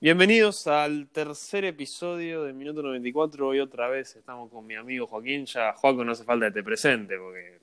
Bienvenidos 0.00 0.66
al 0.68 1.08
tercer 1.08 1.64
episodio 1.64 2.44
de 2.44 2.52
Minuto 2.52 2.82
94. 2.82 3.48
Hoy 3.48 3.58
otra 3.58 3.88
vez 3.88 4.14
estamos 4.14 4.50
con 4.50 4.64
mi 4.66 4.76
amigo 4.76 5.06
Joaquín. 5.08 5.44
Ya, 5.46 5.72
Joaco, 5.72 6.04
no 6.04 6.12
hace 6.12 6.22
falta 6.24 6.46
que 6.46 6.52
te 6.52 6.62
presente 6.62 7.18
porque 7.18 7.58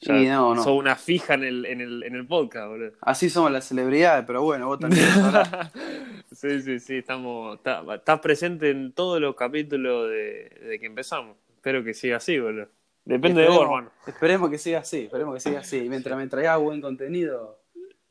ya 0.00 0.12
no, 0.36 0.54
no. 0.54 0.62
sos 0.62 0.78
una 0.78 0.94
fija 0.94 1.34
en 1.34 1.44
el, 1.44 1.64
en 1.64 1.80
el, 1.80 2.02
en 2.02 2.14
el 2.16 2.26
podcast, 2.26 2.68
boludo. 2.68 2.92
Así 3.00 3.30
somos 3.30 3.50
las 3.50 3.66
celebridades, 3.66 4.24
pero 4.26 4.42
bueno, 4.42 4.66
vos 4.66 4.78
también. 4.78 5.06
sí, 6.32 6.60
sí, 6.60 6.78
sí, 6.80 6.96
estamos, 6.98 7.56
está- 7.56 7.82
estás 7.94 8.20
presente 8.20 8.70
en 8.70 8.92
todos 8.92 9.18
los 9.20 9.34
capítulos 9.34 10.10
de, 10.10 10.50
de 10.68 10.78
que 10.78 10.84
empezamos. 10.86 11.36
Espero 11.54 11.82
que 11.82 11.94
siga 11.94 12.18
así, 12.18 12.38
boludo. 12.38 12.68
Depende 13.06 13.40
de 13.42 13.48
vos, 13.48 13.62
hermano. 13.62 13.90
Esperemos 14.06 14.50
que 14.50 14.58
siga 14.58 14.80
así, 14.80 15.04
esperemos 15.04 15.34
que 15.34 15.40
siga 15.40 15.60
así. 15.60 15.80
Mientras 15.88 16.16
me 16.18 16.26
traiga 16.26 16.56
buen 16.58 16.82
contenido, 16.82 17.58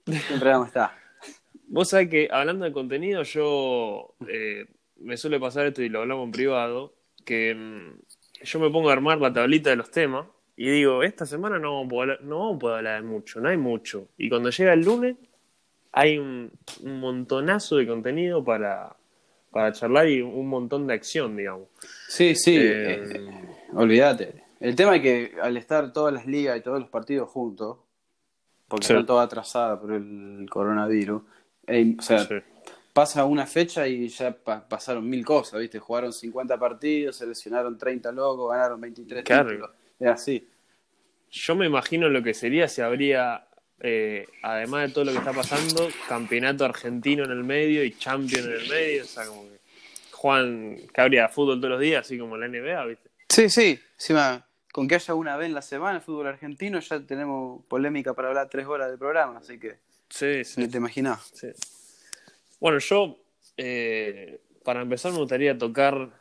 siempre 0.05 0.49
vamos 0.49 0.66
a 0.66 0.67
estar. 0.70 1.02
Vos 1.73 1.90
sabés 1.90 2.08
que 2.08 2.27
hablando 2.32 2.66
de 2.66 2.72
contenido, 2.72 3.23
yo 3.23 4.14
eh, 4.27 4.68
me 4.98 5.18
suele 5.18 5.40
pasar 5.40 5.66
esto 5.66 5.81
y 5.81 5.90
lo 5.90 6.02
hablamos 6.02 6.26
en 6.26 6.31
privado, 6.31 6.94
que 7.26 7.55
mm, 7.55 8.44
yo 8.44 8.59
me 8.59 8.70
pongo 8.70 8.90
a 8.90 8.94
armar 8.94 9.20
la 9.20 9.34
tablita 9.34 9.72
de 9.72 9.75
los 9.78 9.89
temas 9.89 10.28
y 10.56 10.70
digo, 10.70 11.02
esta 11.02 11.25
semana 11.25 11.58
no 11.58 11.72
vamos 11.73 11.88
a 11.88 11.89
poder, 11.89 12.22
no 12.23 12.39
vamos 12.39 12.56
a 12.58 12.59
poder 12.59 12.78
hablar 12.78 13.02
de 13.02 13.08
mucho, 13.08 13.39
no 13.42 13.50
hay 13.50 13.58
mucho. 13.58 14.08
Y 14.20 14.30
cuando 14.30 14.52
llega 14.52 14.72
el 14.73 14.81
lunes 14.81 15.16
hay 15.94 16.20
un, 16.20 16.52
un 16.84 17.00
montonazo 17.00 17.78
de 17.78 17.88
contenido 17.88 18.44
para, 18.44 18.95
para 19.50 19.72
charlar 19.73 20.08
y 20.09 20.22
un 20.22 20.47
montón 20.47 20.86
de 20.86 20.94
acción, 20.94 21.36
digamos. 21.36 21.69
Sí, 22.08 22.36
sí, 22.36 22.56
Eh, 22.56 23.03
eh, 23.16 23.31
olvídate. 23.73 24.44
El 24.59 24.75
tema 24.75 24.95
es 24.97 25.02
que 25.02 25.34
al 25.42 25.58
estar 25.58 25.92
todas 25.92 26.14
las 26.14 26.28
ligas 26.28 26.56
y 26.58 26.62
todos 26.62 26.80
los 26.80 26.90
partidos 26.90 27.30
juntos, 27.30 27.80
porque 28.67 28.86
Sí. 28.86 28.94
están 28.94 29.06
todas 29.08 29.25
atrasadas 29.25 29.80
por 29.80 29.92
el 29.92 30.45
coronavirus, 30.50 31.23
o 31.67 32.02
sea, 32.02 32.19
Sí. 32.19 32.36
pasa 32.94 33.25
una 33.25 33.45
fecha 33.45 33.88
y 33.88 34.08
ya 34.08 34.31
pa- 34.36 34.67
pasaron 34.67 35.09
mil 35.09 35.25
cosas, 35.25 35.59
¿viste? 35.59 35.80
Jugaron 35.80 36.14
50 36.14 36.58
partidos, 36.59 37.16
seleccionaron 37.17 37.78
30 37.78 38.11
locos, 38.11 38.52
ganaron 38.52 38.80
23 38.81 39.23
Claro. 39.23 39.50
títulos. 39.50 39.72
Es 40.00 40.08
así. 40.08 40.50
Yo 41.31 41.56
me 41.56 41.66
imagino 41.66 42.09
lo 42.09 42.22
que 42.22 42.34
sería 42.34 42.67
si 42.67 42.81
habría, 42.81 43.47
eh, 43.80 44.28
además 44.44 44.88
de 44.88 44.94
todo 44.94 45.06
lo 45.06 45.11
que 45.11 45.17
está 45.17 45.34
pasando, 45.34 45.88
campeonato 46.08 46.64
argentino 46.66 47.23
en 47.23 47.31
el 47.31 47.44
medio 47.44 47.84
y 47.84 47.91
champion 47.97 48.45
en 48.45 48.52
el 48.53 48.69
medio. 48.69 49.03
O 49.03 49.08
sea, 49.08 49.25
como 49.25 49.44
que 49.50 49.59
Juan, 50.11 50.78
que 50.94 51.02
habría 51.02 51.28
fútbol 51.30 51.59
todos 51.59 51.72
los 51.72 51.80
días, 51.81 52.06
así 52.06 52.17
como 52.17 52.38
la 52.38 52.45
NBA, 52.47 52.86
¿viste? 52.86 53.09
Sí, 53.30 53.50
sí. 53.50 53.80
Encima, 53.95 54.45
con 54.72 54.88
que 54.88 54.95
haya 54.95 55.14
una 55.16 55.36
vez 55.38 55.47
en 55.47 55.53
la 55.56 55.61
semana 55.61 55.97
el 55.97 56.02
fútbol 56.03 56.28
argentino, 56.28 56.80
ya 56.80 57.00
tenemos 57.02 57.66
polémica 57.66 58.14
para 58.14 58.28
hablar 58.30 58.47
tres 58.50 58.67
horas 58.67 58.89
del 58.89 59.00
programa, 59.00 59.39
así 59.39 59.59
que 59.59 59.80
Sí, 60.14 60.44
ni 60.58 60.67
te 60.67 60.78
imaginás. 60.78 61.31
sí. 61.33 61.47
Bueno, 62.59 62.78
yo, 62.78 63.17
eh, 63.58 64.42
para 64.64 64.83
empezar, 64.83 65.11
me 65.11 65.17
gustaría 65.17 65.58
tocar 65.58 66.11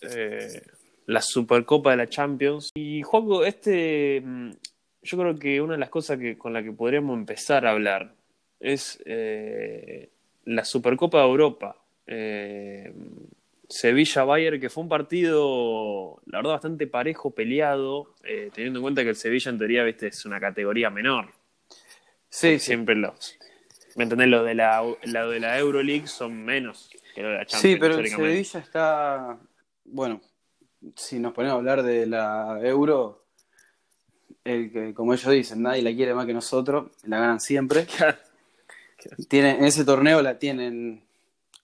eh, 0.00 0.62
la 1.04 1.20
Supercopa 1.20 1.90
de 1.90 1.98
la 1.98 2.08
Champions. 2.08 2.70
Y, 2.74 3.02
Juanjo, 3.02 3.44
este, 3.44 4.22
mm, 4.24 4.52
yo 5.02 5.18
creo 5.18 5.36
que 5.36 5.60
una 5.60 5.74
de 5.74 5.80
las 5.80 5.90
cosas 5.90 6.18
que, 6.18 6.38
con 6.38 6.54
la 6.54 6.62
que 6.62 6.72
podríamos 6.72 7.14
empezar 7.14 7.66
a 7.66 7.72
hablar 7.72 8.14
es 8.58 9.02
eh, 9.04 10.08
la 10.46 10.64
Supercopa 10.64 11.18
de 11.18 11.24
Europa. 11.26 11.76
Sevilla-Bayern, 13.68 14.60
que 14.60 14.70
fue 14.70 14.82
un 14.82 14.88
partido, 14.88 16.22
la 16.24 16.38
verdad, 16.38 16.52
bastante 16.52 16.86
parejo, 16.86 17.32
peleado, 17.32 18.14
teniendo 18.54 18.78
en 18.78 18.82
cuenta 18.82 19.02
que 19.02 19.10
el 19.10 19.16
Sevilla, 19.16 19.50
en 19.50 19.58
teoría, 19.58 19.84
viste, 19.84 20.06
es 20.06 20.24
una 20.24 20.40
categoría 20.40 20.88
menor. 20.88 21.41
Sí, 22.34 22.58
sí. 22.58 22.66
Siempre 22.66 22.94
los. 22.94 23.38
¿Me 23.94 24.04
entendés? 24.04 24.28
Los 24.28 24.44
de 24.46 24.54
la, 24.54 24.82
lo 25.04 25.30
de 25.30 25.38
la 25.40 25.58
Euroleague 25.58 26.06
son 26.06 26.42
menos 26.44 26.88
que 27.14 27.20
los 27.22 27.30
de 27.32 27.36
la 27.38 27.44
Champions. 27.46 27.60
Sí, 27.74 27.76
pero 27.78 27.98
el. 27.98 28.08
Sevilla 28.08 28.60
está. 28.60 29.38
Bueno, 29.84 30.22
si 30.96 31.18
nos 31.18 31.34
ponemos 31.34 31.54
a 31.56 31.58
hablar 31.58 31.82
de 31.82 32.06
la 32.06 32.58
Euro, 32.62 33.26
el 34.44 34.72
que, 34.72 34.94
como 34.94 35.12
ellos 35.12 35.30
dicen, 35.30 35.60
nadie 35.62 35.82
la 35.82 35.92
quiere 35.94 36.14
más 36.14 36.24
que 36.24 36.32
nosotros, 36.32 36.90
la 37.04 37.18
ganan 37.18 37.38
siempre. 37.40 37.86
Tienen, 39.28 39.56
en 39.56 39.64
ese 39.64 39.84
torneo 39.84 40.22
la 40.22 40.38
tienen 40.38 41.02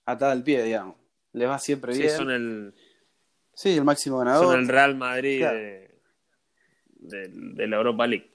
atada 0.04 0.32
al 0.32 0.42
pie, 0.42 0.62
digamos. 0.64 0.96
Les 1.32 1.48
va 1.48 1.58
siempre 1.58 1.94
Sí, 1.94 2.02
bien. 2.02 2.16
son 2.16 2.30
el, 2.30 2.74
Sí, 3.54 3.76
el 3.76 3.84
máximo 3.84 4.18
ganador. 4.18 4.46
son 4.46 4.60
el 4.60 4.68
Real 4.68 4.96
Madrid 4.96 5.38
Claro. 5.38 5.56
de, 5.56 5.90
de- 6.98 7.28
de 7.28 7.66
la 7.68 7.76
Europa 7.76 8.06
League. 8.06 8.28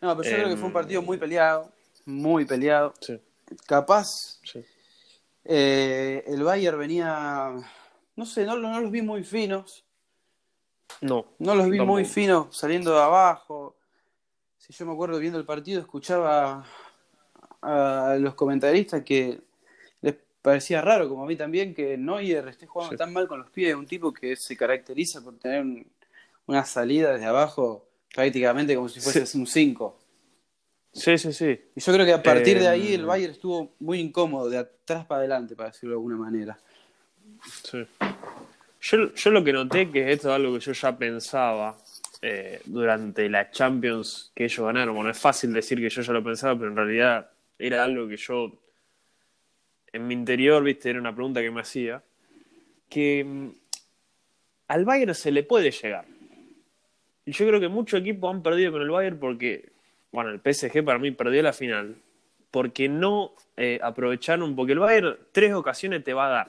No, 0.00 0.16
pero 0.16 0.28
yo 0.30 0.36
creo 0.36 0.48
que 0.48 0.54
fue 0.56 0.64
un 0.64 0.70
Em, 0.70 0.72
partido 0.72 1.02
muy 1.02 1.18
peleado. 1.18 1.72
Muy 2.04 2.44
peleado. 2.44 2.94
Sí, 3.00 3.20
Capaz 3.66 4.38
sí. 4.44 4.64
Eh, 5.44 6.24
el 6.26 6.42
Bayern 6.42 6.78
venía, 6.78 7.50
no 8.16 8.26
sé, 8.26 8.44
no, 8.44 8.56
no 8.56 8.80
los 8.80 8.90
vi 8.90 9.00
muy 9.02 9.24
finos, 9.24 9.84
No. 11.00 11.26
no 11.38 11.54
los 11.54 11.70
vi 11.70 11.80
muy 11.80 12.04
finos 12.04 12.54
saliendo 12.56 12.92
de 12.94 13.00
abajo. 13.02 13.76
Si 14.58 14.72
yo 14.74 14.84
me 14.84 14.92
acuerdo 14.92 15.18
viendo 15.18 15.38
el 15.38 15.46
partido, 15.46 15.80
escuchaba 15.80 16.64
a 17.62 18.16
los 18.20 18.34
comentaristas 18.34 19.02
que 19.04 19.40
les 20.02 20.14
parecía 20.42 20.82
raro, 20.82 21.08
como 21.08 21.24
a 21.24 21.26
mí 21.26 21.34
también, 21.36 21.74
que 21.74 21.96
Neuer 21.96 22.48
esté 22.48 22.66
jugando 22.66 22.92
Sí. 22.92 22.98
tan 22.98 23.12
mal 23.12 23.26
con 23.26 23.38
los 23.40 23.50
pies, 23.50 23.74
un 23.74 23.86
tipo 23.86 24.12
que 24.12 24.36
se 24.36 24.56
caracteriza 24.56 25.22
por 25.22 25.38
tener 25.38 25.62
un- 25.62 25.86
una 26.46 26.64
salida 26.64 27.12
desde 27.12 27.26
abajo 27.26 27.87
prácticamente 28.18 28.74
como 28.74 28.88
si 28.88 28.98
fuese 28.98 29.38
un 29.38 29.46
5. 29.46 29.98
Sí, 30.92 31.16
sí, 31.18 31.32
sí. 31.32 31.60
Y 31.76 31.80
yo 31.80 31.92
creo 31.92 32.04
que 32.04 32.12
a 32.12 32.20
partir 32.20 32.58
de 32.58 32.66
ahí 32.66 32.92
el 32.92 33.06
Bayern 33.06 33.30
estuvo 33.30 33.76
muy 33.78 34.00
incómodo, 34.00 34.50
de 34.50 34.58
atrás 34.58 35.06
para 35.06 35.20
adelante, 35.20 35.54
para 35.54 35.68
decirlo 35.68 35.90
de 35.90 35.98
alguna 35.98 36.16
manera. 36.16 36.58
Sí. 37.62 37.86
Yo, 38.80 39.14
yo 39.14 39.30
lo 39.30 39.44
que 39.44 39.52
noté, 39.52 39.88
que 39.92 40.10
esto 40.10 40.30
es 40.30 40.34
algo 40.34 40.52
que 40.54 40.58
yo 40.58 40.72
ya 40.72 40.98
pensaba 40.98 41.78
eh, 42.20 42.60
durante 42.64 43.28
la 43.28 43.52
Champions 43.52 44.32
que 44.34 44.46
ellos 44.46 44.66
ganaron. 44.66 44.96
Bueno, 44.96 45.10
es 45.10 45.18
fácil 45.18 45.52
decir 45.52 45.78
que 45.78 45.88
yo 45.88 46.02
ya 46.02 46.12
lo 46.12 46.24
pensaba, 46.24 46.58
pero 46.58 46.70
en 46.70 46.76
realidad 46.76 47.30
era 47.56 47.84
algo 47.84 48.08
que 48.08 48.16
yo 48.16 48.50
en 49.92 50.08
mi 50.08 50.14
interior, 50.14 50.60
viste, 50.64 50.90
era 50.90 50.98
una 50.98 51.14
pregunta 51.14 51.40
que 51.40 51.52
me 51.52 51.60
hacía. 51.60 52.02
Que 52.88 53.22
mm, 53.24 53.50
al 54.66 54.84
Bayern 54.84 55.14
se 55.14 55.30
le 55.30 55.44
puede 55.44 55.70
llegar. 55.70 56.17
Y 57.28 57.32
yo 57.32 57.46
creo 57.46 57.60
que 57.60 57.68
muchos 57.68 58.00
equipos 58.00 58.34
han 58.34 58.42
perdido 58.42 58.72
con 58.72 58.80
el 58.80 58.88
Bayern 58.88 59.18
porque, 59.18 59.70
bueno, 60.10 60.30
el 60.30 60.40
PSG 60.40 60.82
para 60.82 60.98
mí 60.98 61.10
perdió 61.10 61.42
la 61.42 61.52
final. 61.52 61.96
Porque 62.50 62.88
no 62.88 63.34
eh, 63.58 63.78
aprovecharon, 63.82 64.56
porque 64.56 64.72
el 64.72 64.78
Bayern 64.78 65.18
tres 65.30 65.52
ocasiones 65.52 66.02
te 66.02 66.14
va 66.14 66.24
a 66.24 66.30
dar 66.30 66.48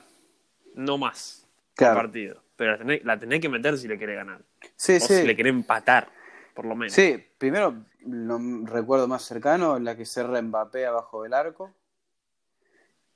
no 0.75 0.97
más 0.97 1.45
Claro. 1.75 1.95
partido. 1.95 2.41
Pero 2.55 2.71
la 2.71 2.77
tenés, 2.77 3.03
la 3.03 3.19
tenés 3.19 3.41
que 3.41 3.49
meter 3.49 3.77
si 3.77 3.89
le 3.89 3.99
querés 3.99 4.15
ganar. 4.15 4.39
Sí, 4.77 4.95
o 4.95 4.99
sí. 5.01 5.15
si 5.15 5.27
le 5.27 5.35
querés 5.35 5.51
empatar, 5.51 6.07
por 6.53 6.63
lo 6.63 6.75
menos. 6.75 6.93
Sí, 6.93 7.25
primero 7.37 7.75
lo 8.05 8.39
recuerdo 8.63 9.05
más 9.05 9.23
cercano, 9.23 9.79
la 9.79 9.97
que 9.97 10.05
cerra 10.05 10.41
Mbappé 10.41 10.85
abajo 10.85 11.23
del 11.23 11.33
arco. 11.33 11.73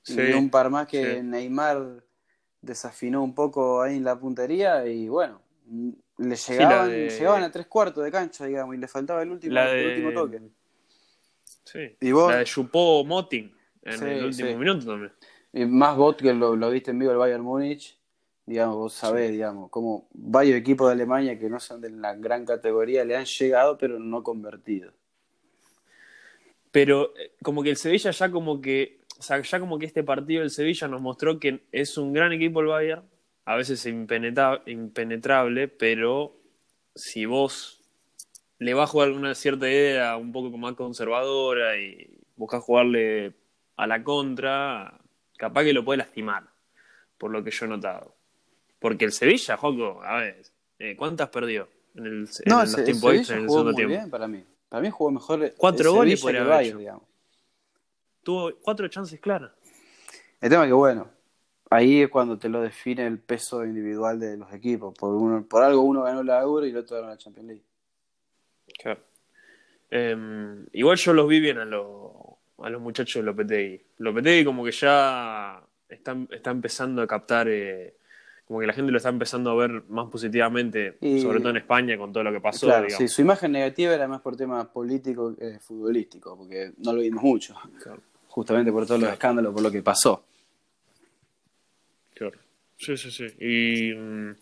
Sí, 0.02 0.20
y 0.20 0.34
un 0.34 0.50
par 0.50 0.70
más 0.70 0.86
que. 0.88 1.24
Neymar 1.24 2.04
desafinó 2.60 3.24
un 3.24 3.34
poco 3.34 3.82
ahí 3.82 3.96
en 3.96 4.04
la 4.04 4.20
puntería 4.20 4.86
y 4.86 5.08
bueno, 5.08 5.43
le 6.18 6.36
llegaban, 6.36 6.90
de- 6.90 7.10
llegaban 7.10 7.44
a 7.44 7.52
tres 7.52 7.68
cuartos 7.68 8.04
de 8.04 8.12
cancha, 8.12 8.46
digamos, 8.46 8.76
y 8.76 8.78
le 8.80 8.88
faltaba 8.88 9.22
el 9.24 9.32
último, 9.32 9.54
La 9.54 9.72
el 9.72 9.78
de- 9.78 9.88
último 9.90 10.12
toque. 10.14 10.42
Sí. 11.64 11.96
¿Y 12.02 12.12
vos? 12.12 12.32
La 12.32 12.40
de 12.40 12.46
Chupó 12.46 13.04
Motin 13.06 13.54
en 13.84 13.98
Sí, 13.98 14.06
el 14.06 14.26
último 14.26 14.50
sí. 14.50 14.56
minuto 14.56 14.86
también. 14.86 15.12
Y 15.54 15.66
más 15.66 15.96
vos 15.98 16.16
que 16.16 16.34
lo, 16.34 16.56
lo 16.56 16.70
viste 16.70 16.92
en 16.92 17.00
vivo 17.00 17.12
el 17.12 17.18
Bayern 17.18 17.44
Múnich, 17.44 17.98
digamos, 18.46 18.76
vos 18.76 18.94
sabés, 18.94 19.32
digamos, 19.32 19.70
como 19.70 20.08
varios 20.14 20.58
equipos 20.58 20.88
de 20.88 20.94
Alemania 20.94 21.40
que 21.40 21.50
no 21.50 21.60
son 21.60 21.80
de 21.82 21.90
la 21.92 22.14
gran 22.16 22.46
categoría 22.46 23.06
le 23.06 23.16
han 23.16 23.26
llegado 23.26 23.78
pero 23.78 24.00
no 24.00 24.24
convertido. 24.24 24.92
Pero 26.72 27.16
eh, 27.18 27.34
como 27.44 27.62
que 27.64 27.70
el 27.70 27.78
Sevilla 27.78 28.12
ya 28.12 28.32
como 28.32 28.60
que, 28.60 29.00
o 29.20 29.22
sea, 29.22 29.40
ya 29.42 29.60
como 29.60 29.78
que 29.78 29.86
este 29.86 30.04
partido 30.04 30.42
del 30.42 30.50
Sevilla 30.50 30.88
nos 30.88 31.02
mostró 31.02 31.40
que 31.40 31.64
es 31.72 31.98
un 31.98 32.14
gran 32.14 32.34
equipo 32.34 32.62
el 32.62 32.68
Bayern, 32.68 33.04
a 33.46 33.56
veces 33.56 33.86
impenetra- 33.86 34.62
impenetrable, 34.66 35.68
pero 35.68 36.36
si 36.96 37.26
vos 37.26 37.82
le 38.60 38.74
vas 38.74 38.90
a 38.90 38.92
jugar 38.92 39.12
una 39.12 39.36
cierta 39.36 39.68
idea 39.70 40.16
un 40.18 40.32
poco 40.32 40.58
más 40.58 40.74
conservadora 40.76 41.78
y 41.78 42.20
buscas 42.36 42.64
jugarle 42.64 43.34
a 43.76 43.88
la 43.88 44.04
contra, 44.04 45.00
capaz 45.38 45.64
que 45.64 45.74
lo 45.74 45.84
puede 45.84 45.98
lastimar, 45.98 46.44
por 47.18 47.32
lo 47.32 47.44
que 47.44 47.52
yo 47.52 47.66
he 47.66 47.70
notado. 47.70 48.16
Porque 48.80 49.06
el 49.06 49.12
Sevilla, 49.12 49.58
Joco, 49.58 50.02
a 50.04 50.18
ver, 50.18 50.42
eh, 50.80 50.96
¿cuántas 50.96 51.30
perdió 51.30 51.68
en 51.96 52.06
el, 52.06 52.12
en 52.12 52.28
No, 52.46 52.62
los 52.62 52.76
el 52.76 52.86
tiempos 52.86 53.16
extra, 53.16 53.36
en 53.38 53.44
el 53.44 53.48
jugó 53.48 53.64
segundo 53.64 53.72
muy 53.72 53.76
tiempo? 53.76 53.96
bien 53.98 54.10
para 54.10 54.28
mí. 54.28 54.46
Para 54.70 54.82
mí 54.82 54.90
jugó 54.90 55.12
mejor 55.12 55.44
el 55.44 55.54
Cuatro 55.58 55.90
el 55.90 55.96
goles 55.96 56.24
que 56.24 56.30
el 56.32 56.48
Bayern, 56.48 56.80
digamos. 56.80 57.04
Tuvo 58.24 58.52
cuatro 58.62 58.88
chances 58.88 59.20
claras. 59.20 59.52
El 60.40 60.50
tema 60.50 60.64
es 60.64 60.70
que, 60.70 60.74
bueno, 60.74 61.10
ahí 61.70 62.02
es 62.02 62.10
cuando 62.10 62.38
te 62.38 62.50
lo 62.50 62.62
define 62.62 63.06
el 63.08 63.20
peso 63.20 63.66
individual 63.66 64.20
de 64.20 64.38
los 64.38 64.52
equipos. 64.54 64.94
Por, 64.98 65.14
uno, 65.16 65.44
por 65.46 65.64
algo 65.64 65.82
uno 65.82 66.04
ganó 66.04 66.24
la 66.24 66.42
Euro 66.42 66.66
y 66.66 66.70
el 66.70 66.78
otro 66.78 66.98
ganó 66.98 67.10
la 67.10 67.18
Champions 67.18 67.48
League. 67.48 67.64
Claro. 68.82 69.02
Eh, 69.92 70.66
igual 70.74 70.98
yo 70.98 71.14
los 71.14 71.28
vi 71.28 71.40
bien 71.40 71.60
a, 71.60 71.66
los 71.66 72.12
a 72.60 72.70
los 72.70 72.82
muchachos 72.82 73.16
de 73.22 73.24
Lopetegui. 73.24 73.82
Lopetegui 73.98 74.46
como 74.46 74.64
que 74.64 74.72
ya 74.72 75.62
está, 75.90 76.16
está 76.32 76.52
empezando 76.52 77.02
a 77.02 77.08
captar, 77.08 77.48
eh, 77.50 77.96
como 78.46 78.60
que 78.60 78.68
la 78.68 78.74
gente 78.74 78.92
lo 78.92 78.98
está 78.98 79.10
empezando 79.10 79.52
a 79.52 79.56
ver 79.56 79.84
más 79.90 80.10
positivamente, 80.10 80.98
Y- 81.02 81.20
sobre 81.22 81.40
todo 81.40 81.50
en 81.52 81.58
España 81.58 81.98
con 81.98 82.12
todo 82.12 82.24
lo 82.24 82.32
que 82.32 82.42
pasó. 82.42 82.66
Claro, 82.68 82.86
digamos. 82.86 82.98
sí, 82.98 83.08
su 83.08 83.22
imagen 83.22 83.52
negativa 83.52 83.94
era 83.94 84.08
más 84.08 84.22
por 84.22 84.36
temas 84.36 84.66
políticos 84.68 85.36
que 85.38 85.60
futbolísticos, 85.60 86.38
porque 86.38 86.74
no 86.78 86.94
lo 86.94 87.02
vimos 87.02 87.24
mucho, 87.24 87.56
Claro, 87.82 88.02
justamente 88.28 88.72
por 88.72 88.86
todos 88.88 89.02
los 89.02 89.12
escándalos, 89.12 89.54
por 89.54 89.62
lo 89.62 89.72
que 89.72 89.82
pasó. 89.84 90.26
Claro. 92.14 92.38
Sí, 92.78 92.98
sí, 92.98 93.12
sí. 93.12 93.28
Y, 93.40 93.94
mm, 93.94 94.36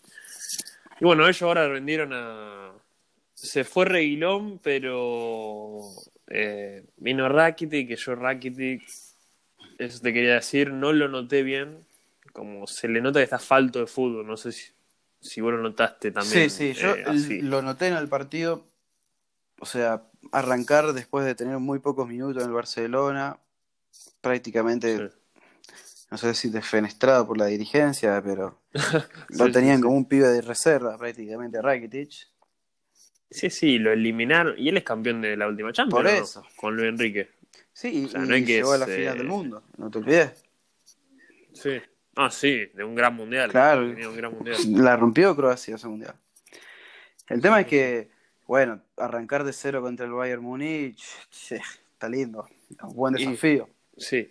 y 1.00 1.06
bueno, 1.06 1.24
ellos 1.24 1.42
ahora 1.44 1.68
vendieron 1.68 2.12
a... 2.14 2.74
Se 3.34 3.64
fue 3.64 3.86
Reguilón, 3.86 4.60
pero 4.60 5.82
eh, 6.28 6.86
vino 6.98 7.28
Rakitic, 7.28 7.88
que 7.88 7.96
yo 7.96 8.16
Rakitic, 8.16 8.84
eso 9.78 10.00
te 10.00 10.14
quería 10.14 10.36
decir, 10.36 10.72
no 10.72 10.94
lo 10.94 11.08
noté 11.08 11.42
bien, 11.42 11.86
como 12.34 12.68
se 12.68 12.88
le 12.88 13.02
nota 13.02 13.20
que 13.20 13.24
está 13.24 13.40
falto 13.40 13.80
de 13.80 13.88
fútbol, 13.88 14.28
no 14.28 14.38
sé 14.38 14.52
si, 14.52 14.72
si 15.20 15.42
vos 15.42 15.54
lo 15.54 15.62
notaste 15.62 16.12
también. 16.12 16.50
sí, 16.50 16.74
sí, 16.74 16.80
yo 16.80 16.96
eh, 16.96 17.40
lo 17.42 17.64
noté 17.64 17.88
en 17.88 17.96
el 17.96 18.08
partido, 18.08 18.64
o 19.60 19.66
sea, 19.66 20.04
arrancar 20.32 20.94
después 20.94 21.26
de 21.26 21.34
tener 21.34 21.58
muy 21.58 21.80
pocos 21.80 22.08
minutos 22.08 22.44
en 22.44 22.50
el 22.50 22.56
Barcelona, 22.56 23.40
prácticamente, 24.22 24.98
Sí. 24.98 25.16
No 26.12 26.18
sé 26.18 26.34
si 26.36 26.50
defenestrado 26.50 27.26
por 27.26 27.38
la 27.38 27.46
dirigencia, 27.48 28.22
pero 28.24 28.60
lo 29.30 29.46
Sí, 29.48 29.52
tenían 29.52 29.78
sí, 29.78 29.84
como 29.84 29.96
un 29.96 30.06
pibe 30.06 30.28
de 30.28 30.42
reserva 30.42 30.98
prácticamente 30.98 31.62
Rakitic. 31.62 32.28
Sí, 33.30 33.50
sí, 33.50 33.80
lo 33.80 33.94
eliminaron. 33.94 34.56
Y 34.58 34.68
él 34.70 34.78
es 34.78 34.84
campeón 34.84 35.22
de 35.22 35.38
la 35.38 35.48
última 35.48 35.72
Champions. 35.72 36.34
Por 36.34 36.44
¿no? 36.44 36.50
Con 36.58 36.76
Luis 36.76 36.90
Enrique. 36.90 37.30
Sí, 37.72 38.04
O 38.06 38.10
sea, 38.10 38.20
y 38.20 38.28
no 38.28 38.36
que 38.36 38.42
llegó 38.46 38.74
a 38.74 38.78
la 38.78 38.86
final 38.86 39.16
eh, 39.16 39.18
del 39.20 39.28
mundo, 39.28 39.64
no 39.78 39.90
te 39.90 40.00
olvides. 40.00 40.44
Sí. 41.54 41.82
Ah, 42.18 42.30
sí, 42.30 42.66
de 42.74 42.84
un 42.84 42.94
gran 42.94 43.16
mundial. 43.16 43.50
Claro. 43.52 43.88
Tenía 43.90 44.10
un 44.10 44.18
gran 44.18 44.34
mundial. 44.34 44.58
La 44.74 44.98
rompió 44.98 45.34
Croacia 45.34 45.76
ese 45.76 45.88
mundial. 45.88 46.14
El 47.30 47.40
tema 47.42 47.62
es 47.62 47.68
que, 47.68 48.10
bueno, 48.48 48.82
arrancar 48.98 49.46
de 49.46 49.54
cero 49.54 49.82
contra 49.82 50.06
el 50.06 50.12
Bayern 50.12 50.42
Múnich, 50.44 51.02
está 51.50 52.10
lindo, 52.10 52.46
un 52.84 52.96
buen 52.96 53.18
Y- 53.18 53.26
desafío. 53.26 53.70
Sí. 53.96 54.30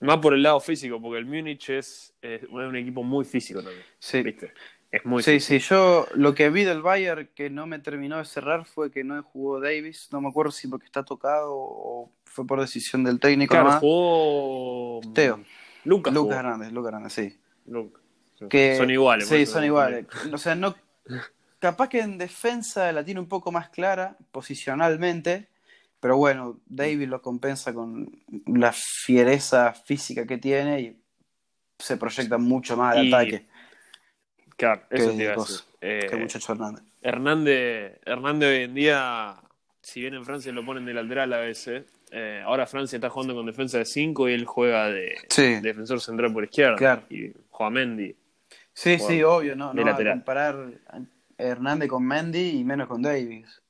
Más 0.00 0.18
por 0.18 0.34
el 0.34 0.42
lado 0.42 0.60
físico, 0.60 1.00
porque 1.00 1.18
el 1.18 1.26
Múnich 1.26 1.68
es, 1.70 2.14
es 2.22 2.42
un 2.48 2.74
equipo 2.76 3.02
muy 3.02 3.24
físico 3.24 3.62
también. 3.62 3.84
Sí, 3.98 4.22
¿Viste? 4.22 4.52
Es 4.90 5.04
muy 5.04 5.22
sí, 5.22 5.38
sí, 5.38 5.60
yo 5.60 6.08
lo 6.14 6.34
que 6.34 6.50
vi 6.50 6.64
del 6.64 6.82
Bayern 6.82 7.28
que 7.34 7.48
no 7.48 7.66
me 7.66 7.78
terminó 7.78 8.18
de 8.18 8.24
cerrar 8.24 8.64
fue 8.64 8.90
que 8.90 9.04
no 9.04 9.22
jugó 9.22 9.60
Davis, 9.60 10.08
no 10.10 10.20
me 10.20 10.28
acuerdo 10.28 10.50
si 10.50 10.66
porque 10.66 10.86
está 10.86 11.04
tocado 11.04 11.52
o 11.52 12.12
fue 12.24 12.44
por 12.44 12.60
decisión 12.60 13.04
del 13.04 13.20
técnico 13.20 13.52
Claro, 13.52 13.66
nomás. 13.66 13.80
jugó. 13.80 15.00
Teo. 15.14 15.40
Lucas. 15.84 16.12
Lucas. 16.12 16.38
Hernández, 16.38 16.72
Lucas 16.72 16.88
Hernández, 16.92 17.12
sí. 17.12 17.40
Que, 18.48 18.76
Son 18.76 18.90
iguales. 18.90 19.28
Sí, 19.28 19.46
son 19.46 19.64
iguales. 19.64 20.06
O 20.32 20.38
sea, 20.38 20.54
no. 20.54 20.74
Capaz 21.60 21.88
que 21.88 22.00
en 22.00 22.18
defensa 22.18 22.90
la 22.90 23.04
tiene 23.04 23.20
un 23.20 23.28
poco 23.28 23.52
más 23.52 23.68
clara, 23.68 24.16
posicionalmente, 24.32 25.48
pero 26.00 26.16
bueno, 26.16 26.58
David 26.66 27.08
lo 27.08 27.20
compensa 27.22 27.72
con 27.74 28.10
la 28.46 28.72
fiereza 28.72 29.72
física 29.72 30.26
que 30.26 30.38
tiene 30.38 30.80
y 30.80 30.96
se 31.78 31.96
proyecta 31.96 32.38
mucho 32.38 32.76
más 32.76 32.96
al 32.96 33.06
Y- 33.06 33.12
ataque 33.14 33.46
Claro, 34.56 34.82
eso 34.90 35.10
te 35.16 35.22
iba 35.22 35.32
a 35.32 35.36
decir. 35.36 35.56
Eh, 35.80 36.16
muchacho 36.18 36.52
Hernández. 36.52 36.82
Hernández, 37.00 37.98
Hernández 38.04 38.48
hoy 38.50 38.64
en 38.64 38.74
día, 38.74 39.36
si 39.80 40.00
bien 40.02 40.12
en 40.14 40.24
Francia 40.24 40.52
lo 40.52 40.64
ponen 40.66 40.84
de 40.84 40.92
lateral 40.92 41.32
a 41.32 41.38
veces, 41.38 41.84
eh, 42.10 42.42
ahora 42.44 42.66
Francia 42.66 42.96
está 42.96 43.08
jugando 43.08 43.34
con 43.34 43.46
defensa 43.46 43.78
de 43.78 43.86
5 43.86 44.28
y 44.28 44.34
él 44.34 44.44
juega 44.44 44.88
de 44.90 45.14
Sí, 45.30 45.60
defensor 45.60 46.00
central 46.00 46.32
por 46.32 46.44
izquierda. 46.44 46.76
Claro. 46.76 47.02
Y 47.08 47.32
juega 47.48 47.70
Mendy. 47.70 48.14
sí, 48.74 48.98
sí, 48.98 49.22
obvio, 49.22 49.56
no, 49.56 49.72
de 49.72 49.82
no 49.82 49.90
a 49.92 49.96
comparar 49.96 50.56
a 50.88 51.00
Hernández 51.38 51.88
con 51.88 52.04
Mendy 52.06 52.58
y 52.58 52.64
menos 52.64 52.86
con 52.86 53.00
Davis. 53.00 53.62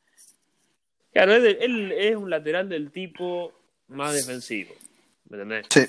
Claro, 1.13 1.35
él, 1.35 1.59
él 1.61 1.93
es 1.93 2.17
un 2.17 2.31
lateral 2.31 2.69
del 2.69 2.91
tipo 2.91 3.53
más 3.89 4.15
defensivo. 4.15 4.75
¿Me 5.29 5.37
entendés? 5.37 5.67
Sí, 5.71 5.81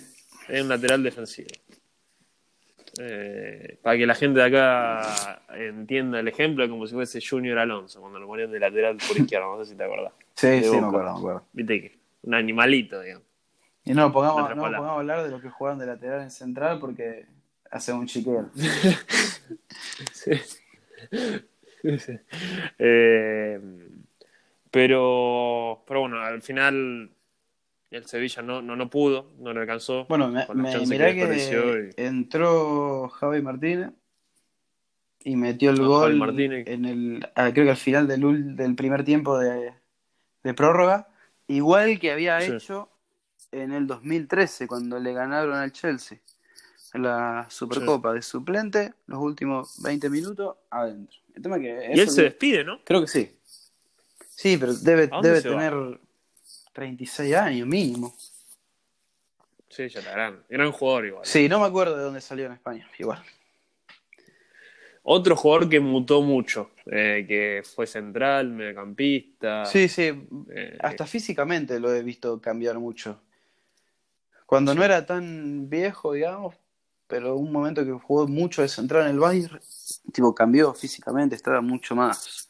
Es 0.50 0.62
un 0.62 0.69
lateral 0.69 1.03
defensivo. 1.03 1.50
Eh, 3.00 3.77
para 3.81 3.97
que 3.97 4.06
la 4.06 4.15
gente 4.15 4.39
de 4.39 4.45
acá 4.45 5.41
entienda 5.56 6.19
el 6.19 6.27
ejemplo, 6.27 6.63
es 6.63 6.69
como 6.69 6.85
si 6.88 6.94
fuese 6.94 7.19
Junior 7.25 7.57
Alonso, 7.57 8.01
cuando 8.01 8.19
lo 8.19 8.27
ponían 8.27 8.51
de 8.51 8.59
lateral 8.59 8.97
por 9.07 9.18
izquierda, 9.18 9.45
no 9.45 9.63
sé 9.63 9.71
si 9.71 9.77
te 9.77 9.83
acordás. 9.83 10.12
sí, 10.35 10.47
De 10.47 10.63
sí, 10.63 10.71
me 10.71 10.88
acuerdo, 10.88 11.13
me 11.13 11.19
acuerdo. 11.19 11.45
Viste 11.53 11.81
que 11.81 11.97
un 12.24 12.33
animalito, 12.33 13.00
digamos. 13.01 13.25
Y 13.85 13.94
no, 13.94 14.12
pongamos, 14.12 14.50
no 14.56 14.62
pongamos 14.62 14.89
a 14.89 14.94
hablar 14.95 15.24
de 15.24 15.31
los 15.31 15.41
que 15.41 15.50
juegan 15.50 15.79
de 15.79 15.85
lateral 15.88 16.21
en 16.21 16.31
central 16.31 16.79
porque 16.79 17.25
hace 17.69 17.94
un 17.94 18.07
chiquero. 18.07 18.50
Sí. 20.13 20.31
Sí. 21.97 22.13
Eh, 22.77 23.59
pero, 24.71 25.83
pero 25.88 26.01
bueno, 26.01 26.21
al 26.21 26.41
final 26.41 27.12
el 27.91 28.06
Sevilla 28.06 28.41
no, 28.41 28.62
no, 28.62 28.75
no 28.75 28.89
pudo, 28.89 29.31
no 29.39 29.53
le 29.53 29.59
alcanzó. 29.62 30.06
Bueno, 30.07 30.29
me, 30.29 30.45
me- 30.56 30.85
mirá 30.88 31.13
que 31.13 31.27
desperdició 31.27 31.73
que 31.73 31.89
y- 31.97 32.03
entró 32.06 33.09
Javi 33.09 33.41
Martínez 33.41 33.91
y 35.23 35.35
metió 35.35 35.69
el 35.71 35.81
Ah, 35.81 35.85
gol 35.85 36.39
en 36.39 36.85
el, 36.85 37.29
ah, 37.35 37.51
creo 37.53 37.65
que 37.65 37.71
al 37.71 37.77
final 37.77 38.07
del, 38.07 38.56
del 38.56 38.75
primer 38.75 39.03
tiempo 39.03 39.38
de, 39.38 39.73
de 40.44 40.53
prórroga, 40.53 41.09
igual 41.47 42.00
que 42.00 42.12
había 42.12 42.39
Sí. 42.41 42.53
hecho 42.53 42.89
en 43.51 43.74
el 43.74 43.85
2013 43.88 44.67
cuando 44.67 44.97
le 45.00 45.13
ganaron 45.13 45.53
al 45.56 45.71
Chelsea 45.71 46.19
la 46.94 47.45
Supercopa 47.50 48.13
de 48.13 48.21
suplente, 48.21 48.94
los 49.07 49.19
últimos 49.19 49.81
20 49.81 50.09
minutos 50.09 50.57
adentro. 50.69 51.19
El 51.35 51.41
tema 51.41 51.57
que 51.60 51.89
Y 51.93 52.00
él 52.00 52.10
se 52.10 52.24
despide, 52.24 52.63
¿no? 52.65 52.81
creo 52.84 53.00
que 53.01 53.07
sí. 53.07 53.38
Sí, 54.41 54.57
pero 54.57 54.74
debe, 54.74 55.03
¿A 55.03 55.07
dónde 55.07 55.29
debe 55.29 55.41
se 55.41 55.50
va? 55.50 55.55
tener 55.60 56.00
36 56.74 57.36
años 57.36 57.67
mínimo. 57.67 58.12
Sí, 59.69 59.88
ya 59.88 60.00
está 60.00 60.13
gran. 60.13 60.43
Gran 60.50 60.71
jugador 60.71 61.05
igual. 61.05 61.25
Sí, 61.27 61.48
no 61.48 61.60
me 61.60 61.67
acuerdo 61.67 61.95
de 61.95 62.01
dónde 62.01 62.21
salió 62.21 62.48
en 62.48 62.53
España, 62.53 62.89
igual. 62.98 63.24
Otro 65.03 65.36
jugador 65.36 65.69
que 65.69 65.79
mutó 65.79 66.24
mucho, 66.24 66.71
eh, 66.88 67.24
que 67.27 67.62
fue 67.63 67.86
central, 67.86 68.50
mediocampista. 68.50 69.63
Sí, 69.65 69.88
sí, 69.88 70.27
eh, 70.50 70.75
hasta 70.79 71.05
físicamente 71.05 71.79
lo 71.79 71.93
he 71.93 72.01
visto 72.01 72.41
cambiar 72.41 72.79
mucho. 72.79 73.21
Cuando 74.48 74.74
no 74.74 74.83
era 74.83 75.05
tan 75.05 75.69
viejo, 75.69 76.13
digamos, 76.13 76.55
pero 77.05 77.36
un 77.36 77.51
momento 77.51 77.86
que 77.86 77.91
jugó 77.91 78.27
mucho 78.27 78.63
de 78.63 78.69
central 78.69 79.03
en 79.03 79.12
el 79.12 79.19
Bayern, 79.19 79.60
tipo 80.12 80.33
cambió 80.33 80.74
físicamente, 80.74 81.36
estaba 81.36 81.62
mucho 81.62 81.95
más 81.95 82.50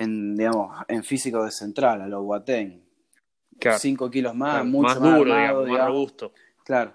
en, 0.00 0.34
digamos, 0.36 0.82
en 0.88 1.04
físico 1.04 1.44
de 1.44 1.50
central, 1.50 2.00
a 2.00 2.08
lo 2.08 2.22
Boateng. 2.22 2.82
claro, 3.58 3.78
5 3.78 4.10
kilos 4.10 4.34
más, 4.34 4.52
claro, 4.54 4.64
mucho 4.64 4.88
más 4.88 5.00
más, 5.00 5.18
duro, 5.18 5.32
armado, 5.34 5.64
digamos, 5.64 5.78
más 5.78 5.88
robusto. 5.88 6.32
Claro. 6.64 6.94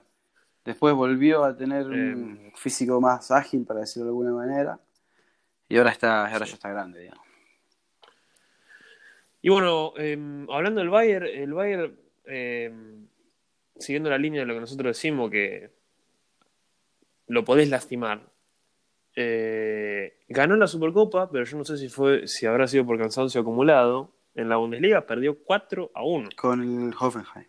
Después 0.64 0.96
volvió 0.96 1.44
a 1.44 1.56
tener 1.56 1.86
un 1.86 2.40
Eh, 2.48 2.52
físico 2.56 3.00
más 3.00 3.30
ágil, 3.30 3.64
para 3.64 3.82
decirlo 3.82 4.06
de 4.06 4.10
alguna 4.10 4.32
manera. 4.34 4.80
Y 5.70 5.78
ahora 5.78 5.92
está, 5.92 6.26
ahora 6.26 6.46
ya 6.46 6.54
está 6.56 6.70
grande, 6.70 7.02
digamos. 7.02 7.24
Y 9.44 9.50
bueno, 9.50 9.94
eh, 9.98 10.18
hablando 10.50 10.80
del 10.80 10.90
Bayern, 10.90 11.28
el 11.28 11.54
Bayern, 11.54 11.96
eh, 12.26 12.74
siguiendo 13.78 14.10
la 14.10 14.18
línea 14.18 14.42
de 14.42 14.48
lo 14.48 14.56
que 14.56 14.62
nosotros 14.62 14.98
decimos, 14.98 15.30
que 15.30 15.70
lo 17.28 17.46
podés 17.46 17.70
lastimar, 17.70 18.22
eh, 19.16 20.18
ganó 20.28 20.56
la 20.56 20.68
Supercopa, 20.68 21.30
pero 21.32 21.46
yo 21.46 21.58
no 21.58 21.66
sé 21.66 21.78
si 21.78 21.90
fue 21.90 22.28
si 22.28 22.46
habrá 22.46 22.68
sido 22.68 22.86
por 22.86 22.98
cansancio 22.98 23.42
acumulado. 23.42 24.14
En 24.36 24.50
la 24.50 24.58
Bundesliga 24.58 25.06
perdió 25.06 25.38
4 25.44 25.92
a 25.96 26.04
1. 26.04 26.30
Con 26.36 26.62
el 26.62 26.94
Hoffenheim. 27.00 27.48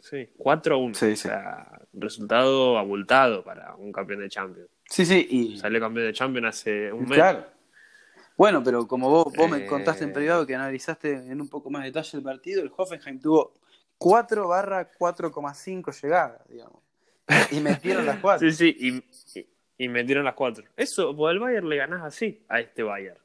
Sí, 0.00 0.28
4 0.36 0.74
a 0.74 0.78
1. 0.78 0.94
Sí, 0.94 1.12
o 1.12 1.16
sea, 1.16 1.80
resultado 1.94 2.78
abultado 2.78 3.42
para 3.42 3.74
un 3.76 3.90
campeón 3.90 4.20
de 4.20 4.28
Champions. 4.28 4.68
Sí, 4.84 5.04
sí, 5.06 5.26
y 5.30 5.58
Salió 5.58 5.80
campeón 5.80 6.06
de 6.06 6.12
Champions 6.12 6.48
hace 6.48 6.92
un 6.92 7.04
mes. 7.04 7.14
Claro. 7.14 7.46
Bueno, 8.36 8.62
pero 8.62 8.86
como 8.86 9.10
vos, 9.10 9.32
vos 9.34 9.50
me 9.50 9.64
Eh. 9.64 9.66
contaste 9.66 10.04
en 10.04 10.12
privado 10.12 10.46
que 10.46 10.54
analizaste 10.54 11.12
en 11.12 11.40
un 11.40 11.48
poco 11.48 11.70
más 11.70 11.82
detalle 11.84 12.18
el 12.18 12.22
partido, 12.22 12.62
el 12.62 12.70
Hoffenheim 12.76 13.18
tuvo 13.18 13.54
4 13.96 14.46
barra 14.46 14.90
4,5 14.96 15.90
llegadas, 16.00 16.40
digamos. 16.48 16.82
Y 17.50 17.60
metieron 17.60 18.06
las 18.06 18.18
4. 18.20 18.48
Sí, 18.52 18.72
sí, 18.74 18.76
y, 19.34 19.46
y- 19.78 19.88
metieron 19.88 20.24
las 20.24 20.34
cuatro. 20.34 20.64
Eso, 20.76 21.14
pues 21.16 21.30
al 21.30 21.38
Bayern 21.38 21.68
le 21.68 21.76
ganás 21.76 22.02
así, 22.02 22.42
a 22.48 22.60
este 22.60 22.82
Bayern. 22.82 23.18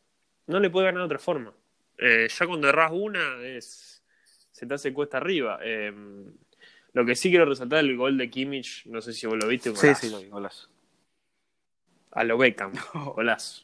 No 0.48 0.60
le 0.60 0.70
puede 0.70 0.86
ganar 0.86 1.02
de 1.02 1.06
otra 1.06 1.20
forma. 1.20 1.54
Eh, 1.98 2.28
ya 2.30 2.48
cuando 2.48 2.70
errás 2.70 2.92
una, 2.94 3.42
es 3.44 4.04
se 4.52 4.66
te 4.68 4.74
hace 4.76 4.94
cuesta 4.94 5.18
arriba. 5.18 5.60
Eh, 5.64 5.92
lo 6.94 7.06
que 7.06 7.16
sí 7.16 7.30
quiero 7.30 7.46
resaltar 7.46 7.80
es 7.84 7.90
el 7.90 7.98
gol 7.98 8.18
de 8.18 8.30
Kimmich, 8.30 8.86
no 8.86 9.02
sé 9.02 9.14
si 9.14 9.26
vos 9.26 9.36
lo 9.42 9.48
viste, 9.48 9.70
un 9.72 9.76
Sí, 9.76 9.88
golazo. 9.88 10.02
sí, 10.02 10.10
lo 10.12 10.20
vi, 10.20 10.28
golazo. 10.30 10.70
a 12.12 12.24
lo 12.24 12.38
Beckham, 12.38 12.72
golazo. 13.16 13.64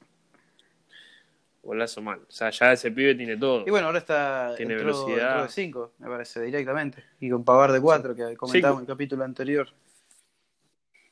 Golazo 1.62 2.01
mal. 2.01 2.19
O 2.27 2.31
sea, 2.31 2.50
ya 2.50 2.72
ese 2.74 2.89
pibe 2.89 3.13
tiene 3.15 3.38
todo. 3.38 3.63
Y 3.67 3.69
bueno, 3.69 3.88
ahora 3.88 4.00
está 4.00 4.53
Tiene 4.55 4.74
entró, 4.74 4.88
velocidad. 4.88 5.27
entró 5.31 5.43
de 5.43 5.50
5, 5.50 5.93
me 6.00 6.08
parece, 6.08 6.41
directamente. 6.41 7.03
Y 7.19 7.29
con 7.29 7.43
Pavar 7.43 7.72
de 7.72 7.81
4, 7.81 8.15
que 8.15 8.36
comentamos 8.38 8.79
en 8.79 8.84
el 8.84 8.88
capítulo 8.88 9.24
anterior. 9.25 9.67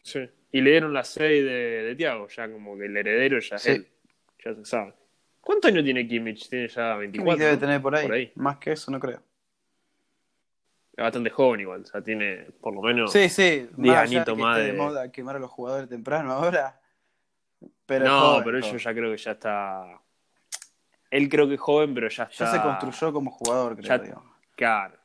Sí. 0.02 0.28
Y 0.58 0.62
le 0.62 0.72
dieron 0.72 0.92
la 0.92 1.04
6 1.04 1.46
de, 1.46 1.52
de 1.84 1.96
Tiago, 1.96 2.28
ya 2.30 2.52
como 2.52 2.76
que 2.76 2.86
el 2.86 2.98
heredero 2.98 3.40
ya 3.40 3.58
es 3.58 3.62
Sí. 3.62 3.70
él. 3.70 3.88
Ya 4.44 4.56
se 4.56 4.66
sabe. 4.66 4.92
¿Cuántos 5.40 5.70
años 5.70 5.84
tiene 5.84 6.08
Kimmich? 6.08 6.50
Tiene 6.50 6.68
ya 6.68 6.96
24. 6.96 7.46
debe 7.46 7.58
tener 7.58 7.80
por 7.80 7.96
ahí. 7.96 8.06
Por 8.08 8.16
ahí. 8.16 8.32
Más 8.34 8.58
que 8.58 8.72
eso, 8.72 8.90
no 8.90 9.00
creo. 9.00 9.22
Es 10.94 11.04
bastante 11.04 11.30
joven 11.30 11.60
igual. 11.62 11.82
O 11.82 11.86
sea, 11.86 12.02
tiene 12.02 12.48
por 12.60 12.74
lo 12.74 12.82
menos. 12.82 13.12
Sí, 13.12 13.30
sí. 13.30 13.70
Diez 13.78 13.96
más 13.96 13.98
añitos 14.00 14.36
de 14.36 14.74
moda 14.74 15.12
quemar 15.12 15.36
a 15.36 15.40
los 15.40 15.52
jugadores 15.52 15.88
temprano 15.90 16.32
ahora. 16.32 16.82
Pero 17.86 18.06
no, 18.06 18.20
joven, 18.20 18.44
pero 18.46 18.60
joven. 18.60 18.72
yo 18.74 18.78
ya 18.80 18.94
creo 18.96 19.12
que 19.12 19.18
ya 19.18 19.32
está. 19.34 20.02
Él 21.12 21.30
creo 21.30 21.48
que 21.48 21.54
es 21.54 21.60
joven, 21.60 21.94
pero 21.94 22.10
ya 22.10 22.24
está. 22.24 22.46
Ya 22.46 22.52
se 22.52 22.62
construyó 22.64 23.14
como 23.14 23.30
jugador, 23.30 23.78
creo. 23.78 23.88
Ya-. 23.88 24.16
Claro, 24.56 24.98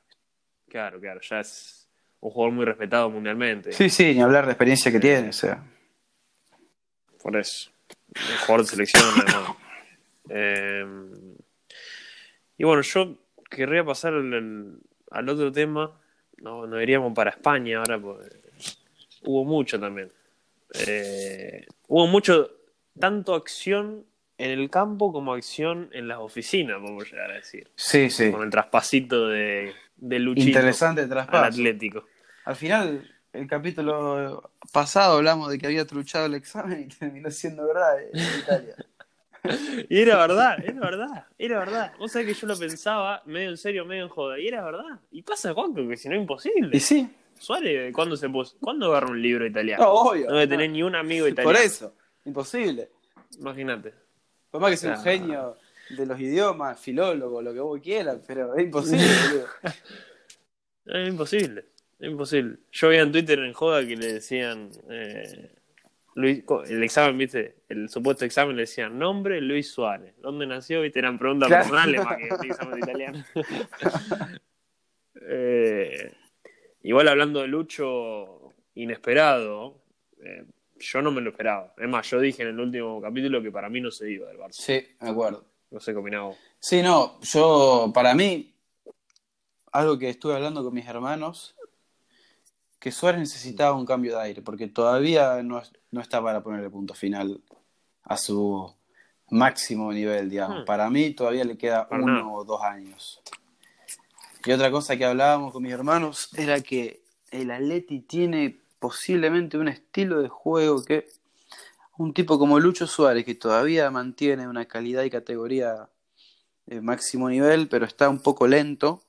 claro, 0.66 0.98
claro. 0.98 1.20
Ya 1.20 1.40
es 1.40 1.81
un 2.22 2.30
jugador 2.30 2.54
muy 2.54 2.64
respetado 2.64 3.10
mundialmente. 3.10 3.72
Sí, 3.72 3.90
sí, 3.90 4.14
ni 4.14 4.22
hablar 4.22 4.46
de 4.46 4.52
experiencia 4.52 4.92
que 4.92 5.00
tiene. 5.00 5.28
O 5.30 5.32
sea. 5.32 5.62
Por 7.20 7.36
eso. 7.36 7.70
Un 8.14 8.38
jugador 8.46 8.60
de 8.64 8.70
selección, 8.70 9.02
además. 9.26 9.56
Eh, 10.28 10.86
y 12.58 12.64
bueno, 12.64 12.82
yo 12.82 13.16
querría 13.50 13.84
pasar 13.84 14.14
al, 14.14 15.28
otro 15.28 15.50
tema. 15.50 15.98
No, 16.38 16.66
nos 16.66 16.80
iríamos 16.80 17.12
para 17.12 17.30
España 17.30 17.78
ahora, 17.78 18.00
porque 18.00 18.36
hubo 19.24 19.44
mucho 19.44 19.80
también. 19.80 20.12
Eh, 20.86 21.66
hubo 21.88 22.06
mucho, 22.06 22.52
tanto 22.98 23.34
acción 23.34 24.06
en 24.38 24.50
el 24.50 24.70
campo 24.70 25.12
como 25.12 25.34
acción 25.34 25.90
en 25.92 26.06
las 26.06 26.18
oficinas, 26.18 26.78
podemos 26.80 27.10
llegar 27.10 27.32
a 27.32 27.34
decir. 27.34 27.68
Sí, 27.74 28.10
sí. 28.10 28.30
Con 28.30 28.44
el 28.44 28.50
traspasito 28.50 29.28
de, 29.28 29.72
de 29.96 30.18
Luchito 30.20 30.48
Interesante 30.48 31.00
el 31.00 31.06
al 31.06 31.10
traspaso. 31.10 31.46
Atlético. 31.46 32.04
Al 32.44 32.56
final, 32.56 33.10
el 33.32 33.46
capítulo 33.46 34.52
pasado 34.72 35.16
hablamos 35.16 35.50
de 35.50 35.58
que 35.58 35.66
había 35.66 35.86
truchado 35.86 36.26
el 36.26 36.34
examen 36.34 36.82
y 36.82 36.88
terminó 36.88 37.30
siendo 37.30 37.66
verdad 37.66 38.00
eh, 38.00 38.10
en 38.12 38.40
Italia. 38.40 38.76
Y 39.88 40.00
era 40.00 40.18
verdad, 40.18 40.56
era 40.64 40.80
verdad, 40.80 41.26
era 41.36 41.58
verdad. 41.58 41.92
Vos 41.98 42.12
sabés 42.12 42.28
que 42.28 42.34
yo 42.34 42.46
lo 42.46 42.56
pensaba, 42.56 43.22
medio 43.26 43.50
en 43.50 43.56
serio, 43.56 43.84
medio 43.84 44.04
en 44.04 44.08
joda, 44.08 44.38
y 44.38 44.46
era 44.46 44.64
verdad. 44.64 45.00
Y 45.10 45.22
pasa 45.22 45.52
Juanco, 45.52 45.88
que 45.88 45.96
si 45.96 46.08
no 46.08 46.14
es 46.14 46.20
imposible. 46.20 46.76
Y 46.76 46.78
sí, 46.78 47.10
Suárez, 47.40 47.92
¿cuándo 47.92 48.16
se 48.16 48.28
puso? 48.28 48.56
¿Cuándo 48.60 48.86
agarra 48.86 49.08
un 49.08 49.20
libro 49.20 49.44
italiano? 49.44 49.82
no, 49.82 49.92
obvio. 49.92 50.28
No 50.28 50.34
debe 50.34 50.46
no. 50.46 50.50
tener 50.50 50.70
ni 50.70 50.84
un 50.84 50.94
amigo 50.94 51.26
italiano. 51.26 51.58
Por 51.58 51.60
eso, 51.60 51.92
imposible. 52.24 52.90
Imagínate. 53.40 53.92
Por 54.48 54.60
más 54.60 54.70
que 54.70 54.76
sea 54.76 54.96
un 54.96 55.02
genio 55.02 55.56
de 55.90 56.06
los 56.06 56.20
idiomas, 56.20 56.78
filólogo, 56.78 57.42
lo 57.42 57.52
que 57.52 57.60
vos 57.60 57.80
quieras, 57.82 58.18
pero 58.24 58.54
es 58.54 58.62
imposible. 58.62 59.06
Es 60.84 61.08
imposible, 61.08 61.66
imposible. 62.10 62.58
Yo 62.72 62.88
veía 62.88 63.02
en 63.02 63.12
Twitter 63.12 63.38
en 63.40 63.52
joda 63.52 63.86
que 63.86 63.96
le 63.96 64.14
decían, 64.14 64.70
eh, 64.90 65.50
Luis, 66.14 66.44
el 66.68 66.82
examen, 66.82 67.16
viste, 67.18 67.56
el 67.68 67.88
supuesto 67.88 68.24
examen 68.24 68.56
le 68.56 68.62
decían 68.62 68.98
nombre 68.98 69.40
Luis 69.40 69.70
Suárez. 69.70 70.14
¿Dónde 70.18 70.46
nació? 70.46 70.82
Viste, 70.82 70.98
eran 70.98 71.18
preguntas 71.18 71.48
Claro. 71.48 71.62
personales 71.64 72.04
más 72.04 72.16
que 72.16 72.28
el 72.28 72.50
examen 72.50 72.74
de 72.74 72.80
italiano. 72.80 73.24
Eh, 75.24 76.12
igual 76.82 77.06
hablando 77.08 77.40
de 77.40 77.46
Lucho, 77.48 78.52
inesperado, 78.74 79.82
eh, 80.24 80.44
yo 80.78 81.02
no 81.02 81.12
me 81.12 81.20
lo 81.20 81.30
esperaba. 81.30 81.74
Es 81.78 81.88
más, 81.88 82.10
yo 82.10 82.18
dije 82.20 82.42
en 82.42 82.48
el 82.48 82.60
último 82.60 83.00
capítulo 83.00 83.40
que 83.42 83.52
para 83.52 83.68
mí 83.68 83.80
no 83.80 83.90
se 83.90 84.10
iba 84.10 84.26
del 84.28 84.38
Barça. 84.38 84.52
Sí, 84.52 84.84
me 85.00 85.10
acuerdo. 85.10 85.44
No 85.70 85.80
sé 85.80 85.92
qué 85.92 85.98
opinaba. 85.98 86.34
Sí, 86.58 86.82
no, 86.82 87.20
yo, 87.22 87.90
para 87.94 88.14
mí, 88.14 88.52
algo 89.70 89.98
que 89.98 90.08
estuve 90.08 90.34
hablando 90.34 90.64
con 90.64 90.74
mis 90.74 90.86
hermanos, 90.86 91.54
que 92.82 92.90
Suárez 92.90 93.20
necesitaba 93.20 93.76
un 93.76 93.86
cambio 93.86 94.16
de 94.16 94.22
aire, 94.24 94.42
porque 94.42 94.66
todavía 94.66 95.40
no, 95.44 95.62
no 95.92 96.00
está 96.00 96.20
para 96.20 96.42
ponerle 96.42 96.68
punto 96.68 96.94
final 96.94 97.40
a 98.02 98.16
su 98.16 98.74
máximo 99.30 99.92
nivel, 99.92 100.28
digamos. 100.28 100.62
Hmm. 100.62 100.64
Para 100.64 100.90
mí 100.90 101.12
todavía 101.14 101.44
le 101.44 101.56
queda 101.56 101.88
Para 101.88 102.02
uno 102.02 102.12
nada. 102.14 102.26
o 102.26 102.44
dos 102.44 102.60
años. 102.60 103.22
Y 104.44 104.50
otra 104.50 104.72
cosa 104.72 104.96
que 104.96 105.04
hablábamos 105.04 105.52
con 105.52 105.62
mis 105.62 105.72
hermanos 105.72 106.28
era 106.36 106.60
que 106.60 107.04
el 107.30 107.52
Atleti 107.52 108.00
tiene 108.00 108.58
posiblemente 108.80 109.58
un 109.58 109.68
estilo 109.68 110.20
de 110.20 110.28
juego 110.28 110.82
que 110.84 111.06
un 111.98 112.12
tipo 112.12 112.36
como 112.36 112.58
Lucho 112.58 112.88
Suárez, 112.88 113.24
que 113.24 113.36
todavía 113.36 113.88
mantiene 113.92 114.48
una 114.48 114.64
calidad 114.64 115.04
y 115.04 115.10
categoría 115.10 115.88
de 116.66 116.80
máximo 116.80 117.30
nivel, 117.30 117.68
pero 117.68 117.86
está 117.86 118.08
un 118.08 118.18
poco 118.20 118.48
lento, 118.48 119.04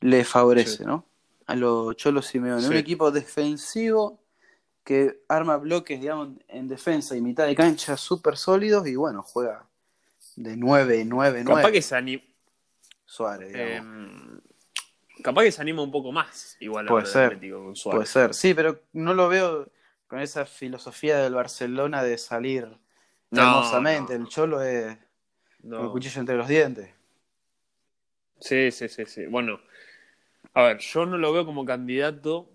le 0.00 0.24
favorece, 0.24 0.78
Sí. 0.78 0.84
¿no? 0.84 1.04
A 1.46 1.54
los 1.54 1.96
Cholos 1.96 2.26
Simeone. 2.26 2.62
Sí. 2.62 2.68
Un 2.68 2.76
equipo 2.76 3.10
defensivo 3.10 4.20
que 4.82 5.22
arma 5.28 5.56
bloques, 5.56 6.00
digamos, 6.00 6.28
en 6.48 6.68
defensa 6.68 7.16
y 7.16 7.20
mitad 7.20 7.46
de 7.46 7.54
cancha 7.54 7.96
súper 7.96 8.36
sólidos 8.36 8.86
y 8.86 8.96
bueno, 8.96 9.22
juega 9.22 9.66
de 10.36 10.56
9, 10.56 11.04
9, 11.06 11.42
9. 11.44 11.60
Capaz 11.62 11.72
que 11.72 11.82
se 11.82 11.96
anima. 11.96 12.22
Suárez, 13.06 13.52
digamos. 13.52 13.76
Em, 13.96 14.40
capaz 15.22 15.42
que 15.44 15.52
se 15.52 15.60
anima 15.62 15.82
un 15.82 15.90
poco 15.90 16.12
más, 16.12 16.56
igual 16.60 16.86
Puede 16.86 17.06
ser. 17.06 17.38
Con 17.50 17.76
Suárez. 17.76 17.96
Puede 17.98 18.06
ser, 18.06 18.34
sí, 18.34 18.52
pero 18.54 18.80
no 18.92 19.14
lo 19.14 19.28
veo 19.28 19.68
con 20.08 20.20
esa 20.20 20.44
filosofía 20.44 21.18
del 21.18 21.34
Barcelona 21.34 22.02
de 22.02 22.18
salir 22.18 22.68
No, 23.30 23.42
hermosamente. 23.42 24.18
no. 24.18 24.24
El 24.24 24.30
Cholo 24.30 24.62
es 24.62 24.96
No. 25.62 25.76
con 25.78 25.86
el 25.86 25.92
cuchillo 25.92 26.20
entre 26.20 26.36
los 26.36 26.48
dientes. 26.48 26.90
Sí, 28.40 28.70
sí, 28.70 28.88
sí, 28.88 29.06
sí. 29.06 29.26
Bueno, 29.26 29.60
a 30.52 30.62
ver, 30.62 30.78
yo 30.78 31.06
no 31.06 31.16
lo 31.18 31.32
veo 31.32 31.46
como 31.46 31.64
candidato. 31.64 32.50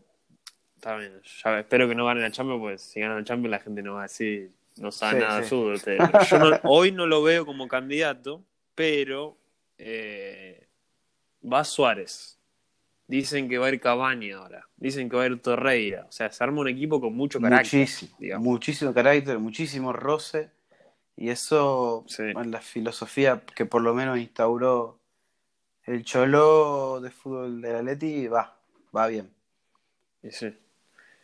Está 0.76 0.96
bien, 0.98 1.22
ya 1.44 1.60
espero 1.60 1.88
que 1.90 1.96
no 1.96 2.06
gane 2.06 2.22
la 2.22 2.32
Champions, 2.32 2.62
pues 2.62 2.82
si 2.82 3.00
ganan 3.02 3.18
la 3.18 3.24
Champions 3.24 3.52
la 3.52 3.60
gente 3.60 3.82
no 3.82 3.96
va 3.96 4.00
a 4.02 4.04
decir, 4.04 4.52
no 4.78 4.92
sabe 4.92 5.20
Sí, 5.20 5.26
nada 5.26 5.38
de 5.40 5.44
sí. 5.44 5.50
fútbol. 5.50 5.78
Yo 6.30 6.40
no- 6.40 6.60
hoy 6.64 6.92
no 6.94 7.06
lo 7.06 7.22
veo 7.22 7.46
como 7.46 7.68
candidato, 7.68 8.44
pero 8.76 9.38
eh, 9.78 10.68
va 11.44 11.64
Suárez. 11.64 12.38
Dicen 13.08 13.50
que 13.50 13.58
va 13.58 13.66
a 13.66 13.70
ir 13.70 13.80
Cavani 13.82 14.32
ahora. 14.32 14.68
Dicen 14.78 15.10
que 15.10 15.16
va 15.18 15.24
a 15.24 15.26
ir 15.26 15.42
Torreira. 15.42 16.06
O 16.08 16.12
sea, 16.12 16.32
se 16.32 16.44
arma 16.44 16.62
un 16.62 16.68
equipo 16.68 17.02
con 17.02 17.16
mucho 17.16 17.42
carácter. 17.42 17.80
Muchísimo, 17.80 18.16
digamos. 18.20 18.46
muchísimo 18.46 18.94
carácter, 18.94 19.40
muchísimo 19.40 19.92
roce. 19.94 20.52
Y 21.18 21.30
eso, 21.30 22.06
Sí. 22.08 22.22
en 22.24 22.52
la 22.52 22.62
filosofía 22.62 23.42
que 23.56 23.66
por 23.66 23.82
lo 23.82 23.94
menos 23.96 24.20
instauró 24.20 24.99
el 25.90 26.04
Cholo 26.06 27.00
de 27.02 27.10
fútbol 27.10 27.62
del 27.62 27.78
Atleti, 27.78 28.28
va, 28.28 28.56
va 28.96 29.08
bien. 29.08 29.32
Y 30.22 30.30
sí. 30.30 30.56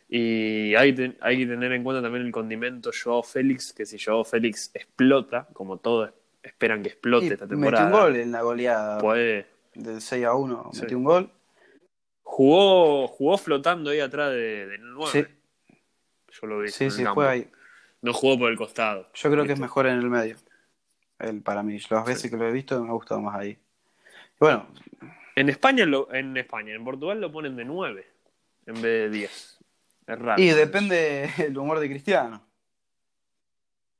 Y 0.08 0.74
hay, 0.74 0.94
que 0.94 1.46
tener 1.46 1.72
en 1.72 1.84
cuenta 1.84 2.02
también 2.02 2.26
el 2.26 2.32
condimento 2.32 2.90
Joao 2.92 3.22
Félix, 3.22 3.72
que 3.72 3.86
si 3.86 3.96
Joao 3.98 4.24
Félix 4.24 4.72
explota, 4.74 5.46
como 5.52 5.78
todos 5.78 6.10
esperan 6.42 6.82
que 6.82 6.88
explote 6.88 7.26
esta 7.26 7.44
metió 7.44 7.56
temporada, 7.56 7.86
un 7.86 7.92
gol 7.92 8.16
en 8.16 8.32
la 8.32 8.42
goleada 8.42 8.98
puede. 8.98 9.46
del 9.74 10.00
6 10.00 10.24
a 10.24 10.34
1, 10.34 10.70
Sí. 10.72 10.80
metió 10.82 10.98
un 10.98 11.04
gol. 11.04 11.30
Jugó, 12.22 13.06
jugó 13.06 13.38
flotando 13.38 13.90
ahí 13.90 14.00
atrás 14.00 14.30
de, 14.32 14.66
del 14.66 14.92
9. 14.94 15.10
Sí, 15.12 15.74
Yo 16.40 16.46
lo 16.48 16.60
vi. 16.60 16.68
sí, 16.68 16.90
sí, 16.90 17.04
juega 17.04 17.30
ahí. 17.30 17.50
No 18.02 18.12
jugó 18.12 18.36
por 18.36 18.50
el 18.50 18.56
costado. 18.56 19.08
Yo 19.14 19.30
creo 19.30 19.44
que 19.44 19.52
es 19.52 19.60
mejor 19.60 19.86
en 19.86 19.98
el 19.98 20.10
medio. 20.10 20.36
El 21.20 21.40
para 21.42 21.62
mí. 21.62 21.78
Las 21.88 22.04
veces 22.04 22.30
que 22.30 22.36
lo 22.36 22.48
he 22.48 22.52
visto 22.52 22.82
me 22.82 22.90
ha 22.90 22.92
gustado 22.92 23.20
más 23.20 23.36
ahí. 23.36 23.58
Bueno, 24.38 24.66
En 25.34 25.48
España, 25.48 25.84
lo, 25.86 26.12
en 26.14 26.36
España, 26.36 26.74
en 26.74 26.84
Portugal 26.84 27.20
lo 27.20 27.30
ponen 27.32 27.56
de 27.56 27.64
9 27.64 28.06
en 28.66 28.74
vez 28.74 28.82
de 28.82 29.10
10. 29.10 29.58
Es 30.06 30.18
raro. 30.18 30.40
y 30.42 30.48
depende 30.48 31.28
el 31.38 31.56
humor 31.58 31.78
de 31.80 31.88
Cristiano. 31.88 32.42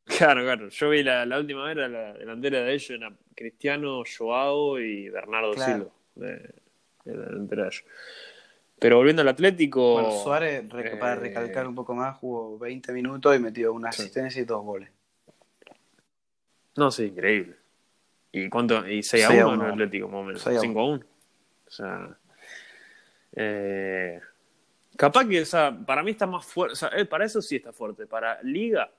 Claro, 0.04 0.42
claro. 0.42 0.68
Yo 0.68 0.88
vi 0.90 1.02
la, 1.02 1.26
la 1.26 1.38
última 1.38 1.64
vez, 1.64 1.76
la 1.90 2.12
delantera 2.14 2.60
de 2.60 2.72
ellos 2.74 2.90
era 2.90 3.12
Cristiano, 3.34 4.02
Joao 4.16 4.78
y 4.78 5.08
Bernardo 5.10 5.52
Claro. 5.52 5.72
Silva. 5.74 5.92
De, 6.14 6.54
de 7.04 7.16
la 7.16 7.24
delantera 7.26 7.62
de 7.64 7.68
ellos. 7.68 7.84
Pero 8.78 8.96
volviendo 8.98 9.22
al 9.22 9.28
Atlético. 9.28 9.94
Bueno, 9.94 10.10
Suárez, 10.12 10.68
re- 10.68 10.92
eh, 10.92 10.96
para 10.96 11.16
recalcar 11.16 11.66
un 11.66 11.74
poco 11.74 11.94
más, 11.94 12.16
jugó 12.18 12.56
20 12.58 12.92
minutos 12.92 13.34
y 13.34 13.38
metió 13.40 13.72
una 13.72 13.90
Sí. 13.90 14.02
asistencia 14.02 14.40
y 14.40 14.44
dos 14.44 14.62
goles. 14.62 14.90
No, 16.76 16.90
sí, 16.90 17.04
increíble. 17.04 17.56
¿Y 18.33 18.49
cuánto? 18.49 18.87
¿Y 18.87 19.02
6 19.02 19.25
a 19.25 19.28
6 19.28 19.40
a 19.40 19.47
1 19.47 19.54
en 19.54 19.61
1. 19.61 19.66
el 19.66 19.73
Atlético, 19.73 20.09
más 20.09 20.21
o 20.21 20.25
menos? 20.25 20.42
6 20.42 20.59
a 20.59 20.61
5 20.61 20.80
a 20.80 20.85
1. 20.85 21.04
O 21.66 21.71
sea. 21.71 22.18
eh, 23.33 24.21
capaz 24.97 25.26
que, 25.26 25.40
o 25.42 25.45
sea, 25.47 25.76
para 25.87 26.02
mí 26.02 26.11
está 26.12 26.26
más 26.26 26.45
fuerte. 26.45 26.73
O 26.73 26.76
sea, 26.76 26.88
eh, 26.97 27.04
para 27.04 27.25
eso 27.25 27.40
sí 27.42 27.56
está 27.56 27.73
fuerte. 27.73 28.06
Para 28.06 28.42
Liga, 28.42 28.90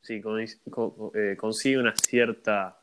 sí, 0.00 0.20
con- 0.20 0.44
con- 0.70 1.10
eh, 1.14 1.36
consigue 1.36 1.78
una 1.78 1.94
cierta. 1.96 2.78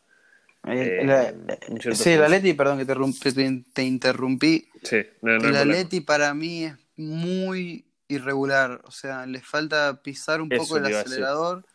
Eh, 0.66 1.02
la- 1.06 1.34
un 1.70 1.96
sí, 1.96 2.10
el. 2.12 2.24
Atleti, 2.24 2.54
perdón 2.54 2.78
que 2.80 2.86
te, 2.86 2.94
rum- 2.94 3.18
te- 3.18 3.64
te 3.74 3.84
interrumpí. 3.84 4.68
Sí, 4.84 4.98
no, 5.22 5.38
no 5.38 5.50
El. 5.50 5.56
Atleti 5.56 6.02
para 6.02 6.34
mí 6.34 6.66
es 6.66 6.76
muy 6.98 7.86
irregular. 8.08 8.82
O 8.84 8.92
sea, 8.92 9.26
le 9.26 9.40
falta 9.42 10.02
pisar 10.02 10.42
un 10.42 10.52
Eso 10.52 10.64
poco 10.64 10.78
el 10.78 10.86
acelerador 10.94 11.66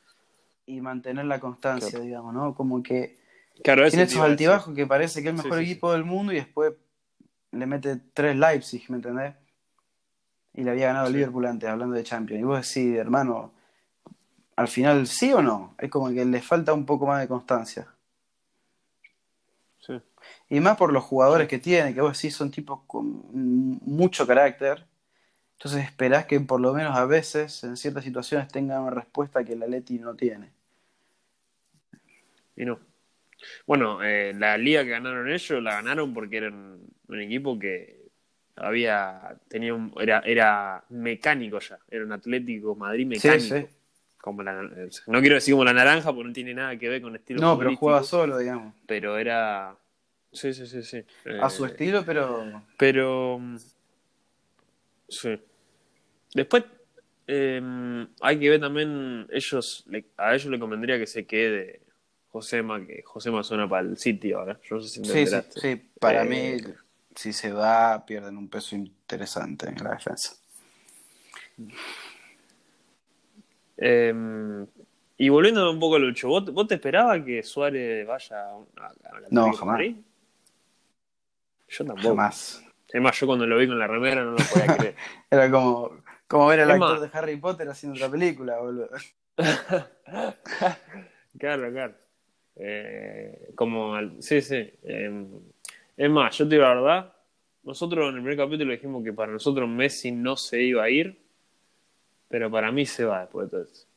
y 0.66 0.80
mantener 0.80 1.24
la 1.24 1.40
constancia, 1.40 1.88
Claro. 1.90 2.04
digamos, 2.04 2.34
¿no? 2.34 2.54
Como 2.54 2.82
que 2.82 3.18
Claro, 3.62 3.88
tiene 3.88 4.04
decir. 4.04 4.20
altibajos 4.20 4.74
que 4.74 4.86
parece 4.86 5.22
que 5.22 5.28
es 5.28 5.34
el 5.34 5.42
mejor 5.42 5.58
sí, 5.58 5.64
sí. 5.64 5.70
equipo 5.70 5.92
del 5.92 6.04
mundo 6.04 6.32
y 6.32 6.36
después 6.36 6.74
le 7.52 7.66
mete 7.66 7.96
tres 8.12 8.36
Leipzig, 8.36 8.84
¿me 8.88 8.96
entendés? 8.96 9.34
y 10.54 10.62
le 10.62 10.70
había 10.70 10.86
ganado 10.86 11.08
el 11.08 11.12
Liverpool 11.12 11.46
antes, 11.46 11.68
hablando 11.68 11.96
de 11.96 12.04
Champions. 12.04 12.40
Y 12.40 12.44
vos 12.44 12.74
decís, 12.74 12.96
hermano, 12.96 13.52
al 14.56 14.68
final, 14.68 15.06
¿sí 15.06 15.32
o 15.32 15.42
no? 15.42 15.74
Es 15.78 15.90
como 15.90 16.08
que 16.10 16.24
le 16.24 16.40
falta 16.40 16.72
un 16.72 16.86
poco 16.86 17.06
más 17.06 17.20
de 17.20 17.28
constancia. 17.28 17.88
Sí. 19.80 20.00
Y 20.48 20.60
más 20.60 20.76
por 20.76 20.92
los 20.92 21.02
jugadores 21.02 21.48
que 21.48 21.58
tiene, 21.58 21.92
que 21.92 22.00
vos 22.00 22.16
decís 22.16 22.36
son 22.36 22.52
tipos 22.52 22.80
con 22.86 23.24
mucho 23.32 24.26
carácter. 24.26 24.86
Entonces 25.58 25.84
esperás 25.84 26.26
que 26.26 26.38
por 26.40 26.60
lo 26.60 26.72
menos 26.72 26.96
a 26.96 27.04
veces, 27.04 27.64
en 27.64 27.76
ciertas 27.76 28.04
situaciones, 28.04 28.48
tengan 28.48 28.82
una 28.82 28.92
respuesta 28.92 29.44
que 29.44 29.54
el 29.54 29.62
Atleti 29.62 29.98
no 29.98 30.14
tiene. 30.14 30.52
Y 32.56 32.64
no. 32.64 32.78
Bueno, 33.66 34.02
eh, 34.02 34.32
la 34.36 34.56
liga 34.58 34.84
que 34.84 34.90
ganaron 34.90 35.28
ellos 35.30 35.62
la 35.62 35.74
ganaron 35.74 36.12
porque 36.14 36.36
eran 36.38 36.80
un 37.08 37.20
equipo 37.20 37.58
que 37.58 38.02
había 38.56 39.36
tenía 39.48 39.74
un, 39.74 39.92
era 40.00 40.20
era 40.20 40.84
mecánico 40.90 41.58
ya, 41.58 41.78
era 41.90 42.04
un 42.04 42.12
Atlético 42.12 42.74
Madrid 42.76 43.06
mecánico. 43.06 43.56
Sí, 43.56 43.66
sí. 43.66 43.76
Como 44.18 44.42
la, 44.42 44.62
no 44.62 45.20
quiero 45.20 45.34
decir 45.34 45.52
como 45.52 45.64
la 45.64 45.74
naranja 45.74 46.12
porque 46.12 46.28
no 46.28 46.32
tiene 46.32 46.54
nada 46.54 46.78
que 46.78 46.88
ver 46.88 47.02
con 47.02 47.10
el 47.10 47.20
estilo 47.20 47.40
No, 47.40 47.58
pero 47.58 47.76
juega 47.76 48.02
solo, 48.02 48.38
digamos. 48.38 48.74
pero 48.86 49.18
era 49.18 49.76
sí, 50.32 50.54
sí, 50.54 50.66
sí, 50.66 50.82
sí. 50.82 51.04
A 51.42 51.50
su 51.50 51.64
Eh, 51.64 51.68
estilo, 51.68 52.04
pero. 52.06 52.62
Pero 52.78 53.38
mm, 53.38 53.56
sí. 55.08 55.38
Después 56.34 56.64
eh, 57.26 58.06
hay 58.20 58.38
que 58.38 58.50
ver 58.50 58.60
también 58.60 59.26
ellos 59.30 59.86
a 60.16 60.34
ellos 60.34 60.46
le 60.50 60.58
convendría 60.58 60.98
que 60.98 61.06
se 61.06 61.26
quede 61.26 61.80
Josema, 62.34 62.84
que 62.84 63.00
Josema 63.04 63.44
suena 63.44 63.68
para 63.68 63.86
el 63.86 63.96
sitio 63.96 64.40
ahora. 64.40 64.58
Yo 64.68 64.74
no 64.74 64.82
sé 64.82 64.88
si 64.88 65.04
Sí, 65.04 65.24
sí, 65.24 65.36
sí. 65.54 65.90
Para 66.00 66.24
Eh, 66.24 66.26
mí, 66.58 66.72
si 67.14 67.32
se 67.32 67.52
va, 67.52 68.04
pierden 68.04 68.36
un 68.36 68.48
peso 68.48 68.74
interesante 68.74 69.68
en 69.68 69.76
la 69.84 69.90
defensa. 69.90 70.34
Eh, 73.76 74.12
y 75.16 75.28
volviendo 75.28 75.70
un 75.70 75.78
poco 75.78 75.94
a 75.94 75.98
Lucho, 76.00 76.26
¿vos, 76.28 76.52
vos 76.52 76.66
te 76.66 76.74
esperabas 76.74 77.22
que 77.24 77.40
Suárez 77.44 78.04
vaya 78.04 78.36
a, 78.48 78.54
a- 78.86 79.20
la 79.20 79.28
No, 79.30 79.52
jamás. 79.52 79.74
Madrid? 79.74 79.96
Yo 81.68 81.84
tampoco. 81.84 82.08
Jamás. 82.08 82.64
Es 82.88 83.00
más, 83.00 83.16
yo 83.20 83.28
cuando 83.28 83.46
lo 83.46 83.58
vi 83.58 83.68
con 83.68 83.78
la 83.78 83.86
remera 83.86 84.24
no 84.24 84.32
lo 84.32 84.38
podía 84.38 84.66
creer. 84.76 84.96
Era 85.30 85.48
como, 85.52 86.02
como 86.26 86.48
ver 86.48 86.62
al 86.62 86.70
Es 86.70 86.74
actor 86.74 87.00
más- 87.00 87.12
de 87.12 87.16
Harry 87.16 87.36
Potter 87.36 87.68
haciendo 87.68 87.94
otra 87.96 88.10
película, 88.10 88.58
boludo. 88.58 88.88
Claro, 91.36 91.72
claro. 91.72 91.94
Eh, 92.56 93.50
como, 93.54 93.94
al- 93.94 94.22
sí, 94.22 94.40
sí. 94.40 94.70
Eh, 94.82 95.26
es 95.96 96.10
más, 96.10 96.36
yo 96.38 96.48
te 96.48 96.54
digo 96.56 96.66
la 96.66 96.74
verdad, 96.74 97.12
nosotros 97.62 98.08
en 98.08 98.16
el 98.16 98.22
primer 98.22 98.36
capítulo 98.36 98.72
dijimos 98.72 99.02
que 99.04 99.12
para 99.12 99.32
nosotros 99.32 99.68
Messi 99.68 100.12
no 100.12 100.36
se 100.36 100.62
iba 100.62 100.82
a 100.84 100.90
ir, 100.90 101.20
pero 102.28 102.50
para 102.50 102.70
mí 102.72 102.84
se 102.86 103.04
va 103.04 103.20
después 103.22 103.46
de 103.46 103.50
todo 103.50 103.62
esto. 103.62 103.88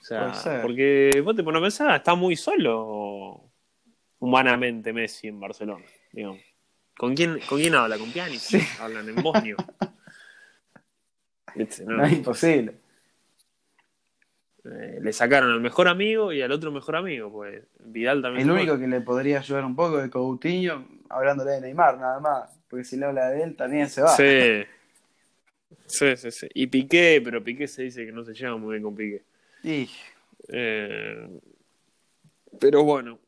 O 0.00 0.04
sea, 0.04 0.26
porque 0.62 1.20
vos 1.24 1.36
te 1.36 1.42
pones 1.44 1.60
a 1.60 1.62
pensar, 1.62 1.96
está 1.96 2.14
muy 2.14 2.34
solo 2.36 3.44
humanamente 4.18 4.92
Messi 4.92 5.28
en 5.28 5.38
Barcelona, 5.40 5.84
digamos. 6.12 6.40
¿Con 6.96 7.14
quién, 7.14 7.40
¿Con 7.48 7.60
quién 7.60 7.74
habla? 7.74 7.96
¿Con 7.98 8.10
Pjanic? 8.12 8.40
Hablan 8.80 9.08
en 9.08 9.22
bosnio. 9.22 9.56
No 11.86 12.04
es 12.04 12.12
imposible. 12.12 12.74
Eh, 14.64 14.98
le 15.00 15.12
sacaron 15.12 15.50
al 15.52 15.60
mejor 15.60 15.88
amigo 15.88 16.32
y 16.32 16.42
al 16.42 16.52
otro 16.52 16.70
mejor 16.70 16.96
amigo, 16.96 17.30
pues 17.32 17.62
Vidal 17.80 18.20
también. 18.22 18.48
El 18.48 18.54
único 18.54 18.78
que 18.78 18.86
le 18.86 19.00
podría 19.00 19.38
ayudar 19.38 19.64
un 19.64 19.74
poco 19.76 20.00
es 20.00 20.10
Coutinho, 20.10 20.86
hablándole 21.08 21.52
de 21.52 21.60
Neymar, 21.62 21.98
nada 21.98 22.20
más. 22.20 22.50
Porque 22.68 22.84
si 22.84 22.96
le 22.96 23.06
habla 23.06 23.30
de 23.30 23.42
él, 23.42 23.56
también 23.56 23.88
se 23.88 24.02
va. 24.02 24.08
Sí. 24.08 24.64
Sí, 25.86 26.16
sí, 26.16 26.30
sí. 26.30 26.48
Y 26.54 26.66
Piqué, 26.68 27.20
pero 27.24 27.42
Piqué 27.42 27.66
se 27.66 27.82
dice 27.82 28.04
que 28.06 28.12
no 28.12 28.24
se 28.24 28.32
lleva 28.34 28.56
muy 28.56 28.72
bien 28.74 28.82
con 28.82 28.94
Piqué. 28.94 29.22
Y 29.62 29.88
Eh, 30.48 31.28
pero 32.60 32.82
bueno. 32.84 33.18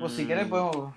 vos, 0.00 0.12
si 0.12 0.26
querés, 0.26 0.46
podemos 0.46 0.94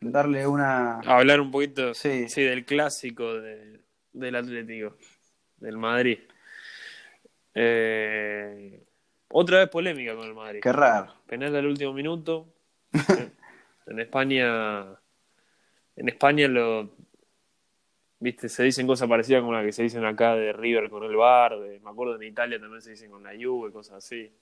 darle 0.00 0.46
una. 0.46 1.00
hablar 1.00 1.40
un 1.40 1.50
poquito 1.50 1.94
Sí. 1.94 2.28
sí, 2.28 2.42
del 2.42 2.64
clásico 2.64 3.34
de- 3.40 3.80
del 4.12 4.34
Atlético, 4.36 4.96
del 5.58 5.76
Madrid. 5.78 6.18
Eh, 7.54 8.84
otra 9.28 9.58
vez 9.58 9.68
polémica 9.68 10.14
con 10.14 10.26
el 10.26 10.34
Madrid. 10.34 10.60
Qué 10.62 10.72
raro. 10.72 11.14
Penal 11.26 11.54
al 11.56 11.66
último 11.66 11.92
minuto. 11.92 12.52
Eh, 12.92 13.30
en 13.86 14.00
España. 14.00 14.84
En 15.96 16.08
España 16.08 16.48
lo. 16.48 16.90
Viste, 18.18 18.48
se 18.48 18.62
dicen 18.62 18.86
cosas 18.86 19.08
parecidas 19.08 19.42
como 19.42 19.52
la 19.52 19.62
que 19.62 19.72
se 19.72 19.82
dicen 19.82 20.04
acá 20.04 20.34
de 20.34 20.52
River 20.52 20.88
con 20.88 21.04
el 21.04 21.16
Bar. 21.16 21.58
De, 21.58 21.80
me 21.80 21.90
acuerdo 21.90 22.16
en 22.16 22.22
Italia 22.22 22.58
también 22.58 22.80
se 22.80 22.90
dicen 22.90 23.10
con 23.10 23.22
la 23.22 23.32
Juve, 23.32 23.70
cosas 23.70 23.96
así. 23.96 24.32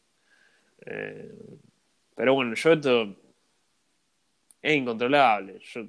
Eh, 0.87 1.33
pero 2.14 2.35
bueno, 2.35 2.55
yo 2.55 2.72
esto. 2.72 3.16
Es 4.61 4.77
incontrolable. 4.77 5.59
Yo, 5.59 5.87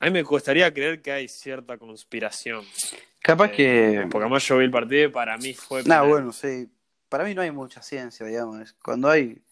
a 0.00 0.04
mí 0.04 0.12
me 0.12 0.22
costaría 0.22 0.72
creer 0.72 1.02
que 1.02 1.10
hay 1.10 1.28
cierta 1.28 1.76
conspiración. 1.76 2.64
Capaz 3.28 3.50
Eh, 3.50 3.52
que. 3.52 4.08
Porque 4.10 4.24
además 4.24 4.42
yo 4.44 4.56
vi 4.56 4.64
el 4.64 4.70
partido 4.70 5.04
y 5.06 5.12
para 5.12 5.36
mí 5.36 5.52
fue. 5.52 5.84
Nah, 5.84 6.02
bueno, 6.02 6.32
sí. 6.32 6.66
Para 7.10 7.24
mí 7.24 7.34
no 7.34 7.42
hay 7.42 7.50
mucha 7.50 7.82
ciencia, 7.82 8.24
digamos. 8.24 8.72
Cuando 8.82 9.10
hay 9.10 9.42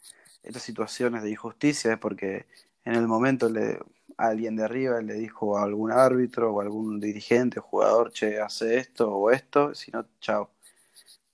estas 0.43 0.63
situaciones 0.63 1.23
de 1.23 1.31
injusticia 1.31 1.93
es 1.93 1.99
porque 1.99 2.47
en 2.87 2.95
el 2.95 3.07
momento 3.07 3.51
le, 3.51 3.79
alguien 4.17 4.57
de 4.57 4.65
arriba 4.65 5.03
le 5.03 5.13
dijo 5.13 5.59
a 5.59 5.65
algún 5.65 5.93
árbitro 5.93 6.55
o 6.55 6.63
algún 6.63 7.01
dirigente 7.01 7.59
o 7.59 7.63
jugador, 7.63 8.13
che, 8.13 8.41
hace 8.41 8.79
esto 8.79 9.11
o 9.15 9.31
esto, 9.31 9.75
si 9.75 9.91
no, 9.91 10.07
chao. 10.21 10.49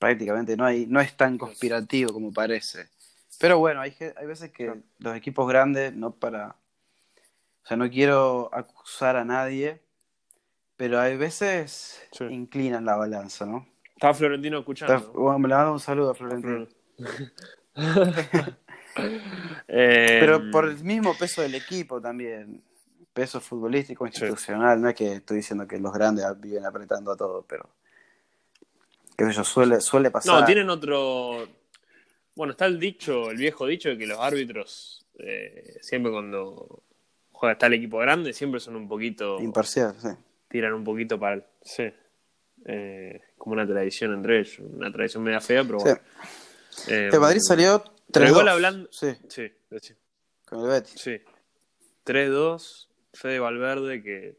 Prácticamente 0.00 0.56
no 0.56 0.64
hay, 0.64 0.86
no 0.88 1.00
es 1.00 1.16
tan 1.16 1.38
conspirativo 1.38 2.12
como 2.12 2.32
parece. 2.32 2.88
Pero 3.38 3.60
bueno, 3.60 3.80
hay, 3.80 3.94
hay 4.16 4.26
veces 4.26 4.50
que 4.50 4.64
Claro. 4.64 4.80
los 4.98 5.14
equipos 5.16 5.46
grandes, 5.48 5.94
no 5.94 6.10
para. 6.12 6.56
O 7.62 7.66
sea, 7.68 7.76
no 7.76 7.88
quiero 7.88 8.50
acusar 8.52 9.14
a 9.14 9.24
nadie, 9.24 9.80
pero 10.82 10.98
hay 10.98 11.16
veces 11.16 12.02
Sí. 12.10 12.24
inclinan 12.24 12.84
la 12.84 12.96
balanza, 12.96 13.46
¿no? 13.46 13.68
Estaba 13.94 14.14
Florentino 14.14 14.58
escuchando. 14.58 14.96
Está- 14.96 15.08
bueno, 15.10 15.46
le 15.46 15.54
mando 15.54 15.72
un 15.74 15.78
saludo 15.78 16.10
a 16.10 16.14
Florentino. 16.16 16.66
Eh, 19.68 20.18
Pero 20.20 20.50
por 20.50 20.66
el 20.68 20.82
mismo 20.84 21.16
peso 21.16 21.40
del 21.40 21.54
equipo 21.54 21.98
también. 22.00 22.62
Peso 23.14 23.40
futbolístico, 23.40 24.06
institucional. 24.06 24.78
No 24.82 24.88
es 24.88 24.94
que 24.96 25.14
estoy 25.14 25.38
diciendo 25.38 25.66
que 25.66 25.78
los 25.78 25.92
grandes 25.94 26.26
viven 26.40 26.66
apretando 26.66 27.12
a 27.12 27.16
todo, 27.16 27.42
pero. 27.48 27.70
Que 29.16 29.24
eso 29.24 29.44
suele, 29.44 29.80
suele 29.80 30.10
pasar. 30.10 30.40
No, 30.40 30.44
tienen 30.44 30.68
otro. 30.68 31.46
Bueno, 32.34 32.50
está 32.50 32.66
el 32.66 32.78
dicho, 32.80 33.30
el 33.30 33.36
viejo 33.38 33.66
dicho 33.66 33.88
de 33.88 33.96
que 33.96 34.06
los 34.06 34.18
árbitros, 34.18 35.06
eh, 35.20 35.78
siempre 35.80 36.10
cuando 36.12 36.82
juega 37.30 37.52
está 37.52 37.66
el 37.68 37.74
equipo 37.74 37.96
grande, 37.98 38.32
siempre 38.34 38.60
son 38.60 38.76
un 38.76 38.88
poquito. 38.88 39.40
Imparcial, 39.40 39.94
sí. 40.02 40.08
Tiran 40.52 40.74
un 40.74 40.84
poquito 40.84 41.18
para 41.18 41.36
el. 41.36 41.44
Sí. 41.62 41.90
Eh, 42.66 43.20
como 43.38 43.54
una 43.54 43.66
tradición 43.66 44.12
entre 44.12 44.40
ellos. 44.40 44.58
Una 44.58 44.92
tradición 44.92 45.22
media 45.22 45.40
fea, 45.40 45.64
pero 45.64 45.78
Sí. 45.80 45.84
bueno. 45.86 46.00
Eh, 46.88 47.08
El 47.10 47.20
Madrid 47.20 47.40
salió 47.40 47.80
3 47.80 47.92
pero 48.12 48.28
igual 48.28 48.48
hablando. 48.48 48.88
Sí, 48.92 49.08
Sí, 49.28 49.50
sí. 49.80 49.94
con 50.44 50.60
el 50.60 50.66
Betis. 50.68 51.00
Sí. 51.00 51.18
3-2. 52.04 52.88
Fede 53.14 53.38
Valverde, 53.38 54.02
que 54.02 54.36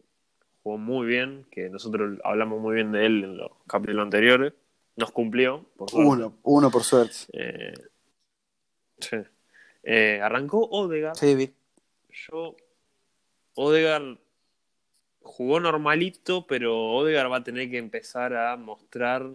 jugó 0.62 0.78
muy 0.78 1.08
bien, 1.08 1.46
que 1.52 1.70
nosotros 1.70 2.20
hablamos 2.24 2.62
muy 2.62 2.76
bien 2.76 2.92
de 2.92 3.06
él 3.08 3.24
en 3.24 3.38
los 3.38 3.52
capítulos 3.68 4.04
anteriores. 4.04 4.54
Nos 4.96 5.12
cumplió, 5.12 5.66
por 5.76 5.90
suerte. 5.90 6.08
Uno, 6.10 6.38
uno 6.44 6.70
por 6.72 6.84
suerte. 6.84 7.16
Eh, 7.34 7.74
sí. 9.00 9.18
Eh, 9.84 10.20
arrancó 10.22 10.60
Odegaard. 10.70 11.16
Sí, 11.18 11.34
vi. 11.36 11.52
Yo. 12.30 12.56
Odegaard 13.56 14.18
jugó 15.24 15.60
normalito, 15.60 16.46
pero 16.48 16.78
Odegaard 16.96 17.32
va 17.32 17.38
a 17.38 17.44
tener 17.44 17.70
que 17.70 17.78
empezar 17.78 18.36
a 18.36 18.56
mostrar 18.58 19.30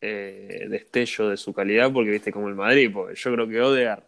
eh, 0.00 0.66
destello 0.68 1.28
de 1.30 1.36
su 1.36 1.52
calidad, 1.52 1.92
porque 1.92 2.10
viste 2.10 2.32
como 2.32 2.48
el 2.48 2.54
Madrid. 2.54 2.90
Porque 2.92 3.14
yo 3.16 3.32
creo 3.32 3.48
que 3.48 3.60
Odegaard, 3.60 4.04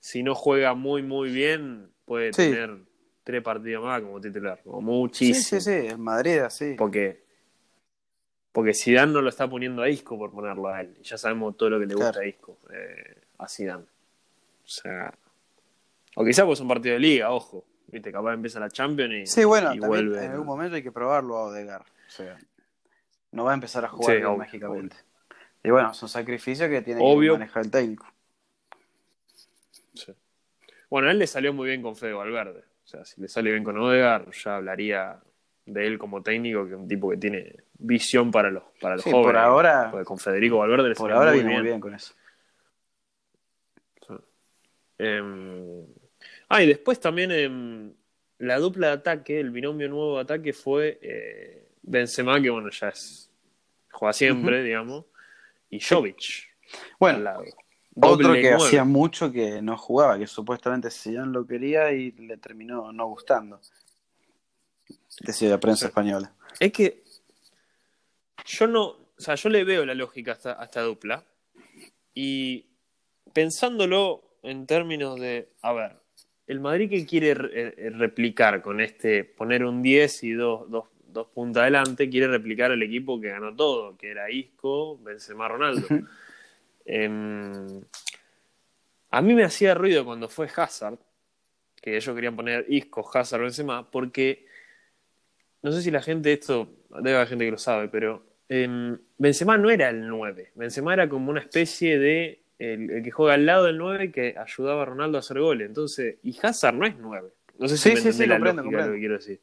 si 0.00 0.22
no 0.22 0.34
juega 0.34 0.74
muy, 0.74 1.02
muy 1.02 1.30
bien, 1.30 1.90
puede 2.04 2.32
Sí. 2.32 2.50
tener 2.50 2.76
tres 3.24 3.42
partidos 3.42 3.84
más 3.84 4.02
como 4.02 4.20
titular, 4.20 4.60
como 4.62 4.78
Sí, 4.80 4.84
muchísimo. 4.84 5.60
sí, 5.60 5.70
sí. 5.80 5.86
El 5.88 5.98
Madrid, 5.98 6.38
así. 6.38 6.74
Porque, 6.76 7.24
porque 8.52 8.74
Zidane 8.74 9.12
no 9.12 9.22
lo 9.22 9.30
está 9.30 9.48
poniendo 9.48 9.82
a 9.82 9.88
Isco 9.88 10.18
por 10.18 10.30
ponerlo 10.30 10.68
a 10.68 10.82
él. 10.82 10.96
Ya 11.02 11.16
sabemos 11.18 11.56
todo 11.56 11.70
lo 11.70 11.80
que 11.80 11.86
le 11.86 11.94
gusta 11.94 12.12
Claro. 12.12 12.24
a 12.24 12.28
Isco, 12.28 12.58
eh, 12.72 13.20
a 13.38 13.48
Zidane. 13.48 13.84
O 13.84 14.68
sea, 14.68 15.12
o 16.16 16.24
quizás 16.24 16.44
pues 16.44 16.60
un 16.60 16.68
partido 16.68 16.94
de 16.94 17.00
liga, 17.00 17.30
ojo. 17.32 17.64
Viste, 17.94 18.10
capaz 18.10 18.34
empieza 18.34 18.58
la 18.58 18.68
Champions 18.68 19.14
y, 19.14 19.26
Sí, 19.26 19.44
bueno, 19.44 19.72
y 19.72 19.78
vuelve. 19.78 20.24
en 20.24 20.32
algún 20.32 20.46
momento 20.48 20.74
hay 20.74 20.82
que 20.82 20.90
probarlo 20.90 21.36
a 21.36 21.42
Odegaard. 21.44 21.82
O 21.82 22.10
sea, 22.10 22.36
no 23.30 23.44
va 23.44 23.52
a 23.52 23.54
empezar 23.54 23.84
a 23.84 23.88
jugar 23.88 24.06
Sí, 24.10 24.16
bien 24.16 24.26
obvio, 24.26 24.38
mágicamente. 24.38 24.96
Y 25.62 25.70
bueno, 25.70 25.94
son 25.94 26.08
sacrificios 26.08 26.68
que 26.68 26.82
tiene 26.82 27.00
Obvio. 27.00 27.34
que 27.34 27.38
manejar 27.38 27.62
el 27.64 27.70
técnico. 27.70 28.06
Sí. 29.94 30.12
Bueno, 30.90 31.06
a 31.06 31.12
él 31.12 31.20
le 31.20 31.28
salió 31.28 31.52
muy 31.52 31.68
bien 31.68 31.82
con 31.82 31.94
Fede 31.94 32.14
Valverde. 32.14 32.64
O 32.84 32.86
sea, 32.88 33.04
si 33.04 33.20
le 33.20 33.28
sale 33.28 33.52
bien 33.52 33.62
con 33.62 33.78
Odegaard, 33.78 34.28
ya 34.32 34.56
hablaría 34.56 35.20
de 35.66 35.86
él 35.86 35.96
como 35.96 36.20
técnico 36.20 36.66
que 36.66 36.74
un 36.74 36.88
tipo 36.88 37.08
que 37.10 37.16
tiene 37.16 37.54
visión 37.74 38.32
para 38.32 38.50
los, 38.50 38.64
para 38.80 38.96
los 38.96 39.04
Sí, 39.04 39.10
jóvenes. 39.12 39.28
por 39.28 39.36
ahora- 39.36 39.88
Porque 39.92 40.04
con 40.04 40.18
Federico 40.18 40.58
Valverde 40.58 40.88
le 40.88 40.94
Por 40.96 41.04
salió 41.10 41.16
ahora 41.16 41.30
muy 41.30 41.38
viene 41.38 41.50
bien. 41.50 41.60
muy 41.62 41.68
bien 41.68 41.80
con 41.80 41.94
eso. 41.94 42.12
Em, 44.98 45.86
ah, 46.48 46.62
y 46.62 46.66
después 46.66 47.00
también 47.00 47.30
em, 47.30 47.92
la 48.38 48.58
dupla 48.58 48.88
de 48.88 48.92
ataque, 48.94 49.40
el 49.40 49.50
binomio 49.50 49.88
nuevo 49.88 50.16
de 50.16 50.22
ataque 50.22 50.52
fue 50.52 50.98
eh, 51.02 51.68
Benzema, 51.82 52.40
que 52.40 52.50
bueno, 52.50 52.70
ya 52.70 52.88
es 52.88 53.30
juega 53.94 54.12
siempre, 54.12 54.62
digamos, 54.62 55.04
y 55.70 55.80
Jovic 55.80 56.48
Bueno, 56.98 57.42
otro 58.00 58.32
que 58.32 58.52
hacía 58.52 58.84
mucho 58.84 59.30
que 59.30 59.62
no 59.62 59.76
jugaba, 59.78 60.18
que 60.18 60.26
supuestamente 60.26 60.90
Zidane 60.90 61.32
lo 61.32 61.46
quería 61.46 61.92
y 61.92 62.10
le 62.12 62.36
terminó 62.38 62.92
no 62.92 63.06
gustando. 63.06 63.60
Decía 65.20 65.50
la 65.50 65.60
prensa 65.60 65.86
española. 65.86 66.32
Es 66.58 66.72
que 66.72 67.04
yo 68.44 68.66
no, 68.66 68.84
o 68.84 69.14
sea, 69.16 69.36
yo 69.36 69.48
le 69.48 69.64
veo 69.64 69.86
la 69.86 69.94
lógica 69.94 70.32
a 70.32 70.34
esta, 70.34 70.60
a 70.60 70.64
esta 70.64 70.82
dupla 70.82 71.24
y 72.12 72.66
pensándolo 73.32 74.38
en 74.42 74.66
términos 74.66 75.18
de, 75.18 75.52
a 75.62 75.72
ver, 75.72 76.03
el 76.46 76.60
Madrid 76.60 76.90
que 76.90 77.06
quiere 77.06 77.34
re- 77.34 77.74
eh, 77.76 77.90
replicar 77.90 78.60
con 78.62 78.80
este, 78.80 79.24
poner 79.24 79.64
un 79.64 79.82
10 79.82 80.24
y 80.24 80.32
dos, 80.32 80.70
dos, 80.70 80.84
dos 81.06 81.26
puntas 81.28 81.62
adelante, 81.62 82.10
quiere 82.10 82.28
replicar 82.28 82.70
el 82.72 82.82
equipo 82.82 83.20
que 83.20 83.28
ganó 83.28 83.54
todo, 83.54 83.96
que 83.96 84.10
era 84.10 84.30
Isco, 84.30 84.98
Benzema, 85.02 85.48
Ronaldo. 85.48 85.86
Em, 86.86 87.80
a 89.10 89.22
mí 89.22 89.34
me 89.34 89.44
hacía 89.44 89.74
ruido 89.74 90.04
cuando 90.04 90.28
fue 90.28 90.48
Hazard, 90.54 90.98
que 91.80 91.96
ellos 91.96 92.14
querían 92.14 92.36
poner 92.36 92.66
Isco, 92.68 93.08
Hazard, 93.12 93.42
Benzema, 93.42 93.90
porque 93.90 94.46
no 95.62 95.72
sé 95.72 95.80
si 95.82 95.90
la 95.90 96.02
gente 96.02 96.32
esto, 96.32 96.68
debe 97.00 97.16
haber 97.16 97.28
gente 97.28 97.44
que 97.46 97.50
lo 97.52 97.58
sabe, 97.58 97.88
pero 97.88 98.22
em, 98.48 98.98
Benzema 99.16 99.56
no 99.56 99.70
era 99.70 99.88
el 99.88 100.06
9. 100.06 100.52
Benzema 100.56 100.92
era 100.92 101.08
como 101.08 101.30
una 101.30 101.40
especie 101.40 101.98
de 101.98 102.42
el, 102.58 102.90
el 102.90 103.02
que 103.02 103.10
juega 103.10 103.34
al 103.34 103.46
lado 103.46 103.64
del 103.64 103.78
9 103.78 104.10
que 104.12 104.36
ayudaba 104.38 104.82
a 104.82 104.84
Ronaldo 104.86 105.18
a 105.18 105.20
hacer 105.20 105.40
goles. 105.40 105.68
Entonces, 105.68 106.16
y 106.22 106.38
Hazard 106.42 106.74
no 106.74 106.86
es 106.86 106.96
9. 106.98 107.28
No 107.58 107.68
sé 107.68 107.76
si 107.76 107.82
Sí, 107.90 107.94
me 107.94 108.00
sí, 108.00 108.12
sí, 108.12 108.26
la 108.26 108.34
comprendo, 108.36 108.62
de 108.62 108.66
lo 108.66 108.70
comprendo. 108.70 108.92
que 108.94 108.98
quiero 109.00 109.14
decir. 109.14 109.40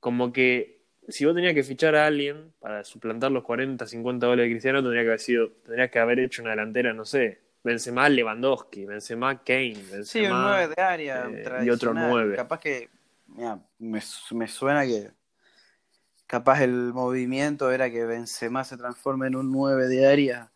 Como 0.00 0.32
que 0.32 0.82
si 1.08 1.24
vos 1.24 1.34
tenías 1.34 1.54
que 1.54 1.62
fichar 1.62 1.94
a 1.96 2.06
alguien 2.06 2.52
para 2.60 2.84
suplantar 2.84 3.30
los 3.32 3.44
40, 3.44 3.86
50 3.86 4.26
goles 4.26 4.44
de 4.44 4.50
Cristiano, 4.50 4.82
tendría 4.82 5.02
que 5.02 5.08
haber 5.08 5.20
sido, 5.20 5.50
tendrías 5.64 5.90
que 5.90 5.98
haber 5.98 6.20
hecho 6.20 6.42
una 6.42 6.50
delantera, 6.52 6.92
no 6.92 7.04
sé, 7.04 7.40
Benzema 7.64 8.08
Lewandowski, 8.08 8.84
Benzema 8.86 9.42
Kane, 9.42 9.74
Benzema 9.90 10.04
Sí, 10.04 10.20
un 10.20 10.42
9 10.42 10.74
de 10.76 10.82
área. 10.82 11.28
eh, 11.32 11.64
y 11.64 11.70
otro 11.70 11.94
nueve. 11.94 12.36
Capaz 12.36 12.60
que. 12.60 12.88
mira, 13.28 13.58
me, 13.78 14.00
me 14.32 14.48
suena 14.48 14.84
que. 14.84 15.10
Capaz 16.26 16.62
el 16.62 16.92
movimiento 16.92 17.70
era 17.70 17.88
que 17.90 18.04
Benzema 18.04 18.64
se 18.64 18.76
transforme 18.76 19.28
en 19.28 19.36
un 19.36 19.52
9 19.52 19.86
de 19.86 20.06
área 20.06 20.50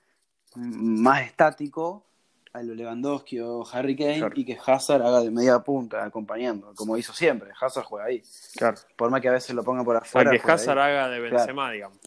más 0.56 1.22
estático 1.22 2.04
a 2.52 2.62
lo 2.62 2.74
Lewandowski 2.74 3.38
o 3.40 3.64
Harry 3.72 3.94
Kane 3.96 4.18
Claro. 4.18 4.34
y 4.36 4.44
que 4.44 4.58
Hazard 4.66 5.02
haga 5.02 5.20
de 5.20 5.30
media 5.30 5.58
punta 5.60 6.04
acompañando, 6.04 6.74
como 6.74 6.96
hizo 6.96 7.12
siempre. 7.12 7.50
Hazard 7.60 7.84
juega 7.84 8.06
ahí. 8.06 8.22
Claro. 8.56 8.76
Por 8.96 9.10
más 9.10 9.20
que 9.20 9.28
a 9.28 9.32
veces 9.32 9.54
lo 9.54 9.62
ponga 9.62 9.84
por 9.84 9.94
Para 9.94 10.06
afuera. 10.06 10.30
que 10.32 10.38
juega 10.40 10.54
Hazard 10.54 10.78
ahí. 10.80 10.90
haga 10.92 11.08
de 11.10 11.20
Benzema, 11.20 11.70
digamos. 11.70 11.98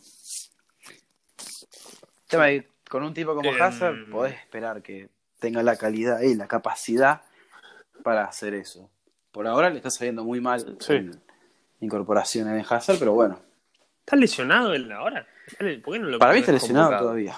Tema 2.28 2.46
de- 2.48 2.68
con 2.90 3.04
un 3.04 3.14
tipo 3.14 3.34
como 3.36 3.50
Em, 3.50 3.62
Hazard 3.62 4.10
podés 4.12 4.36
esperar 4.36 4.82
que 4.82 5.10
tenga 5.40 5.64
la 5.64 5.76
calidad 5.76 6.22
y 6.22 6.36
la 6.36 6.48
capacidad 6.48 7.22
para 8.04 8.26
hacer 8.26 8.54
eso. 8.54 8.90
Por 9.32 9.48
ahora 9.48 9.70
le 9.70 9.78
está 9.78 9.90
saliendo 9.90 10.24
muy 10.24 10.42
mal 10.42 10.78
Sí. 10.80 10.94
en 10.94 11.22
incorporaciones 11.80 12.54
en 12.54 12.74
Hazard, 12.74 12.98
pero 13.00 13.14
bueno. 13.14 13.40
¿Está 14.02 14.16
lesionado 14.16 14.74
él 14.74 14.92
ahora? 14.92 15.26
¿Por 15.84 15.94
qué 15.94 16.00
no 16.00 16.08
lo 16.10 16.20
Para 16.20 16.34
mí 16.34 16.40
está 16.40 16.52
lesionado 16.52 16.86
convocado? 16.88 17.06
todavía. 17.06 17.36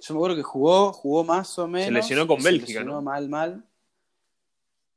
Yo 0.00 0.14
me 0.14 0.18
acuerdo 0.18 0.36
que 0.36 0.42
jugó, 0.42 0.92
jugó 0.92 1.24
más 1.24 1.58
o 1.58 1.66
menos. 1.66 1.92
lesionó 1.92 2.26
con 2.26 2.42
Bélgica, 2.42 2.66
Se 2.66 2.72
lesionó 2.74 2.92
¿no? 2.94 3.02
mal, 3.02 3.28
mal. 3.28 3.64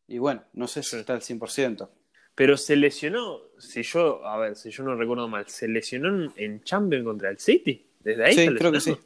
Y 0.07 0.17
bueno, 0.19 0.43
no 0.53 0.67
sé 0.67 0.83
si 0.83 0.91
Sí. 0.91 0.97
está 0.97 1.13
al 1.13 1.21
100%. 1.21 1.89
Pero 2.35 2.57
se 2.57 2.75
lesionó, 2.75 3.39
si 3.59 3.83
yo, 3.83 4.25
a 4.25 4.37
ver, 4.37 4.55
si 4.55 4.69
yo 4.71 4.83
no 4.83 4.95
recuerdo 4.95 5.27
mal, 5.27 5.47
se 5.47 5.67
lesionó 5.67 6.31
en, 6.35 6.63
Champions 6.63 7.05
contra 7.05 7.29
el 7.29 7.39
City. 7.39 7.85
Desde 7.99 8.25
ahí 8.25 8.33
Sí, 8.35 8.47
creo 8.55 8.71
que 8.71 8.79
sí. 8.79 8.97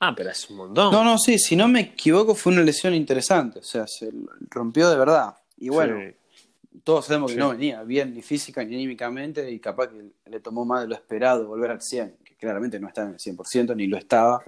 Ah, 0.00 0.14
pero 0.16 0.30
es 0.30 0.50
un 0.50 0.56
montón. 0.56 0.92
No, 0.92 1.04
no, 1.04 1.16
sí, 1.18 1.38
si 1.38 1.54
no 1.56 1.68
me 1.68 1.80
equivoco 1.80 2.34
fue 2.34 2.52
una 2.52 2.62
lesión 2.62 2.92
interesante. 2.94 3.60
O 3.60 3.62
sea, 3.62 3.86
se 3.86 4.10
rompió 4.50 4.90
de 4.90 4.96
verdad. 4.96 5.36
Y 5.56 5.68
bueno, 5.68 5.96
Sí. 6.00 6.80
todos 6.82 7.06
sabemos 7.06 7.32
que 7.32 7.38
no 7.38 7.50
venía 7.50 7.82
bien 7.84 8.12
ni 8.14 8.20
física 8.22 8.64
ni 8.64 8.74
anímicamente 8.74 9.48
y 9.50 9.60
capaz 9.60 9.88
que 9.88 10.10
le 10.28 10.40
tomó 10.40 10.64
más 10.64 10.82
de 10.82 10.88
lo 10.88 10.94
esperado 10.94 11.46
volver 11.46 11.70
al 11.70 11.80
100, 11.82 12.16
que 12.21 12.21
claramente 12.42 12.80
no 12.80 12.88
está 12.88 13.02
en 13.02 13.10
el 13.10 13.18
100% 13.18 13.76
ni 13.76 13.86
lo 13.86 13.96
estaba 13.96 14.42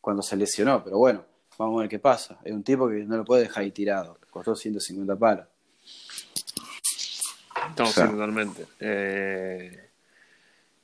cuando 0.00 0.22
se 0.22 0.36
lesionó, 0.36 0.82
pero 0.82 0.96
bueno, 0.96 1.22
vamos 1.58 1.76
a 1.76 1.80
ver 1.82 1.90
qué 1.90 1.98
pasa. 1.98 2.38
Es 2.42 2.52
un 2.52 2.62
tipo 2.62 2.88
que 2.88 3.04
no 3.04 3.18
lo 3.18 3.24
puede 3.24 3.42
dejar 3.42 3.64
ahí 3.64 3.72
tirado, 3.72 4.18
costó 4.30 4.56
150 4.56 5.16
palos. 5.16 5.46
No, 7.76 7.84
O 7.84 7.86
sea. 7.88 8.06
sí, 8.06 8.12
totalmente. 8.12 8.66
Eh, 8.80 9.90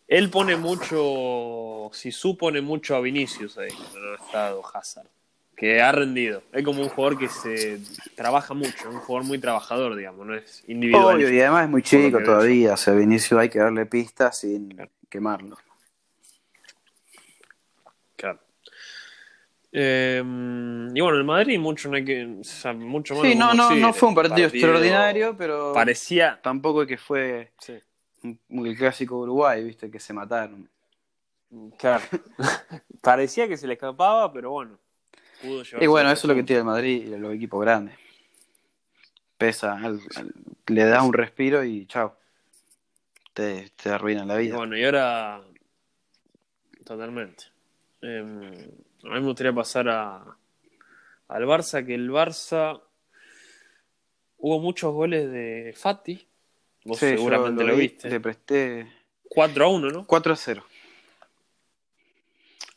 él 0.08 0.28
pone 0.28 0.56
mucho, 0.56 1.90
si 1.94 2.12
supone 2.12 2.60
mucho 2.60 2.94
a 2.94 3.00
Vinicius 3.00 3.56
ahí, 3.56 3.70
cuando 3.70 4.00
no 4.00 4.12
ha 4.12 4.26
estado 4.26 4.62
Hazard, 4.74 5.06
que 5.56 5.80
ha 5.80 5.90
rendido. 5.90 6.42
Es 6.52 6.62
como 6.64 6.82
un 6.82 6.90
jugador 6.90 7.18
que 7.18 7.28
se 7.28 7.80
trabaja 8.14 8.52
mucho, 8.52 8.90
un 8.90 8.98
jugador 8.98 9.26
muy 9.26 9.38
trabajador, 9.38 9.96
digamos, 9.96 10.26
no 10.26 10.34
es 10.34 10.64
individual. 10.66 11.16
Obvio, 11.16 11.32
y 11.32 11.40
además 11.40 11.64
es 11.64 11.70
muy 11.70 11.82
chico 11.82 12.22
todavía, 12.22 12.74
o 12.74 12.76
sea, 12.76 12.92
Vinicio 12.92 13.38
hay 13.38 13.48
que 13.48 13.60
darle 13.60 13.86
pistas 13.86 14.40
sin 14.40 14.76
quemarlo. 15.08 15.56
Claro. 18.16 18.40
Eh, 19.72 20.22
y 20.94 21.00
bueno, 21.00 21.16
el 21.16 21.24
Madrid 21.24 21.58
mucho 21.58 21.88
no 21.88 21.96
hay 21.96 22.04
que, 22.04 22.26
o 22.40 22.44
sea, 22.44 22.74
mucho 22.74 23.14
más 23.14 23.22
Sí, 23.24 23.34
no, 23.34 23.54
no, 23.54 23.74
no 23.74 23.92
fue 23.92 24.08
un 24.10 24.14
partido 24.14 24.48
extraordinario, 24.48 25.34
pero 25.36 25.72
Parecía, 25.72 26.38
tampoco 26.42 26.82
es 26.82 26.88
que 26.88 26.98
fue 26.98 27.52
sí, 27.58 27.78
el 28.22 28.76
clásico 28.76 29.18
Uruguay, 29.18 29.64
viste, 29.64 29.90
que 29.90 29.98
se 29.98 30.12
mataron. 30.12 30.68
claro. 31.78 32.04
parecía 33.02 33.48
que 33.48 33.56
se 33.56 33.66
le 33.66 33.74
escapaba, 33.74 34.32
pero 34.32 34.50
bueno. 34.50 34.78
Pudo 35.40 35.62
Y 35.80 35.86
bueno, 35.86 36.10
eso 36.10 36.26
es 36.26 36.28
lo 36.28 36.34
que 36.34 36.42
tiene 36.44 36.60
el 36.60 36.66
Madrid 36.66 37.06
y 37.06 37.18
los 37.18 37.34
equipos 37.34 37.60
grandes. 37.62 37.96
Pesa, 39.38 39.72
al- 39.72 40.00
al- 40.16 40.32
le 40.68 40.84
da 40.84 41.02
un 41.02 41.12
respiro 41.12 41.64
y 41.64 41.86
chao. 41.86 42.16
Te, 43.32 43.70
te 43.82 43.88
arruinan 43.90 44.28
la 44.28 44.36
vida. 44.36 44.56
bueno, 44.56 44.76
y 44.76 44.84
ahora. 44.84 45.42
Totalmente. 46.84 47.44
Eh, 48.02 48.68
a 49.04 49.08
mí 49.14 49.20
me 49.20 49.26
gustaría 49.26 49.52
pasar 49.52 49.88
a, 49.88 50.36
al 51.28 51.44
Barça, 51.44 51.84
que 51.84 51.94
el 51.94 52.10
Barça. 52.10 52.80
Hubo 54.38 54.58
muchos 54.60 54.92
goles 54.92 55.30
de 55.30 55.72
Fati. 55.76 56.26
Vos 56.84 56.98
Sí, 56.98 57.10
seguramente 57.10 57.62
lo, 57.62 57.74
vi, 57.76 57.82
viste. 57.82 58.10
Le 58.10 58.18
presté 58.20 58.92
4 59.28 59.64
a 59.64 59.68
1, 59.68 59.90
¿no? 59.90 60.06
4 60.06 60.32
a 60.32 60.36
0. 60.36 60.64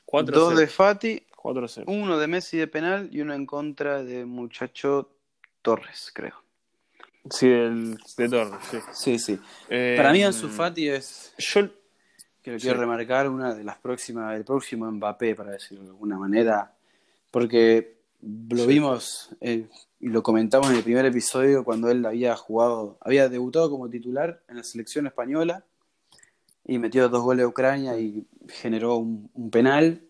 4 0.05 0.35
a 0.35 0.39
Dos 0.39 0.49
0. 0.49 0.59
de 0.59 0.67
Fati, 0.67 1.23
4 1.35 1.65
a 1.65 1.67
0. 1.67 1.85
uno 1.89 2.19
de 2.19 2.27
Messi 2.27 2.57
de 2.57 2.67
penal 2.67 3.09
y 3.11 3.21
uno 3.21 3.33
en 3.33 3.45
contra 3.47 4.03
de 4.03 4.25
muchacho 4.25 5.09
Torres, 5.63 6.11
creo. 6.13 6.43
Sí, 7.31 7.47
el 7.47 7.97
de 8.17 8.29
Torres, 8.29 8.59
sí. 8.69 8.77
Sí, 8.93 9.17
sí. 9.19 9.39
Eh, 9.69 9.95
Para 9.97 10.11
mí 10.13 10.23
Ansu 10.23 10.47
Fati 10.49 10.87
es, 10.89 11.33
Yo. 11.39 11.67
Que 12.45 12.51
lo 12.51 12.59
Sí. 12.59 12.65
quiero 12.67 12.79
remarcar, 12.79 13.27
una 13.27 13.55
de 13.55 13.63
las 13.63 13.77
próximas, 13.79 14.35
el 14.37 14.45
próximo 14.45 14.89
Mbappé, 14.91 15.35
para 15.35 15.51
decirlo 15.51 15.83
de 15.83 15.89
alguna 15.89 16.17
manera, 16.17 16.71
porque 17.31 17.97
lo 18.21 18.63
Sí. 18.63 18.67
vimos 18.67 19.29
eh, 19.41 19.67
y 19.99 20.07
lo 20.09 20.21
comentamos 20.21 20.69
en 20.69 20.75
el 20.77 20.83
primer 20.83 21.05
episodio 21.05 21.63
cuando 21.63 21.89
él 21.89 22.05
había 22.05 22.35
jugado, 22.35 22.97
había 23.01 23.29
debutado 23.29 23.69
como 23.69 23.89
titular 23.89 24.41
en 24.47 24.57
la 24.57 24.63
selección 24.63 25.07
española 25.07 25.63
y 26.65 26.77
metió 26.77 27.09
dos 27.09 27.23
goles 27.23 27.45
a 27.45 27.47
Ucrania 27.47 27.97
y 27.97 28.25
generó 28.47 28.97
un, 28.97 29.29
un 29.33 29.49
penal. 29.49 30.01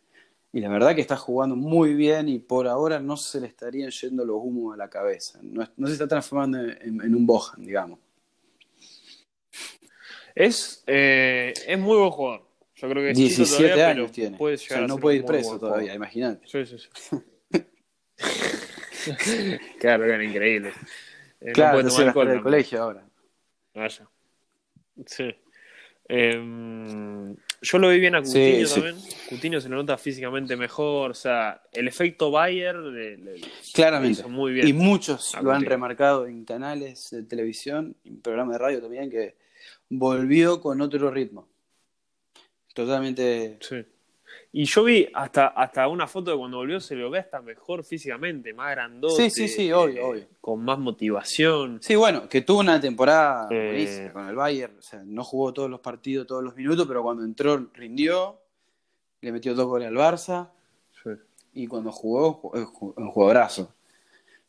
Y 0.52 0.62
la 0.62 0.70
verdad 0.70 0.96
que 0.96 1.02
está 1.02 1.18
jugando 1.18 1.56
muy 1.58 1.94
bien 1.96 2.30
y 2.30 2.40
por 2.40 2.68
ahora 2.68 3.00
no 3.02 3.18
se 3.18 3.42
le 3.42 3.48
estarían 3.48 3.92
yendo 3.92 4.24
los 4.26 4.38
humos 4.42 4.74
a 4.74 4.78
la 4.78 4.90
cabeza. 4.90 5.40
No 5.42 5.88
se 5.88 5.94
está 5.94 6.08
transformando 6.08 6.60
en, 6.60 7.02
en 7.02 7.16
un 7.16 7.26
Bojan, 7.26 7.66
digamos. 7.66 8.00
Es, 10.36 10.84
eh, 10.86 11.54
es 11.66 11.80
muy 11.80 11.98
buen 11.98 12.12
jugador. 12.12 12.46
Yo 12.76 12.90
creo 12.90 13.04
que 13.04 13.12
es 13.12 13.18
chico 13.18 13.28
17 13.38 13.64
todavía, 13.64 13.88
años 13.90 14.12
tiene. 14.12 14.38
Puede 14.38 14.56
O 14.56 14.58
sea, 14.58 14.82
no 14.82 14.98
puede 14.98 15.18
ir 15.18 15.26
preso 15.26 15.58
todavía, 15.58 15.94
imagínate. 15.94 16.46
Sí, 16.46 16.66
sí, 16.66 16.78
sí. 16.78 17.18
claro, 19.80 20.04
era 20.04 20.22
increíble. 20.22 20.74
Eh, 21.40 21.48
no 21.48 21.54
Claro, 21.54 21.72
puede 21.74 21.84
no 21.86 21.90
tomar 21.90 22.06
las 22.06 22.08
alcohol 22.10 22.28
del 22.28 22.42
colegio 22.42 22.84
ahora. 22.84 23.08
Vaya. 23.74 24.10
Sí. 25.06 25.36
Em, 26.08 27.36
yo 27.62 27.80
lo 27.80 27.90
vi 27.90 28.00
bien 28.00 28.16
a 28.16 28.22
Coutinho 28.22 28.68
también. 28.68 28.96
Coutinho 29.30 29.62
se 29.62 29.70
lo 29.70 29.78
nota 29.78 29.98
físicamente 29.98 30.58
mejor. 30.58 31.12
O 31.12 31.16
sea, 31.16 31.62
el 31.72 31.88
efecto 31.88 32.30
Bayer 32.30 32.76
le, 32.76 33.42
Claramente. 33.74 34.24
muy 34.26 34.52
bien. 34.52 34.68
Y 34.68 34.74
muchos 34.74 35.34
lo 35.42 35.52
han 35.52 35.64
remarcado 35.64 36.28
en 36.28 36.44
canales 36.44 37.10
de 37.10 37.24
televisión, 37.24 37.96
en 38.04 38.22
programas 38.22 38.56
de 38.56 38.60
radio 38.60 38.82
también, 38.82 39.10
que 39.10 39.36
volvió 39.98 40.62
con 40.62 40.82
otro 40.82 41.12
ritmo. 41.12 41.48
Totalmente. 42.74 43.58
Sí. 43.62 43.86
Y 44.52 44.66
yo 44.66 44.86
vi 44.86 45.08
hasta, 45.14 45.48
hasta 45.48 45.88
una 45.88 46.08
foto 46.08 46.32
de 46.32 46.38
cuando 46.38 46.58
volvió, 46.58 46.80
se 46.80 46.96
lo 46.96 47.10
ve 47.10 47.20
hasta 47.20 47.42
mejor 47.42 47.84
físicamente, 47.84 48.54
más 48.54 48.72
grandote. 48.72 49.30
Sí, 49.30 49.30
sí, 49.30 49.48
sí, 49.48 49.72
obvio, 49.72 49.98
eh, 49.98 50.04
obvio. 50.04 50.28
Con 50.40 50.64
más 50.64 50.80
motivación. 50.80 51.80
Sí, 51.82 51.96
bueno, 51.96 52.30
que 52.30 52.42
tuvo 52.42 52.62
una 52.62 52.80
temporada 52.80 53.48
eh... 53.52 54.10
con 54.14 54.28
el 54.30 54.36
Bayern. 54.36 54.78
O 54.78 54.82
sea, 54.82 55.04
no 55.04 55.24
jugó 55.24 55.54
todos 55.54 55.70
los 55.70 55.82
partidos, 55.82 56.26
todos 56.26 56.44
los 56.44 56.56
minutos, 56.56 56.88
pero 56.88 57.04
cuando 57.04 57.24
entró 57.24 57.68
rindió. 57.74 58.40
Le 59.22 59.32
metió 59.32 59.56
dos 59.56 59.66
goles 59.66 59.88
al 59.88 59.96
Barça. 59.96 60.50
Sí. 61.04 61.10
Y 61.54 61.68
cuando 61.68 61.92
jugó, 61.92 62.40
un 62.52 63.10
jugadorazo. 63.10 63.74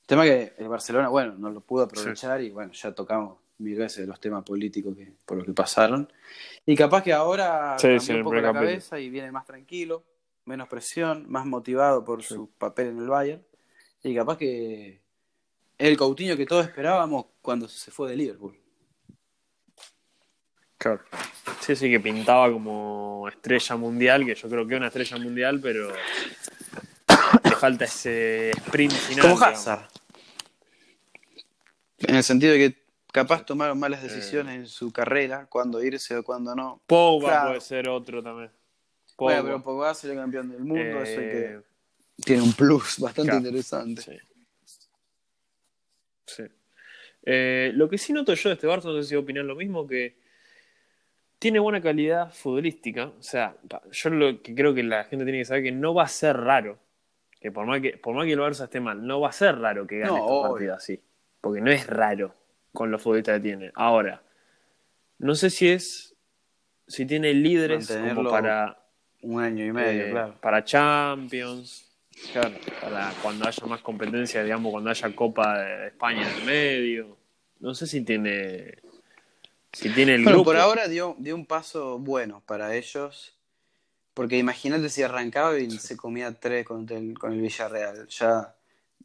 El 0.03 0.07
tema 0.07 0.23
que 0.23 0.53
el 0.59 0.69
Barcelona, 0.69 1.09
bueno, 1.09 1.35
no 1.37 1.51
lo 1.51 1.61
pudo 1.61 1.85
aprovechar 1.85 2.41
y 2.43 2.51
bueno, 2.51 2.73
ya 2.73 2.93
tocamos 2.93 3.39
mil 3.59 3.77
veces 3.77 4.07
los 4.07 4.21
temas 4.21 4.45
políticos 4.45 4.97
que, 4.97 5.13
por 5.25 5.39
los 5.39 5.47
que 5.47 5.53
pasaron. 5.53 6.13
Y 6.65 6.75
capaz 6.77 7.03
que 7.03 7.13
ahora 7.13 7.77
sí, 7.79 7.89
cambió 7.89 8.17
un 8.17 8.23
poco 8.25 8.37
la 8.37 8.53
cabeza 8.53 8.99
y 8.99 9.11
viene 9.11 9.33
más 9.33 9.47
tranquilo, 9.47 10.05
menos 10.45 10.69
presión, 10.69 11.27
más 11.29 11.47
motivado 11.47 12.05
por 12.05 12.23
su 12.23 12.51
papel 12.51 12.89
en 12.89 12.99
el 12.99 13.09
Bayern. 13.09 13.43
Y 14.03 14.15
capaz 14.15 14.39
que 14.39 15.01
el 15.79 15.97
Coutinho 15.97 16.37
que 16.37 16.47
todos 16.47 16.67
esperábamos 16.67 17.27
cuando 17.43 17.69
se 17.69 17.91
fue 17.91 18.11
de 18.11 18.17
Liverpool. 18.17 18.57
Claro. 20.79 21.03
Sí, 21.61 21.75
sí, 21.75 21.91
que 21.91 22.01
pintaba 22.01 22.53
como 22.53 23.27
estrella 23.29 23.77
mundial, 23.77 24.25
que 24.25 24.35
yo 24.35 24.49
creo 24.49 24.67
que 24.67 24.75
es 24.75 24.79
una 24.79 24.89
estrella 24.89 25.17
mundial, 25.19 25.59
pero 25.61 25.93
le 27.45 27.51
falta 27.53 27.87
ese 27.87 28.51
sprint 28.51 28.93
final. 28.93 29.23
Como 29.23 29.45
Hazard. 29.45 29.89
En 31.99 32.15
el 32.15 32.23
sentido 32.23 32.53
de 32.53 32.59
que 32.59 32.86
Capaz 33.17 33.47
tomaron 33.47 33.79
malas 33.79 34.03
decisiones 34.03 34.55
en 34.57 34.67
su 34.67 34.93
carrera, 34.93 35.47
cuándo 35.47 35.83
irse 35.83 36.15
o 36.19 36.23
cuándo 36.23 36.55
no. 36.55 36.83
Pogba 36.87 37.47
puede 37.47 37.63
ser 37.63 37.89
otro 37.89 38.23
también. 38.23 38.51
Bueno, 39.17 39.43
pero 39.43 39.63
Pogba 39.63 39.97
el 40.03 40.15
campeón 40.17 40.51
del 40.51 40.61
mundo, 40.61 41.03
eso 41.03 41.19
que 41.19 41.45
eh, 41.45 41.61
tiene 42.23 42.43
un 42.43 42.53
plus 42.53 42.99
bastante 42.99 43.35
interesante. 43.37 44.03
Sí. 44.03 44.19
sí. 46.27 46.43
Eh, 47.23 47.71
lo 47.73 47.89
que 47.89 47.97
sí 47.97 48.13
noto 48.13 48.35
yo 48.35 48.51
de 48.51 48.57
este 48.57 48.69
Barça, 48.69 48.85
no 48.85 49.03
sé 49.03 49.09
si 49.09 49.17
opinan 49.17 49.47
lo 49.47 49.57
mismo, 49.57 49.87
que 49.87 50.19
tiene 51.39 51.59
buena 51.59 51.81
calidad 51.81 52.31
futbolística. 52.35 53.07
O 53.19 53.23
sea, 53.23 53.57
yo 53.93 54.11
lo 54.11 54.43
que 54.43 54.55
creo 54.55 54.75
que 54.75 54.83
la 54.83 55.05
gente 55.05 55.25
tiene 55.25 55.39
que 55.39 55.47
saber 55.47 55.63
que 55.63 55.73
no 55.73 55.95
va 55.95 56.03
a 56.03 56.09
ser 56.09 56.37
raro. 56.37 56.79
Que 57.41 57.51
por 57.51 57.65
más 57.65 57.81
que, 57.81 57.97
por 57.97 58.15
más 58.15 58.27
que 58.27 58.33
el 58.33 58.41
Barça 58.41 58.65
esté 58.65 58.79
mal, 58.79 59.07
no 59.07 59.23
va 59.23 59.31
a 59.31 59.33
ser 59.33 59.59
raro 59.59 59.87
que 59.87 60.01
gane 60.01 60.13
no, 60.13 60.59
estos 60.59 60.77
así. 60.77 61.01
Porque 61.41 61.63
no 61.63 61.71
es 61.71 61.87
raro 61.87 62.35
con 62.77 62.91
los 62.91 63.03
futbolistas 63.03 63.39
que 63.39 63.43
tiene. 63.43 63.73
Ahora, 63.75 64.23
no 65.19 65.35
sé 65.35 65.51
si 65.51 65.69
es. 65.69 66.15
Si 66.87 67.05
tiene 67.07 67.35
líderes 67.35 67.89
como 67.89 68.31
para. 68.31 68.79
Un 69.23 69.43
año 69.43 69.65
y 69.65 69.73
medio, 69.73 70.07
eh, 70.07 70.11
claro. 70.11 70.41
Para 70.41 70.63
Champions. 70.63 71.91
Claro, 72.33 72.55
para 72.81 73.13
cuando 73.23 73.47
haya 73.49 73.67
más 73.67 73.81
competencia, 73.81 74.45
digamos, 74.45 74.71
cuando 74.71 74.91
haya 74.91 75.15
Copa 75.15 75.59
de 75.59 75.89
España 75.89 76.23
en 76.31 76.39
el 76.39 76.45
medio. 76.45 77.17
No 77.59 77.75
sé 77.75 77.87
si 77.87 78.03
tiene. 78.03 78.79
Si 79.73 79.91
tiene 79.91 80.15
el 80.15 80.25
bueno, 80.25 80.45
por 80.45 80.57
ahora 80.57 80.87
dio, 80.87 81.17
dio 81.19 81.35
un 81.35 81.47
paso 81.47 81.99
bueno 81.99 82.43
para 82.47 82.75
ellos. 82.75 83.37
Porque 84.15 84.39
imagínate 84.39 84.89
si 84.89 85.03
arrancaba 85.03 85.59
y 85.59 85.71
se 85.73 85.97
comía 85.97 86.33
tres 86.33 86.65
con 86.65 86.91
el, 86.91 87.19
con 87.19 87.33
el 87.33 87.41
Villarreal. 87.41 88.07
Ya 88.09 88.56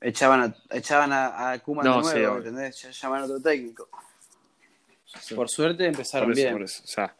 Echaban 0.01 0.41
a, 0.41 0.75
echaban 0.75 1.13
a, 1.13 1.51
a 1.51 1.59
Kuma 1.59 1.83
de 1.83 1.89
nuevo, 1.89 2.37
¿entendés? 2.37 2.81
Llamaban 2.99 3.23
a 3.23 3.25
otro 3.25 3.41
técnico. 3.41 3.87
Por 5.35 5.49
suerte 5.49 5.85
empezaron 5.85 6.31
bien. 6.31 6.63
O 6.63 6.67
sea, 6.67 7.15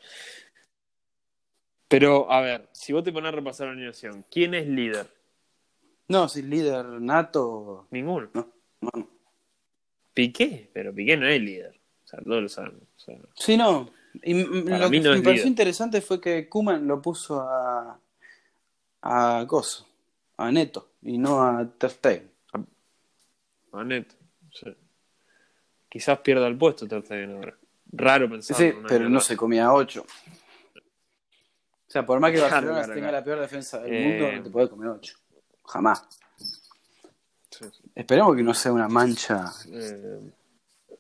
pero, 1.92 2.32
a 2.32 2.40
ver, 2.40 2.70
si 2.72 2.94
vos 2.94 3.04
te 3.04 3.12
pones 3.12 3.34
a 3.34 3.36
repasar 3.36 3.68
la 3.68 3.74
animación, 3.74 4.24
¿quién 4.32 4.54
es 4.54 4.66
líder? 4.66 5.08
No, 6.08 6.30
si 6.30 6.42
líder 6.42 6.86
nato. 6.86 7.88
Ninguno. 7.92 8.30
No, 8.34 8.50
no. 8.80 9.10
Piqué, 10.14 10.72
pero 10.74 10.94
Piqué 10.94 11.18
no 11.18 11.28
es 11.28 11.42
líder. 11.42 11.82
O 12.06 12.08
sea, 12.08 12.22
todos 12.22 12.44
lo 12.44 12.48
sabemos. 12.48 12.84
Sí, 13.36 13.58
no. 13.58 13.92
Y 14.24 14.42
lo 14.42 14.90
que 14.90 15.02
me 15.02 15.22
pareció 15.22 15.48
interesante 15.48 16.00
fue 16.00 16.22
que 16.22 16.48
Kuman 16.48 16.88
lo 16.88 17.02
puso 17.02 17.42
a. 17.42 18.00
a 19.02 19.44
Gozo, 19.44 19.86
a 20.38 20.50
Neto, 20.50 20.92
y 21.02 21.18
no 21.18 21.44
a 21.44 21.68
Ter 21.78 22.31
Manet, 23.72 24.16
sí. 24.52 24.76
Quizás 25.90 26.20
pierda 26.20 26.48
el 26.48 26.58
puesto 26.58 26.88
Ter 26.88 27.30
ahora. 27.30 27.58
Raro 27.92 28.30
pensar. 28.30 28.56
Sí, 28.56 28.74
pero 28.88 29.10
no 29.10 29.20
se 29.20 29.36
comía 29.36 29.74
8. 29.74 30.02
O 30.02 31.92
sea, 31.92 32.06
por 32.06 32.22
más 32.22 32.32
que 32.32 32.40
Barcelona 32.40 32.88
tenga 32.88 33.12
la 33.12 33.22
peor 33.22 33.42
defensa 33.42 33.80
del 33.80 34.08
mundo, 34.08 34.32
no 34.32 34.44
te 34.44 34.50
puede 34.50 34.70
comer 34.70 34.88
8. 34.88 35.18
Jamás. 35.66 36.08
Esperemos 37.94 38.36
que 38.36 38.44
no 38.44 38.54
sea 38.54 38.72
una 38.72 38.88
mancha 38.88 39.52
eh, 39.68 40.32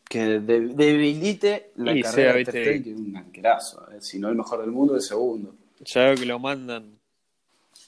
que 0.03 0.39
debilite 0.41 1.71
la 1.77 1.99
carrera 2.01 2.33
de 2.33 2.43
Ter 2.43 2.83
que 2.83 2.91
es 2.91 2.97
un 2.97 3.13
banquerazo. 3.13 3.89
Eh, 3.91 4.01
si 4.01 4.19
no 4.19 4.27
el 4.27 4.35
mejor 4.35 4.59
del 4.59 4.71
mundo, 4.71 4.95
el 4.95 5.01
segundo. 5.01 5.55
Ya 5.79 6.01
veo 6.01 6.15
que 6.15 6.25
lo 6.25 6.37
mandan. 6.37 6.99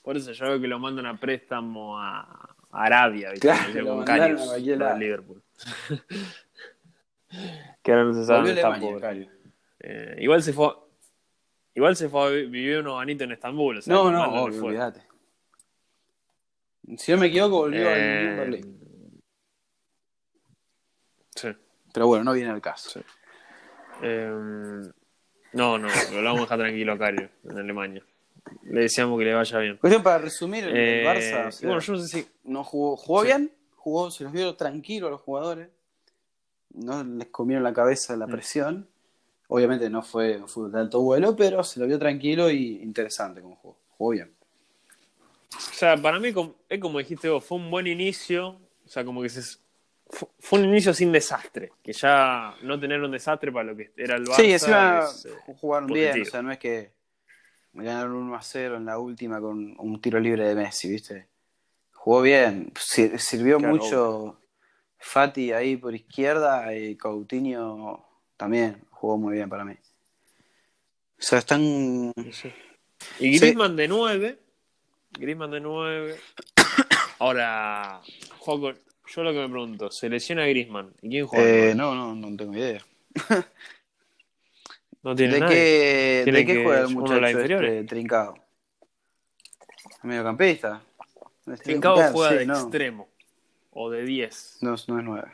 Por 0.02 0.16
eso 0.16 0.32
ya 0.32 0.46
veo 0.46 0.62
que 0.62 0.68
lo 0.68 0.80
mandan 0.80 1.06
a 1.06 1.20
préstamo 1.20 2.00
a, 2.00 2.56
Arabia, 2.74 3.32
¿viste? 3.32 3.48
Claro, 3.48 3.88
con 3.88 4.04
Carius, 4.04 4.50
a 4.50 4.58
Liverpool. 4.98 5.42
que 7.84 7.92
ahora 7.92 8.04
no 8.06 8.14
se 8.14 8.26
sabe 8.26 8.54
dónde 8.62 9.30
eh, 9.80 10.16
igual 10.20 10.42
se 10.42 10.54
fue 10.54 10.74
igual 11.76 11.96
se 11.96 12.08
fue 12.08 12.26
a 12.26 12.30
vivir 12.30 12.80
unos 12.80 13.02
anitos 13.02 13.26
en 13.26 13.34
Estambul. 13.34 13.78
O 13.78 13.82
sea, 13.82 13.94
no, 13.94 14.12
no, 14.12 14.28
no 14.28 14.44
olvídate. 14.44 15.02
Si 16.98 17.12
no 17.12 17.18
me 17.18 17.28
equivoco, 17.28 17.58
volvió 17.60 17.88
a 17.88 17.98
eh... 17.98 18.36
Berlín. 18.36 19.22
Sí. 21.36 21.50
Pero 21.94 22.08
bueno, 22.08 22.24
no 22.24 22.34
viene 22.34 22.52
el 22.52 22.62
caso. 22.62 22.90
Sí. 22.90 23.02
Eh... 24.02 24.30
No, 25.54 25.78
no, 25.78 25.88
lo 25.88 26.24
vamos 26.24 26.40
a 26.40 26.44
dejar 26.44 26.60
tranquilo 26.60 26.94
a 26.94 26.98
Cario, 26.98 27.30
en 27.44 27.58
Alemania 27.58 28.04
le 28.64 28.82
decíamos 28.82 29.18
que 29.20 29.26
le 29.26 29.34
vaya 29.34 29.60
bien. 29.60 29.78
Cuestión 29.78 30.04
para 30.04 30.18
resumir, 30.18 30.66
el, 30.66 30.76
eh, 30.76 31.06
Barça. 31.06 31.66
bueno, 31.66 31.80
yo 31.80 31.94
no 31.94 32.00
sé 32.00 32.08
si. 32.08 32.28
No 32.44 32.64
jugó, 32.64 32.98
jugó 32.98 33.24
bien, 33.24 33.52
jugó, 33.76 34.12
se 34.12 34.24
los 34.24 34.34
vio 34.34 34.56
tranquilos 34.56 35.08
a 35.08 35.12
los 35.12 35.22
jugadores. 35.22 35.70
No 36.74 37.04
les 37.04 37.28
comieron 37.28 37.64
la 37.64 37.74
cabeza 37.74 38.16
la 38.16 38.28
mm. 38.28 38.32
presión. 38.32 38.90
Obviamente 39.48 39.90
no 39.90 40.02
fue 40.02 40.38
un 40.38 40.48
fútbol 40.48 40.72
de 40.72 40.80
alto 40.80 41.02
vuelo, 41.02 41.36
pero 41.36 41.64
se 41.64 41.80
lo 41.80 41.86
vio 41.86 42.00
tranquilo 42.00 42.50
y 42.50 42.82
interesante 42.82 43.42
como 43.42 43.56
jugó. 43.58 43.78
Jugó 43.98 44.12
bien. 44.12 44.34
O 45.56 45.74
sea, 45.74 45.96
para 45.98 46.20
mí 46.20 46.34
es 46.70 46.80
como 46.80 46.98
dijiste 46.98 47.30
vos, 47.30 47.46
fue 47.46 47.58
un 47.58 47.70
buen 47.70 47.86
inicio. 47.86 48.60
O 48.86 48.90
sea, 48.90 49.06
como 49.06 49.22
que 49.22 49.30
se, 49.30 49.60
fue 50.40 50.60
un 50.60 50.66
inicio 50.66 50.94
sin 50.94 51.12
desastre. 51.12 51.72
Que 51.84 51.94
ya 51.94 52.56
no 52.64 52.80
tener 52.80 53.02
un 53.02 53.12
desastre 53.12 53.52
para 53.52 53.66
lo 53.66 53.76
que 53.76 53.92
era 53.96 54.16
el 54.16 54.26
Barça. 54.26 54.36
Sí, 54.36 54.52
encima 54.52 55.08
eh, 55.26 55.54
jugaron 55.60 55.88
bien. 55.88 56.22
O 56.22 56.26
sea, 56.26 56.42
no 56.42 56.52
es 56.52 56.58
que 56.58 56.92
ganaron 57.74 58.16
1 58.16 58.36
a 58.36 58.42
0 58.42 58.78
en 58.78 58.86
la 58.86 59.00
última 59.00 59.40
con 59.42 59.76
un 59.78 60.02
tiro 60.02 60.20
libre 60.20 60.48
de 60.48 60.56
Messi, 60.56 60.90
¿viste? 60.90 61.28
Jugó 61.92 62.22
bien, 62.22 62.72
sirvió 63.18 63.60
mucho 63.60 64.40
Fati 64.98 65.52
ahí 65.52 65.78
por 65.78 65.96
izquierda 65.96 66.76
y 66.76 66.96
Coutinho 66.96 68.06
también 68.38 68.82
jugó 68.90 69.18
muy 69.18 69.34
bien 69.36 69.50
para 69.50 69.66
mí. 69.66 69.74
O 69.74 71.22
sea, 71.22 71.40
están... 71.40 72.14
Y 73.20 73.38
Griezmann 73.38 73.76
de 73.76 73.88
9. 73.88 74.40
Griezmann 75.12 75.52
de 75.52 75.60
9. 75.60 76.20
Ahora, 77.20 78.02
yo 78.46 79.24
lo 79.24 79.32
que 79.32 79.40
me 79.40 79.50
pregunto, 79.50 79.92
¿se 79.92 80.10
lesiona 80.10 80.46
Griezmann? 80.46 80.94
¿Y 81.02 81.10
quién 81.10 81.28
juega? 81.28 81.46
Eh, 81.46 81.76
no, 81.76 81.96
no, 81.96 82.16
no 82.16 82.36
tengo 82.36 82.54
idea. 82.56 82.84
No 85.04 85.16
tiene 85.16 85.40
¿De 85.40 85.46
qué, 85.48 86.32
¿de 86.32 86.46
qué 86.46 86.64
juega 86.64 86.82
el 86.82 86.90
muchacho 86.90 87.40
este, 87.40 87.84
Trincado? 87.84 88.36
¿Mediocampista? 90.04 90.82
Trincado 91.62 91.98
juega 92.12 92.34
de 92.34 92.44
extremo. 92.44 93.10
O 93.72 93.90
de 93.90 94.04
10. 94.04 94.58
No, 94.62 94.70
no 94.70 94.76
es 94.76 94.88
9. 94.88 95.32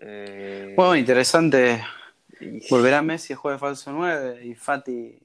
Eh... 0.00 0.74
Bueno, 0.76 0.96
interesante. 0.96 1.84
Volverá 2.70 3.02
Messi 3.02 3.34
a 3.34 3.36
jugar 3.36 3.56
de 3.56 3.60
falso 3.60 3.92
9 3.92 4.44
y 4.44 4.54
Fati 4.54 5.18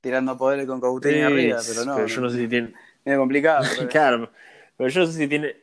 tirando 0.00 0.36
poderes 0.36 0.66
con 0.66 0.80
Coutinho 0.80 1.26
arriba, 1.26 1.60
pero 1.66 1.84
no. 1.84 1.94
Pero 1.96 2.06
yo 2.08 2.20
no 2.20 2.30
sé 2.30 2.38
si 2.38 2.48
tiene. 2.48 2.72
Medio 3.04 3.18
complicado. 3.18 3.64
Pero... 3.76 3.88
claro, 3.88 4.30
pero 4.76 4.88
yo 4.88 5.00
no 5.00 5.06
sé 5.06 5.12
si 5.12 5.28
tiene. 5.28 5.56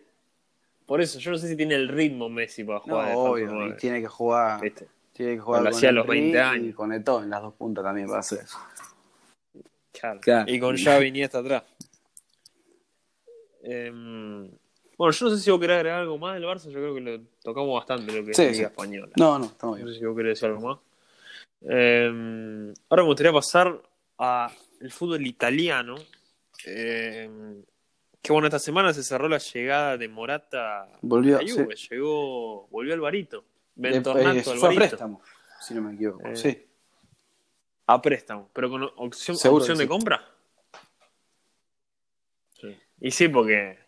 Por 0.86 1.00
eso, 1.02 1.20
yo 1.20 1.32
no 1.32 1.38
sé 1.38 1.48
si 1.48 1.56
tiene 1.56 1.76
el 1.76 1.88
ritmo 1.88 2.30
Messi 2.30 2.64
para 2.64 2.80
jugar. 2.80 3.14
No, 3.14 3.36
de 3.36 3.48
obvio, 3.48 3.68
y 3.68 3.78
tiene 3.78 4.02
que 4.02 4.08
jugar. 4.08 4.60
¿Viste? 4.60 4.88
Tiene 5.20 5.34
que 5.36 5.42
jugar 5.42 5.64
lo 5.64 5.70
hacía 5.72 5.90
a 5.90 5.92
los 5.92 6.08
20 6.08 6.40
años. 6.40 6.68
Y 6.70 6.72
con 6.72 6.94
Eto 6.94 7.22
en 7.22 7.30
las 7.30 7.42
dos 7.42 7.54
puntas 7.56 7.84
también 7.84 8.10
va 8.10 8.16
a 8.16 8.20
hacer 8.20 8.40
eso. 8.40 8.58
Claro. 9.92 10.22
Claro. 10.22 10.50
Y 10.50 10.58
con 10.62 10.78
Xavi 10.78 11.12
ni 11.12 11.24
hasta 11.24 11.40
atrás. 11.40 11.64
Em, 13.62 14.50
bueno, 14.98 15.12
yo 15.12 15.26
no 15.26 15.36
sé 15.36 15.38
si 15.44 15.52
vos 15.52 15.60
querés 15.60 15.76
agregar 15.76 16.00
algo 16.00 16.18
más 16.18 16.36
del 16.36 16.46
Barça, 16.46 16.68
yo 16.70 16.80
creo 16.80 16.94
que 16.96 17.02
lo 17.02 17.20
tocamos 17.44 17.74
bastante 17.74 18.14
lo 18.14 18.26
que 18.26 18.34
Sí, 18.34 18.44
es 18.44 18.48
la 18.52 18.54
sí. 18.56 18.62
Española. 18.64 19.12
No, 19.18 19.38
no, 19.40 19.46
estamos 19.48 19.78
No 19.78 19.84
bien. 19.84 19.94
sé 19.94 20.00
si 20.00 20.06
vos 20.06 20.16
querés 20.16 20.40
decir 20.40 20.48
algo 20.56 20.62
más. 20.70 20.78
Em, 21.64 22.74
ahora 22.90 23.04
me 23.04 23.08
gustaría 23.10 23.34
pasar 23.34 23.82
al 24.20 24.52
fútbol 24.90 25.28
italiano. 25.28 25.96
Em, 26.66 27.62
que 28.22 28.32
bueno, 28.32 28.48
esta 28.48 28.60
semana 28.60 28.94
se 28.94 29.04
cerró 29.04 29.28
la 29.28 29.40
llegada 29.40 29.98
de 29.98 30.08
Morata 30.08 30.88
Volvió, 31.02 31.40
a 31.40 31.42
la 31.42 31.52
Juve. 31.52 31.76
Llegó, 31.76 32.68
volvió 32.70 32.94
Alvarito. 32.94 33.42
De- 33.42 33.49
Fue 34.60 34.70
a 34.70 34.76
préstamo, 34.76 35.22
si 35.62 35.74
no 35.74 35.82
me 35.82 35.94
equivoco. 35.96 36.28
Eh, 36.28 36.36
sí. 36.36 36.66
A 37.88 38.02
préstamo, 38.02 38.50
pero 38.54 38.70
con 38.70 38.84
opción, 38.98 39.36
Seguro 39.38 39.62
opción 39.64 39.78
que 39.78 39.84
de 39.84 39.86
sí. 39.86 39.90
compra. 39.90 40.26
Y 43.02 43.12
sí, 43.12 43.30
porque 43.30 43.80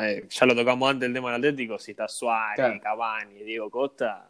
ver, 0.00 0.28
ya 0.28 0.46
lo 0.46 0.54
tocamos 0.56 0.90
antes 0.90 1.06
el 1.06 1.14
tema 1.14 1.30
del 1.30 1.38
Atlético. 1.38 1.78
Si 1.78 1.92
está 1.92 2.08
Suárez, 2.08 2.56
Claro. 2.56 2.80
Cavani, 2.82 3.42
Diego 3.44 3.70
Costa, 3.70 4.28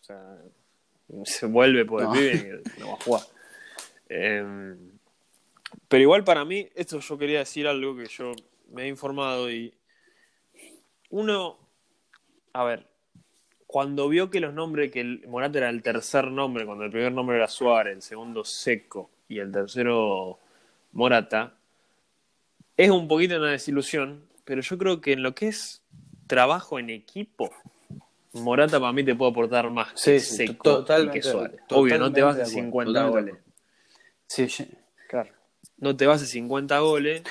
o 0.00 0.04
sea, 0.04 0.36
se 1.24 1.46
vuelve 1.46 1.84
por 1.86 2.02
el 2.02 2.08
No. 2.08 2.12
pibe 2.12 2.62
y 2.76 2.78
no 2.80 2.88
va 2.88 2.94
a 2.94 3.00
jugar. 3.02 3.22
Em, 4.08 4.98
pero 5.88 6.02
igual 6.02 6.22
para 6.22 6.44
mí, 6.44 6.68
esto 6.74 7.00
yo 7.00 7.18
quería 7.18 7.40
decir 7.40 7.66
algo 7.66 7.96
que 7.96 8.06
yo 8.06 8.32
me 8.68 8.84
he 8.84 8.88
informado 8.88 9.50
y 9.50 9.74
uno, 11.10 11.58
a 12.52 12.64
ver, 12.64 12.86
cuando 13.66 14.08
vio 14.08 14.30
que 14.30 14.40
los 14.40 14.54
nombres, 14.54 14.92
que 14.92 15.00
el 15.00 15.26
Morata 15.26 15.58
era 15.58 15.70
el 15.70 15.82
tercer 15.82 16.30
nombre, 16.30 16.64
cuando 16.66 16.84
el 16.84 16.90
primer 16.90 17.12
nombre 17.12 17.36
era 17.36 17.48
Suárez, 17.48 17.94
el 17.94 18.02
segundo 18.02 18.44
Seco 18.44 19.10
y 19.28 19.38
el 19.38 19.50
tercero 19.50 20.38
Morata, 20.92 21.54
es 22.76 22.90
un 22.90 23.08
poquito 23.08 23.36
una 23.36 23.50
desilusión, 23.50 24.24
pero 24.44 24.60
yo 24.60 24.78
creo 24.78 25.00
que 25.00 25.12
en 25.12 25.22
lo 25.22 25.34
que 25.34 25.48
es 25.48 25.82
trabajo 26.26 26.78
en 26.78 26.90
equipo, 26.90 27.50
Morata 28.32 28.78
para 28.78 28.92
mí 28.92 29.02
te 29.02 29.14
puede 29.14 29.30
aportar 29.30 29.70
más 29.70 29.88
Sí, 29.94 30.12
que 30.12 30.20
sí, 30.20 30.46
Seco 30.46 30.62
totalmente, 30.62 31.18
y 31.18 31.20
que 31.22 31.28
Suárez. 31.28 31.60
Obvio, 31.70 31.98
no 31.98 32.12
te 32.12 32.22
vas 32.22 32.36
de 32.36 32.42
a 32.42 32.44
acuerdo, 32.44 32.62
50 32.62 32.92
totalmente 32.92 33.16
de 33.16 33.32
goles. 33.32 33.44
Sí, 34.26 34.48
sí. 34.48 34.68
Claro. 35.08 35.30
No 35.78 35.96
te 35.96 36.06
vas 36.06 36.22
a 36.22 36.26
50 36.26 36.78
goles, 36.78 37.22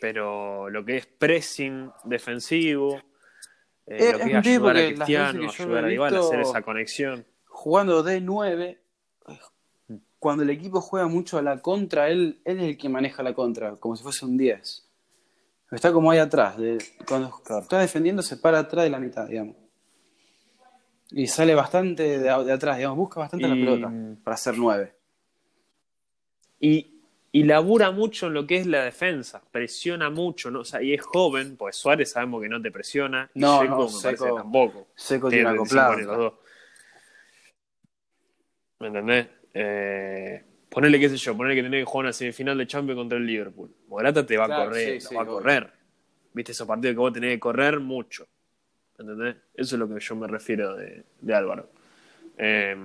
pero 0.00 0.70
lo 0.70 0.84
que 0.84 0.96
es 0.96 1.06
pressing 1.06 1.90
defensivo, 2.04 3.00
eh, 3.86 3.96
Es- 3.98 4.12
lo 4.12 4.18
que 4.18 4.24
ayudar 4.36 4.76
a 4.76 4.86
Cristiano, 4.86 5.40
que 5.40 5.62
ayudar 5.62 5.84
a 5.84 5.88
visto- 5.88 6.26
hacer 6.28 6.40
esa 6.40 6.62
conexión. 6.62 7.24
Jugando 7.46 8.02
de 8.02 8.20
9, 8.20 8.80
cuando 10.18 10.42
el 10.42 10.50
equipo 10.50 10.80
juega 10.80 11.06
mucho 11.08 11.38
a 11.38 11.42
la 11.42 11.60
contra, 11.60 12.08
él, 12.08 12.40
él 12.44 12.58
es 12.58 12.64
el 12.64 12.76
que 12.78 12.88
maneja 12.88 13.22
la 13.22 13.32
contra, 13.34 13.76
como 13.76 13.96
si 13.96 14.02
fuese 14.02 14.24
un 14.24 14.36
10. 14.36 14.82
Está 15.70 15.92
como 15.92 16.10
ahí 16.10 16.18
atrás. 16.18 16.56
de- 16.58 16.78
cuando 17.08 17.32
está 17.58 17.78
defendiendo, 17.80 18.22
se 18.22 18.36
para 18.36 18.60
atrás 18.60 18.84
de 18.84 18.90
la 18.90 18.98
mitad, 18.98 19.26
digamos. 19.26 19.56
Y 21.10 21.26
sale 21.28 21.54
bastante 21.54 22.18
de, 22.18 22.44
de 22.44 22.52
atrás, 22.52 22.76
digamos, 22.78 22.98
busca 22.98 23.20
bastante 23.20 23.46
Y- 23.46 23.48
la 23.48 23.54
pelota 23.54 23.92
para 24.24 24.36
ser 24.36 24.56
9. 24.58 24.92
Y, 26.60 26.95
y 27.36 27.42
labura 27.42 27.90
mucho 27.90 28.28
en 28.28 28.32
lo 28.34 28.46
que 28.46 28.56
es 28.56 28.66
la 28.66 28.82
defensa, 28.82 29.42
presiona 29.52 30.08
mucho, 30.08 30.50
¿no? 30.50 30.60
O 30.60 30.64
sea, 30.64 30.80
y 30.82 30.94
es 30.94 31.02
joven, 31.02 31.56
pues 31.58 31.76
Suárez 31.76 32.12
sabemos 32.12 32.40
que 32.42 32.48
no 32.48 32.62
te 32.62 32.70
presiona, 32.70 33.30
y 33.34 33.40
No, 33.40 33.60
Seco 33.60 33.70
no, 33.76 33.90
me 33.90 34.00
parece 34.00 34.24
Seco- 34.24 34.36
tampoco. 34.36 34.86
Seco 34.94 35.28
Tiene 35.28 35.44
tiene 35.44 35.58
35 35.58 35.92
acoplado. 35.92 36.16
los 36.16 36.18
dos. 36.18 36.32
¿Me 38.80 38.86
entendés? 38.88 39.26
Eh, 39.52 40.44
ponele, 40.70 40.98
qué 40.98 41.10
sé 41.10 41.16
yo, 41.18 41.36
ponele 41.36 41.56
que 41.56 41.62
tenés 41.62 41.80
que 41.82 41.84
jugar 41.84 42.06
una 42.06 42.12
semifinal 42.14 42.56
de 42.56 42.66
Champions 42.66 42.98
contra 42.98 43.18
el 43.18 43.26
Liverpool. 43.26 43.70
Morata 43.88 44.24
te 44.24 44.36
va 44.38 44.46
Claro, 44.46 44.62
a 44.62 44.66
correr, 44.66 44.92
sí, 45.00 45.04
lo 45.04 45.08
sí, 45.10 45.14
va 45.14 45.22
a 45.22 45.26
correr. 45.26 45.72
¿Viste 46.32 46.52
esos 46.52 46.66
partidos 46.66 46.94
que 46.94 46.98
vos 47.00 47.12
tenés 47.12 47.32
que 47.34 47.40
correr 47.40 47.80
mucho? 47.80 48.26
¿Me 48.98 49.02
¿Entendés? 49.04 49.36
Eso 49.54 49.76
es 49.76 49.78
lo 49.78 49.88
que 49.88 50.00
yo 50.00 50.16
me 50.16 50.26
refiero 50.26 50.74
de, 50.74 51.04
de 51.20 51.34
Álvaro. 51.34 51.68
Eh, 52.38 52.76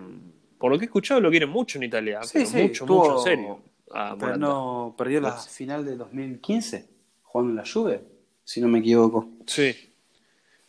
por 0.57 0.71
lo 0.71 0.77
que 0.77 0.83
he 0.85 0.87
escuchado, 0.87 1.21
lo 1.21 1.29
quieren 1.29 1.49
mucho 1.49 1.77
en 1.77 1.83
Italia. 1.85 2.21
Sí, 2.21 2.39
pero 2.39 2.45
sí, 2.47 2.57
mucho, 2.67 2.85
mucho 2.85 3.11
en 3.13 3.17
serio. 3.19 3.70
A 3.93 4.15
Pero 4.15 4.17
Morata. 4.19 4.37
no 4.37 4.95
perdió 4.97 5.21
la 5.21 5.33
final 5.33 5.85
de 5.85 5.95
2015 5.95 6.89
jugando 7.23 7.51
en 7.51 7.55
la 7.57 7.63
Juve, 7.71 8.01
si 8.43 8.59
no 8.61 8.67
me 8.67 8.79
equivoco. 8.79 9.29
Sí. 9.47 9.73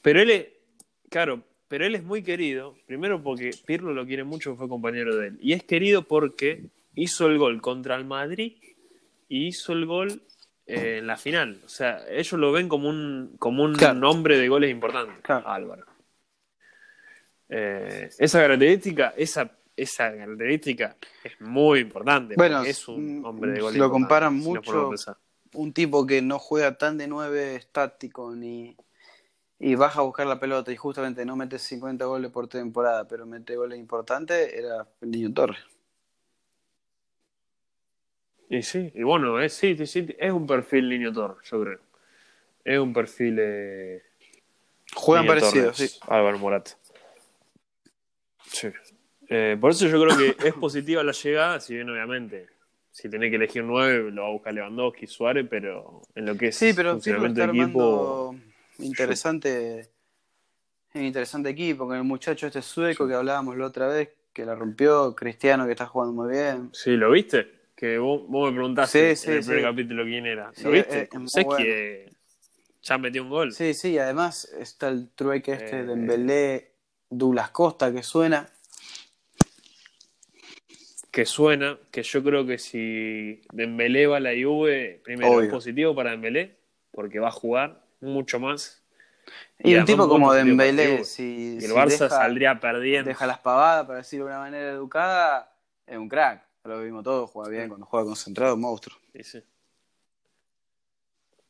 Pero 0.00 0.20
él 0.20 0.30
es, 0.30 0.46
claro, 1.08 1.42
pero 1.68 1.86
él 1.86 1.94
es 1.94 2.02
muy 2.04 2.22
querido, 2.22 2.74
primero 2.86 3.22
porque 3.22 3.50
Pirlo 3.64 3.92
lo 3.94 4.04
quiere 4.06 4.24
mucho, 4.24 4.56
fue 4.56 4.68
compañero 4.68 5.16
de 5.16 5.28
él. 5.28 5.38
Y 5.40 5.52
es 5.54 5.62
querido 5.64 6.02
porque 6.02 6.66
hizo 6.94 7.26
el 7.28 7.38
gol 7.38 7.60
contra 7.62 7.96
el 7.96 8.04
Madrid 8.04 8.54
y 9.28 9.46
hizo 9.48 9.72
el 9.72 9.86
gol 9.86 10.22
eh, 10.66 10.98
en 10.98 11.06
la 11.06 11.16
final. 11.16 11.58
O 11.64 11.68
sea, 11.68 12.04
ellos 12.10 12.32
lo 12.38 12.52
ven 12.52 12.68
como 12.68 12.88
un, 12.88 13.34
como 13.38 13.62
un 13.64 13.74
Claro. 13.74 13.98
nombre 13.98 14.38
de 14.38 14.48
goles 14.48 14.70
importante, 14.70 15.12
Claro. 15.22 15.48
Álvaro. 15.48 15.86
Eh, 17.48 18.10
esa 18.18 18.40
característica, 18.40 19.12
esa, 19.16 19.50
esa 19.82 20.10
característica 20.16 20.96
es 21.24 21.40
muy 21.40 21.80
importante. 21.80 22.34
Bueno, 22.36 22.62
es 22.62 22.88
un 22.88 23.20
mm, 23.20 23.24
hombre 23.24 23.50
de 23.52 23.60
goles. 23.60 23.78
lo 23.78 23.90
comparan 23.90 24.34
mucho- 24.34 24.94
un 25.54 25.72
tipo 25.72 26.06
que 26.06 26.22
no 26.22 26.38
juega 26.38 26.78
tan 26.78 26.96
de 26.98 27.06
9 27.06 27.56
estático 27.56 28.34
ni 28.34 28.76
y 29.58 29.76
baja 29.76 30.00
a 30.00 30.02
buscar 30.02 30.26
la 30.26 30.40
pelota 30.40 30.72
y 30.72 30.76
justamente 30.76 31.24
no 31.24 31.36
mete 31.36 31.56
50 31.58 32.04
goles 32.06 32.32
por 32.32 32.48
temporada, 32.48 33.06
pero 33.06 33.26
mete 33.26 33.54
goles 33.54 33.78
importantes, 33.78 34.52
era 34.52 34.88
el 35.00 35.10
Niño 35.10 35.32
Torres. 35.32 35.60
Y 38.48 38.62
sí, 38.62 38.90
y 38.94 39.02
bueno, 39.04 39.40
es, 39.40 39.52
sí, 39.54 39.76
sí, 39.76 39.86
sí, 39.86 40.06
es 40.18 40.32
un 40.32 40.46
perfil 40.46 40.88
Niño 40.88 41.12
Torres, 41.12 41.48
yo 41.48 41.62
creo. 41.62 41.78
Es 42.64 42.78
un 42.78 42.92
perfil 42.92 43.36
eh, 43.40 44.02
Juegan 44.94 45.26
Niño 45.26 45.40
parecido, 45.40 45.64
Torres, 45.70 45.92
sí. 45.92 46.00
Álvaro 46.08 46.38
Morata. 46.38 46.72
Sí. 48.44 48.68
Eh, 49.34 49.56
por 49.58 49.70
eso 49.70 49.86
yo 49.86 50.02
creo 50.02 50.14
que 50.14 50.46
es 50.46 50.52
positiva 50.54 51.02
la 51.02 51.12
llegada, 51.12 51.58
si 51.58 51.74
bien 51.74 51.88
obviamente, 51.88 52.48
si 52.90 53.08
tenés 53.08 53.30
que 53.30 53.36
elegir 53.36 53.64
nueve, 53.64 54.10
lo 54.10 54.22
va 54.22 54.28
a 54.28 54.32
buscar 54.32 54.52
Lewandowski, 54.52 55.06
Suárez, 55.06 55.46
pero 55.48 56.02
en 56.14 56.26
lo 56.26 56.36
que 56.36 56.48
es 56.48 56.56
Sí, 56.58 56.74
pero 56.74 56.90
funcionamiento 56.92 57.40
está 57.40 57.50
de 57.52 57.58
equipo, 57.62 58.36
interesante, 58.80 59.90
interesante 60.94 61.48
equipo 61.48 61.86
con 61.86 61.96
el 61.96 62.04
muchacho 62.04 62.46
este 62.46 62.60
sueco 62.60 63.08
que 63.08 63.14
hablábamos 63.14 63.56
la 63.56 63.64
otra 63.66 63.88
vez, 63.88 64.10
que 64.34 64.44
la 64.44 64.54
rompió, 64.54 65.14
Cristiano 65.14 65.64
que 65.64 65.72
está 65.72 65.86
jugando 65.86 66.12
muy 66.22 66.30
bien. 66.32 66.68
Sí, 66.74 66.90
¿lo 66.98 67.10
viste? 67.10 67.62
Que 67.74 67.96
vos, 67.96 68.26
vos 68.28 68.50
me 68.50 68.56
preguntaste 68.56 69.16
Sí, 69.16 69.16
sí, 69.16 69.30
en 69.30 69.36
el 69.38 69.44
primer 69.44 69.62
capítulo 69.62 70.04
quién 70.04 70.26
era. 70.26 70.52
¿Lo 70.62 70.70
viste? 70.72 71.02
es- 71.04 71.08
es 71.08 71.14
muy 71.18 71.28
¿Sabés 71.28 71.46
bueno. 71.46 71.64
que 71.64 72.12
ya 72.82 72.98
metió 72.98 73.22
un 73.22 73.30
gol? 73.30 73.52
Sí, 73.52 73.72
sí, 73.72 73.98
además 73.98 74.44
está 74.58 74.88
el 74.88 75.08
trueque 75.10 75.52
este 75.52 75.76
Eh, 75.76 75.84
de 75.84 75.86
Dembélé, 75.86 76.72
Douglas 77.08 77.48
Costa 77.50 77.90
que 77.90 78.02
suena. 78.02 78.46
Que 81.12 81.26
suena, 81.26 81.78
que 81.92 82.02
yo 82.02 82.24
creo 82.24 82.44
que 82.46 82.58
si 82.58 83.42
Dembélé 83.52 84.06
va 84.08 84.16
a 84.16 84.20
la 84.20 84.30
Juve, 84.30 85.00
primero 85.04 85.32
Obvio. 85.32 85.42
es 85.42 85.50
positivo 85.50 85.94
para 85.94 86.10
Dembélé, 86.12 86.56
porque 86.90 87.20
va 87.20 87.28
a 87.28 87.32
jugar 87.32 87.84
mucho 88.00 88.40
más. 88.40 88.82
Y, 89.58 89.76
un 89.76 89.84
tipo 89.84 90.08
como 90.08 90.32
Dembélé, 90.32 91.04
si, 91.04 91.58
el 91.62 91.70
Barça 91.72 91.90
deja, 91.90 92.08
saldría 92.08 92.58
perdiendo. 92.58 93.08
deja 93.08 93.26
las 93.26 93.38
pavadas, 93.38 93.86
para 93.86 93.98
decirlo 93.98 94.24
de 94.26 94.32
una 94.32 94.40
manera 94.40 94.70
educada, 94.70 95.54
es 95.86 95.96
un 95.96 96.08
crack. 96.08 96.42
Lo 96.64 96.82
vimos 96.82 97.04
todos, 97.04 97.30
juega 97.30 97.50
bien, 97.50 97.68
cuando 97.68 97.86
juega 97.86 98.06
concentrado, 98.06 98.56
monstruo. 98.56 98.96
Sí, 99.12 99.22
sí. 99.22 99.42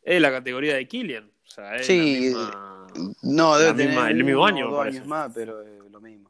Es 0.03 0.21
la 0.21 0.31
categoría 0.33 0.75
de 0.75 0.89
Kylian. 0.89 1.25
O 1.47 1.49
sea, 1.49 1.77
es 1.77 1.87
Sí, 1.87 2.31
la 2.33 2.39
misma... 2.41 2.87
No, 3.23 3.53
La 3.53 3.59
debe 3.59 3.73
tener 3.75 3.89
misma- 3.95 4.11
el 4.11 4.25
mismo 4.25 4.45
año, 4.47 4.71
dos 4.71 4.87
años 4.87 5.07
más, 5.07 5.31
pero 5.35 5.63
es 5.63 5.91
lo 5.91 6.01
mismo. 6.01 6.29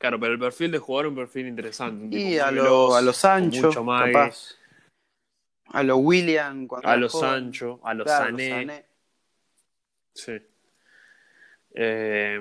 Claro, 0.00 0.18
pero 0.18 0.32
el 0.32 0.38
perfil 0.38 0.70
de 0.70 0.78
jugador 0.78 1.06
es 1.06 1.10
un 1.10 1.16
perfil 1.16 1.46
interesante. 1.46 2.16
Y 2.18 2.38
a, 2.38 2.46
veloz, 2.50 2.64
lo, 2.64 2.96
a 2.96 3.02
los 3.02 3.16
Sancho, 3.18 3.66
mucho 3.66 3.84
capaz. 3.84 4.56
A 5.66 5.82
los 5.82 5.98
William, 6.00 6.66
cuando 6.66 6.88
A 6.88 6.96
los. 6.96 7.12
Sancho, 7.12 7.80
a 7.84 7.92
los 7.92 8.06
Claro, 8.06 8.30
Sané. 8.38 8.86
Sí. 10.14 10.32
Eh, 11.74 12.40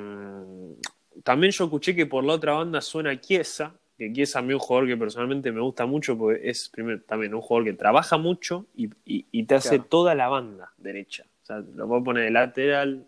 también 1.23 1.51
yo 1.51 1.65
escuché 1.65 1.93
que 1.93 2.05
por 2.05 2.23
la 2.23 2.33
otra 2.33 2.53
banda 2.53 2.79
suena 2.79 3.19
Chiesa, 3.19 3.75
que 3.97 4.11
Chiesa 4.13 4.39
a 4.39 4.41
mí 4.41 4.49
es 4.49 4.53
un 4.55 4.59
jugador 4.61 4.87
que 4.87 4.95
personalmente 4.97 5.51
me 5.51 5.59
gusta 5.59 5.85
mucho 5.85 6.17
porque 6.17 6.49
es 6.49 6.69
primero 6.69 7.01
también 7.01 7.33
un 7.35 7.41
jugador 7.41 7.65
que 7.65 7.73
trabaja 7.73 8.17
mucho 8.17 8.67
y, 8.73 8.89
y- 9.05 9.25
y 9.31 9.43
te 9.43 9.55
hace 9.55 9.69
Claro. 9.75 9.83
toda 9.89 10.15
la 10.15 10.29
banda 10.29 10.71
derecha. 10.77 11.25
O 11.43 11.45
sea, 11.45 11.57
lo 11.59 11.87
puedo 11.89 12.03
poner 12.05 12.23
de 12.23 12.31
lateral, 12.31 13.05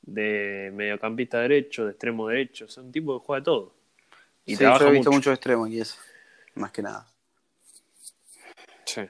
de 0.00 0.72
mediocampista 0.74 1.40
derecho, 1.40 1.84
de 1.84 1.90
extremo 1.92 2.28
derecho. 2.28 2.64
O 2.64 2.68
sea, 2.68 2.82
un 2.82 2.90
tipo 2.90 3.20
que 3.20 3.26
juega 3.26 3.44
todo. 3.44 3.81
Y 4.44 4.52
sí, 4.52 4.58
trabaja 4.58 4.84
yo 4.84 4.88
he 4.88 4.92
visto 4.92 5.10
mucho. 5.10 5.18
mucho 5.18 5.32
extremo 5.32 5.64
aquí 5.64 5.80
ese. 5.80 5.96
Más 6.54 6.72
que 6.72 6.82
nada. 6.82 7.06
Sí. 8.84 9.02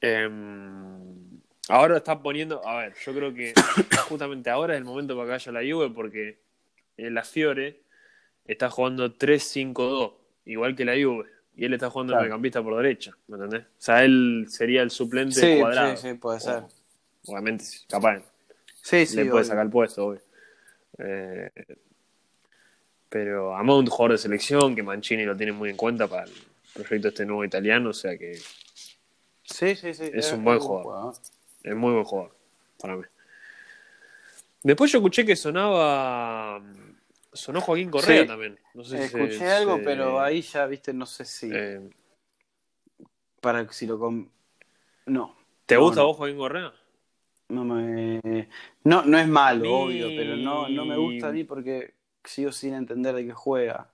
Em, 0.00 1.40
ahora 1.68 1.96
está 1.96 2.20
poniendo. 2.20 2.66
A 2.66 2.78
ver, 2.78 2.94
yo 3.04 3.14
creo 3.14 3.34
que 3.34 3.54
justamente 4.08 4.50
ahora 4.50 4.74
es 4.74 4.78
el 4.78 4.84
momento 4.84 5.14
para 5.14 5.26
que 5.26 5.30
vaya 5.32 5.52
la 5.52 5.74
Juve 5.74 5.90
porque 5.90 6.38
eh, 6.96 7.10
la 7.10 7.24
Fiore 7.24 7.80
está 8.46 8.70
jugando 8.70 9.16
3-5-2. 9.16 10.12
igual 10.46 10.76
que 10.76 10.84
la 10.84 10.92
Juve. 10.92 11.30
Y 11.56 11.64
él 11.64 11.74
está 11.74 11.88
jugando 11.88 12.14
en 12.14 12.18
mediocampista 12.18 12.62
por 12.62 12.76
derecha, 12.76 13.16
¿me 13.28 13.36
entendés? 13.36 13.62
O 13.62 13.66
sea, 13.78 14.02
él 14.04 14.46
sería 14.48 14.82
el 14.82 14.90
suplente 14.90 15.40
sí, 15.40 15.60
cuadrado. 15.60 15.96
Sí, 15.96 16.08
sí, 16.08 16.14
puede 16.14 16.40
ser. 16.40 16.64
obviamente, 17.26 17.64
capaz. 17.88 18.22
Sí, 18.82 19.06
sí. 19.06 19.16
Le 19.16 19.26
puede 19.26 19.44
sacar 19.44 19.64
el 19.64 19.70
puesto, 19.70 20.06
obvio. 20.06 20.20
Eh, 20.98 21.50
pero 23.14 23.56
a 23.56 23.62
un 23.62 23.86
jugador 23.86 24.10
de 24.10 24.18
selección 24.18 24.74
que 24.74 24.82
Mancini 24.82 25.24
lo 25.24 25.36
tiene 25.36 25.52
muy 25.52 25.70
en 25.70 25.76
cuenta 25.76 26.08
para 26.08 26.24
el 26.24 26.32
proyecto 26.72 27.06
este 27.06 27.24
nuevo 27.24 27.44
italiano, 27.44 27.90
o 27.90 27.92
sea 27.92 28.18
que. 28.18 28.34
Sí, 29.44 29.76
sí, 29.76 29.94
sí. 29.94 30.10
Es, 30.12 30.32
un 30.32 30.42
buen 30.42 30.58
jugador. 30.58 31.14
Es 31.62 31.76
muy 31.76 31.92
buen 31.92 32.02
jugador, 32.02 32.34
para 32.76 32.96
mí. 32.96 33.04
Después 34.64 34.90
yo 34.90 34.98
escuché 34.98 35.24
que 35.24 35.36
sonaba. 35.36 36.60
Sonó 37.32 37.60
Joaquín 37.60 37.88
Correa 37.88 38.26
también. 38.26 38.58
No 38.74 38.82
sé 38.82 39.04
Escuché 39.04 39.48
algo, 39.48 39.80
pero 39.84 40.20
ahí 40.20 40.42
ya, 40.42 40.66
viste, 40.66 40.92
no 40.92 41.06
sé 41.06 41.24
si. 41.24 41.50
Eh, 41.52 41.88
para 43.40 43.72
si 43.72 43.86
lo. 43.86 44.26
No. 45.06 45.36
¿Te 45.66 45.76
gusta 45.76 46.02
vos 46.02 46.16
Joaquín 46.16 46.38
Correa? 46.38 46.72
No 47.50 47.64
me. 47.64 48.48
No, 48.82 49.04
no 49.04 49.16
es 49.16 49.28
malo, 49.28 49.82
obvio, 49.82 50.08
pero 50.08 50.36
no, 50.36 50.68
no 50.68 50.84
me 50.84 50.96
gusta 50.96 51.28
a 51.28 51.32
mí 51.32 51.44
porque 51.44 51.94
sigo 52.24 52.52
sin 52.52 52.74
entender 52.74 53.14
de 53.14 53.26
qué 53.26 53.32
juega. 53.32 53.90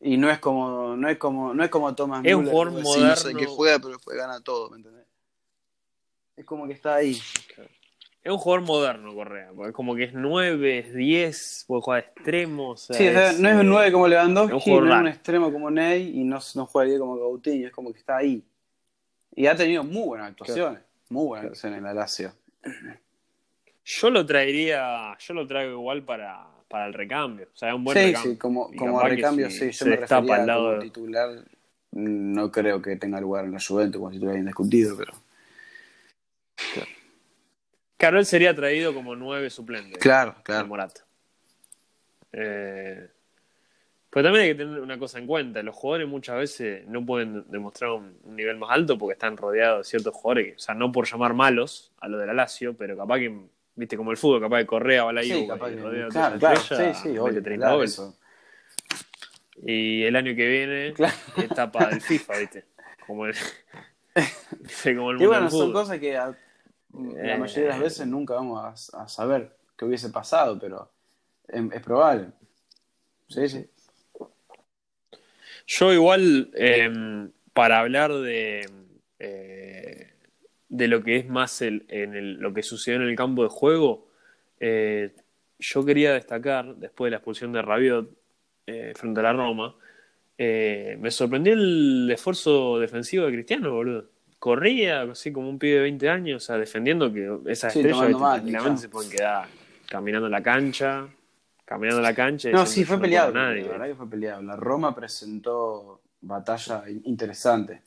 Y 0.00 0.16
no 0.16 0.30
es 0.30 0.38
como, 0.38 0.96
no 0.96 1.08
es 1.08 1.16
como, 1.16 1.54
no 1.54 1.64
es 1.64 1.70
como 1.70 1.94
Thomas 1.94 2.24
Es 2.24 2.34
un 2.34 2.46
jugador 2.46 2.72
moderno. 2.72 3.08
no 3.08 3.16
sé 3.16 3.34
qué 3.34 3.46
juega, 3.46 3.78
pero 3.78 3.90
después 3.90 4.16
gana 4.16 4.40
todo, 4.40 4.70
¿me 4.70 4.76
entendés? 4.76 5.06
Es 6.36 6.44
como 6.44 6.66
que 6.66 6.72
está 6.72 6.96
ahí. 6.96 7.20
Es 8.22 8.32
un 8.32 8.38
jugador 8.38 8.66
moderno, 8.66 9.14
Correa, 9.14 9.50
porque 9.54 9.72
como 9.72 9.94
que 9.94 10.04
es 10.04 10.14
9, 10.14 10.78
es 10.78 10.94
10, 10.94 11.64
puede 11.68 11.82
jugar 11.82 12.00
extremo. 12.00 12.76
sí, 12.76 12.92
no 13.38 13.48
es 13.48 13.56
un 13.60 13.68
9 13.68 13.92
como 13.92 14.08
Lewandowski, 14.08 14.70
no 14.70 14.94
es 14.94 15.00
un 15.00 15.08
extremo 15.08 15.52
como 15.52 15.70
Ney 15.70 16.20
y 16.20 16.24
no, 16.24 16.38
no 16.54 16.66
juega 16.66 16.88
bien 16.88 17.00
como 17.00 17.18
Coutinho, 17.18 17.66
es 17.66 17.72
como 17.72 17.92
que 17.92 17.98
está 17.98 18.16
ahí. 18.16 18.42
Y 19.34 19.46
ha 19.46 19.54
tenido 19.54 19.84
muy 19.84 20.06
buenas 20.06 20.30
actuaciones, 20.30 20.80
muy 21.10 21.26
buenas 21.26 21.44
actuaciones 21.44 21.78
en 21.78 21.84
la 21.84 21.94
Lazio. 21.94 22.32
Yo 23.84 24.08
lo 24.08 24.24
traería, 24.24 25.16
yo 25.18 25.34
lo 25.34 25.46
traigo 25.46 25.72
igual 25.72 26.02
para, 26.02 26.46
para 26.68 26.86
el 26.86 26.94
recambio, 26.94 27.48
o 27.52 27.56
sea, 27.56 27.74
un 27.74 27.84
buen 27.84 27.96
sí, 27.96 28.06
recambio. 28.06 28.32
Sí, 28.32 28.38
como, 28.38 28.70
como 28.76 29.00
recambio, 29.00 29.50
sí, 29.50 29.70
yo 29.70 29.86
me 29.86 29.96
refería 29.96 30.34
al 30.36 30.46
lado 30.46 30.70
como 30.70 30.82
titular, 30.82 31.44
no 31.92 32.50
creo 32.50 32.82
que 32.82 32.96
tenga 32.96 33.20
lugar 33.20 33.44
en 33.44 33.52
la 33.52 33.60
Juventus 33.60 33.98
como 33.98 34.10
titular 34.10 34.36
indiscutido, 34.36 34.96
pero... 34.96 35.12
Claro. 37.96 38.24
sería 38.24 38.54
traído 38.54 38.92
como 38.92 39.16
nueve 39.16 39.50
suplente. 39.50 39.98
Claro, 39.98 40.34
claro. 40.42 40.66
Morata. 40.66 41.04
Eh, 42.32 43.08
pero 44.14 44.26
también 44.26 44.44
hay 44.44 44.50
que 44.52 44.64
tener 44.64 44.80
una 44.80 44.96
cosa 44.96 45.18
en 45.18 45.26
cuenta, 45.26 45.60
los 45.64 45.74
jugadores 45.74 46.06
muchas 46.06 46.36
veces 46.36 46.86
no 46.86 47.04
pueden 47.04 47.50
demostrar 47.50 47.90
un, 47.90 48.16
nivel 48.26 48.56
más 48.56 48.70
alto 48.70 48.96
porque 48.96 49.14
están 49.14 49.36
rodeados 49.36 49.84
de 49.84 49.90
ciertos 49.90 50.14
jugadores, 50.14 50.54
o 50.56 50.58
sea, 50.60 50.76
no 50.76 50.92
por 50.92 51.08
llamar 51.08 51.34
malos 51.34 51.92
a 51.98 52.06
lo 52.06 52.18
de 52.18 52.26
la 52.28 52.32
Lazio, 52.32 52.76
pero 52.76 52.96
capaz 52.96 53.18
que, 53.18 53.36
viste, 53.76 53.96
como 53.96 54.10
el 54.10 54.16
fútbol, 54.16 54.40
capaz 54.40 54.58
de 54.58 54.66
Correa 54.66 55.12
la 55.12 55.22
sí, 55.22 55.46
capaz 55.46 55.70
que, 55.70 55.76
claro, 56.10 56.38
claro, 56.38 56.60
sí, 56.60 56.74
sí, 57.02 57.18
obvio, 57.18 57.42
30 57.42 57.66
claro, 57.66 58.14
Y 59.62 60.02
el 60.02 60.16
año 60.16 60.34
que 60.34 60.48
viene, 60.48 60.92
claro. 60.92 61.14
etapa 61.36 61.88
del 61.88 62.00
FIFA, 62.00 62.38
viste, 62.38 62.64
como 63.06 63.26
el, 63.26 63.34
como 64.84 65.10
el 65.10 65.16
mundo 65.16 65.24
Y 65.24 65.26
bueno, 65.26 65.50
son 65.50 65.72
cosas 65.72 65.98
que 65.98 66.12
la 66.12 67.36
mayoría 67.36 67.64
de 67.64 67.68
las 67.68 67.80
veces 67.80 68.06
nunca 68.06 68.34
vamos 68.34 68.92
a, 68.94 69.08
saber 69.08 69.56
qué 69.76 69.84
hubiese 69.84 70.10
pasado, 70.10 70.58
pero 70.58 70.90
es, 71.48 71.62
es 71.72 71.82
probable. 71.82 72.28
Sí, 73.28 73.48
sí. 73.48 73.66
Yo 75.66 75.92
igual, 75.92 76.50
em, 76.54 77.30
para 77.52 77.80
hablar 77.80 78.12
de, 78.12 78.68
eh, 79.18 79.93
de 80.76 80.88
lo 80.88 81.02
que 81.02 81.16
es 81.16 81.28
más 81.28 81.62
el, 81.62 81.84
en 81.88 82.14
el, 82.14 82.34
lo 82.34 82.52
que 82.52 82.62
sucedió 82.62 83.00
en 83.00 83.08
el 83.08 83.16
campo 83.16 83.42
de 83.42 83.48
juego, 83.48 84.08
eh, 84.60 85.14
yo 85.58 85.84
quería 85.84 86.14
destacar, 86.14 86.76
después 86.76 87.08
de 87.08 87.10
la 87.12 87.16
expulsión 87.18 87.52
de 87.52 87.62
Rabiot 87.62 88.10
eh, 88.66 88.92
frente 88.96 89.20
a 89.20 89.22
la 89.22 89.32
Roma, 89.32 89.76
me 90.36 91.10
sorprendió 91.10 91.52
el 91.52 92.10
esfuerzo 92.10 92.78
defensivo 92.80 93.26
de 93.26 93.32
Cristiano, 93.32 93.72
boludo. 93.72 94.06
Corría 94.40 95.02
así 95.02 95.32
como 95.32 95.48
un 95.48 95.58
pibe 95.58 95.76
de 95.76 95.82
20 95.82 96.08
años, 96.08 96.42
o 96.42 96.46
sea, 96.46 96.58
defendiendo 96.58 97.12
que 97.12 97.38
esas 97.46 97.72
sí, 97.72 97.80
estrellas 97.80 98.80
se 98.80 98.88
pueden 98.88 99.10
quedar 99.10 99.46
caminando 99.88 100.28
la 100.28 100.42
cancha, 100.42 101.06
caminando 101.64 102.02
la 102.02 102.14
cancha. 102.14 102.50
No, 102.50 102.66
sí, 102.66 102.84
fue 102.84 102.98
peleado. 102.98 103.32
Nadie. 103.32 103.62
La 103.62 103.68
verdad 103.68 103.86
que 103.86 103.94
fue 103.94 104.10
peleado. 104.10 104.42
La 104.42 104.56
Roma 104.56 104.94
presentó 104.94 106.00
batalla 106.20 106.84
interesante. 107.04 107.82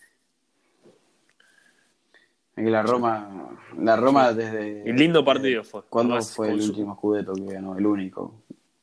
La 2.57 2.81
Roma, 2.81 3.55
la 3.77 3.95
Roma 3.95 4.33
desde. 4.33 4.83
Y 4.85 4.91
lindo 4.91 5.23
partido 5.23 5.63
fue. 5.63 5.83
¿Cuándo 5.89 6.19
fue 6.21 6.49
el 6.49 6.61
último 6.61 6.93
escudeto 6.93 7.33
que 7.33 7.53
ganó? 7.53 7.77
El 7.77 7.85
único. 7.85 8.41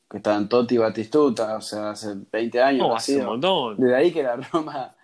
Que 0.09 0.17
estaban 0.17 0.47
Totti 0.47 0.75
y 0.75 0.77
Batistuta, 0.77 1.57
o 1.57 1.61
sea, 1.61 1.91
hace 1.91 2.15
20 2.31 2.61
años. 2.61 2.87
No, 2.87 2.95
hace 2.95 3.19
un 3.19 3.25
montón. 3.25 3.77
Desde 3.77 3.95
ahí 3.95 4.13
que 4.13 4.23
la 4.23 4.37
Roma 4.37 4.95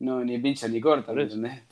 no 0.00 0.24
ni 0.24 0.38
pincha 0.38 0.66
ni 0.66 0.80
corta, 0.80 1.12
¿me 1.12 1.22
entendés? 1.22 1.62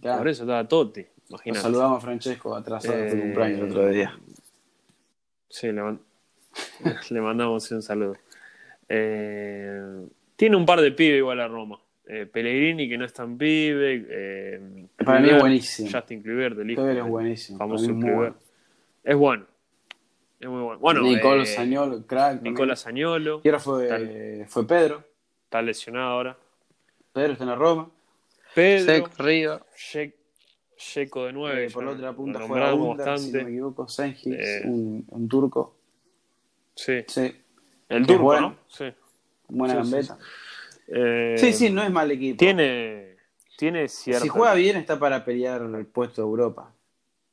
Por 0.00 0.28
eso 0.28 0.42
estaba 0.42 0.66
Totti. 0.66 1.06
Imagínate. 1.28 1.62
saludamos 1.62 1.98
a 1.98 2.00
Francesco 2.00 2.54
atrasado 2.54 2.98
eh... 2.98 3.10
su 3.10 3.18
cumpleaños 3.18 3.60
el 3.60 3.70
otro 3.70 3.88
día. 3.88 4.18
Sí, 5.48 5.68
le, 7.10 7.20
mandamos 7.20 7.70
un 7.70 7.82
saludo. 7.82 8.16
Eh, 8.88 10.08
tiene 10.34 10.56
un 10.56 10.66
par 10.66 10.80
de 10.80 10.90
pibes 10.90 11.18
igual 11.18 11.40
a 11.40 11.46
Roma. 11.46 11.78
Eh, 12.14 12.26
Pellegrini, 12.26 12.90
que 12.90 12.98
no 12.98 13.06
es 13.06 13.12
tan 13.14 13.38
pibe. 13.38 14.04
Eh, 14.06 14.86
Para 15.02 15.20
mí 15.20 15.30
es 15.30 15.40
buenísimo. 15.40 15.88
Justin 15.90 16.22
Kluivert, 16.22 16.58
el 16.58 16.70
hijo. 16.70 16.86
es 16.86 17.04
buenísimo. 17.06 17.58
Famoso 17.58 17.86
es, 17.86 17.90
bueno. 17.90 18.36
es 19.02 19.16
bueno. 19.16 19.46
Es 20.38 20.48
muy 20.48 20.60
bueno. 20.60 20.78
bueno 20.78 21.00
Nicolás 21.00 21.54
Sañolo, 21.54 22.06
crack. 22.06 22.42
Nicolás 22.42 22.80
Sañolo. 22.80 23.40
Y 23.42 23.48
ahora 23.48 23.60
fue, 23.60 24.44
fue 24.46 24.66
Pedro. 24.66 25.02
Está 25.44 25.62
lesionado 25.62 26.10
ahora. 26.10 26.36
Pedro 27.14 27.32
está 27.32 27.44
en 27.44 27.50
la 27.50 27.56
Roma. 27.56 27.90
Pedro. 28.54 28.84
Sec, 28.84 29.18
Río. 29.18 29.60
Checo 30.76 31.24
de 31.24 31.32
9. 31.32 31.64
Eh, 31.64 31.70
por 31.70 31.84
la 31.84 31.92
otra 31.92 32.12
punta 32.12 32.40
juega 32.46 32.74
Under, 32.74 33.18
si 33.18 33.32
no 33.32 33.44
me 33.44 33.50
equivoco, 33.50 33.88
Sengic, 33.88 34.34
eh, 34.34 34.62
un, 34.66 35.06
un, 35.08 35.28
turco. 35.28 35.76
Sí. 36.74 37.04
sí. 37.06 37.34
El 37.88 38.06
turco, 38.06 38.24
bueno. 38.24 38.50
¿no? 38.50 38.56
Sí. 38.68 38.92
Buena 39.48 39.74
sí, 39.74 39.80
gambeta. 39.80 40.16
Sí, 40.16 40.24
eh, 40.94 41.34
sí, 41.38 41.52
sí, 41.52 41.70
no 41.70 41.82
es 41.82 41.90
mal 41.90 42.10
equipo. 42.10 42.38
Tiene, 42.38 43.16
tiene 43.56 43.88
cierta... 43.88 44.22
Si 44.22 44.28
juega 44.28 44.54
bien 44.54 44.76
está 44.76 44.98
para 44.98 45.24
pelear 45.24 45.62
el 45.62 45.86
puesto 45.86 46.22
de 46.22 46.28
Europa. 46.28 46.72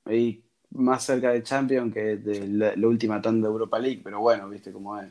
Y 0.09 0.41
más 0.71 1.03
cerca 1.03 1.31
de 1.31 1.43
Champions 1.43 1.93
que 1.93 2.17
de 2.17 2.47
la, 2.47 2.75
la 2.75 2.87
última 2.87 3.21
tanda 3.21 3.47
de 3.47 3.51
Europa 3.51 3.79
League, 3.79 4.01
pero 4.03 4.19
bueno, 4.19 4.47
viste 4.49 4.71
cómo 4.71 4.99
es. 4.99 5.09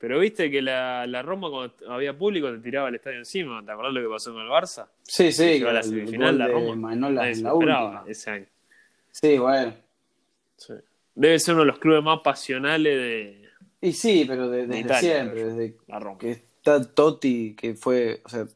Pero 0.00 0.18
viste 0.18 0.50
que 0.50 0.62
la, 0.62 1.06
la, 1.06 1.20
Roma 1.20 1.50
cuando 1.50 1.74
había 1.92 2.16
público 2.16 2.50
te 2.50 2.58
tiraba 2.60 2.88
el 2.88 2.94
estadio 2.94 3.18
encima. 3.18 3.62
¿Te 3.62 3.70
acordás 3.70 3.92
lo 3.92 4.00
que 4.00 4.08
pasó 4.08 4.32
con 4.32 4.40
el 4.40 4.48
Barça? 4.48 4.88
Sí, 5.02 5.30
sí. 5.30 5.62
A 5.62 5.72
la 5.74 5.82
semifinal 5.82 6.38
la 6.38 6.48
Roma. 6.48 6.74
Manola 6.74 7.28
en 7.28 7.42
la 7.42 7.52
última. 7.52 8.04
ese 8.06 8.30
año. 8.30 8.46
Sí, 9.10 9.36
bueno. 9.36 9.74
Sí. 10.56 10.72
Debe 11.14 11.38
ser 11.38 11.52
uno 11.52 11.64
de 11.64 11.66
los 11.66 11.78
clubes 11.78 12.02
más 12.02 12.20
pasionales 12.20 12.96
de. 12.96 13.39
Y 13.80 13.92
sí, 13.92 14.24
pero 14.28 14.48
de, 14.50 14.66
desde 14.66 14.80
Italia, 14.80 15.00
siempre, 15.00 15.44
desde 15.44 15.76
la 15.88 16.16
que 16.18 16.30
está 16.30 16.84
Totti, 16.84 17.54
que 17.54 17.74
fue, 17.74 18.20
o 18.24 18.28
sea, 18.28 18.46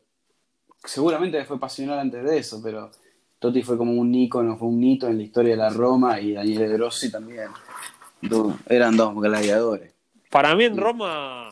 seguramente 0.84 1.42
fue 1.44 1.58
pasional 1.58 1.98
antes 1.98 2.22
de 2.22 2.38
eso, 2.38 2.60
pero 2.62 2.90
Totti 3.38 3.62
fue 3.62 3.78
como 3.78 3.92
un 3.92 4.14
ícono, 4.14 4.56
fue 4.58 4.68
un 4.68 4.82
hito 4.82 5.08
en 5.08 5.16
la 5.16 5.22
historia 5.22 5.52
de 5.52 5.56
la 5.56 5.70
Roma 5.70 6.20
y 6.20 6.32
Daniele 6.32 6.68
De 6.68 6.76
Rossi 6.76 7.10
también. 7.10 7.48
Eran 8.68 8.96
dos 8.96 9.14
gladiadores. 9.14 9.92
Para 10.30 10.54
mí 10.54 10.64
en 10.64 10.76
Roma, 10.76 11.50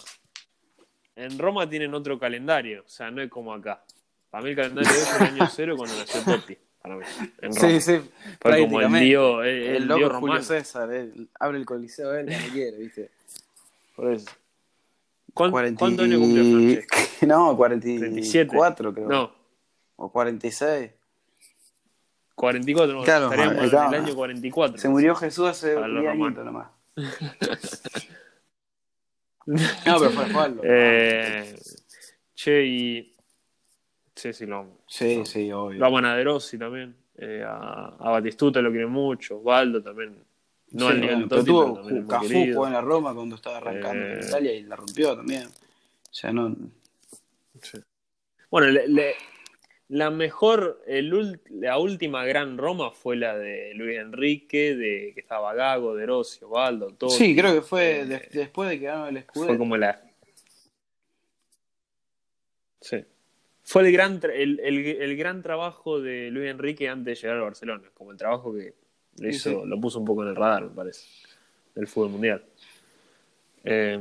en 1.16 1.38
Roma 1.38 1.68
tienen 1.68 1.94
otro 1.94 2.18
calendario, 2.18 2.82
o 2.84 2.88
sea, 2.88 3.10
no 3.10 3.22
es 3.22 3.30
como 3.30 3.54
acá. 3.54 3.84
Para 4.30 4.44
mí 4.44 4.50
el 4.50 4.56
calendario 4.56 4.90
es 4.90 5.16
el 5.16 5.26
año 5.26 5.48
cero 5.50 5.76
cuando 5.76 5.96
nació 5.96 6.22
Totti. 6.22 6.56
Para 6.82 6.96
mí, 6.96 7.04
en 7.40 7.54
Roma. 7.54 7.68
Sí, 7.68 7.80
sí. 7.80 8.00
Fue 8.40 8.60
como 8.60 8.80
el 8.80 9.00
dios, 9.00 9.44
el, 9.44 9.48
el, 9.48 9.76
el 9.76 9.86
loco 9.86 10.20
Julio 10.20 10.42
César, 10.42 10.92
él, 10.92 11.28
abre 11.38 11.58
el 11.58 11.64
coliseo 11.64 12.14
él 12.14 12.26
quiere, 12.52 12.76
¿viste? 12.76 13.10
Por 13.94 14.12
eso. 14.12 14.30
¿Cuánto, 15.34 15.52
40... 15.52 15.78
¿Cuántos 15.78 16.04
años 16.04 16.20
cumplió 16.20 16.44
Francesco? 16.44 16.96
No, 17.26 17.56
44 17.56 18.94
creo. 18.94 19.08
No. 19.08 19.32
O 19.96 20.10
46. 20.10 20.90
44, 22.34 22.94
no, 22.94 23.02
claro, 23.04 23.26
estaríamos 23.26 23.72
en 23.72 23.94
el 23.94 24.04
año 24.04 24.14
44. 24.16 24.78
Se 24.78 24.88
murió 24.88 25.14
Jesús 25.14 25.46
hace 25.48 25.76
un 25.76 26.06
añito 26.06 26.44
nomás. 26.44 26.68
No, 29.44 29.98
pero 29.98 30.10
fue 30.10 30.32
Juan. 30.32 30.60
eh, 30.62 31.58
che, 32.34 32.64
y. 32.64 33.12
Sí, 34.14 34.32
sí, 34.32 34.46
lo 34.46 34.78
Sí, 34.86 35.16
lo, 35.16 35.26
sí, 35.26 35.52
obvio. 35.52 35.80
Lo 35.80 35.86
aman 35.86 36.04
a 36.04 36.14
De 36.14 36.22
Rossi 36.22 36.58
también. 36.58 36.94
Eh, 37.16 37.42
a, 37.44 37.96
a, 37.98 38.10
Batistuta 38.10 38.60
lo 38.60 38.70
quieren 38.70 38.90
mucho. 38.90 39.38
Osvaldo 39.38 39.82
también. 39.82 40.16
No 40.72 40.88
al 40.88 41.00
nivel 41.00 41.20
de 41.20 41.26
pero 41.28 41.44
tuvo 41.44 42.06
Cafú 42.08 42.28
jugó 42.52 42.66
en 42.66 42.72
la 42.72 42.80
Roma 42.80 43.14
cuando 43.14 43.36
estaba 43.36 43.58
arrancando 43.58 44.04
Eh. 44.06 44.12
en 44.14 44.26
Italia 44.28 44.52
y 44.54 44.62
la 44.62 44.76
rompió 44.76 45.16
también. 45.16 45.46
O 45.46 46.14
sea, 46.14 46.32
no. 46.32 46.56
Sí. 47.60 47.78
Bueno, 48.50 48.68
le- 48.68 48.88
le- 48.88 49.14
la 49.88 50.10
mejor, 50.10 50.82
el 50.86 51.38
la 51.50 51.78
última 51.78 52.24
gran 52.24 52.56
Roma 52.56 52.90
fue 52.90 53.16
la 53.16 53.36
de 53.36 53.74
Luis 53.74 53.98
Enrique, 53.98 54.74
de 54.74 55.12
que 55.14 55.20
estaba 55.20 55.52
Gago, 55.54 55.94
De 55.94 56.06
Rossi, 56.06 56.44
Osvaldo, 56.44 56.88
todo. 56.94 57.10
Sí, 57.10 57.36
creo 57.36 57.52
que 57.54 57.60
fue 57.62 58.00
Eh, 58.00 58.06
de- 58.06 58.28
después 58.32 58.70
de 58.70 58.78
que 58.78 58.86
ganó 58.86 59.08
el 59.08 59.18
escudo. 59.18 59.46
Fue 59.48 59.58
como 59.58 59.76
la. 59.76 60.02
Sí. 62.80 63.04
Fue 63.64 63.82
el 63.86 63.92
gran, 63.92 64.20
el, 64.34 64.60
el- 64.60 64.86
el 64.86 65.16
gran 65.16 65.42
trabajo 65.42 66.00
de 66.00 66.30
Luis 66.30 66.50
Enrique 66.50 66.88
antes 66.88 67.18
de 67.18 67.22
llegar 67.22 67.36
al 67.36 67.44
Barcelona. 67.44 67.90
Como 67.94 68.10
el 68.12 68.16
trabajo 68.18 68.52
que 68.54 68.74
Sí, 69.16 69.32
sí. 69.32 69.56
lo 69.66 69.80
puso 69.80 69.98
un 69.98 70.04
poco 70.04 70.22
en 70.22 70.30
el 70.30 70.36
radar, 70.36 70.64
me 70.64 70.70
parece, 70.70 71.06
del 71.74 71.86
fútbol 71.86 72.10
mundial. 72.10 72.42
Eh, 73.64 73.98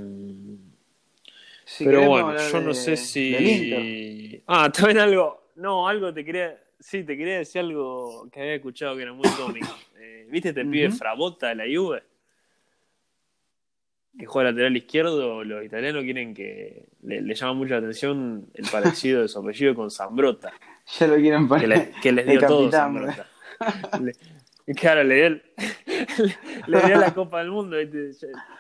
Si 1.66 1.86
pero 1.86 2.08
bueno, 2.08 2.36
yo 2.38 2.62
no 2.62 2.74
sé 2.74 2.98
si. 2.98 4.42
Ah, 4.48 4.72
también 4.74 5.00
algo. 5.00 5.52
No, 5.56 5.88
algo 5.88 6.14
te 6.14 6.26
quería. 6.26 6.58
Sí, 6.80 7.04
te 7.04 7.16
quería 7.16 7.38
decir 7.38 7.62
algo 7.62 8.28
que 8.32 8.42
había 8.42 8.56
escuchado 8.56 8.96
que 8.96 9.04
era 9.04 9.14
muy 9.14 9.30
cómico. 9.30 9.68
Eh, 10.04 10.26
¿Viste 10.32 10.50
este 10.50 10.66
pibe 10.66 10.88
Ujú. 10.88 10.98
Frabota 10.98 11.50
de 11.50 11.56
la 11.56 11.66
Juve? 11.66 12.02
Que 14.18 14.26
juega 14.26 14.50
lateral 14.50 14.76
izquierdo. 14.76 15.44
Los 15.44 15.64
italianos 15.64 16.04
quieren 16.04 16.34
que. 16.34 16.88
Le, 17.04 17.22
le 17.22 17.36
llama 17.36 17.54
mucho 17.54 17.74
la 17.74 17.78
atención 17.82 18.48
el 18.56 18.68
parecido 18.68 19.22
de 19.22 19.28
su 19.28 19.38
apellido 19.38 19.76
con 19.76 19.92
Zambrota. 19.92 20.52
Ya 21.00 21.06
lo 21.06 21.16
quieren 21.18 21.44
Que, 21.44 21.48
poner. 21.48 21.68
le- 21.70 21.92
que 22.02 22.12
les 22.12 22.26
dio 22.26 22.40
todo 22.42 22.72
Zambrota. 22.72 23.28
Le- 24.02 24.16
claro, 24.76 25.04
le 25.04 25.16
dio, 25.16 25.26
el- 25.28 25.44
le 26.68 26.82
dio 26.82 26.98
la 27.00 27.14
Copa 27.14 27.40
del 27.40 27.52
Mundo. 27.52 27.78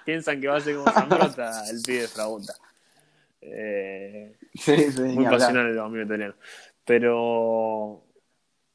Piensan 0.06 0.40
que 0.42 0.48
va 0.48 0.58
a 0.58 0.62
ser 0.62 0.76
como 0.76 0.92
Zambrota 0.92 1.70
el 1.70 1.82
pibe 1.82 2.02
de 2.02 2.08
Frabota. 2.08 2.54
Eh, 3.42 4.36
Sí, 4.54 4.92
sí, 4.92 5.02
muy 5.02 5.26
pasional 5.26 5.74
los 5.74 5.86
amigos 5.86 6.06
italianos. 6.08 6.36
Pero. 6.86 8.04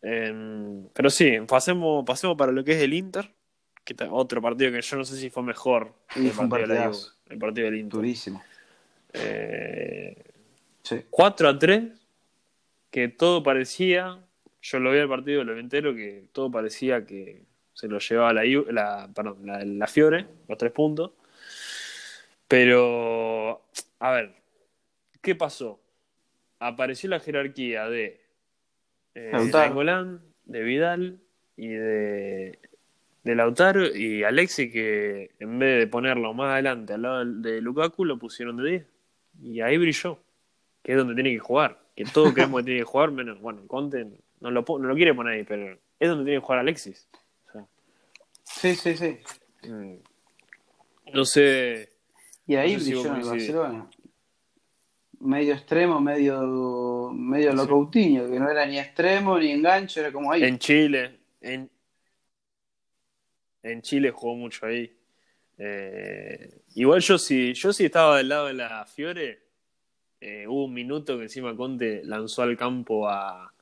em, 0.02 0.88
pero 0.94 1.10
sí, 1.10 1.38
pasemos, 1.46 2.04
pasemos 2.06 2.36
para 2.36 2.50
lo 2.52 2.64
que 2.64 2.72
es 2.72 2.82
el 2.82 2.94
Inter. 2.94 3.30
Que 3.84 3.94
otro 4.10 4.40
partido 4.42 4.72
que 4.72 4.80
yo 4.80 4.96
no 4.96 5.04
sé 5.04 5.16
si 5.16 5.30
fue 5.30 5.42
mejor 5.44 5.92
Y 6.16 6.26
el 6.26 6.32
fue 6.32 6.44
un 6.44 6.50
partido, 6.50 6.74
la 6.74 6.90
el 7.30 7.38
partido 7.38 7.66
del 7.66 7.76
Inter. 7.78 7.96
Durísimo. 7.98 8.42
Eh, 9.12 10.16
Sí. 10.82 11.02
4 11.10 11.48
a 11.48 11.58
3, 11.58 11.82
que 12.92 13.08
todo 13.08 13.42
parecía, 13.42 14.20
yo 14.68 14.80
lo 14.80 14.90
vi 14.90 14.98
al 14.98 15.08
partido, 15.08 15.44
lo 15.44 15.54
vi 15.54 15.60
entero, 15.60 15.94
que 15.94 16.28
todo 16.32 16.50
parecía 16.50 17.06
que 17.06 17.42
se 17.72 17.88
lo 17.88 17.98
llevaba 17.98 18.32
la, 18.32 18.44
la, 18.44 19.10
perdón, 19.14 19.38
la, 19.44 19.64
la 19.64 19.86
Fiore, 19.86 20.26
los 20.48 20.58
tres 20.58 20.72
puntos. 20.72 21.12
Pero, 22.48 23.66
a 24.00 24.10
ver, 24.10 24.34
¿qué 25.20 25.34
pasó? 25.34 25.80
Apareció 26.58 27.10
la 27.10 27.20
jerarquía 27.20 27.88
de 27.88 28.20
eh, 29.14 29.32
de 30.44 30.62
Vidal 30.62 31.18
y 31.56 31.68
de, 31.68 32.58
de 33.24 33.34
Lautaro 33.34 33.86
y 33.96 34.24
Alexi 34.24 34.70
que 34.70 35.30
en 35.38 35.58
vez 35.58 35.80
de 35.80 35.86
ponerlo 35.86 36.34
más 36.34 36.52
adelante 36.52 36.92
al 36.92 37.02
lado 37.02 37.24
de 37.24 37.60
Lukaku 37.62 38.04
lo 38.04 38.18
pusieron 38.18 38.58
de 38.58 38.70
10 38.70 38.86
y 39.42 39.60
ahí 39.62 39.78
brilló 39.78 40.18
que 40.82 40.92
es 40.92 40.98
donde 40.98 41.14
tiene 41.14 41.32
que 41.32 41.38
jugar 41.38 41.80
que 41.96 42.04
todos 42.04 42.32
creemos 42.34 42.60
que 42.60 42.64
tiene 42.66 42.80
que 42.80 42.84
jugar 42.84 43.10
menos 43.10 43.40
bueno 43.40 43.66
Conte 43.66 44.06
no 44.40 44.50
lo, 44.50 44.62
no 44.66 44.78
lo 44.88 44.94
quiere 44.94 45.14
poner 45.14 45.34
ahí 45.34 45.44
pero 45.44 45.78
es 45.98 46.08
donde 46.08 46.24
tiene 46.24 46.40
que 46.40 46.44
jugar 46.46 46.60
Alexis 46.60 47.08
o 47.48 47.52
sea, 47.52 47.66
Sí, 48.44 48.74
sí, 48.74 48.96
sí. 48.96 49.18
mm, 49.68 49.94
no 51.14 51.24
sé 51.24 51.90
Y 52.46 52.54
ahí 52.56 52.74
No 52.74 52.78
sé 52.80 52.84
brilló 52.90 53.06
en 53.14 53.20
el. 53.20 53.24
Barcelona. 53.26 53.90
Medio 55.18 55.54
extremo, 55.54 55.98
medio, 56.00 57.10
medio 57.14 57.50
Sí. 57.50 57.56
locoutinho, 57.56 58.30
que 58.30 58.38
no 58.38 58.50
era 58.50 58.66
ni 58.66 58.78
extremo 58.78 59.38
ni 59.38 59.50
enganche, 59.50 60.00
era 60.00 60.12
como 60.12 60.30
ahí. 60.30 60.44
en 60.44 60.58
Chile 60.58 61.18
en, 61.40 61.70
en 63.62 63.82
Chile 63.82 64.10
jugó 64.10 64.34
mucho 64.36 64.66
ahí 64.66 64.92
Eh, 65.58 66.60
igual 66.74 67.00
yo 67.00 67.16
sí 67.16 67.54
yo 67.54 67.72
sí 67.72 67.86
estaba 67.86 68.18
del 68.18 68.28
lado 68.28 68.46
de 68.48 68.52
la 68.54 68.84
Fiore 68.84 69.42
eh, 70.20 70.46
hubo 70.46 70.66
un 70.66 70.74
minuto 70.74 71.16
que 71.16 71.24
encima 71.24 71.56
Conte 71.56 72.02
lanzó 72.04 72.42
al 72.42 72.56
campo 72.58 73.08
a, 73.08 73.52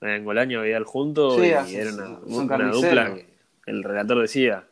a 0.00 0.16
Engolaño 0.16 0.58
y 0.58 0.60
a 0.60 0.64
Vidal 0.64 0.84
juntos 0.84 1.36
Sí, 1.36 1.48
y 1.48 1.52
así 1.52 1.76
era 1.76 1.92
una, 1.92 2.70
dupla 2.70 3.14
que 3.14 3.26
el 3.66 3.84
relator 3.84 4.20
decía 4.20 4.66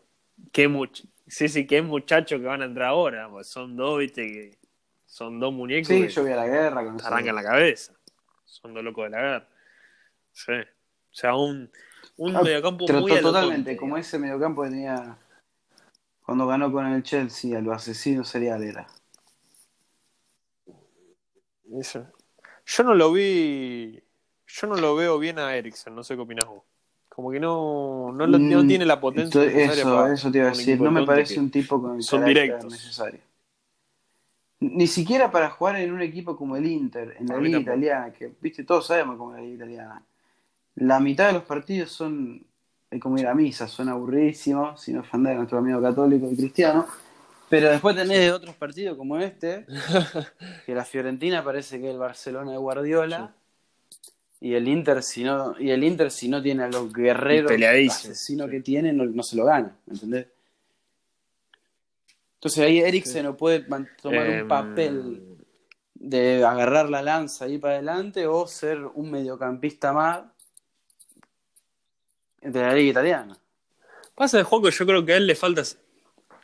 qué 0.53 0.69
much 0.69 1.03
sí 1.27 1.49
sí 1.49 1.67
qué 1.67 1.83
muchachos 1.83 2.41
que 2.41 2.47
van 2.47 2.63
a 2.63 2.65
entrar 2.65 2.89
ahora 2.89 3.29
pues 3.29 3.47
son 3.47 3.77
dos 3.77 3.99
viste 3.99 4.27
que 4.27 4.59
son 5.07 5.39
dos 5.41 5.53
muñecos 5.53 5.89
Sí, 5.89 6.03
que 6.03 6.09
yo 6.09 6.25
vi 6.25 6.33
a 6.33 6.37
la 6.37 6.47
guerra 6.47 6.85
con 6.85 7.01
arrancan 7.01 7.35
la 7.35 7.43
cabeza 7.43 7.93
son 8.45 8.75
dos 8.75 8.83
locos 8.83 9.05
de 9.05 9.11
la 9.11 9.19
guerra 9.19 9.49
sí 10.33 10.53
o 10.53 11.15
sea 11.15 11.35
un 11.35 11.71
un 12.17 12.35
Ah, 12.35 12.43
mediocampo 12.43 12.87
muy 12.89 13.21
totalmente, 13.21 13.77
como 13.77 13.97
ese 13.97 14.19
mediocampo 14.19 14.63
que 14.65 14.71
tenía 14.71 15.17
cuando 16.29 16.47
ganó 16.47 16.71
con 16.71 16.87
el 16.87 17.03
Chelsea, 17.03 17.57
a 17.57 17.63
los 17.63 17.75
asesinos 17.75 18.29
serial 18.29 18.63
era. 18.63 18.87
Eso. 21.81 22.07
Yo 22.67 22.83
no 22.83 22.95
lo 22.95 23.13
vi. 23.13 23.99
Yo 24.49 24.67
no 24.67 24.77
lo 24.77 24.97
veo 24.97 25.19
bien 25.19 25.39
a 25.39 25.55
Eriksen, 25.55 25.95
no 25.95 26.03
sé 26.03 26.15
qué 26.15 26.23
opinás 26.23 26.47
vos. 26.47 26.63
Como 27.09 27.31
que 27.31 27.41
no, 27.41 28.13
no, 28.13 28.27
lo- 28.27 28.39
no 28.39 28.65
Mm, 28.65 28.69
tiene 28.69 28.85
la 28.87 29.01
potencia 29.01 29.41
necesaria 29.41 29.85
Eso, 29.85 29.97
para- 29.97 30.15
eso 30.15 30.31
te 30.31 30.39
iba 30.39 30.47
a 30.47 30.51
decir. 30.51 30.81
No 30.81 30.91
me 30.91 31.03
parece 31.05 31.41
un 31.41 31.51
tipo 31.51 31.81
con 31.83 32.03
son 32.03 32.25
directos. 32.25 32.73
necesario. 32.73 33.21
Ni 34.61 34.87
siquiera 34.89 35.31
para 35.31 35.51
jugar 35.51 35.77
en 35.77 35.93
un 35.93 36.03
equipo 36.03 36.37
como 36.37 36.57
el 36.57 36.67
Inter, 36.67 37.17
en 37.19 37.29
la 37.29 37.37
A 37.37 37.41
liga 37.41 37.59
italiana, 37.59 38.13
que 38.13 38.33
viste, 38.41 38.65
todos 38.65 38.87
sabemos 38.87 39.17
cómo 39.17 39.33
es 39.35 39.37
la 39.41 39.43
liga 39.45 39.55
italiana. 39.57 40.03
La 40.77 41.01
mitad 41.01 41.29
de 41.29 41.35
los 41.35 41.45
partidos 41.45 41.93
son 41.93 42.45
es 42.91 43.01
como 43.01 43.19
ir 43.19 43.27
a 43.27 43.35
misa, 43.35 43.69
son 43.69 43.89
aburridísimos, 43.89 44.81
sin 44.83 44.99
ofender 44.99 45.35
a 45.35 45.37
nuestro 45.39 45.59
amigo 45.59 45.81
católico 45.83 46.29
y 46.31 46.37
cristiano. 46.37 46.87
Pero 47.51 47.71
después 47.71 47.97
tenés 47.97 48.33
otros 48.33 48.55
partidos 48.57 48.97
como 48.97 49.19
este, 49.19 49.67
que 50.67 50.75
la 50.75 50.85
Fiorentina 50.85 51.45
parece 51.45 51.81
que 51.81 51.89
es 51.89 51.93
el 51.95 51.99
Barcelona 51.99 52.53
de 52.53 52.59
Guardiola. 52.59 53.35
Y 54.41 54.55
el 54.55 54.69
Inter 54.69 55.03
si 55.03 55.25
no, 55.25 55.57
y 55.59 55.71
el 55.71 55.83
Inter 55.83 56.11
si 56.11 56.29
no 56.29 56.41
tiene 56.41 56.65
a 56.65 56.69
los 56.69 56.93
guerreros 56.93 57.53
asesinos 57.53 58.47
sí. 58.47 58.51
que 58.51 58.61
tiene, 58.61 58.93
no, 58.93 59.05
no 59.05 59.23
se 59.23 59.37
lo 59.37 59.45
gana, 59.45 59.77
¿entendés? 59.91 60.29
Entonces 62.35 62.65
ahí 62.65 62.79
Eriksen 62.79 63.25
no 63.25 63.37
puede 63.37 63.61
tomar 64.01 64.27
Em, 64.27 64.43
un 64.43 64.49
papel 64.49 65.39
de 65.95 66.45
agarrar 66.45 66.89
la 66.89 67.03
lanza 67.03 67.49
y 67.49 67.55
ir 67.55 67.61
para 67.61 67.75
adelante 67.75 68.29
o 68.29 68.47
ser 68.47 68.79
un 68.95 69.11
mediocampista 69.11 69.93
más 69.93 70.23
de 72.41 72.61
la 72.63 72.73
liga 72.75 72.91
italiana. 72.91 73.37
Pasa 74.15 74.39
de 74.39 74.45
juego, 74.45 74.69
yo 74.71 74.87
creo 74.87 75.05
que 75.05 75.15
a 75.15 75.17
él 75.17 75.27
le 75.27 75.35
falta. 75.35 75.63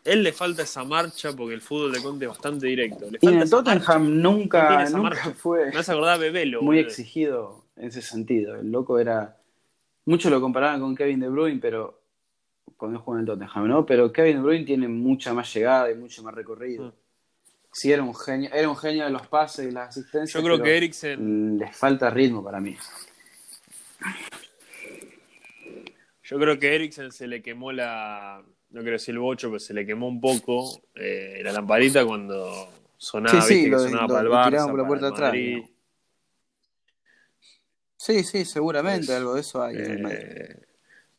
Él 0.04 0.22
le 0.22 0.32
falta 0.32 0.62
esa 0.62 0.84
marcha 0.84 1.32
porque 1.32 1.54
el 1.54 1.62
fútbol 1.62 1.92
de 1.92 2.02
Conte 2.02 2.24
es 2.24 2.28
bastante 2.28 2.66
directo. 2.66 3.08
Le 3.10 3.18
Y 3.22 3.28
en 3.28 3.40
el 3.40 3.48
Tottenham 3.48 4.20
nunca, 4.20 4.84
nunca 4.90 4.98
marcha. 4.98 5.30
fue 5.34 5.70
Me 5.72 5.78
hace 5.78 5.92
acordar 5.92 6.14
a 6.14 6.18
Bebelo. 6.18 6.60
muy 6.60 6.76
boludo. 6.76 6.90
exigido 6.90 7.63
en 7.76 7.88
ese 7.88 8.02
sentido. 8.02 8.56
El 8.56 8.70
loco 8.70 8.98
era. 8.98 9.36
Muchos 10.06 10.30
lo 10.30 10.40
comparaban 10.40 10.80
con 10.80 10.94
Kevin 10.94 11.20
De 11.20 11.28
Bruyne, 11.28 11.60
pero. 11.60 12.00
Cuando 12.76 12.98
jugó 12.98 13.14
en 13.16 13.20
el 13.20 13.26
Tottenham, 13.26 13.68
¿no? 13.68 13.86
Pero 13.86 14.12
Kevin 14.12 14.36
De 14.36 14.42
Bruyne 14.42 14.64
tiene 14.64 14.88
mucha 14.88 15.32
más 15.34 15.52
llegada 15.54 15.90
y 15.90 15.94
mucho 15.94 16.22
más 16.22 16.34
recorrido. 16.34 16.86
Mm. 16.88 16.92
Sí, 17.72 17.92
era 17.92 18.02
un 18.02 18.14
genio, 18.14 18.50
era 18.52 18.68
un 18.68 18.76
genio 18.76 19.04
de 19.04 19.10
los 19.10 19.26
pases 19.26 19.68
y 19.68 19.70
las 19.70 19.88
asistencias. 19.90 20.32
Yo 20.32 20.42
creo 20.42 20.56
pero 20.56 20.64
que 20.64 20.76
Eriksen. 20.76 21.58
Les 21.58 21.76
falta 21.76 22.08
ritmo 22.10 22.42
para 22.42 22.60
mí. 22.60 22.76
Yo 26.22 26.38
creo 26.38 26.58
que 26.58 26.74
Eriksen 26.74 27.12
se 27.12 27.26
le 27.26 27.42
quemó 27.42 27.72
la. 27.72 28.42
No 28.70 28.80
quiero 28.80 28.92
decir 28.94 29.14
el 29.14 29.20
bocho, 29.20 29.48
pero 29.48 29.60
se 29.60 29.74
le 29.74 29.84
quemó 29.86 30.08
un 30.08 30.20
poco 30.20 30.80
eh, 30.94 31.40
la 31.44 31.52
lamparita 31.52 32.04
cuando 32.06 32.68
sonaba, 32.96 33.42
Sí, 33.42 33.48
sí, 33.48 33.54
viste, 33.54 33.70
lo- 33.70 33.76
que 33.78 33.84
sonaba 33.90 34.06
lo- 34.22 34.30
para 34.30 34.48
el 34.48 34.54
Barça, 34.54 34.66
por 34.70 34.78
la 34.78 34.82
para 34.82 34.88
puerta 34.88 35.06
el 35.06 35.12
atrás, 35.12 35.28
Madrid. 35.30 35.62
Sí, 38.04 38.22
sí, 38.22 38.44
seguramente 38.44 39.14
algo 39.14 39.32
de 39.34 39.40
eso 39.40 39.62
hay. 39.62 39.76
Eh, 39.78 40.56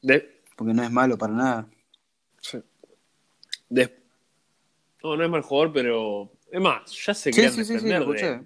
de- 0.03 0.41
Porque 0.55 0.71
no 0.71 0.83
es 0.83 0.91
malo 0.91 1.17
para 1.17 1.33
nada. 1.33 1.67
de- 3.69 4.03
no, 5.03 5.17
no 5.17 5.23
es 5.23 5.29
mal 5.31 5.41
jugador, 5.41 5.73
pero. 5.73 6.31
Es 6.51 6.61
más, 6.61 6.91
ya 7.05 7.15
se 7.15 7.31
Sí, 7.31 7.36
querían 7.36 7.53
sí, 7.53 7.65
sí, 7.65 7.79
sí, 7.79 7.89
lo 7.91 8.11
de 8.13 8.41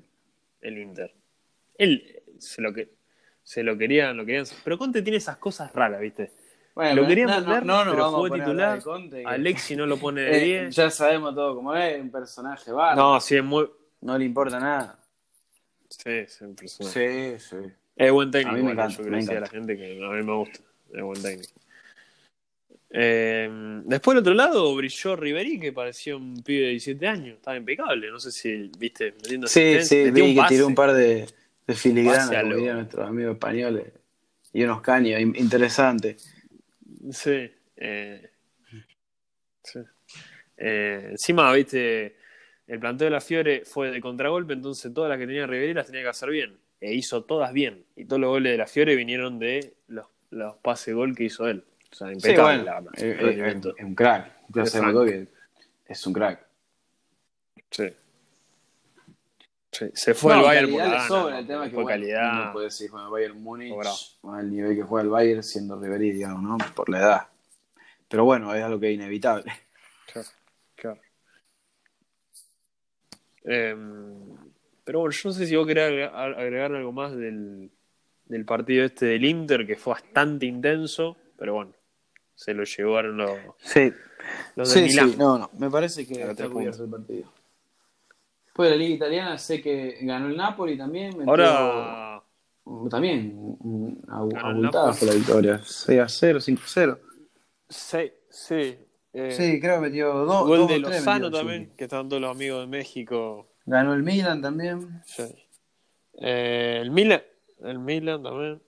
el 0.61 0.77
Inter. 0.77 1.13
Él 1.77 2.21
se 2.37 2.61
lo 2.61 2.73
que. 2.73 2.93
Se 3.43 3.61
lo 3.61 3.77
querían, 3.77 4.15
lo 4.15 4.25
querían. 4.25 4.45
Pero 4.63 4.77
Conte 4.77 5.01
tiene 5.01 5.17
esas 5.17 5.35
cosas 5.35 5.73
raras, 5.73 5.99
¿viste? 5.99 6.31
Bueno, 6.75 7.01
lo 7.01 7.07
querían 7.09 7.27
no, 7.29 7.35
vender, 7.41 7.65
no, 7.65 7.83
no 7.83 7.91
pero 7.91 8.11
fue 8.11 8.39
titular. 8.39 8.81
Conte, 8.81 9.21
que- 9.21 9.27
Alexi 9.27 9.75
no 9.75 9.85
lo 9.85 9.97
pone 9.97 10.21
de 10.21 10.29
Eh, 10.37 10.45
10. 10.61 10.75
ya 10.77 10.89
sabemos 10.89 11.35
todo 11.35 11.55
cómo 11.55 11.75
es, 11.75 11.99
un 11.99 12.09
personaje 12.09 12.71
bárbaro. 12.71 13.15
no, 13.15 13.19
sí, 13.19 13.35
es 13.35 13.43
muy. 13.43 13.69
No 13.99 14.17
le 14.17 14.23
importa 14.23 14.61
nada. 14.61 14.97
Sí, 15.89 16.09
es 16.09 16.39
impresionante. 16.41 17.39
Sí, 17.39 17.49
sí. 17.49 17.73
Es 17.99 18.11
buen 18.13 18.31
técnico, 18.31 18.55
A 18.55 18.57
mí 18.57 18.63
me 18.63 18.71
encanta, 18.71 19.03
yo 19.03 19.09
me 19.09 19.37
a 19.37 19.39
la 19.41 19.47
gente 19.49 19.75
que 19.75 20.01
a 20.01 20.09
mí 20.09 20.23
me 20.23 20.33
gusta. 20.33 20.59
Es 20.93 21.03
buen 21.03 21.21
técnico. 21.21 21.51
Eh, 22.91 23.81
después, 23.83 24.15
del 24.15 24.21
otro 24.21 24.33
lado, 24.33 24.73
brilló 24.73 25.17
Riverí, 25.17 25.59
que 25.59 25.73
parecía 25.73 26.15
un 26.15 26.41
pibe 26.41 26.61
de 26.61 26.69
17 26.69 27.05
años. 27.05 27.35
Estaba 27.35 27.57
impecable. 27.57 28.09
No 28.09 28.17
sé 28.17 28.31
si 28.31 28.71
viste 28.79 29.11
metiendo 29.11 29.47
Sí, 29.47 29.81
sí, 29.81 30.11
vi 30.11 30.33
que 30.33 30.41
tiró 30.47 30.67
un 30.67 30.75
par 30.75 30.93
de, 30.93 31.27
de 31.67 31.75
filigranas, 31.75 32.29
como 32.41 32.55
dirían 32.55 32.77
nuestros 32.77 33.05
amigos 33.05 33.33
españoles, 33.33 33.87
y 34.53 34.63
unos 34.63 34.79
caños 34.79 35.19
in- 35.19 35.35
interesantes. 35.35 36.33
Sí. 37.11 37.51
eh, 37.75 38.31
sí. 39.61 39.79
Eh, 40.55 41.07
encima, 41.11 41.51
viste, 41.51 42.15
el 42.65 42.79
planteo 42.79 43.07
de 43.07 43.11
la 43.11 43.19
Fiore 43.19 43.65
fue 43.65 43.91
de 43.91 43.99
contragolpe, 43.99 44.53
entonces 44.53 44.93
todas 44.93 45.09
las 45.09 45.19
que 45.19 45.27
tenía 45.27 45.45
Riverí 45.45 45.73
las 45.73 45.85
tenía 45.85 46.03
que 46.03 46.07
hacer 46.09 46.29
bien. 46.29 46.57
E 46.82 46.93
hizo 46.93 47.23
todas 47.23 47.51
bien. 47.53 47.86
Y 47.95 48.05
todos 48.05 48.19
los 48.21 48.30
goles 48.30 48.51
de 48.53 48.57
la 48.57 48.67
Fiore 48.67 48.95
vinieron 48.95 49.38
de 49.39 49.73
los, 49.88 50.07
los 50.30 50.55
pases 50.57 50.95
gol 50.95 51.15
que 51.15 51.25
hizo 51.25 51.47
él. 51.47 51.65
O 51.91 51.95
sea, 51.95 52.07
Sí, 52.07 52.13
impecable 52.13 52.41
bueno, 52.57 52.63
la 52.63 52.80
verdad, 52.82 52.93
eh, 53.03 53.17
eh, 53.19 53.73
es 53.77 53.84
un 53.84 53.95
crack. 53.95 54.32
Franco. 54.71 54.91
todo 54.93 55.05
que 55.05 55.27
es 55.88 56.07
un 56.07 56.13
crack. 56.13 56.45
Sí. 57.71 57.93
Sí, 59.71 59.86
Se 59.93 60.13
fue 60.15 60.34
No, 60.34 60.39
al 60.39 60.45
Bayern 60.45 60.71
por 60.71 60.88
la 60.88 61.07
sobra, 61.07 61.34
¿no? 61.34 61.39
el 61.39 61.47
tema 61.47 61.63
es 61.65 61.69
que 61.69 61.75
Fue 61.75 61.84
bueno, 61.84 61.99
calidad. 61.99 62.41
uno 62.43 62.53
puede 62.53 62.65
decir, 62.65 62.89
bueno, 62.91 63.11
Bayern 63.11 63.41
Múnich, 63.43 63.73
al 64.23 64.49
nivel 64.49 64.75
que 64.75 64.82
juega 64.84 65.03
el 65.03 65.09
Bayern 65.09 65.43
siendo 65.43 65.80
Ribery, 65.80 66.11
digamos, 66.11 66.41
¿no? 66.41 66.57
Por 66.73 66.89
la 66.89 66.99
edad. 66.99 67.27
Pero 68.07 68.25
bueno, 68.25 68.53
es 68.55 68.63
algo 68.63 68.80
que 68.80 68.89
es 68.89 68.95
inevitable. 68.95 69.51
Claro, 70.11 70.27
claro. 70.75 71.01
Em, 73.43 74.48
pero 74.89 75.01
bueno, 75.01 75.11
yo 75.11 75.29
no 75.29 75.33
sé 75.35 75.45
si 75.45 75.55
vos 75.55 75.67
querés 75.67 75.83
agregar, 75.87 76.15
agregar 76.39 76.73
algo 76.73 76.91
más 76.91 77.15
del, 77.15 77.69
del 78.25 78.43
partido 78.43 78.83
este 78.85 79.05
del 79.05 79.23
Inter, 79.23 79.67
que 79.67 79.75
fue 79.75 79.93
bastante 79.93 80.47
intenso, 80.47 81.15
pero 81.37 81.53
bueno, 81.53 81.73
se 82.33 82.55
lo 82.55 82.63
llevaron 82.63 83.17
los, 83.17 83.37
Sí, 83.59 83.93
los 84.55 84.73
de 84.73 84.73
sí, 84.73 84.81
Milán. 84.89 85.11
sí, 85.11 85.15
no, 85.19 85.37
no, 85.37 85.51
me 85.59 85.69
parece 85.69 86.07
que 86.07 86.23
está 86.23 86.49
cubierto 86.49 86.85
el 86.85 86.89
partido. 86.89 87.31
Después 88.45 88.67
de 88.71 88.75
la 88.77 88.81
Liga 88.83 88.95
Italiana 88.95 89.37
sé 89.37 89.61
que 89.61 89.99
ganó 90.01 90.25
el 90.27 90.35
Napoli 90.35 90.75
también. 90.75 91.15
metió- 91.15 91.29
Ahora, 91.29 92.23
También, 92.89 93.57
abultada 94.07 94.91
fue 94.93 95.07
la 95.07 95.13
victoria. 95.13 95.61
6 95.63 95.99
a 95.99 96.09
0, 96.09 96.39
5 96.41 96.61
a 96.65 96.67
0. 96.67 96.99
sí, 97.69 98.11
sí. 98.31 98.75
eh, 99.13 99.31
Sí, 99.37 99.59
creo 99.59 99.75
que 99.75 99.81
metió 99.81 100.11
dos. 100.25 100.47
gol 100.47 100.57
dos 100.61 100.67
de 100.71 100.79
Lozano 100.79 101.29
también, 101.29 101.73
que 101.77 101.83
estaban 101.83 102.09
todos 102.09 102.23
los 102.23 102.31
amigos 102.31 102.61
de 102.61 102.67
México. 102.67 103.45
Ganó 103.70 103.93
el 103.93 104.01
Milan 104.01 104.41
también. 104.41 104.99
Sí. 105.05 105.24
Eh, 106.20 106.80
el 106.82 106.89
Milan, 106.89 107.22
el 107.61 107.78
Milan 107.78 108.24
también. 108.24 108.59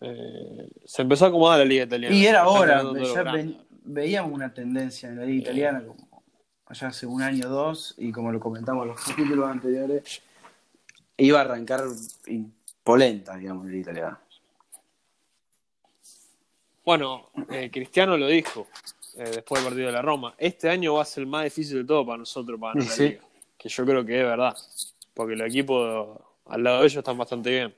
Eh, 0.00 0.70
se 0.84 1.02
empezó 1.02 1.24
a 1.24 1.28
acomodar 1.28 1.58
la 1.58 1.64
liga 1.64 1.82
italiana. 1.82 2.14
Y 2.14 2.24
era 2.26 2.38
Están 2.38 2.56
hora, 2.56 2.76
ganando 2.76 2.92
todos 3.00 3.16
los 3.16 3.24
ya 3.24 3.64
veíamos 3.82 4.32
una 4.32 4.54
tendencia 4.54 5.08
en 5.08 5.16
la 5.16 5.24
liga 5.24 5.42
italiana 5.42 5.82
como 5.84 6.22
allá 6.66 6.86
hace 6.86 7.06
un 7.06 7.20
año 7.22 7.48
o 7.48 7.50
dos, 7.50 7.96
y 7.98 8.12
como 8.12 8.30
lo 8.30 8.38
comentamos 8.38 8.84
en 8.84 8.88
los 8.90 9.00
capítulos 9.00 9.50
anteriores, 9.50 10.22
iba 11.16 11.38
a 11.40 11.42
arrancar 11.42 11.80
impolenta, 12.28 13.36
digamos, 13.36 13.64
la 13.66 13.72
liga 13.72 13.82
italiana. 13.82 14.20
Bueno, 16.84 17.30
eh, 17.50 17.68
Cristiano 17.72 18.16
lo 18.16 18.28
dijo 18.28 18.68
eh, 19.16 19.24
después 19.24 19.60
del 19.60 19.70
partido 19.70 19.86
de 19.88 19.92
la 19.92 20.02
Roma. 20.02 20.34
Este 20.38 20.70
año 20.70 20.94
va 20.94 21.02
a 21.02 21.04
ser 21.04 21.22
el 21.22 21.26
más 21.28 21.42
difícil 21.42 21.78
de 21.78 21.84
todo 21.84 22.06
para 22.06 22.18
nosotros, 22.18 22.60
para 22.60 22.80
Y 22.80 22.84
la 22.84 22.90
sí. 22.92 23.08
liga. 23.08 23.29
Que 23.60 23.68
yo 23.68 23.84
creo 23.84 24.04
que 24.04 24.18
es 24.20 24.24
verdad. 24.26 24.56
Porque 25.14 25.36
los 25.36 25.48
equipos 25.48 26.18
al 26.46 26.62
lado 26.64 26.80
de 26.80 26.86
ellos 26.86 26.96
están 26.98 27.18
bastante 27.18 27.50
bien. 27.50 27.74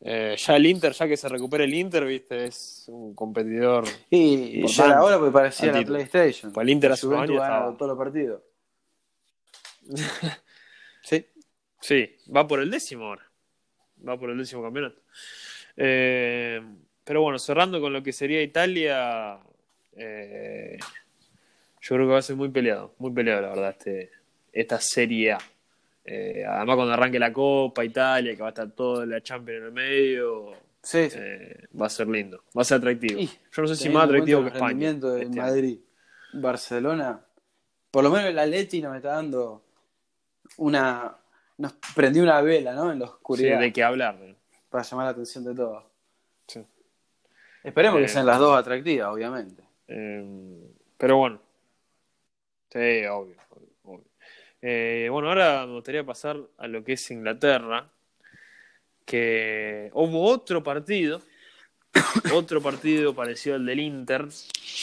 Eh, 0.00 0.36
ya 0.36 0.56
el 0.56 0.66
Inter, 0.66 0.92
ya 0.92 1.06
que 1.08 1.16
se 1.16 1.28
recupera 1.28 1.64
el 1.64 1.72
Inter, 1.72 2.04
viste, 2.04 2.46
es 2.46 2.84
un 2.88 3.14
competidor. 3.14 3.84
Y 4.10 4.56
Importante. 4.56 4.72
ya 4.76 4.84
era 4.86 5.02
hora 5.04 5.18
porque 5.18 5.32
parecía 5.32 5.72
la. 5.72 5.82
PlayStation. 5.84 6.52
Pues 6.52 6.64
el 6.64 6.70
Inter 6.70 6.92
hace 6.92 7.06
unos 7.06 7.20
años 7.22 7.36
estaba- 7.42 7.76
todos 7.76 7.88
los 7.90 7.98
partidos. 7.98 8.42
sí. 11.02 11.26
Sí, 11.80 12.16
va 12.34 12.46
por 12.46 12.60
el 12.60 12.70
décimo 12.70 13.04
ahora. 13.06 13.22
Va 14.06 14.18
por 14.18 14.30
el 14.30 14.38
décimo 14.38 14.62
campeonato. 14.62 15.00
Eh, 15.76 16.60
pero 17.04 17.22
bueno, 17.22 17.38
cerrando 17.38 17.80
con 17.80 17.92
lo 17.92 18.02
que 18.02 18.12
sería 18.12 18.42
Italia, 18.42 19.38
eh, 19.92 20.78
yo 21.80 21.94
creo 21.96 22.06
que 22.06 22.12
va 22.12 22.18
a 22.18 22.22
ser 22.22 22.36
muy 22.36 22.48
peleado, 22.48 22.94
muy 22.98 23.12
peleado 23.12 23.42
la 23.42 23.48
verdad 23.48 23.70
este, 23.70 24.10
esta 24.54 24.80
Serie 24.80 25.32
A. 25.32 25.38
Eh, 26.04 26.44
además 26.46 26.76
cuando 26.76 26.92
arranque 26.94 27.18
la 27.18 27.32
Copa 27.32 27.84
Italia, 27.84 28.34
que 28.36 28.42
va 28.42 28.48
a 28.48 28.50
estar 28.50 28.70
toda 28.72 29.06
la 29.06 29.20
Champions 29.22 29.58
en 29.60 29.64
el 29.66 29.72
medio, 29.72 30.52
Sí, 30.82 31.08
sí. 31.10 31.18
eh, 31.20 31.66
va 31.80 31.86
a 31.86 31.90
ser 31.90 32.06
lindo, 32.08 32.44
va 32.56 32.60
a 32.62 32.64
ser 32.64 32.78
atractivo. 32.78 33.18
Y, 33.20 33.26
Yo 33.26 33.62
no 33.62 33.68
sé 33.68 33.76
si 33.76 33.88
más 33.88 34.04
atractivo 34.04 34.40
que 34.42 34.48
el 34.48 34.54
España. 34.54 34.68
rendimiento 34.68 35.10
de 35.14 35.22
este 35.22 35.40
año. 35.40 35.50
Madrid, 35.50 35.78
Barcelona, 36.34 37.24
por 37.90 38.04
lo 38.04 38.10
menos 38.10 38.26
el 38.30 38.38
Atleti 38.38 38.82
nos 38.82 38.96
está 38.96 39.10
dando 39.14 39.62
una. 40.58 41.16
Nos 41.56 41.72
prendió 41.94 42.22
una 42.24 42.40
vela, 42.42 42.74
¿no? 42.74 42.90
En 42.92 42.98
la 42.98 43.06
Sí, 43.06 43.12
oscuridad. 43.12 43.60
de 43.60 43.72
qué 43.72 43.82
hablar. 43.84 44.16
¿no? 44.16 44.34
Para 44.68 44.82
llamar 44.82 45.06
la 45.06 45.10
atención 45.12 45.44
de 45.44 45.54
todos. 45.54 45.84
Sí. 46.48 46.60
Esperemos 47.62 48.00
Eh, 48.00 48.02
que 48.02 48.08
sean 48.08 48.26
las 48.26 48.38
dos 48.40 48.58
atractivas, 48.58 49.08
obviamente. 49.08 49.62
Eh, 49.86 50.68
pero 50.98 51.16
bueno. 51.18 51.40
Sí, 52.72 53.06
obvio. 53.06 53.36
Eh, 54.66 55.08
bueno, 55.10 55.28
ahora 55.28 55.66
me 55.66 55.74
gustaría 55.74 56.04
pasar 56.06 56.38
a 56.56 56.66
lo 56.66 56.82
que 56.82 56.94
es 56.94 57.10
Inglaterra. 57.10 57.90
Que 59.04 59.90
hubo 59.92 60.24
otro 60.24 60.62
partido. 60.62 61.20
otro 62.34 62.62
partido 62.62 63.14
parecido 63.14 63.56
al 63.56 63.66
del 63.66 63.78
Inter. 63.80 64.26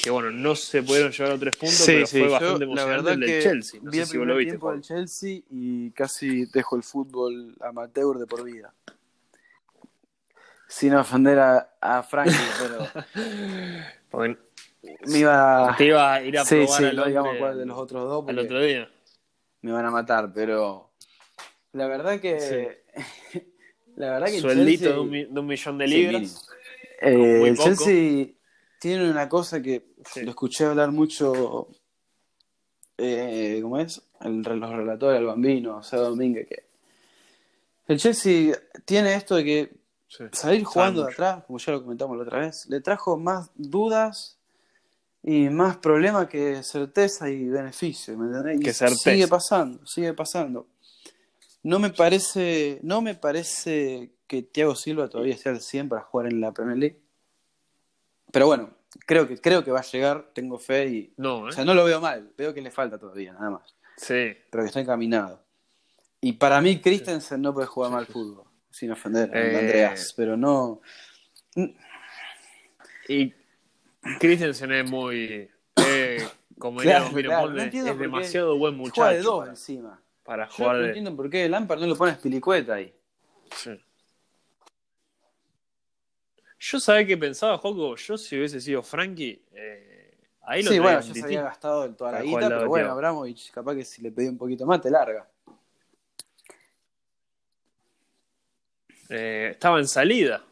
Que 0.03 0.11
bueno, 0.11 0.29
no 0.29 0.55
se 0.55 0.83
pudieron 0.83 1.11
llevar 1.11 1.31
a 1.33 1.39
tres 1.39 1.55
puntos, 1.57 1.83
pero 1.83 2.05
fue 2.05 2.27
bastante 2.27 2.63
emocionante 2.65 3.11
el 3.13 3.19
del 3.21 3.41
Chelsea. 3.41 3.79
No 3.81 3.89
vi 3.89 3.97
sé 3.97 4.03
el 4.03 4.07
si 4.09 4.17
vos 4.19 4.27
lo 4.27 4.35
viste. 4.35 4.51
tiempo 4.51 4.71
del 4.71 4.81
Chelsea 4.81 5.39
y 5.49 5.89
casi 5.91 6.45
dejo 6.45 6.75
el 6.75 6.83
fútbol 6.83 7.55
amateur 7.61 8.19
de 8.19 8.27
por 8.27 8.43
vida. 8.43 8.71
Sin 10.67 10.93
ofender 10.93 11.39
a, 11.39 11.73
a 11.81 12.03
Frankie, 12.03 12.35
pero 14.11 14.37
me 15.07 15.17
iba 15.17 15.75
te 15.75 15.85
iba 15.85 16.13
a 16.13 16.21
ir 16.21 16.37
a 16.37 16.45
Sí, 16.45 16.55
probar 16.55 16.77
sí, 16.77 16.85
al 16.85 17.07
digamos 17.07 17.57
de 17.57 17.65
los 17.65 17.77
otros 17.79 18.07
dos, 18.07 18.29
al 18.29 18.37
otro 18.39 18.61
día. 18.61 18.87
Me 19.61 19.71
van 19.71 19.85
a 19.85 19.91
matar, 19.91 20.31
pero 20.33 20.91
la 21.73 21.87
verdad 21.87 22.19
que 22.19 22.83
la 23.95 24.11
verdad 24.11 24.27
que 24.27 24.35
el 24.37 24.41
Sueldito 24.41 24.83
Chelsea- 24.85 24.93
de, 24.93 24.99
un, 24.99 25.09
mi- 25.09 25.25
de 25.25 25.39
un 25.39 25.45
millón 25.47 25.77
de 25.77 25.87
libras. 25.87 26.47
Eh, 27.01 27.43
el. 27.47 27.57
Chelsea 27.57 28.27
tiene 28.79 29.09
una 29.09 29.27
cosa 29.29 29.61
que 29.61 29.91
Sí. 30.05 30.21
lo 30.23 30.31
escuché 30.31 30.65
hablar 30.65 30.91
mucho, 30.91 31.67
eh, 32.97 33.59
¿cómo 33.61 33.77
es? 33.79 34.01
El, 34.21 34.41
los 34.41 34.69
relatores, 34.71 35.19
el 35.19 35.25
bambino, 35.27 35.77
o 35.77 35.83
sea, 35.83 35.99
Domínguez, 35.99 36.47
que 36.47 36.63
el 37.87 37.99
Chelsea 37.99 38.55
tiene 38.85 39.15
esto 39.15 39.35
de 39.35 39.43
que 39.43 39.71
salir 40.31 40.63
jugando 40.63 41.05
de 41.05 41.11
atrás, 41.13 41.43
como 41.45 41.57
ya 41.59 41.71
lo 41.73 41.81
comentamos 41.83 42.17
la 42.17 42.23
otra 42.23 42.39
vez, 42.39 42.65
le 42.69 42.81
trajo 42.81 43.17
más 43.17 43.49
dudas 43.55 44.37
y 45.23 45.49
más 45.49 45.77
problemas 45.77 46.27
que 46.27 46.63
certeza 46.63 47.29
y 47.29 47.47
beneficio, 47.47 48.17
¿me 48.17 48.27
entendés? 48.27 48.59
Que 48.59 48.73
certeza. 48.73 49.11
sigue 49.11 49.27
pasando, 49.27 49.85
sigue 49.85 50.13
pasando. 50.13 50.67
No 51.63 51.77
me 51.77 51.91
parece, 51.91 52.79
no 52.81 53.01
me 53.01 53.13
parece 53.13 54.13
que 54.25 54.41
Thiago 54.41 54.75
Silva 54.75 55.09
todavía 55.09 55.35
esté 55.35 55.49
al 55.49 55.61
100 55.61 55.89
para 55.89 56.01
jugar 56.01 56.27
en 56.27 56.41
la 56.41 56.51
Premier 56.51 56.77
League. 56.77 56.99
Pero 58.31 58.47
bueno, 58.47 58.71
creo 59.05 59.27
que, 59.27 59.37
creo 59.39 59.63
que 59.63 59.71
va 59.71 59.79
a 59.81 59.83
llegar, 59.83 60.31
tengo 60.33 60.57
fe 60.57 60.87
y. 60.87 61.13
No, 61.17 61.45
¿eh? 61.45 61.49
O 61.49 61.51
sea, 61.51 61.65
no 61.65 61.75
lo 61.75 61.85
veo 61.85 62.01
mal, 62.01 62.31
veo 62.35 62.53
que 62.53 62.61
le 62.61 62.71
falta 62.71 62.97
todavía, 62.97 63.33
nada 63.33 63.51
más. 63.51 63.75
sí. 63.97 64.35
Pero 64.49 64.63
que 64.63 64.67
está 64.67 64.79
encaminado. 64.79 65.43
Y 66.19 66.33
para 66.33 66.61
mí, 66.61 66.79
Christensen 66.79 67.41
no 67.41 67.53
puede 67.53 67.67
jugar 67.67 67.91
mal 67.91 68.05
fútbol, 68.05 68.45
sin 68.69 68.91
ofender 68.91 69.35
a 69.35 69.39
Eh, 69.39 69.57
Andreas, 69.57 70.13
pero 70.15 70.37
no. 70.37 70.81
Y 73.07 73.33
Christensen 74.19 74.71
es 74.71 74.89
muy. 74.89 75.49
eh, 75.77 76.27
como 76.57 76.79
Claro, 76.79 77.09
diría 77.09 77.29
claro, 77.29 77.43
Ponle, 77.43 77.57
no 77.57 77.63
entiendo 77.63 77.91
es 77.91 77.99
demasiado 77.99 78.57
buen 78.57 78.75
muchacho. 78.75 79.01
Juega 79.01 79.13
de 79.13 79.21
dos 79.21 79.39
para, 79.39 79.51
encima. 79.51 80.01
para 80.23 80.45
Yo 80.47 80.51
jugar 80.53 80.75
no 80.75 80.81
de. 80.81 80.87
entiendo 80.87 81.15
por 81.15 81.29
qué 81.29 81.49
Lampard 81.49 81.79
no 81.79 81.87
lo 81.87 81.95
pone 81.95 82.11
a 82.11 82.15
Spilicueta 82.15 82.75
ahí. 82.75 82.93
Sí. 83.55 83.79
Yo 86.59 86.79
sabía 86.79 87.05
que 87.07 87.17
pensaba, 87.17 87.57
Joco, 87.57 87.95
yo 87.95 88.17
si 88.17 88.37
hubiese 88.37 88.61
sido 88.61 88.83
Frankie, 88.83 89.43
eh, 89.53 90.15
ahí 90.43 90.61
lo 90.61 90.71
Sí, 90.71 90.77
bueno, 90.79 91.01
ya 91.01 91.13
se 91.13 91.23
había 91.23 91.41
gastado 91.41 91.89
toda 91.95 92.11
la 92.11 92.17
Para 92.19 92.23
guita, 92.29 92.47
pero 92.49 92.67
bueno. 92.67 92.91
Abramovich, 92.91 93.51
capaz 93.51 93.75
que 93.75 93.83
si 93.83 94.01
le 94.03 94.11
pedí 94.11 94.27
un 94.27 94.37
poquito 94.37 94.65
más, 94.67 94.79
te 94.81 94.91
larga. 94.91 95.27
Eh, 99.09 99.49
estaba 99.53 99.79
en 99.79 99.87
salida 99.87 100.43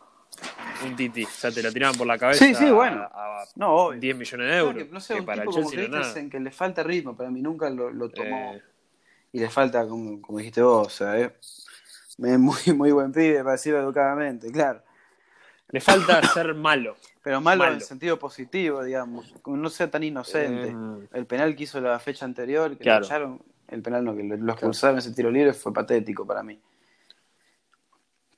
un 0.86 0.96
tití, 0.96 1.24
o 1.26 1.30
sea, 1.30 1.52
te 1.52 1.62
lo 1.64 1.72
tiraban 1.72 1.98
por 1.98 2.08
la 2.08 2.18
cabeza 2.18 2.44
Sí, 2.46 2.54
sí, 2.56 2.70
bueno. 2.72 3.02
a, 3.14 3.42
a 3.42 3.46
No, 3.56 3.74
obvio. 3.76 4.00
10 4.00 4.18
millones 4.18 4.48
de 4.48 4.54
Claro 4.54 4.68
euros. 4.68 4.84
que, 4.84 4.90
no 4.94 5.00
sé, 5.00 5.14
que 5.16 5.20
un 5.22 5.26
para 5.26 5.42
el 5.44 5.46
como 5.48 5.62
no 5.62 5.70
que 6.30 6.40
le 6.40 6.52
falta 6.52 6.84
ritmo, 6.84 7.16
para 7.16 7.30
mí 7.30 7.42
nunca 7.42 7.70
lo, 7.70 7.90
lo 7.92 8.10
tomó. 8.10 8.54
Eh, 8.54 8.62
Y 9.34 9.40
le 9.40 9.50
falta, 9.50 9.88
como, 9.88 10.22
como 10.22 10.38
dijiste 10.40 10.62
vos, 10.62 10.88
o 10.88 10.90
sea, 10.90 11.18
es 11.18 11.32
es 12.22 12.40
muy, 12.40 12.74
muy 12.76 12.92
buen 12.92 13.12
pibe, 13.12 13.40
para 13.40 13.54
decirlo 13.54 13.80
educadamente, 13.80 14.52
claro. 14.52 14.82
Le 15.72 15.80
falta 15.82 16.22
ser 16.34 16.54
malo. 16.56 16.96
Pero 17.22 17.42
malo, 17.42 17.60
Malo. 17.64 17.76
en 17.76 17.82
sentido 17.82 18.18
positivo, 18.18 18.84
digamos. 18.84 19.32
Como 19.44 19.56
no 19.58 19.70
sea 19.70 19.92
tan 19.92 20.02
inocente. 20.04 20.70
Eh, 20.70 21.08
El 21.14 21.26
penal 21.28 21.56
que 21.56 21.64
hizo 21.64 21.80
la 21.80 22.00
fecha 22.00 22.26
anterior, 22.26 22.72
que 22.72 22.78
Claro. 22.84 23.02
lo 23.02 23.06
echaron, 23.06 23.42
el 23.68 23.82
penal 23.84 24.04
no, 24.04 24.16
que 24.16 24.24
lo, 24.24 24.52
expulsaron 24.54 24.98
ese 24.98 25.12
tiro 25.14 25.30
libre 25.30 25.54
fue 25.54 25.72
patético 25.72 26.26
para 26.26 26.42
mí. 26.42 26.60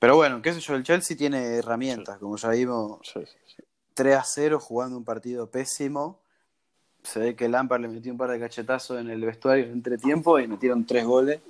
Pero 0.02 0.16
bueno, 0.16 0.42
qué 0.42 0.52
sé 0.52 0.58
yo, 0.58 0.74
el 0.74 0.82
Chelsea 0.82 1.16
tiene 1.16 1.58
herramientas, 1.58 2.18
como 2.18 2.36
ya 2.36 2.48
vimos, 2.48 2.98
sí, 3.04 3.20
sí, 3.24 3.38
sí. 3.46 3.62
3 3.94 4.16
a 4.16 4.24
0 4.24 4.58
jugando 4.58 4.96
un 4.96 5.04
partido 5.04 5.48
pésimo. 5.48 6.18
Se 7.04 7.20
ve 7.20 7.36
que 7.36 7.48
Lampard 7.48 7.82
le 7.82 7.86
metió 7.86 8.10
un 8.10 8.18
par 8.18 8.28
de 8.32 8.40
cachetazos 8.40 9.00
en 9.00 9.10
el 9.10 9.24
vestuario 9.24 9.64
en 9.64 9.70
entretiempo 9.70 10.40
y 10.40 10.48
metieron 10.48 10.84
tres 10.84 11.04
goles. 11.04 11.40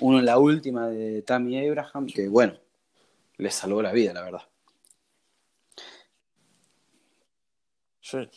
Uno 0.00 0.18
en 0.18 0.26
la 0.26 0.36
última 0.36 0.88
de 0.88 1.22
Tammy 1.22 1.66
Abraham, 1.66 2.08
que 2.14 2.28
bueno, 2.28 2.52
le 3.38 3.50
salvó 3.50 3.80
la 3.80 3.92
vida, 3.92 4.12
la 4.12 4.24
verdad. 4.24 4.42
Sí. 8.02 8.28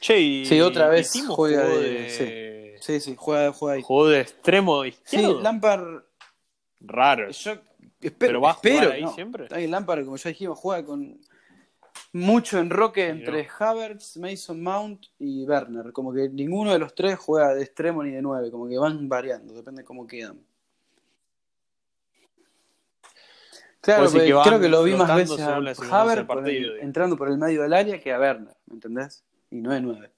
Che, 0.00 0.18
y, 0.18 0.46
Sí, 0.46 0.62
otra 0.62 0.88
vez 0.88 1.12
juega 1.28 1.66
de- 1.66 2.78
Sí, 2.80 3.00
sí, 3.00 3.16
juega, 3.18 3.52
juega 3.52 3.74
ahí. 3.74 3.82
Jugó 3.82 4.08
de 4.08 4.20
extremo 4.22 4.82
Sí, 4.84 4.88
izquierdo. 4.88 5.42
Lampard 5.42 6.04
Raro. 6.80 7.30
Yo 7.30 7.60
espero, 8.08 8.30
¿Pero 8.30 8.40
va 8.40 8.50
a 8.50 8.54
jugar 8.54 8.74
espero, 8.74 8.92
ahí 8.92 9.02
no. 9.02 9.14
siempre? 9.14 9.46
Ahí 9.50 9.66
Lampard, 9.66 10.04
como 10.04 10.16
ya 10.16 10.28
dijimos, 10.28 10.58
juega 10.58 10.84
con 10.84 11.20
mucho 12.12 12.58
enroque 12.58 13.04
Sí, 13.04 13.10
entre 13.10 13.48
Havertz, 13.58 14.16
Mason 14.16 14.62
Mount 14.62 15.06
y 15.18 15.44
Werner. 15.44 15.92
Como 15.92 16.12
que 16.12 16.28
ninguno 16.28 16.72
de 16.72 16.78
los 16.78 16.94
tres 16.94 17.18
juega 17.18 17.54
de 17.54 17.62
extremo 17.62 18.02
ni 18.02 18.10
de 18.10 18.22
nueve, 18.22 18.50
como 18.50 18.68
que 18.68 18.78
van 18.78 19.08
variando, 19.08 19.54
depende 19.54 19.82
de 19.82 19.86
cómo 19.86 20.06
quedan. 20.06 20.38
Claro, 23.80 24.10
que 24.10 24.18
creo 24.18 24.60
que 24.60 24.68
lo 24.68 24.82
vi 24.82 24.94
más 24.94 25.14
veces 25.14 25.40
a 25.40 25.56
Havertz 25.56 25.80
entrando 26.80 27.18
por 27.18 27.28
el 27.28 27.36
medio 27.36 27.62
del 27.62 27.74
área 27.74 28.00
que 28.00 28.12
a 28.12 28.18
Werner, 28.18 28.56
¿me 28.66 28.74
entendés? 28.74 29.22
Y 29.50 29.60
no 29.60 29.72
de 29.72 29.80
nueve. 29.82 30.10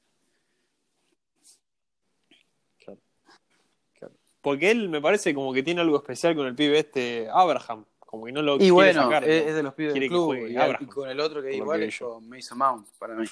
Porque 4.47 4.71
él 4.71 4.89
me 4.89 5.01
parece 5.01 5.35
como 5.35 5.53
que 5.53 5.61
tiene 5.65 5.81
algo 5.81 5.97
especial 5.97 6.37
con 6.37 6.47
el 6.47 6.55
pibe 6.55 6.79
este 6.79 7.29
Abraham. 7.33 7.85
Como 7.99 8.27
que 8.27 8.31
no 8.31 8.43
lo 8.43 8.55
Y 8.55 8.59
quiere 8.59 8.73
bueno, 8.73 9.03
sacar, 9.03 9.25
es, 9.29 9.43
¿no? 9.43 9.49
es 9.51 9.57
de 9.57 9.63
los 9.65 9.75
pibes 9.75 9.93
Quiere 9.93 10.05
del 10.05 10.11
club. 10.17 10.35
Y, 10.37 10.57
Abraham, 10.57 10.85
y 10.85 10.87
con 10.87 11.09
el 11.11 11.19
otro 11.19 11.43
que 11.43 11.53
igual 11.57 11.81
que 11.81 11.87
es 11.87 11.99
yo. 11.99 12.13
con 12.13 12.29
Mason 12.29 12.57
Mount, 12.59 12.87
para 12.97 13.17
mí. 13.17 13.27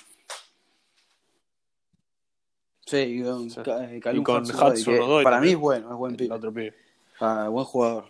Sí, 2.84 2.96
y 2.96 3.22
con, 3.22 3.48
Sí. 3.48 3.60
Eh, 3.64 4.00
Y 4.12 4.22
con 4.24 4.42
Hudson-Odoi, 4.42 4.74
que 4.82 4.90
Hudson-Odoi 4.90 5.22
Para 5.22 5.40
mí 5.40 5.50
es 5.50 5.56
bueno, 5.56 5.92
es 5.92 5.96
buen 5.96 6.10
El 6.14 6.16
pibe. 6.16 6.34
otro 6.34 6.52
pibe. 6.52 6.74
Ah, 7.20 7.46
buen 7.48 7.64
jugador. 7.64 8.06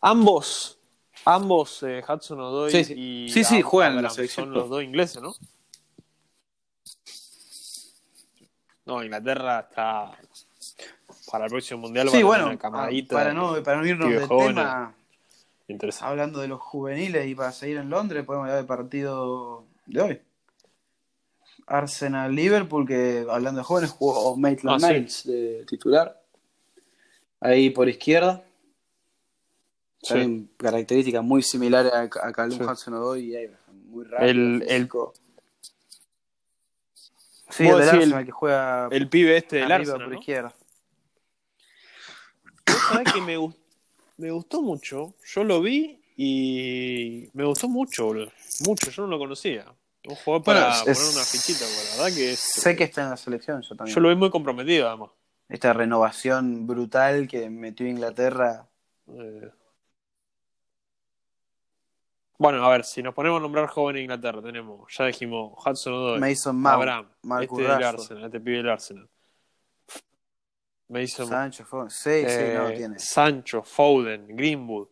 Ambos, 0.00 0.78
ambos 1.24 1.82
eh, 1.82 2.04
Hudson 2.08 2.38
Odoi 2.38 2.70
Sí, 2.70 2.84
sí. 2.84 2.94
y 2.96 3.28
Sí, 3.30 3.42
sí, 3.42 3.62
juegan 3.62 3.96
en 3.96 4.02
la 4.04 4.10
selección. 4.10 4.46
Son 4.46 4.54
los 4.54 4.70
dos 4.70 4.84
ingleses, 4.84 5.20
¿no? 5.20 5.34
No, 8.84 9.02
Inglaterra 9.02 9.66
está 9.68 10.16
para 11.32 11.46
el 11.46 11.50
próximo 11.50 11.80
mundial. 11.80 12.08
Sí, 12.10 12.22
bueno, 12.22 12.44
tener 12.44 12.58
camadita 12.58 13.16
para 13.16 13.32
no, 13.32 13.60
para 13.62 13.78
no 13.78 13.86
irnos 13.86 14.10
del 14.10 14.28
tema, 14.28 14.94
Interesante. 15.66 16.10
hablando 16.10 16.40
de 16.40 16.46
los 16.48 16.60
juveniles 16.60 17.26
y 17.26 17.34
para 17.34 17.50
seguir 17.52 17.78
en 17.78 17.88
Londres, 17.90 18.24
podemos 18.24 18.44
hablar 18.44 18.58
del 18.58 18.66
partido 18.66 19.64
de 19.86 20.00
hoy. 20.02 20.20
Arsenal-Liverpool, 21.66 22.86
que 22.86 23.24
hablando 23.30 23.58
de 23.60 23.64
jóvenes, 23.64 23.90
jugó 23.90 24.36
Maitland 24.36 24.84
Ah, 24.84 24.88
sí. 25.08 25.30
De 25.30 25.64
titular. 25.66 26.20
Ahí 27.40 27.70
por 27.70 27.88
izquierda. 27.88 28.44
Sí. 30.02 30.08
También 30.08 30.50
características 30.56 31.22
muy 31.24 31.42
similares 31.42 31.92
a, 31.92 32.02
a 32.02 32.32
Callum 32.32 32.58
Sí. 32.58 32.64
Hudson-Odoi 32.64 33.20
y 33.22 33.36
Abraham. 33.36 33.82
Muy 33.86 34.04
rápido, 34.04 34.30
El- 34.30 34.64
el-. 34.68 34.88
Sí, 37.50 37.66
el 37.68 37.78
del 37.78 37.88
Arsenal 37.88 38.20
el- 38.20 38.26
que 38.26 38.32
juega 38.32 38.88
El 38.90 39.08
pibe 39.08 39.36
este 39.36 39.56
del 39.56 39.64
arriba 39.72 39.92
Arsenal, 39.92 40.00
por 40.00 40.12
¿no? 40.14 40.18
izquierda. 40.18 40.54
Que 43.12 43.20
me, 43.20 43.36
gust- 43.38 43.58
me 44.18 44.30
gustó 44.30 44.62
mucho. 44.62 45.14
Yo 45.24 45.44
lo 45.44 45.60
vi 45.60 46.00
y 46.16 47.28
me 47.32 47.44
gustó 47.44 47.68
mucho, 47.68 48.06
boludo. 48.06 48.32
Mucho, 48.66 48.90
yo 48.90 49.02
no 49.02 49.08
lo 49.08 49.18
conocía. 49.18 49.66
Un 50.04 50.14
jugador 50.16 50.44
Bueno, 50.44 50.60
para 50.60 50.72
es- 50.90 50.98
poner 50.98 51.14
una 51.14 51.24
fichita, 51.24 51.64
la 51.64 52.04
verdad 52.04 52.16
que 52.16 52.32
es- 52.32 52.40
Sé 52.40 52.74
que 52.76 52.84
está 52.84 53.02
en 53.04 53.10
la 53.10 53.16
selección, 53.16 53.62
yo 53.62 53.76
también. 53.76 53.94
yo 53.94 54.00
lo 54.00 54.08
vi 54.08 54.16
muy 54.16 54.30
comprometido, 54.30 54.88
además. 54.88 55.10
Esta 55.48 55.72
renovación 55.72 56.66
brutal 56.66 57.28
que 57.28 57.48
metió 57.50 57.86
Inglaterra. 57.86 58.66
Eh, 59.08 59.50
Bueno, 62.38 62.64
a 62.66 62.70
ver, 62.70 62.84
si 62.84 63.02
nos 63.04 63.14
ponemos 63.14 63.38
a 63.38 63.42
nombrar 63.42 63.68
joven 63.68 63.96
en 63.96 64.02
Inglaterra, 64.02 64.42
tenemos, 64.42 64.92
ya 64.98 65.06
dijimos, 65.06 65.52
Hudson 65.64 65.92
Odoi, 65.94 66.18
Mason 66.18 66.56
Mount, 66.56 66.74
Abraham, 66.74 67.08
Marcus 67.22 67.60
este 67.60 67.72
del. 67.72 67.84
Arsenal, 67.84 68.24
este 68.24 68.40
pibe 68.40 68.56
del 68.56 68.68
Arsenal. 68.68 69.08
Mason 70.88 71.26
Sancho, 71.26 71.64
Foden. 71.64 71.90
Sí, 71.90 72.10
eh, 72.10 72.28
sí, 72.28 72.58
no 72.58 72.68
lo 72.68 72.74
tiene. 72.74 72.98
Sancho, 72.98 73.62
Foden, 73.62 74.26
Greenwood. 74.36 74.88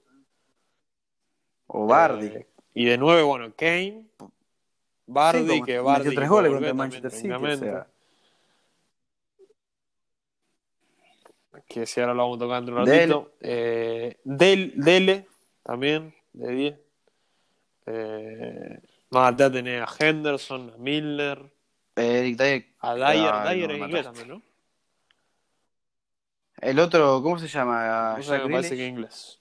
O 1.66 1.86
Bardi. 1.86 2.26
Eh, 2.26 2.46
y 2.74 2.84
de 2.86 2.98
nuevo, 2.98 3.28
bueno, 3.28 3.52
Kane, 3.56 4.06
Bardi, 5.06 5.40
Sí, 5.42 5.46
como 5.48 5.64
que 5.64 5.72
metió 5.72 5.84
Bardi 5.84 6.14
tres 6.14 6.28
goles 6.28 6.52
contra 6.52 6.74
Manchester 6.74 7.10
City, 7.10 7.30
o 7.32 7.56
sea. 7.56 7.86
Que 11.68 11.86
si 11.86 12.00
ahora 12.00 12.14
lo 12.14 12.22
vamos 12.22 12.38
tocando 12.38 12.72
un 12.74 12.84
Dele. 12.84 13.00
ratito. 13.14 13.32
Eh, 13.40 14.18
Del, 14.24 14.72
Dele, 14.76 15.26
también, 15.62 16.14
de 16.32 16.52
10. 16.52 16.78
Eh, 17.86 18.80
más 19.10 19.32
atrás 19.32 19.52
tenés 19.52 19.82
a 19.82 19.88
Henderson, 19.98 20.72
a 20.74 20.78
Milner, 20.78 21.52
Eric 21.96 22.36
Dyer. 22.36 22.66
a 22.80 22.94
Dyer. 22.94 23.32
Ay, 23.34 23.56
Dyer 23.56 23.68
no, 23.68 23.74
es 23.74 23.80
inglés 23.80 24.04
también, 24.04 24.28
¿no? 24.28 24.42
El 26.60 26.78
otro, 26.78 27.22
¿cómo 27.22 27.38
se 27.38 27.48
llama? 27.48 28.14
No 28.16 28.22
sé, 28.22 28.30
Jack 28.30 28.44
me 28.44 28.50
parece 28.50 28.76
que 28.76 28.86
inglés. 28.86 29.40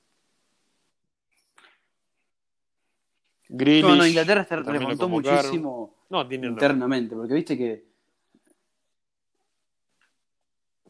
Grealish, 3.50 3.84
No, 3.84 3.96
no, 3.96 4.06
Inglaterra 4.08 4.46
se 4.46 4.56
remontó 4.58 5.10
muchísimo 5.10 5.96
No, 6.10 6.28
tiene 6.28 6.48
internamente, 6.48 7.16
porque 7.16 7.34
viste 7.34 7.58
que 7.58 7.90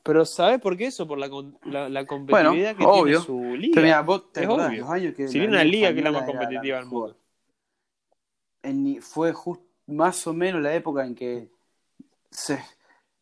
Pero 0.03 0.25
¿sabes 0.25 0.59
por 0.59 0.75
qué 0.77 0.87
eso? 0.87 1.07
Por 1.07 1.17
la, 1.19 1.29
la, 1.65 1.89
la 1.89 2.05
competitividad 2.05 2.75
que 2.75 2.83
obvio. 2.85 3.03
tiene 3.03 3.25
su 3.25 3.55
liga. 3.55 3.71
Pero 3.75 3.85
mira, 3.85 4.01
vos 4.01 4.31
te 4.31 4.41
Es 4.41 4.45
acordás 4.47 4.69
obvio. 4.69 4.81
los 4.81 4.89
años 4.91 5.15
que 5.15 5.27
Si 5.27 5.33
tiene 5.33 5.47
una 5.49 5.63
liga 5.63 5.93
que 5.93 5.99
es 5.99 6.03
la 6.03 6.11
más 6.11 6.23
competitiva 6.23 6.77
del 6.77 6.85
mundo. 6.85 7.17
En- 8.63 9.01
fue 9.01 9.31
just, 9.33 9.61
más 9.87 10.25
o 10.27 10.33
menos 10.33 10.61
la 10.61 10.73
época 10.73 11.05
en 11.05 11.15
que 11.15 11.49
se, 12.29 12.57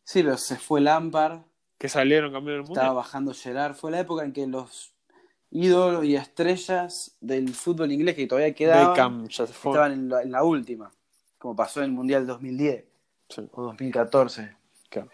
sí, 0.04 0.22
pero 0.22 0.36
se 0.36 0.56
fue 0.56 0.80
Lampard, 0.80 1.42
Que 1.78 1.88
salieron 1.88 2.32
campeones 2.32 2.58
del 2.58 2.66
mundo. 2.66 2.80
estaba 2.80 2.94
bajando 2.94 3.32
Gerard, 3.32 3.74
fue 3.74 3.90
la 3.90 4.00
época 4.00 4.24
en 4.24 4.32
que 4.32 4.46
los 4.46 4.92
ídolos 5.50 6.04
y 6.04 6.16
estrellas 6.16 7.16
del 7.20 7.54
fútbol 7.54 7.92
inglés 7.92 8.14
que 8.16 8.26
todavía 8.26 8.52
quedaban 8.54 9.22
Beckham 9.24 9.26
estaban 9.48 9.92
en 9.92 10.08
la, 10.08 10.22
en 10.22 10.32
la 10.32 10.42
última, 10.42 10.90
como 11.38 11.54
pasó 11.56 11.80
en 11.80 11.86
el 11.86 11.92
Mundial 11.92 12.26
2010 12.26 12.84
Sí, 13.30 13.48
o 13.52 13.62
2014. 13.62 14.56
claro. 14.88 15.08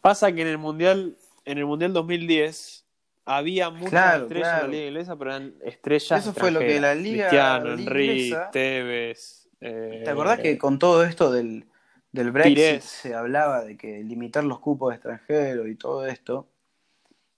Pasa 0.00 0.32
que 0.32 0.42
en 0.42 0.48
el 0.48 0.58
mundial, 0.58 1.16
en 1.44 1.58
el 1.58 1.66
mundial 1.66 1.92
2010 1.92 2.84
había 3.26 3.68
muchas 3.70 3.90
Claro, 3.90 4.22
estrellas 4.24 4.48
claro. 4.48 4.64
en 4.64 4.70
la 4.70 4.76
liga 4.76 4.86
inglesa, 4.88 5.16
pero 5.18 5.30
eran 5.32 5.54
estrellas. 5.64 6.22
Eso 6.22 6.32
fue 6.32 6.50
lo 6.50 6.60
que 6.60 6.80
la 6.80 6.94
liga- 6.94 7.28
Cristiano, 7.28 7.74
inglesa- 7.78 8.50
Tevez. 8.52 9.48
eh, 9.60 10.02
¿Te 10.04 10.10
acordás 10.10 10.38
que 10.40 10.56
con 10.56 10.78
todo 10.78 11.04
esto 11.04 11.30
del, 11.32 11.66
del 12.12 12.30
Brexit 12.30 12.54
Pires. 12.56 12.84
se 12.84 13.14
hablaba 13.14 13.64
de 13.64 13.76
que 13.76 14.02
limitar 14.02 14.44
los 14.44 14.60
cupos 14.60 14.90
de 14.90 14.94
extranjeros 14.96 15.68
y 15.68 15.74
todo 15.74 16.06
esto? 16.06 16.46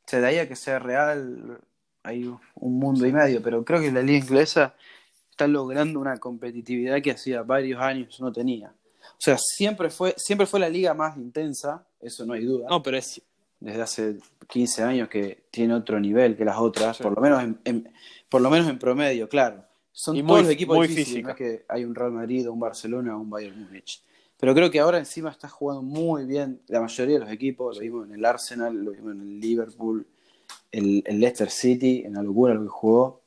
Se 0.07 0.21
de 0.21 0.27
ahí 0.27 0.39
a 0.39 0.49
que 0.49 0.57
sea 0.57 0.79
real 0.79 1.59
hay 2.03 2.25
un 2.55 2.79
mundo 2.79 3.07
y 3.07 3.13
medio, 3.13 3.43
pero 3.43 3.65
creo 3.65 3.81
que 3.81 3.93
la 3.93 4.03
liga 4.03 4.19
inglesa 4.25 4.75
está 5.31 5.47
logrando 5.47 6.01
una 6.01 6.17
competitividad 6.19 7.01
que 7.03 7.11
hacía 7.13 7.43
varios 7.43 7.81
años 7.81 8.21
no 8.21 8.33
tenía. 8.33 8.73
O 9.03 9.17
sea, 9.23 9.37
siempre 9.39 9.91
fue, 9.91 10.15
siempre 10.17 10.47
fue 10.47 10.61
la 10.61 10.69
liga 10.69 10.95
más 10.95 11.17
intensa, 11.17 11.87
eso 12.01 12.25
no 12.25 12.33
hay 12.35 12.45
duda. 12.45 12.67
No, 12.71 12.83
pero 12.83 12.97
es. 12.97 13.21
Desde 13.59 13.83
hace 13.83 14.17
15 14.49 14.83
años 14.83 15.09
que 15.11 15.45
tiene 15.51 15.75
otro 15.75 16.01
nivel 16.01 16.35
que 16.37 16.47
las 16.47 16.57
otras, 16.57 16.97
Sí. 16.97 17.03
por 17.03 17.15
lo 17.15 17.21
menos 17.21 17.43
en, 17.43 17.61
en- 17.65 17.93
por 18.31 18.41
lo 18.41 18.49
menos 18.49 18.69
en 18.69 18.79
promedio, 18.79 19.29
claro. 19.29 19.63
Son 19.93 20.17
Y 20.17 20.21
todos 20.23 20.33
muy- 20.33 20.43
los 20.45 20.51
equipos 20.53 20.77
muy 20.79 20.89
difíciles, 20.89 21.25
no 21.25 21.31
es 21.31 21.37
que 21.37 21.65
hay 21.69 21.85
un 21.85 21.95
Real 21.95 22.13
Madrid, 22.13 22.49
un 22.49 22.59
Barcelona 22.59 23.17
o 23.17 23.21
un 23.21 23.29
Bayern 23.29 23.61
Múnich. 23.63 24.03
Pero 24.41 24.55
creo 24.55 24.71
que 24.71 24.81
ahora 24.81 24.99
encima 24.99 25.31
está 25.31 25.49
jugando 25.49 25.83
muy 25.83 26.25
bien 26.25 26.63
la 26.69 26.81
mayoría 26.81 27.19
de 27.19 27.21
los 27.21 27.31
equipos, 27.31 27.77
lo 27.77 27.83
vimos 27.83 28.09
en 28.09 28.15
el 28.15 28.25
Arsenal, 28.25 28.75
lo 28.75 28.93
vimos 28.93 29.13
en 29.13 29.21
el 29.21 29.41
Liverpool, 29.41 30.07
el, 30.73 31.03
el 31.07 31.21
Leicester 31.21 31.51
City, 31.51 32.03
en 32.07 32.15
la 32.15 32.23
locura 32.23 32.55
lo 32.55 32.63
que 32.63 32.69
jugó. 32.69 33.21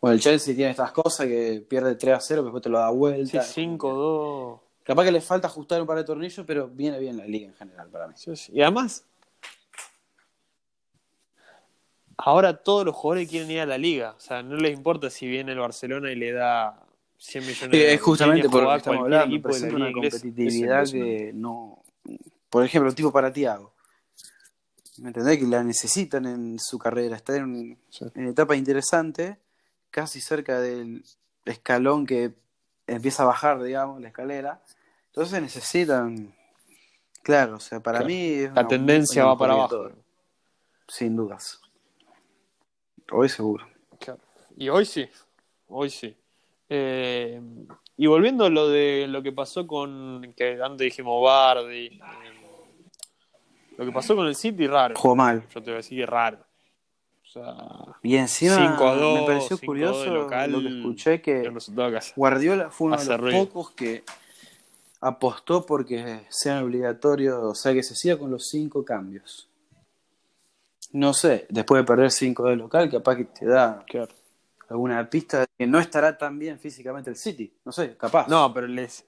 Bueno, 0.00 0.14
el 0.14 0.20
Chelsea 0.20 0.54
tiene 0.54 0.70
estas 0.70 0.92
cosas 0.92 1.26
que 1.26 1.64
pierde 1.68 1.94
3 1.94 2.14
a 2.14 2.20
0, 2.20 2.40
pero 2.40 2.44
después 2.44 2.62
te 2.62 2.68
lo 2.70 2.78
da 2.78 2.90
Sí, 2.90 2.96
vuelta. 2.96 3.42
5-2. 3.42 4.60
Capaz 4.82 5.04
que 5.04 5.12
le 5.12 5.20
falta 5.20 5.48
ajustar 5.48 5.80
un 5.80 5.86
par 5.86 5.98
de 5.98 6.04
tornillos, 6.04 6.46
pero 6.46 6.68
viene 6.68 6.98
bien 7.00 7.16
la 7.16 7.26
liga 7.26 7.48
en 7.48 7.54
general 7.54 7.88
para 7.88 8.06
mí. 8.08 8.14
Sí, 8.16 8.34
sí. 8.36 8.52
Y 8.54 8.62
además, 8.62 9.04
ahora 12.16 12.56
todos 12.56 12.86
los 12.86 12.94
jugadores 12.94 13.28
quieren 13.28 13.50
ir 13.50 13.60
a 13.60 13.66
la 13.66 13.78
liga. 13.78 14.14
O 14.16 14.20
sea, 14.20 14.42
no 14.42 14.56
les 14.56 14.72
importa 14.72 15.10
si 15.10 15.26
viene 15.26 15.52
el 15.52 15.58
Barcelona 15.58 16.12
y 16.12 16.16
le 16.16 16.32
da 16.32 16.85
100 17.18 17.46
millones 17.46 17.70
de 17.70 17.78
Sí, 17.78 17.94
es 17.94 18.00
justamente 18.00 18.48
por 18.48 18.62
lo 18.62 18.70
que 18.70 18.76
estamos 18.76 19.00
hablando. 19.02 19.34
de 19.36 19.42
Presenta 19.42 19.76
una 19.76 19.92
competitividad 19.92 20.82
Es 20.82 20.92
que 20.92 21.32
no. 21.34 21.82
Por 22.50 22.64
ejemplo, 22.64 22.94
tipo 22.94 23.12
para 23.12 23.32
Tiago. 23.32 23.72
¿Me 24.98 25.08
entendés? 25.08 25.38
Que 25.38 25.44
la 25.46 25.62
necesitan 25.62 26.24
en 26.26 26.58
su 26.58 26.78
carrera. 26.78 27.16
Está 27.16 27.36
en, 27.36 27.78
Sí. 27.90 28.04
en 28.14 28.28
etapa 28.28 28.56
interesante, 28.56 29.38
casi 29.90 30.20
cerca 30.20 30.60
del 30.60 31.04
escalón 31.44 32.06
que 32.06 32.32
empieza 32.86 33.22
a 33.24 33.26
bajar, 33.26 33.62
digamos, 33.62 34.00
la 34.00 34.08
escalera. 34.08 34.62
Entonces 35.08 35.40
necesitan. 35.42 36.34
Claro, 37.22 37.56
o 37.56 37.60
sea, 37.60 37.80
para 37.80 37.98
Claro. 37.98 38.08
mí. 38.14 38.28
es 38.34 38.52
La 38.54 38.60
una- 38.60 38.68
tendencia 38.68 39.22
una 39.24 39.32
va 39.32 39.38
para 39.38 39.52
abajo. 39.54 39.90
Sin 40.88 41.16
dudas. 41.16 41.60
Hoy 43.10 43.28
seguro. 43.28 43.66
Claro. 43.98 44.20
Y 44.56 44.68
hoy 44.68 44.84
sí, 44.86 45.06
hoy 45.68 45.90
sí. 45.90 46.16
Eh, 46.68 47.40
y 47.96 48.06
volviendo 48.06 48.44
a 48.44 48.50
lo 48.50 48.68
de 48.68 49.06
lo 49.08 49.22
que 49.22 49.32
pasó 49.32 49.66
con, 49.66 50.34
que 50.36 50.60
antes 50.62 50.84
dijimos 50.84 51.22
Bardi, 51.22 51.86
eh, 51.86 52.00
lo 53.78 53.84
que 53.84 53.92
pasó 53.92 54.16
con 54.16 54.26
el 54.26 54.34
City, 54.34 54.66
raro. 54.66 54.94
Jugó 54.96 55.16
mal. 55.16 55.44
Yo 55.54 55.62
te 55.62 55.70
voy 55.70 55.74
a 55.74 55.76
decir 55.76 55.98
que 55.98 56.06
raro. 56.06 56.38
O 57.22 57.28
sea, 57.28 57.54
Y 58.02 58.16
encima 58.16 58.56
5 58.56 58.86
a 58.86 58.94
2, 58.96 59.20
me 59.20 59.26
pareció 59.26 59.56
5 59.56 59.56
a 59.56 59.58
2 59.58 59.66
curioso 59.66 60.14
local, 60.14 60.52
lo 60.52 60.60
que 60.60 60.68
escuché 60.68 61.20
que. 61.20 61.52
Guardiola 62.14 62.70
fue 62.70 62.88
uno 62.88 62.96
de 62.96 63.04
los 63.04 63.20
ruido. 63.20 63.46
pocos 63.46 63.70
que 63.72 64.04
apostó 65.00 65.66
porque 65.66 66.26
sean 66.30 66.64
obligatorios, 66.64 67.38
o 67.42 67.54
sea, 67.54 67.72
que 67.74 67.82
se 67.82 67.94
siga 67.94 68.18
con 68.18 68.30
los 68.30 68.48
cinco 68.48 68.84
cambios. 68.84 69.48
No 70.92 71.12
sé, 71.12 71.46
después 71.50 71.82
de 71.82 71.86
perder 71.86 72.10
cinco 72.10 72.44
de 72.44 72.56
local, 72.56 72.90
capaz 72.90 73.16
que 73.16 73.24
te 73.24 73.46
da 73.46 73.84
Claro. 73.86 74.14
Alguna 74.68 75.08
pista 75.08 75.40
de 75.40 75.46
que 75.58 75.66
no 75.66 75.78
estará 75.78 76.16
tan 76.18 76.38
bien 76.38 76.58
físicamente 76.58 77.10
el 77.10 77.16
City. 77.16 77.52
No 77.64 77.72
sé, 77.72 77.96
capaz. 77.96 78.28
No, 78.28 78.52
pero 78.52 78.66
les. 78.66 79.06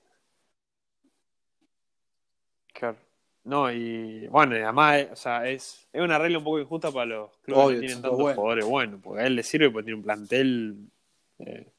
Claro. 2.73 2.97
No, 3.45 3.73
y 3.73 4.27
bueno, 4.29 4.57
y 4.57 4.61
además, 4.61 4.97
eh, 4.99 5.09
o 5.13 5.17
sea, 5.17 5.49
es, 5.49 5.89
es 5.93 6.03
una 6.03 6.19
regla 6.19 6.39
un 6.39 6.45
poco 6.45 6.61
injusta 6.61 6.91
para 6.93 7.07
los 7.07 7.31
clubes 7.39 7.65
Obvio, 7.65 7.77
que 7.81 7.87
tienen 7.87 8.03
tantos 8.03 8.19
buenos. 8.21 8.37
jugadores 8.37 8.65
buenos, 8.67 9.01
porque 9.03 9.23
a 9.23 9.27
él 9.27 9.37
le 9.37 9.43
sirve 9.43 9.71
porque 9.71 9.85
tiene 9.87 9.97
un 9.99 10.03
plantel 10.05 10.77
eh, 11.39 11.73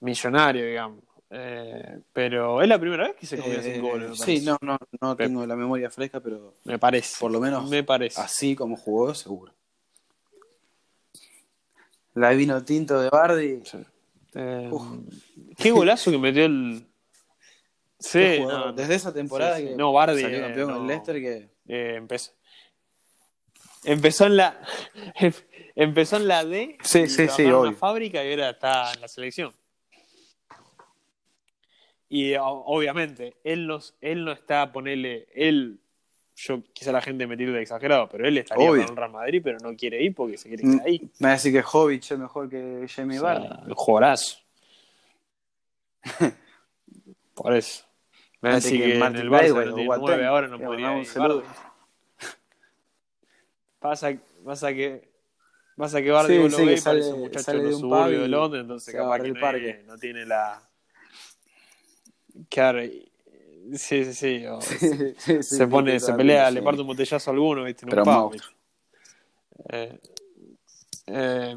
millonario, 0.00 0.66
digamos. 0.66 1.02
Eh, 1.30 2.00
pero 2.12 2.62
es 2.62 2.68
la 2.68 2.78
primera 2.78 3.06
vez 3.08 3.16
que 3.16 3.26
se 3.26 3.36
comió 3.38 3.58
Eh, 3.58 3.72
cinco 3.74 3.88
goles. 3.88 4.18
sí, 4.18 4.40
no, 4.44 4.56
no, 4.62 4.78
no 5.00 5.16
tengo 5.16 5.44
la 5.46 5.56
memoria 5.56 5.90
fresca, 5.90 6.20
pero 6.20 6.54
Me 6.64 6.78
parece. 6.78 7.16
por 7.20 7.30
lo 7.30 7.40
menos 7.40 7.68
Me 7.70 7.82
parece. 7.82 8.20
así 8.20 8.54
como 8.54 8.76
jugó, 8.76 9.14
seguro. 9.14 9.52
La 12.18 12.30
vino 12.30 12.62
tinto 12.64 13.00
de 13.00 13.08
Bardi. 13.10 13.60
Sí. 13.64 13.78
Eh, 14.34 14.68
Uf. 14.70 14.82
qué 15.56 15.70
golazo 15.70 16.10
que 16.10 16.18
metió 16.18 16.44
el. 16.44 16.84
Sí, 18.00 18.38
no, 18.40 18.72
desde 18.72 18.94
esa 18.94 19.12
temporada 19.12 19.56
sí, 19.56 19.62
sí. 19.64 19.68
que 19.70 19.76
No, 19.76 19.92
Bardi, 19.92 20.20
salió 20.22 20.38
eh, 20.38 20.40
campeón 20.42 20.66
con 20.70 20.74
no. 20.76 20.82
el 20.82 20.88
Leicester 20.88 21.16
que 21.16 21.50
Eh, 21.66 21.94
empezó. 21.96 22.32
Empezó 23.84 24.26
en 24.26 24.36
la. 24.36 24.60
empezó 25.74 26.16
en 26.16 26.28
la 26.28 26.44
D. 26.44 26.76
Sí, 26.82 27.00
y 27.00 27.08
sí, 27.08 27.28
sí, 27.28 27.42
en 27.42 27.48
obvio. 27.52 27.60
una 27.70 27.72
fábrica 27.74 28.24
y 28.24 28.30
ahora 28.32 28.50
está 28.50 28.92
en 28.92 29.00
la 29.00 29.08
selección. 29.08 29.52
Y 32.08 32.34
obviamente, 32.36 33.36
él, 33.44 33.66
nos, 33.66 33.94
él 34.00 34.24
no 34.24 34.32
está 34.32 34.62
a 34.62 34.72
ponerle. 34.72 35.26
Él. 35.34 35.80
Yo 36.40 36.62
quizá 36.72 36.92
la 36.92 37.00
gente 37.00 37.26
me 37.26 37.36
tire 37.36 37.50
de 37.50 37.62
exagerado, 37.62 38.08
pero 38.08 38.24
él 38.26 38.38
estaría 38.38 38.70
Obvio. 38.70 38.82
para 38.82 38.90
un 38.92 38.96
Real 38.96 39.10
Madrid, 39.10 39.40
pero 39.42 39.58
no 39.58 39.74
quiere 39.76 40.00
ir 40.00 40.14
porque 40.14 40.38
se 40.38 40.46
quiere 40.48 40.62
Mm, 40.62 40.72
quedar 40.74 40.86
ahí. 40.86 41.10
me 41.18 41.26
va 41.26 41.30
a 41.30 41.32
decir 41.32 41.52
que 41.52 41.62
Jovic 41.62 42.10
es 42.12 42.16
mejor 42.18 42.48
que 42.48 42.86
Jamie 42.88 43.18
O 43.18 43.20
sea, 43.22 43.34
Vardy. 43.34 43.48
el 43.66 43.74
jugadorazo. 43.74 44.38
Por 47.34 47.56
eso. 47.56 47.84
Me 48.40 48.50
va 48.50 48.52
a 48.54 48.58
decir 48.60 48.78
que 48.78 48.86
que, 48.86 49.04
en 49.04 49.16
el 49.16 49.28
Barça 49.30 49.64
no 49.64 49.74
tiene 49.74 50.26
ahora 50.26 50.46
no 50.46 50.60
podría 50.60 51.00
ir. 51.00 51.08
Pasa, 53.80 54.12
pasa 54.44 54.72
que 54.74 55.08
pasa 55.76 56.02
que 56.02 56.10
Bardi 56.10 56.34
Sí, 56.34 56.38
vos 56.38 56.50
lo 56.50 56.56
sí, 56.58 56.64
que 56.64 56.72
y 56.72 56.80
parece 56.80 56.82
sale- 56.82 57.12
un 57.14 57.20
muchacho 57.20 57.52
de 57.52 57.62
los 57.62 57.78
suburbios 57.78 58.22
de 58.22 58.28
Londres, 58.28 58.62
entonces 58.62 58.94
capaz 58.94 59.20
que 59.20 59.26
el 59.28 59.34
no, 59.34 59.40
parque. 59.40 59.70
es- 59.70 59.84
no 59.86 59.96
tiene 59.98 60.26
la 60.26 60.60
claro, 62.48 62.84
y- 62.84 63.10
sí, 63.74 64.04
sí, 64.04 64.12
sí, 64.14 65.42
se 65.42 65.66
pone, 65.66 65.98
se 66.00 66.14
pelea, 66.14 66.50
le 66.50 66.62
parte 66.62 66.80
un 66.80 66.86
botellazo 66.86 67.30
a 67.30 67.32
alguno, 67.32 67.64
viste, 67.64 67.86
Pero 67.86 68.02
pub, 68.02 68.12
monstruo. 68.12 68.54
Eh, 69.70 69.98
eh, 71.06 71.56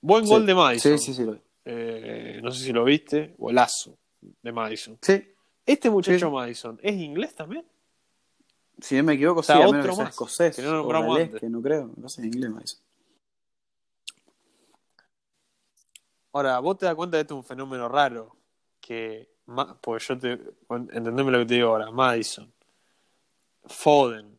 buen 0.00 0.26
gol 0.26 0.46
de 0.46 0.54
Madison. 0.54 0.98
Sí, 0.98 1.04
sí, 1.06 1.14
sí. 1.14 1.24
lo. 1.24 1.38
Eh, 1.64 2.40
no 2.42 2.50
sé 2.50 2.64
si 2.64 2.72
lo 2.72 2.84
viste, 2.84 3.34
golazo 3.38 3.96
de 4.20 4.52
Madison. 4.52 4.98
Sí, 5.00 5.24
Este 5.64 5.90
muchacho. 5.90 6.30
Madison, 6.30 6.78
¿es 6.82 6.94
inglés 6.94 7.34
también? 7.34 7.64
si 8.80 8.96
no 8.96 9.04
me 9.04 9.14
equivoco, 9.14 9.40
O 9.40 9.42
sea, 9.42 9.56
sí, 9.56 9.62
a 9.62 9.66
otro 9.66 9.78
menos 9.78 9.90
que 9.90 9.94
sea 9.94 10.04
más, 10.04 10.12
escocés 10.12 10.56
que 10.56 10.62
no 10.62 10.70
o 10.70 10.74
nombramos 10.74 11.14
galés, 11.14 11.26
antes. 11.26 11.40
que 11.40 11.48
no 11.48 11.62
creo, 11.62 11.90
no 11.96 12.08
sé 12.08 12.22
en 12.22 12.26
inglés 12.28 12.50
más. 12.50 12.82
Ahora, 16.32 16.58
vos 16.58 16.78
te 16.78 16.86
das 16.86 16.94
cuenta 16.94 17.16
de 17.16 17.22
esto 17.22 17.34
es 17.34 17.38
un 17.38 17.44
fenómeno 17.44 17.88
raro. 17.88 18.34
Que, 18.80 19.28
ma- 19.52 19.76
pues 19.80 20.06
yo 20.08 20.18
te. 20.18 20.32
Entendeme 20.70 21.30
lo 21.30 21.38
que 21.40 21.46
te 21.46 21.54
digo 21.54 21.68
ahora. 21.68 21.90
Madison, 21.90 22.52
Foden, 23.66 24.38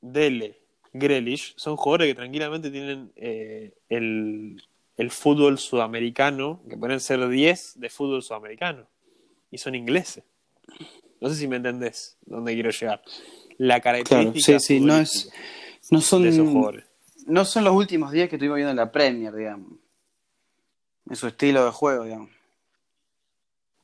Dele, 0.00 0.58
Grealish 0.92 1.54
son 1.56 1.76
jugadores 1.76 2.08
que 2.08 2.14
tranquilamente 2.14 2.70
tienen 2.70 3.12
eh, 3.16 3.74
el, 3.88 4.62
el 4.96 5.10
fútbol 5.10 5.58
sudamericano, 5.58 6.60
que 6.68 6.76
pueden 6.76 7.00
ser 7.00 7.26
10 7.28 7.78
de 7.78 7.90
fútbol 7.90 8.22
sudamericano. 8.22 8.86
Y 9.50 9.58
son 9.58 9.74
ingleses. 9.74 10.24
No 11.20 11.28
sé 11.28 11.36
si 11.36 11.48
me 11.48 11.56
entendés 11.56 12.16
dónde 12.26 12.54
quiero 12.54 12.70
llegar. 12.70 13.02
La 13.56 13.80
característica 13.80 14.46
Claro, 14.46 14.60
sí, 14.60 14.66
sí, 14.78 14.80
no 14.80 14.96
es- 14.98 15.30
No 15.90 16.00
son, 16.00 16.22
de 16.22 16.28
esos 16.28 16.48
jugadores. 16.48 16.84
no 17.26 17.44
son 17.44 17.64
los 17.64 17.74
últimos 17.74 18.12
días 18.12 18.28
que 18.28 18.36
estuvimos 18.36 18.56
viendo 18.56 18.70
en 18.70 18.76
la 18.76 18.92
Premier, 18.92 19.34
digamos. 19.34 19.72
En 21.08 21.16
su 21.16 21.26
estilo 21.26 21.64
de 21.64 21.70
juego, 21.70 22.04
digamos. 22.04 22.30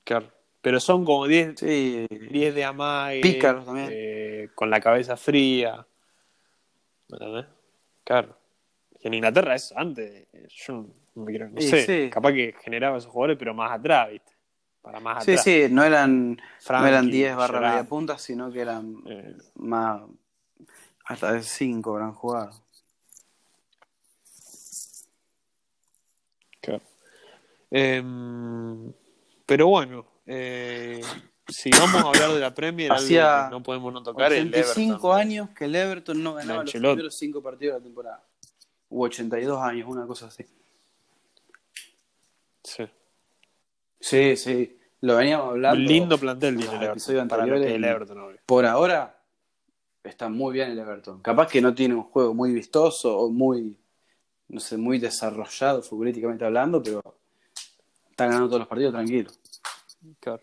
Claro. 0.05 0.31
Pero 0.65 0.81
son 0.81 1.05
como 1.05 1.27
10 1.27 1.61
Sí, 1.61 2.07
10 2.09 2.55
de 2.55 2.65
amague, 2.65 3.21
Pícaros 3.21 3.67
también. 3.67 3.91
eh, 3.93 4.49
con 4.55 4.71
la 4.71 4.81
cabeza 4.81 5.15
fría. 5.15 5.87
¿Me 7.11 7.19
entendés? 7.19 7.47
Claro. 8.03 8.35
Que 8.99 9.09
en 9.09 9.15
Inglaterra 9.15 9.55
es 9.55 9.73
antes, 9.77 10.27
eh, 10.33 10.49
yo 10.49 10.87
no, 11.17 11.27
quiero, 11.27 11.51
no 11.51 11.61
Sí, 11.61 11.69
sé, 11.69 11.85
sí. 12.05 12.11
capaz 12.11 12.33
que 12.33 12.55
generaba 12.63 12.97
esos 12.97 13.11
jugadores, 13.13 13.37
pero 13.39 13.53
más 13.53 13.73
atrás, 13.79 14.11
¿viste? 14.11 14.33
Para 14.81 15.01
más 15.01 15.23
sí, 15.23 15.33
atrás. 15.33 15.45
sí, 15.45 15.67
no 15.71 15.85
eran, 15.85 16.41
no 16.71 16.87
eran 16.87 17.11
10 17.11 17.37
barra 17.37 17.61
media 17.61 17.85
punta, 17.85 18.17
sino 18.17 18.51
que 18.51 18.61
eran 18.61 19.03
eh, 19.07 19.37
más. 19.57 20.01
Hasta 21.05 21.33
de 21.35 21.43
5 21.43 21.91
habrán 21.93 22.15
jugado. 22.15 22.53
claro. 26.63 26.83
Em, 27.71 28.93
pero 29.45 29.67
bueno, 29.67 30.07
eh, 30.27 31.01
si 31.49 31.71
vamos 31.71 32.03
a 32.03 32.09
hablar 32.09 32.33
de 32.33 32.41
la 32.41 32.55
Premier, 32.55 32.93
Hacía 32.93 33.49
no 33.51 33.63
podemos 33.63 33.93
no 33.93 34.03
tocar 34.03 34.33
es 34.33 34.41
el 34.41 34.49
85 34.49 34.93
Everton. 34.95 35.21
años 35.21 35.51
que 35.51 35.65
el 35.67 35.75
Everton 35.75 36.23
no 36.23 36.35
ganaba 36.35 36.63
los 36.63 36.73
primeros 36.73 37.15
5 37.15 37.43
partidos 37.43 37.75
de 37.75 37.81
la 37.81 37.85
temporada. 37.85 38.25
U 38.89 39.05
82 39.05 39.63
años, 39.63 39.89
una 39.89 40.07
cosa 40.07 40.27
así. 40.27 40.45
Sí. 42.63 42.85
Sí, 44.01 44.37
sí. 44.37 44.79
Lo 45.03 45.17
veníamos 45.17 45.51
hablando. 45.51 45.81
Un 45.81 45.87
lindo 45.87 46.19
plantel 46.19 46.57
tiene 46.57 46.77
el 46.77 46.83
Everton. 46.83 47.29
Para 47.29 47.47
lo 47.47 47.61
que 47.61 47.75
el. 47.75 47.85
Everton, 47.85 48.21
obvio. 48.21 48.39
Por 48.47 48.65
ahora 48.65 49.21
está 50.03 50.29
muy 50.29 50.55
bien 50.55 50.71
el 50.71 50.79
Everton. 50.79 51.21
Capaz 51.21 51.49
que 51.49 51.61
no 51.61 51.75
tiene 51.75 51.95
un 51.95 52.05
juego 52.05 52.33
muy 52.33 52.53
vistoso 52.53 53.19
o 53.19 53.31
muy, 53.31 53.77
no 54.49 54.61
sé, 54.61 54.79
muy 54.79 54.99
desarrollado 54.99 55.83
futbolísticamente 55.83 56.45
hablando, 56.45 56.83
pero 56.83 57.03
está 58.11 58.27
ganando 58.27 58.47
todos 58.49 58.61
los 58.61 58.69
partidos 58.69 58.95
tranquilo. 58.95 59.31
Claro. 60.21 60.43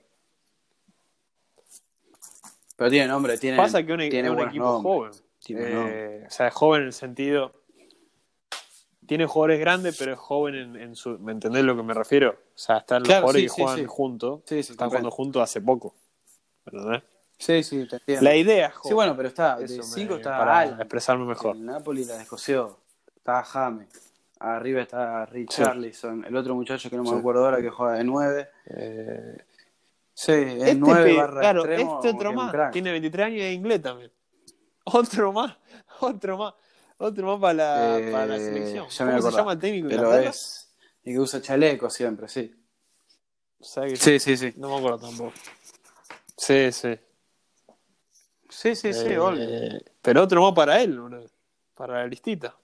Pero 2.77 2.89
tiene 2.89 3.07
nombre, 3.07 3.37
tiene. 3.37 3.57
Pasa 3.57 3.83
que 3.83 3.93
un, 3.93 3.99
tiene 3.99 4.27
es 4.27 4.33
un 4.33 4.39
equipo 4.41 4.65
nombres. 4.65 4.83
joven. 4.83 5.11
Tiene 5.43 5.63
Eh, 5.67 6.23
o 6.27 6.31
sea, 6.31 6.47
es 6.47 6.53
joven 6.53 6.81
en 6.81 6.87
el 6.87 6.93
sentido. 6.93 7.53
Tiene 9.05 9.25
jugadores 9.25 9.59
grandes, 9.59 9.97
pero 9.97 10.13
es 10.13 10.19
joven 10.19 10.55
en, 10.55 10.75
en 10.77 10.95
su. 10.95 11.19
¿Me 11.19 11.31
entendés 11.31 11.63
lo 11.63 11.75
que 11.75 11.83
me 11.83 11.93
refiero? 11.93 12.31
O 12.31 12.57
sea, 12.57 12.77
están 12.77 13.01
los 13.03 13.07
jugadores 13.09 13.41
sí, 13.41 13.47
que 13.47 13.53
sí, 13.53 13.61
juegan 13.61 13.79
sí. 13.79 13.85
juntos. 13.87 14.41
Sí, 14.45 14.63
sí, 14.63 14.71
están 14.71 14.89
jugando 14.89 15.11
juntos 15.11 15.41
hace 15.43 15.61
poco. 15.61 15.93
¿Me 16.65 16.77
entendés? 16.79 17.03
Sí, 17.37 17.63
sí, 17.63 17.87
te 17.87 17.95
entiendo. 17.97 18.23
La 18.23 18.35
idea 18.35 18.67
es 18.67 18.73
joven. 18.75 18.89
Sí, 18.89 18.93
bueno, 18.93 19.15
pero 19.17 19.27
está. 19.27 19.57
De 19.57 19.65
Eso 19.65 19.83
5 19.83 20.11
me- 20.13 20.17
está 20.17 20.37
para 20.37 20.63
expresarme 20.65 21.25
mejor. 21.25 21.55
El 21.55 21.65
Napoli 21.65 22.05
la 22.05 22.17
descoció. 22.17 22.77
Está 23.15 23.43
Jame. 23.43 23.87
Arriba 24.39 24.81
está 24.81 25.25
Richarlison. 25.27 26.23
El 26.25 26.35
otro 26.35 26.55
muchacho 26.55 26.89
que 26.89 26.95
no 26.95 27.03
me 27.03 27.15
acuerdo 27.17 27.45
ahora 27.45 27.61
que 27.61 27.69
juega 27.69 27.93
de 27.93 28.03
9. 28.03 28.49
Eh, 28.67 29.37
Sí, 30.23 30.33
es 30.33 30.61
este 30.61 30.75
9 30.75 31.09
pi- 31.09 31.15
barra 31.15 31.39
claro, 31.39 31.65
extremo, 31.65 31.95
este 31.95 32.09
otro 32.09 32.33
más. 32.33 32.71
Tiene 32.71 32.91
23 32.91 33.25
años 33.25 33.37
y 33.39 33.41
es 33.41 33.53
inglés 33.55 33.81
también. 33.81 34.11
Otro 34.83 35.33
más, 35.33 35.57
otro 35.99 36.37
más. 36.37 36.53
Otro 36.97 37.25
más 37.25 37.41
para 37.41 37.53
la, 37.55 37.97
Eh, 37.97 38.11
para 38.11 38.25
la 38.27 38.37
selección. 38.37 38.87
ya 38.87 39.05
me 39.05 39.15
¿Cómo 39.17 39.31
se 39.31 39.37
llama 39.37 39.53
el 39.53 39.59
técnico 39.59 39.87
Pero 39.89 40.13
es. 40.13 40.71
Y 41.03 41.13
que 41.13 41.19
usa 41.19 41.41
chaleco 41.41 41.89
siempre, 41.89 42.27
sí. 42.27 42.53
¿Sabes 43.59 43.93
que 43.93 43.97
Sí, 43.97 44.19
sí, 44.19 44.37
sí. 44.37 44.53
No 44.57 44.69
me 44.69 44.77
acuerdo 44.77 44.99
tampoco. 44.99 45.33
Sí, 46.37 46.71
sí. 46.71 46.99
Sí, 48.47 48.75
sí, 48.75 48.93
sí, 48.93 49.07
Eh, 49.09 49.79
pero 50.03 50.21
otro 50.21 50.43
más 50.43 50.53
para 50.53 50.79
él, 50.83 50.99
para 51.73 51.95
la 51.95 52.05
listita. 52.07 52.55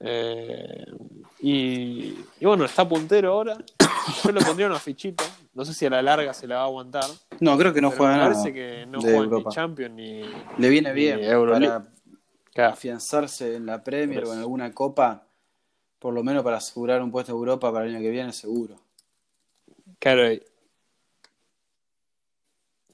Eh, 0.00 0.86
y, 1.40 2.16
y 2.40 2.44
bueno, 2.46 2.64
está 2.64 2.88
puntero 2.88 3.32
ahora. 3.32 3.58
Yo 4.24 4.32
le 4.32 4.40
pondría 4.42 4.66
una 4.68 4.78
fichita. 4.78 5.24
No 5.56 5.64
sé 5.64 5.72
si 5.74 5.86
a 5.86 5.90
la 5.90 6.02
larga 6.02 6.34
se 6.34 6.46
la 6.46 6.56
va 6.56 6.60
a 6.62 6.64
aguantar. 6.66 7.04
No, 7.40 7.56
creo 7.56 7.72
que 7.72 7.80
no 7.80 7.90
juega 7.90 8.12
me 8.12 8.18
nada. 8.18 8.30
parece 8.32 8.52
que 8.52 8.84
no 8.86 8.98
de 9.00 9.04
juega 9.04 9.18
Europa. 9.24 9.48
ni 9.50 9.54
Champions 9.54 9.94
ni. 9.94 10.22
Le 10.58 10.68
viene 10.68 10.92
bien 10.92 11.18
para 11.50 11.88
Claro. 12.52 12.72
afianzarse 12.72 13.56
en 13.56 13.66
la 13.66 13.82
Premier 13.82 14.24
o 14.24 14.32
en 14.34 14.38
alguna 14.40 14.72
copa, 14.72 15.26
por 15.98 16.14
lo 16.14 16.22
menos 16.22 16.42
para 16.44 16.58
asegurar 16.58 17.02
un 17.02 17.10
puesto 17.10 17.32
de 17.32 17.38
Europa 17.38 17.72
para 17.72 17.86
el 17.86 17.94
año 17.94 18.02
que 18.02 18.10
viene, 18.10 18.32
seguro. 18.32 18.76
Claro. 19.98 20.22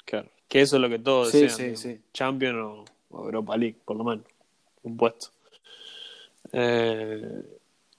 Claro. 0.05 0.29
Que 0.49 0.61
eso 0.61 0.77
es 0.77 0.83
lo 0.83 0.89
que 0.89 0.99
todos 0.99 1.31
Sí, 1.31 1.43
desean. 1.43 1.77
sí, 1.77 1.95
sí. 1.95 2.01
Champions 2.13 2.59
o, 2.59 2.85
o 3.11 3.25
Europa 3.25 3.57
League, 3.57 3.79
por 3.85 3.97
lo 3.97 4.05
menos. 4.05 4.25
Un 4.85 4.97
puesto. 4.97 5.29
Eh, 6.53 7.43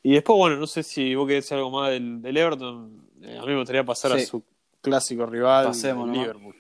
y 0.04 0.14
después, 0.14 0.38
bueno, 0.38 0.58
no 0.58 0.68
sé 0.68 0.84
si 0.84 1.16
vos 1.16 1.28
querés 1.28 1.46
decir 1.46 1.58
algo 1.58 1.72
más 1.72 1.90
del, 1.92 2.22
del 2.22 2.38
Everton. 2.38 3.08
Eh, 3.22 3.38
a 3.38 3.42
mí 3.42 3.48
me 3.48 3.58
gustaría 3.58 3.84
pasar 3.86 4.12
a 4.12 4.20
su 4.20 4.44
clásico 4.84 5.26
rival, 5.26 5.66
Pasemos. 5.68 6.10
Liverpool. 6.10 6.56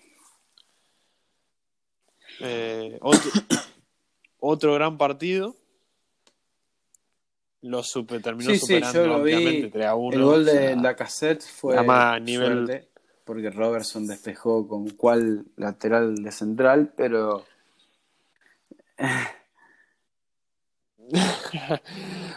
Eh, 2.39 2.97
otro, 3.01 3.29
otro 4.39 4.73
gran 4.73 4.97
partido. 4.97 5.55
Lo 7.61 7.81
super, 7.83 8.21
terminó 8.21 8.49
Sí, 8.49 8.55
sí, 8.57 8.61
superando 8.65 8.93
yo 8.93 9.07
lo 9.07 9.23
vi. 9.23 9.33
ampliamente 9.33 9.69
3 9.69 9.85
a 9.85 9.95
1. 9.95 10.17
El 10.17 10.23
gol 10.23 10.41
o 10.41 10.45
sea, 10.51 10.53
de 10.61 10.75
Lacazette 10.75 11.43
fue 11.43 11.77
a 11.77 12.19
nivel- 12.19 12.65
suerte, 12.67 12.89
porque 13.23 13.49
Robertson 13.51 14.05
despejó 14.07 14.67
con 14.67 14.89
cual 14.91 15.45
lateral 15.55 16.15
de 16.15 16.31
central, 16.31 16.93
pero 16.97 17.45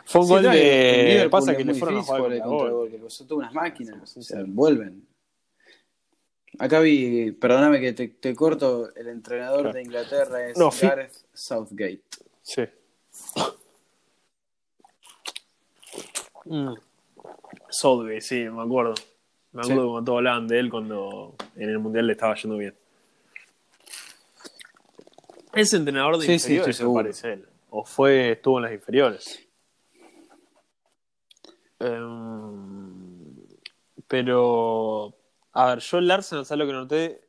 Fue 0.04 0.20
un 0.20 0.26
Sí, 0.26 0.32
gol 0.32 0.42
de. 0.42 1.28
Pasa 1.30 1.56
que 1.56 1.64
le 1.64 1.74
fueron 1.74 1.98
a 1.98 2.02
jugar 2.02 2.22
contra 2.22 2.46
gol. 2.46 2.90
son 3.10 3.26
todas 3.26 3.38
unas 3.50 3.54
máquinas, 3.54 3.94
Somos 3.94 4.10
o 4.10 4.12
sea, 4.12 4.22
sinceros. 4.22 4.54
vuelven. 4.54 5.06
Acá 6.58 6.80
vi, 6.80 7.32
perdóname 7.32 7.80
que 7.80 7.92
te, 7.92 8.08
te 8.08 8.34
corto, 8.34 8.94
el 8.94 9.08
entrenador 9.08 9.60
Claro. 9.62 9.74
de 9.74 9.82
Inglaterra 9.82 10.46
es 10.48 10.56
No, 10.56 10.70
Gareth 10.80 11.12
Southgate. 11.34 12.02
Sí. 12.42 12.62
Mm. 16.46 16.74
Southgate, 17.68 18.20
sí, 18.20 18.44
me 18.44 18.62
acuerdo. 18.62 18.94
Me 19.52 19.62
acuerdo 19.62 19.82
Sí. 19.82 19.86
como 19.86 20.04
todos 20.04 20.16
hablaban 20.18 20.46
de 20.48 20.58
él 20.60 20.70
cuando 20.70 21.34
en 21.56 21.68
el 21.70 21.78
mundial 21.78 22.06
le 22.06 22.12
estaba 22.12 22.34
yendo 22.36 22.56
bien. 22.56 22.74
Es 25.54 25.72
entrenador 25.72 26.18
de 26.18 26.26
Sí, 26.26 26.38
sí, 26.38 26.52
inferiores, 26.54 26.76
estoy 26.76 26.88
me 26.88 26.94
parece 26.94 27.32
él. 27.32 27.48
O 27.70 27.84
fue, 27.84 28.32
estuvo 28.32 28.58
en 28.58 28.64
las 28.64 28.72
inferiores. 28.72 29.42
Em, 31.78 33.36
pero, 34.06 35.14
a 35.62 35.66
ver, 35.66 35.78
yo 35.80 35.98
el 35.98 36.10
Arsenal, 36.10 36.44
¿sabes 36.46 36.58
lo 36.58 36.66
que 36.66 36.72
noté? 36.72 37.20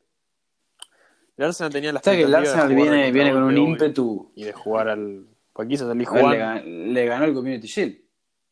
El 1.37 1.45
Arsenal 1.45 1.71
tenía 1.71 1.91
la 1.93 1.99
Está 1.99 2.11
que 2.11 2.23
el 2.23 2.33
Arsenal 2.35 2.73
viene, 2.73 3.11
viene 3.11 3.31
con 3.31 3.43
un 3.43 3.57
ímpetu. 3.57 4.31
y 4.35 4.43
de 4.43 4.53
jugar 4.53 4.89
al. 4.89 5.25
Pues 5.53 5.67
quiso 5.67 5.87
salir 5.87 6.07
A 6.07 6.11
le, 6.13 6.19
jugando. 6.21 6.43
gan- 6.45 6.93
le 6.93 7.05
ganó 7.05 7.25
el 7.25 7.33
Community 7.33 7.67
Shield. 7.67 7.97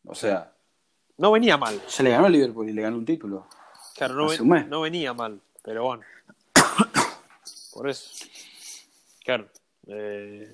O 0.05 0.15
sea, 0.15 0.51
No 1.17 1.32
venía 1.32 1.57
mal. 1.57 1.80
ya 1.88 2.03
le 2.03 2.09
ganó 2.11 2.28
el 2.28 2.34
Liverpool 2.34 2.69
y 2.69 2.73
le 2.73 2.82
ganó 2.82 2.97
un 2.97 3.05
título. 3.05 3.47
Claro, 3.95 4.15
no, 4.15 4.28
ven- 4.28 4.69
venía 4.82 5.13
mal, 5.13 5.39
pero 5.63 5.84
bueno. 5.84 6.03
Por 7.73 7.89
eso. 7.89 8.09
Claro. 9.23 9.47
eh, 9.88 10.53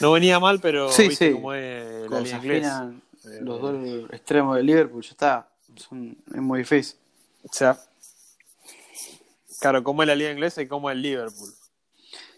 no 0.00 0.12
venía 0.12 0.38
mal, 0.40 0.60
pero 0.60 0.90
Sí, 0.90 1.08
viste 1.08 1.28
sí. 1.28 1.32
cómo 1.34 1.52
es 1.54 2.10
la 2.10 2.18
se 2.18 2.24
liga 2.24 2.36
inglesa. 2.38 2.92
Eh, 3.24 3.38
los 3.40 3.60
dos 3.60 4.10
extremos 4.10 4.56
del 4.56 4.66
Liverpool, 4.66 5.02
ya 5.02 5.10
está. 5.10 5.48
Son- 5.76 6.16
es 6.34 6.40
muy 6.40 6.60
difícil. 6.60 6.98
O 7.44 7.52
sea, 7.52 7.78
claro, 9.60 9.82
como 9.82 10.02
es 10.02 10.08
la 10.08 10.14
liga 10.14 10.30
inglesa 10.32 10.62
y 10.62 10.68
como 10.68 10.90
es 10.90 10.96
el 10.96 11.02
Liverpool. 11.02 11.50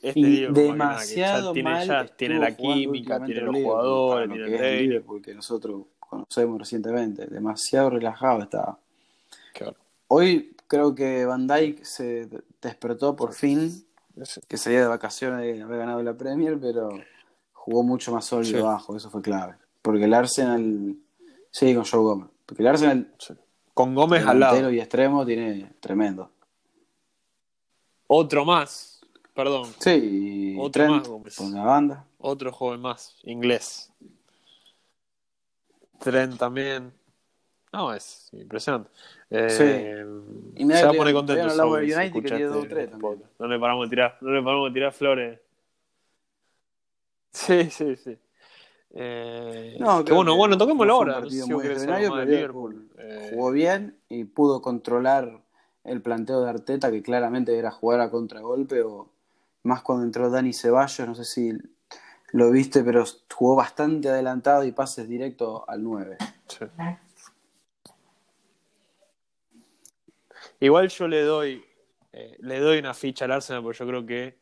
Este 0.02 0.20
Liverpool, 0.20 0.76
más 0.76 1.08
que 1.10 1.20
nada, 1.20 1.36
demasiado 1.36 1.52
que 1.52 1.62
ya 1.62 1.64
tiene, 1.64 1.70
mal 1.70 1.86
ya 2.08 2.16
tiene 2.16 2.38
la 2.38 2.56
química, 2.56 3.24
tiene 3.24 3.40
los 3.40 3.54
Liverpool, 3.54 3.62
jugadores, 3.64 4.28
tiene 4.28 4.40
lo 4.46 4.46
el 4.54 4.60
que 4.60 4.74
es. 4.74 4.80
Liverpool 4.82 5.22
que 5.22 5.34
nosotros 5.34 5.82
conocemos 5.98 6.58
recientemente. 6.58 7.26
Demasiado 7.26 7.90
relajado 7.90 8.42
estaba. 8.42 8.78
Claro. 9.54 9.76
Hoy 10.08 10.54
creo 10.68 10.94
que 10.94 11.24
Van 11.24 11.46
Dijk 11.46 11.82
se 11.84 12.28
despertó 12.62 13.16
por 13.16 13.32
fin, 13.34 13.84
que 14.48 14.56
salía 14.56 14.80
de 14.82 14.86
vacaciones 14.86 15.40
de 15.40 15.62
haber 15.62 15.78
ganado 15.78 16.02
la 16.02 16.14
Premier, 16.16 16.58
pero 16.60 16.90
jugó 17.52 17.82
mucho 17.82 18.12
más 18.12 18.24
sólido 18.24 18.58
Sí. 18.58 18.62
abajo, 18.64 18.96
eso 18.96 19.10
fue 19.10 19.22
clave. 19.22 19.54
Porque 19.82 20.04
el 20.04 20.14
Arsenal, 20.14 20.94
sí, 21.50 21.74
con 21.74 21.84
Joe 21.84 22.00
Gómez, 22.00 22.28
porque 22.46 22.62
el 22.62 22.68
Arsenal, 22.68 23.12
sí. 23.18 23.34
Con 23.74 23.94
Gómez 23.94 24.24
al 24.26 24.40
lado. 24.40 24.70
y 24.70 24.78
extremo, 24.80 25.26
tiene 25.26 25.72
tremendo. 25.80 26.30
Otro 28.06 28.44
más. 28.44 29.00
Perdón. 29.34 29.70
Sí, 29.80 30.56
Otro 30.58 30.70
Trent 30.84 30.96
más, 31.00 31.08
Gómez. 31.08 31.36
por 31.36 31.50
la 31.50 31.62
banda. 31.62 32.04
Otro 32.18 32.52
joven 32.52 32.80
más, 32.80 33.18
inglés. 33.24 33.92
Trent 35.98 36.38
también. 36.38 36.92
No, 37.72 37.92
es 37.92 38.30
impresionante. 38.32 38.88
Eh, 39.28 40.06
Y 40.54 40.64
mirá 40.64 40.78
se 40.78 40.84
va 40.86 40.92
a 40.92 40.94
poner 40.94 41.12
contento. 41.12 41.42
United, 41.74 42.12
que 42.12 42.22
tiene 42.22 42.36
este- 42.36 42.44
dos 42.44 42.68
tres. 42.68 42.90
No 43.38 43.46
le 43.48 43.58
paramos 43.58 43.86
de 43.86 43.90
tirar, 43.90 44.16
no 44.22 44.30
le 44.30 44.42
paramos 44.42 44.70
de 44.70 44.74
tirar 44.74 44.92
flores. 44.94 45.40
Sí, 47.32 47.68
sí, 47.70 47.96
sí. 47.96 48.16
Eh, 48.98 49.76
No, 49.78 50.04
que 50.04 50.12
bueno, 50.12 50.32
que 50.32 50.36
bueno, 50.38 50.58
toquémoslo 50.58 50.92
ahora. 50.94 51.20
No 51.20 51.30
sé 51.30 51.42
si 51.42 51.52
Eh, 52.98 53.30
Jugó 53.30 53.50
bien 53.52 53.98
y 54.08 54.24
pudo 54.24 54.62
controlar 54.62 55.42
el 55.84 56.00
planteo 56.00 56.42
de 56.42 56.50
Arteta, 56.50 56.90
que 56.90 57.02
claramente 57.02 57.56
era 57.56 57.70
jugar 57.70 58.00
a 58.00 58.10
contragolpe, 58.10 58.82
o 58.82 59.08
más 59.62 59.82
cuando 59.82 60.04
entró 60.04 60.30
Dani 60.30 60.52
Ceballos, 60.52 61.06
no 61.06 61.14
sé 61.14 61.24
si 61.24 61.52
lo 62.32 62.50
viste, 62.50 62.82
pero 62.82 63.04
jugó 63.32 63.54
bastante 63.54 64.08
adelantado 64.08 64.64
y 64.64 64.72
pases 64.72 65.08
directos 65.08 65.62
al 65.68 65.82
9. 65.82 66.16
sí. 66.48 66.64
Igual 70.58 70.88
yo 70.88 71.06
le 71.06 71.20
doy 71.22 71.62
eh, 72.18 72.34
le 72.40 72.60
doy 72.60 72.78
una 72.78 72.94
ficha 72.94 73.26
al 73.26 73.32
Arsenal 73.32 73.62
porque 73.62 73.78
yo 73.78 73.86
creo 73.86 74.06
que 74.06 74.38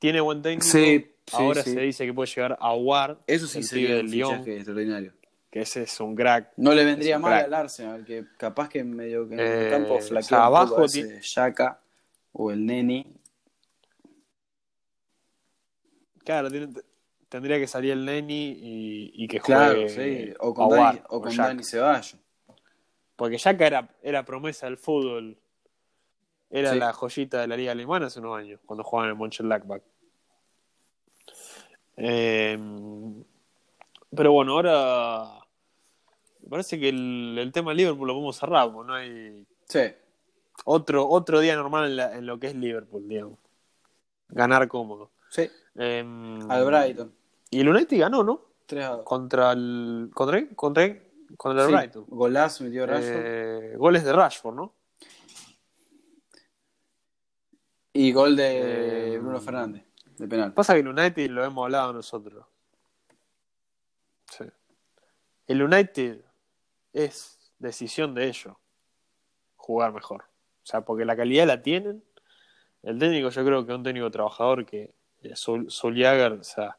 tiene 0.00 0.20
buen 0.20 0.42
técnico. 0.42 0.66
Sí, 0.66 1.11
sí, 1.26 1.36
Ahora 1.36 1.62
sí. 1.62 1.72
se 1.72 1.80
dice 1.80 2.04
que 2.06 2.12
puede 2.14 2.28
llegar 2.34 2.56
a 2.60 2.74
Ward, 2.74 3.18
Eso 3.26 3.46
sí 3.46 3.58
el 3.58 3.64
sería 3.64 3.88
un 3.90 3.96
del 3.96 4.10
Lyon, 4.10 4.30
fichaje 4.32 4.56
extraordinario. 4.56 5.12
que 5.50 5.60
ese 5.60 5.82
es 5.82 6.00
un 6.00 6.14
crack. 6.16 6.52
No 6.56 6.72
le 6.74 6.84
vendría 6.84 7.16
un 7.16 7.22
mal 7.22 7.32
crack. 7.32 7.44
al 7.46 7.54
Arsenal, 7.54 8.04
que 8.04 8.24
capaz 8.38 8.68
que 8.68 8.82
medio 8.84 9.28
que 9.28 9.34
en 9.34 9.40
Eh, 9.40 9.64
el 9.66 9.70
campo 9.70 9.94
o 9.94 10.00
flaquea 10.00 10.22
sea, 10.28 10.38
un 10.38 10.44
abajo 10.44 10.68
poco 10.70 10.82
a 10.82 10.86
ese 10.86 11.02
tiene- 11.04 11.20
Xhaka 11.22 11.80
o 12.32 12.50
el 12.50 12.64
Neni. 12.66 13.06
Claro, 16.24 16.50
tiene- 16.50 16.68
tendría 17.28 17.58
que 17.58 17.66
salir 17.66 17.92
el 17.92 18.04
Neni 18.04 18.50
y, 18.52 19.12
y 19.14 19.28
que 19.28 19.40
Claro, 19.40 19.74
juegue 19.74 19.88
sí. 20.28 20.34
O 20.40 20.54
con, 20.54 20.68
Dani, 20.70 21.00
o 21.08 21.16
o 21.16 21.20
con. 21.22 21.36
Dani 21.36 21.64
Ceballos. 21.64 22.16
Porque 23.16 23.38
Xhaka 23.38 23.66
era, 23.66 23.88
era 24.02 24.24
promesa 24.24 24.66
del 24.66 24.78
fútbol. 24.78 25.38
Era 26.50 26.72
Sí. 26.72 26.78
la 26.78 26.92
joyita 26.92 27.40
de 27.40 27.46
la 27.48 27.56
liga 27.56 27.72
alemana 27.72 28.06
hace 28.06 28.20
unos 28.20 28.36
años, 28.38 28.60
cuando 28.66 28.84
jugaban 28.84 29.10
en 29.12 29.16
Mönchengladbach. 29.18 29.82
Eh, 32.04 32.58
pero 34.14 34.32
bueno, 34.32 34.52
ahora 34.54 35.38
me 36.42 36.48
parece 36.50 36.78
que 36.80 36.88
el, 36.88 37.36
el 37.38 37.52
tema 37.52 37.70
de 37.70 37.76
Liverpool 37.76 38.08
lo 38.08 38.14
podemos 38.14 38.36
cerrar, 38.36 38.70
no 38.72 38.92
hay 38.92 39.46
Sí. 39.68 39.80
otro, 40.64 41.08
otro 41.08 41.38
día 41.38 41.54
normal 41.54 41.86
en, 41.90 41.96
la- 41.96 42.16
en 42.16 42.26
lo 42.26 42.38
que 42.40 42.48
es 42.48 42.54
Liverpool, 42.56 43.08
digamos. 43.08 43.38
Ganar 44.28 44.66
cómodo. 44.66 45.10
Sí. 45.30 45.48
Eh, 45.76 46.04
Al 46.48 46.64
Brighton. 46.64 47.14
Y 47.50 47.60
el 47.60 47.68
United 47.68 47.98
ganó, 48.00 48.24
¿no? 48.24 48.42
3 48.66 48.84
a 48.84 48.88
2. 48.96 49.04
Contra 49.04 49.52
el. 49.52 50.10
¿Contra 50.12 50.38
qué? 50.40 50.54
¿Contra, 50.56 50.84
qué? 50.88 51.10
contra 51.36 51.62
el 51.62 51.68
Sí, 51.68 51.74
Brighton. 51.74 52.04
Golazo 52.08 52.64
metió 52.64 52.86
Rashford. 52.86 53.22
Eh, 53.24 53.74
goles 53.76 54.04
de 54.04 54.12
Rashford, 54.12 54.54
¿no? 54.56 54.74
y 57.94 58.10
gol 58.12 58.36
de 58.36 59.14
eh, 59.14 59.18
Bruno 59.18 59.38
Fernández, 59.40 59.84
de 60.18 60.28
penal. 60.28 60.52
Pasa 60.54 60.74
que 60.74 60.80
el 60.80 60.88
United 60.88 61.30
lo 61.30 61.44
hemos 61.44 61.64
hablado 61.64 61.92
nosotros. 61.92 62.44
Sí. 64.30 64.44
El 65.46 65.62
United 65.62 66.20
es 66.92 67.52
decisión 67.58 68.14
de 68.14 68.26
ellos 68.28 68.54
jugar 69.56 69.92
mejor. 69.92 70.22
O 70.62 70.66
sea, 70.66 70.82
porque 70.82 71.04
la 71.04 71.16
calidad 71.16 71.46
la 71.46 71.62
tienen. 71.62 72.02
El 72.82 72.98
técnico, 72.98 73.30
yo 73.30 73.44
creo 73.44 73.64
que 73.64 73.72
es 73.72 73.78
un 73.78 73.84
técnico 73.84 74.10
trabajador 74.10 74.64
que 74.66 74.94
eh, 75.22 75.36
Sol, 75.36 75.70
Soljager, 75.70 76.32
o 76.32 76.44
sea, 76.44 76.76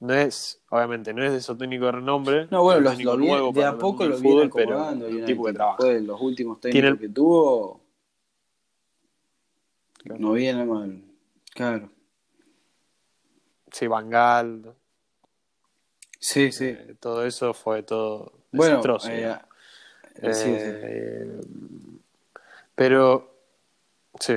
no 0.00 0.12
es, 0.12 0.60
obviamente, 0.70 1.14
no 1.14 1.22
es 1.24 1.30
de 1.32 1.38
esos 1.38 1.56
técnicos 1.56 1.86
de 1.86 1.92
renombre. 1.92 2.48
No, 2.50 2.62
bueno, 2.62 2.80
los, 2.80 3.02
lo 3.02 3.16
nuevo 3.16 3.52
de 3.52 3.64
a 3.64 3.78
poco 3.78 4.04
lo 4.04 4.18
viene 4.18 4.48
fútbol, 4.48 4.50
pero 4.54 4.72
acomodando. 4.80 5.06
un 5.08 5.24
tipo 5.24 5.44
que 5.44 5.52
trabaja. 5.52 5.76
Después 5.78 6.00
de 6.00 6.06
los 6.06 6.20
últimos 6.20 6.60
técnicos 6.60 6.90
el- 6.90 6.98
que 6.98 7.08
tuvo, 7.08 7.80
no 10.04 10.32
viene 10.32 10.64
mal. 10.64 11.02
Claro. 11.54 11.90
Gaal, 14.08 14.74
Sí, 16.18 16.52
sí. 16.52 16.66
eh, 16.68 16.94
todo 17.00 17.26
eso 17.26 17.52
fue 17.52 17.82
todo 17.82 18.32
bueno, 18.50 18.76
desastroso. 18.76 19.10
eh, 19.10 19.36
eh, 20.22 20.32
sí, 20.32 20.56
sí. 20.58 21.48
Pero, 22.74 23.34
sí. 24.18 24.36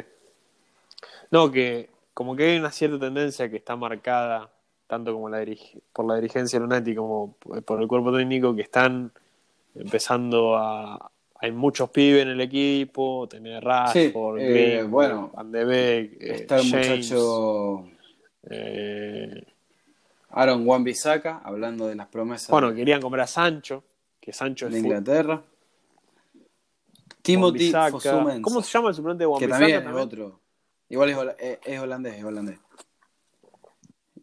No, 1.32 1.50
que 1.52 1.90
como 2.14 2.36
que 2.36 2.52
hay 2.52 2.58
una 2.58 2.72
cierta 2.72 3.00
tendencia 3.00 3.50
que 3.50 3.58
está 3.58 3.76
marcada, 3.76 4.50
tanto 4.88 5.14
como 5.14 5.30
la 5.30 5.46
por 5.94 6.06
la 6.06 6.16
dirigencia 6.16 6.60
United 6.60 6.96
como 6.96 7.36
por 7.38 7.82
el 7.82 7.88
cuerpo 7.88 8.16
técnico, 8.16 8.56
que 8.56 8.64
están 8.64 9.12
empezando 9.76 10.58
a... 10.58 11.12
Hay 11.40 11.52
muchos 11.52 11.92
pibes 11.92 12.24
en 12.24 12.30
el 12.30 12.42
equipo, 12.42 13.28
tener 13.30 13.64
Rashford, 13.64 14.40
Sí, 14.40 14.46
eh, 14.48 14.84
bueno, 14.84 15.32
Van 15.36 15.52
de 15.52 15.64
Beek, 15.66 16.14
eh, 16.20 16.36
Está 16.36 16.58
el 16.58 16.70
James, 16.72 16.90
muchacho 16.90 17.88
eh, 18.44 19.44
Aaron 20.30 20.68
Wan-Bissaka, 20.68 21.40
hablando 21.44 21.88
de 21.88 21.96
las 21.96 22.08
promesas 22.08 22.50
bueno, 22.50 22.74
querían 22.74 23.02
comprar 23.02 23.24
a 23.24 23.28
Sancho, 23.28 23.84
que 24.20 24.34
Sancho 24.34 24.68
de 24.70 24.76
es 24.78 24.82
fu- 24.82 24.88
Inglaterra. 24.88 25.42
Timothy. 27.22 27.72
Fosu-Mensah, 27.72 28.42
¿Cómo 28.42 28.62
se 28.62 28.72
llama 28.72 28.90
el 28.90 28.96
suplente 28.96 29.24
de 29.24 29.26
que 29.26 29.32
Wan-Bissaka 29.32 29.60
también 29.60 29.78
es 29.78 29.84
también? 29.84 30.06
otro. 30.08 30.40
Igual 30.90 31.10
es, 31.10 31.18
hola- 31.18 31.36
es, 31.40 31.60
es 31.66 31.80
holandés, 31.80 32.16
es 32.16 32.24
holandés. 32.24 32.60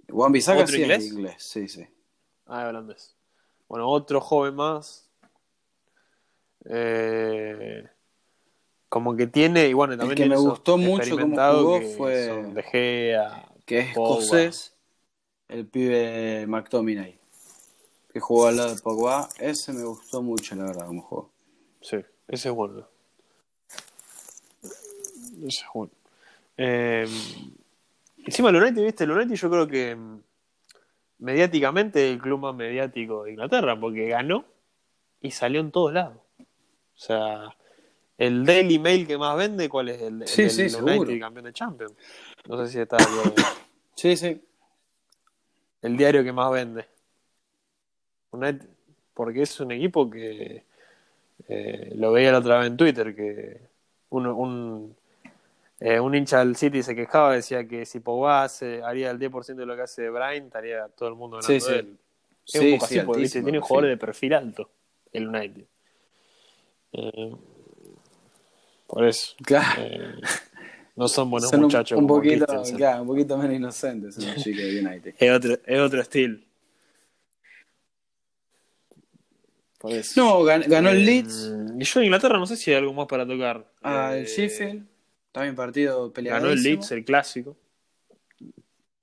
Wan-Bissaka 0.09 0.63
¿Otro 0.63 0.75
sí 0.77 0.83
inglés? 0.83 1.05
es 1.05 1.13
inglés, 1.13 1.35
sí, 1.39 1.69
sí. 1.69 1.87
Ah, 2.47 2.63
es 2.63 2.69
holandés. 2.69 3.17
Bueno, 3.69 3.89
otro 3.89 4.21
joven 4.21 4.55
más. 4.55 5.11
Eh, 6.67 7.87
como 8.89 9.17
que 9.17 9.27
tiene, 9.27 9.67
y 9.69 9.73
bueno, 9.73 9.93
también 9.99 10.11
que 10.11 10.23
tiene 10.23 10.37
me 10.37 10.41
gustó 10.41 10.79
mucho 10.79 11.19
cómo 11.19 11.37
jugó 11.37 11.81
que 11.81 11.87
fue- 11.97 12.53
De 12.55 12.63
Gea, 12.63 13.49
Que 13.65 13.79
es 13.81 13.95
Pogba. 13.95 14.21
escocés, 14.21 14.75
el 15.49 15.67
pibe 15.67 16.47
McTominay, 16.47 17.19
que 18.13 18.21
jugó 18.21 18.47
al 18.47 18.57
lado 18.57 18.75
de 18.75 18.81
Pogba. 18.81 19.29
Ese 19.39 19.73
me 19.73 19.85
gustó 19.85 20.23
mucho, 20.23 20.55
la 20.55 20.65
verdad, 20.65 20.87
como 20.87 21.03
jugó. 21.03 21.31
Sí, 21.81 21.97
ese 22.29 22.49
es 22.49 22.55
bueno. 22.55 22.87
Ese 24.63 25.61
es 25.63 25.67
bueno. 25.73 25.93
Eh, 26.57 27.07
encima 28.25 28.51
el 28.51 28.57
United, 28.57 28.83
viste, 28.83 29.05
el 29.05 29.11
United 29.11 29.35
yo 29.35 29.51
creo 29.51 29.67
que 29.67 29.97
mm, 29.97 30.23
mediáticamente 31.19 32.11
el 32.11 32.21
club 32.21 32.41
más 32.41 32.55
mediático 32.55 33.25
de 33.25 33.33
Inglaterra, 33.33 33.79
porque 33.79 34.09
ganó 34.09 34.45
y 35.21 35.31
salió 35.31 35.61
en 35.61 35.71
todos 35.71 35.93
lados. 35.93 36.19
O 36.39 36.99
sea, 36.99 37.57
el 38.19 38.45
Daily 38.47 38.79
Mail 38.79 39.07
que 39.07 39.19
más 39.19 39.37
vende, 39.37 39.69
¿cuál 39.69 39.89
es? 39.89 40.01
El, 40.03 40.23
el 40.23 40.29
Sí, 40.29 40.49
sí, 40.51 40.63
United 40.77 41.21
campeón 41.21 41.45
de 41.47 41.53
Champions. 41.53 41.93
No 42.49 42.65
sé 42.65 42.73
si 42.73 42.79
está. 42.81 42.97
Sí, 43.97 44.17
sí. 44.17 44.43
el 45.83 45.97
diario 45.97 46.25
que 46.25 46.33
más 46.33 46.51
vende. 46.51 46.87
United, 48.33 48.69
porque 49.15 49.43
es 49.43 49.61
un 49.61 49.71
equipo 49.71 50.11
que 50.11 50.65
eh, 51.49 51.93
lo 51.95 52.11
veía 52.13 52.33
la 52.33 52.39
otra 52.39 52.59
vez 52.59 52.67
en 52.69 52.77
Twitter, 52.77 53.15
que 53.15 53.61
uno- 54.11 54.35
un, 54.35 54.97
eh, 55.79 56.01
un 56.01 56.15
hincha 56.15 56.41
del 56.41 56.57
City 56.57 56.83
se 56.83 56.97
quejaba, 56.97 57.35
decía 57.35 57.67
que 57.69 57.87
si 57.87 58.01
Pogba 58.01 58.43
hace- 58.45 58.83
haría 58.83 59.11
el 59.13 59.19
10% 59.19 59.63
de 59.63 59.67
lo 59.67 59.77
que 59.77 59.83
hace 59.83 60.11
Brian, 60.11 60.47
estaría 60.47 60.89
todo 60.89 61.09
el 61.09 61.15
mundo 61.15 61.37
ganando 61.37 61.65
Sí, 61.65 61.71
de 61.73 61.79
él. 61.79 61.99
Es 62.47 62.53
Sí, 62.53 62.59
un 62.73 62.79
tiene 63.43 63.59
el 63.59 63.63
jugadores 63.63 63.91
de 63.91 63.97
perfil. 64.07 64.31
perfil 64.31 64.35
alto, 64.35 64.71
el 65.13 65.29
United. 65.29 65.65
Eh, 66.93 67.37
por 68.95 69.05
eso. 69.07 69.35
Claro. 69.45 69.83
eh, 69.83 70.15
no 70.95 71.09
son 71.09 71.29
buenos 71.31 71.51
Son 71.51 71.59
un- 71.59 71.65
muchachos 71.67 71.99
un, 71.99 72.05
como 72.07 72.15
poquito, 72.23 72.47
claro, 72.77 73.03
un 73.03 73.09
poquito 73.09 73.37
menos 73.37 73.57
inocentes 73.57 74.15
son 74.15 74.25
los 74.27 74.37
chicos 74.37 74.63
de 74.63 74.81
United. 74.87 75.15
Es 75.19 75.31
otro, 75.33 75.59
es 75.67 75.81
otro 75.81 76.01
estilo. 76.01 76.39
Por 79.79 79.93
eso. 79.93 80.21
No, 80.21 80.43
gan- 80.45 80.67
ganó 80.69 80.91
el 80.91 80.99
Eh, 80.99 81.05
Leeds, 81.07 81.53
Y 81.81 81.85
yo 81.85 82.01
en 82.01 82.07
Inglaterra 82.07 82.39
no 82.39 82.47
sé 82.47 82.57
si 82.57 82.71
hay 82.71 82.77
algo 82.77 82.93
más 82.93 83.07
para 83.09 83.27
tocar. 83.27 83.67
al 83.83 84.19
Eh, 84.19 84.25
Sheffield, 84.27 84.87
también 85.33 85.57
partido 85.57 86.13
peleado. 86.13 86.41
Ganó 86.41 86.53
el 86.53 86.63
Leeds, 86.63 86.93
el 86.93 87.05
clásico. 87.05 87.57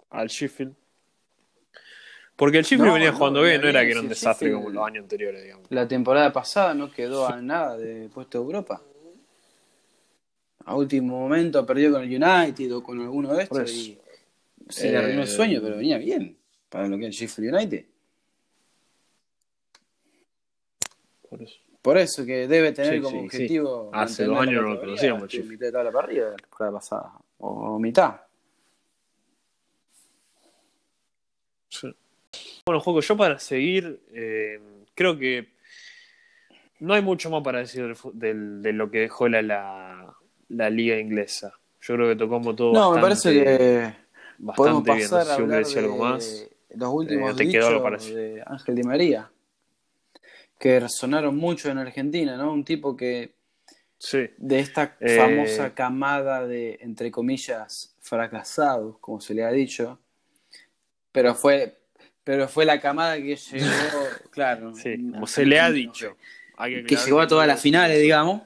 Al 0.10 0.30
Sheffield. 0.30 0.74
Porque 2.38 2.58
el 2.60 2.64
Sheffield 2.64 2.88
No, 2.88 2.94
venía 2.94 3.12
no, 3.12 3.18
jugando 3.18 3.42
bien, 3.44 3.62
no 3.62 3.68
era 3.68 3.84
que 3.84 3.92
era 3.92 4.00
un 4.00 4.08
desastre 4.08 4.48
Sheffield- 4.50 4.56
como 4.56 4.70
los 4.72 4.88
años 4.88 5.04
anteriores, 5.04 5.44
digamos. 5.44 5.68
La 5.70 5.86
temporada 5.88 6.32
pasada 6.32 6.74
no 6.74 6.90
quedó 6.90 7.28
a 7.28 7.42
nada 7.42 7.78
de 7.78 8.08
puesto 8.10 8.40
de 8.40 8.46
Europa. 8.46 8.82
A 10.66 10.76
último 10.76 11.20
momento 11.20 11.66
perdió 11.66 11.92
con 11.92 12.04
el 12.04 12.10
United 12.24 12.76
o 12.76 12.84
con 12.84 13.00
alguno 13.02 13.34
de 13.34 13.44
estos 13.44 13.72
y 13.72 13.98
se 14.70 14.92
le 14.92 14.98
arruinó 14.98 15.22
el 15.22 15.28
Eh, 15.28 15.32
sueño, 15.32 15.60
pero 15.62 15.78
venía 15.78 15.98
bien 15.98 16.38
para 16.70 16.88
lo 16.88 16.98
que 16.98 17.08
es 17.08 17.22
el 17.22 17.28
Sheffield 17.28 17.54
United. 17.56 17.86
Por 21.30 21.42
eso. 21.42 21.56
Por 21.82 21.98
eso 21.98 22.26
que 22.26 22.48
debe 22.48 22.72
tener 22.74 22.96
Sí, 22.96 23.02
como 23.02 23.20
sí, 23.22 23.26
objetivo. 23.26 23.90
Hace 23.94 24.26
dos 24.26 24.38
años 24.40 24.62
no 24.64 24.74
lo 24.74 24.80
conocíamos, 24.80 25.34
mitad 25.46 25.66
de 25.66 25.72
tabla 25.72 25.92
para 25.92 26.06
arriba 26.08 26.30
la 26.30 26.36
temporada 26.38 26.72
pasada. 26.74 27.12
O 27.40 27.80
mitad. 27.80 28.22
Bueno, 32.66 32.80
Juego, 32.82 33.02
yo 33.02 33.18
para 33.18 33.40
seguir, 33.40 34.02
eh, 34.14 34.60
creo 34.94 35.18
que 35.18 35.50
no 36.80 36.94
hay 36.94 37.02
mucho 37.02 37.30
más 37.32 37.42
para 37.44 37.60
decir 37.60 37.96
del- 38.14 38.62
de 38.62 38.74
lo 38.74 38.92
que 38.92 39.00
dejó 39.00 39.28
la, 39.28 39.42
la, 39.42 40.16
la 40.56 40.70
liga 40.70 40.98
inglesa. 40.98 41.54
Yo 41.82 41.96
creo 41.96 42.10
que 42.10 42.16
tocamos 42.16 42.56
todo 42.56 42.74
No, 42.74 42.92
me 42.94 43.02
parece 43.02 43.32
que 43.34 43.94
podemos 44.56 44.84
bastante 44.84 44.92
bien. 44.96 45.04
No 45.12 45.18
pasar 45.18 45.26
sé 45.26 45.32
a 45.32 45.36
si 45.36 45.42
algo 45.80 45.98
más. 45.98 46.48
los 46.76 46.90
últimos 46.94 47.32
Eh, 47.32 47.34
de 48.14 48.44
Ángel 48.46 48.76
Di 48.76 48.84
María. 48.84 49.30
Que 50.60 50.80
resonaron 50.80 51.36
mucho 51.36 51.70
en 51.72 51.80
Argentina, 51.80 52.38
¿no? 52.38 52.54
Un 52.54 52.64
tipo 52.64 52.96
que 52.96 53.34
Sí, 53.98 54.30
de 54.38 54.60
esta 54.60 54.96
Eh, 55.00 55.16
famosa 55.18 55.74
camada 55.76 56.46
de, 56.48 56.78
entre 56.82 57.12
comillas, 57.12 57.96
fracasados, 58.00 58.98
como 59.00 59.22
se 59.22 59.34
le 59.36 59.44
ha 59.44 59.52
dicho, 59.52 60.00
pero 61.12 61.36
fue, 61.36 61.78
pero 62.24 62.48
fue 62.48 62.66
la 62.66 62.80
camada 62.80 63.18
que 63.18 63.36
llegó, 63.36 63.70
claro, 64.32 64.74
sí, 64.76 65.10
como 65.12 65.28
se 65.28 65.46
le 65.46 65.60
ha 65.60 65.70
dicho. 65.72 66.16
Que 66.58 66.80
aclarar 66.80 67.06
llegó 67.06 67.20
a 67.22 67.28
todas 67.28 67.46
que- 67.46 67.54
las 67.54 67.62
finales, 67.62 68.00
digamos. 68.02 68.42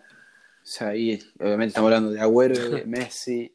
O 0.66 0.68
sea, 0.68 0.90
ahí 0.90 1.20
obviamente 1.40 1.68
estamos 1.68 1.88
hablando 1.90 2.12
de 2.12 2.20
Agüero, 2.20 2.56
Messi, 2.88 3.54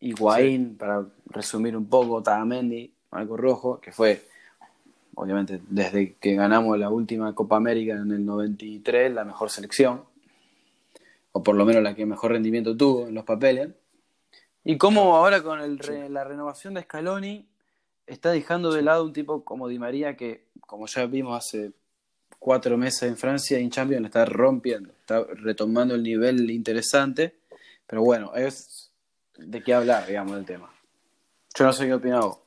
Higuaín, 0.00 0.76
para 0.76 1.06
resumir 1.26 1.76
un 1.76 1.86
poco, 1.88 2.22
Tagamendi, 2.22 2.92
Marco 3.10 3.36
Rojo, 3.36 3.80
que 3.80 3.90
fue, 3.92 4.22
obviamente, 5.14 5.60
desde 5.68 6.14
que 6.14 6.34
ganamos 6.34 6.78
la 6.78 6.90
última 6.90 7.34
Copa 7.34 7.56
América 7.56 7.94
en 7.94 8.10
el 8.12 8.24
93, 8.24 9.12
la 9.12 9.24
mejor 9.24 9.50
selección, 9.50 10.04
o 11.32 11.42
por 11.42 11.54
lo 11.56 11.64
menos 11.64 11.82
la 11.82 11.94
que 11.94 12.04
mejor 12.06 12.32
rendimiento 12.32 12.76
tuvo 12.76 13.08
en 13.08 13.14
los 13.14 13.24
papeles. 13.24 13.70
Y 14.64 14.76
cómo 14.76 15.16
ahora 15.16 15.42
con 15.42 15.60
el 15.60 15.78
re- 15.78 16.10
la 16.10 16.24
renovación 16.24 16.74
de 16.74 16.82
Scaloni 16.82 17.46
está 18.06 18.30
dejando 18.30 18.72
de 18.72 18.82
lado 18.82 19.04
un 19.04 19.12
tipo 19.14 19.42
como 19.44 19.68
Di 19.68 19.78
María 19.78 20.16
que, 20.16 20.44
como 20.66 20.86
ya 20.86 21.06
vimos 21.06 21.36
hace 21.36 21.72
cuatro 22.40 22.76
meses 22.76 23.04
en 23.04 23.16
Francia 23.16 23.60
y 23.60 23.62
en 23.62 23.70
Champions, 23.70 24.06
está 24.06 24.24
rompiendo, 24.24 24.90
está 24.90 25.24
retomando 25.34 25.94
el 25.94 26.02
nivel 26.02 26.50
interesante, 26.50 27.36
pero 27.86 28.02
bueno, 28.02 28.34
es 28.34 28.90
de 29.38 29.62
qué 29.62 29.74
hablar, 29.74 30.06
digamos, 30.06 30.34
del 30.34 30.44
tema. 30.44 30.72
Yo 31.56 31.64
no 31.64 31.72
sé 31.72 31.86
qué 31.86 31.94
opinás 31.94 32.24
vos. 32.24 32.38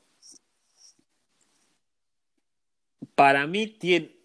Para 3.15 3.45
mí 3.47 3.67
tiene. 3.67 4.15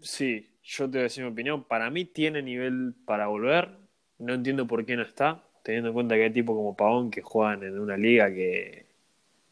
Sí, 0.00 0.50
yo 0.62 0.86
te 0.86 0.92
voy 0.92 1.00
a 1.00 1.02
decir 1.04 1.24
mi 1.24 1.30
opinión. 1.30 1.64
Para 1.64 1.90
mí 1.90 2.04
tiene 2.04 2.42
nivel 2.42 2.94
para 3.04 3.26
volver. 3.28 3.70
No 4.18 4.34
entiendo 4.34 4.66
por 4.66 4.84
qué 4.84 4.96
no 4.96 5.02
está. 5.02 5.44
Teniendo 5.62 5.88
en 5.88 5.94
cuenta 5.94 6.14
que 6.14 6.24
hay 6.24 6.32
tipos 6.32 6.56
como 6.56 6.76
Pavón 6.76 7.10
que 7.10 7.22
juegan 7.22 7.62
en 7.62 7.78
una 7.78 7.96
liga 7.96 8.30
que 8.30 8.86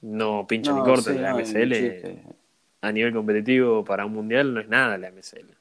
no 0.01 0.47
pincha 0.47 0.73
ni 0.73 0.81
corta 0.81 1.11
sí, 1.11 1.17
en 1.17 1.23
la 1.23 1.33
no, 1.33 1.39
MSL. 1.39 2.36
A 2.81 2.93
nivel 2.93 3.13
competitivo 3.13 3.85
para 3.85 4.07
un 4.07 4.13
mundial 4.13 4.55
no 4.55 4.61
es 4.61 4.69
nada 4.69 4.99
la 4.99 5.11
MSL. 5.11 5.57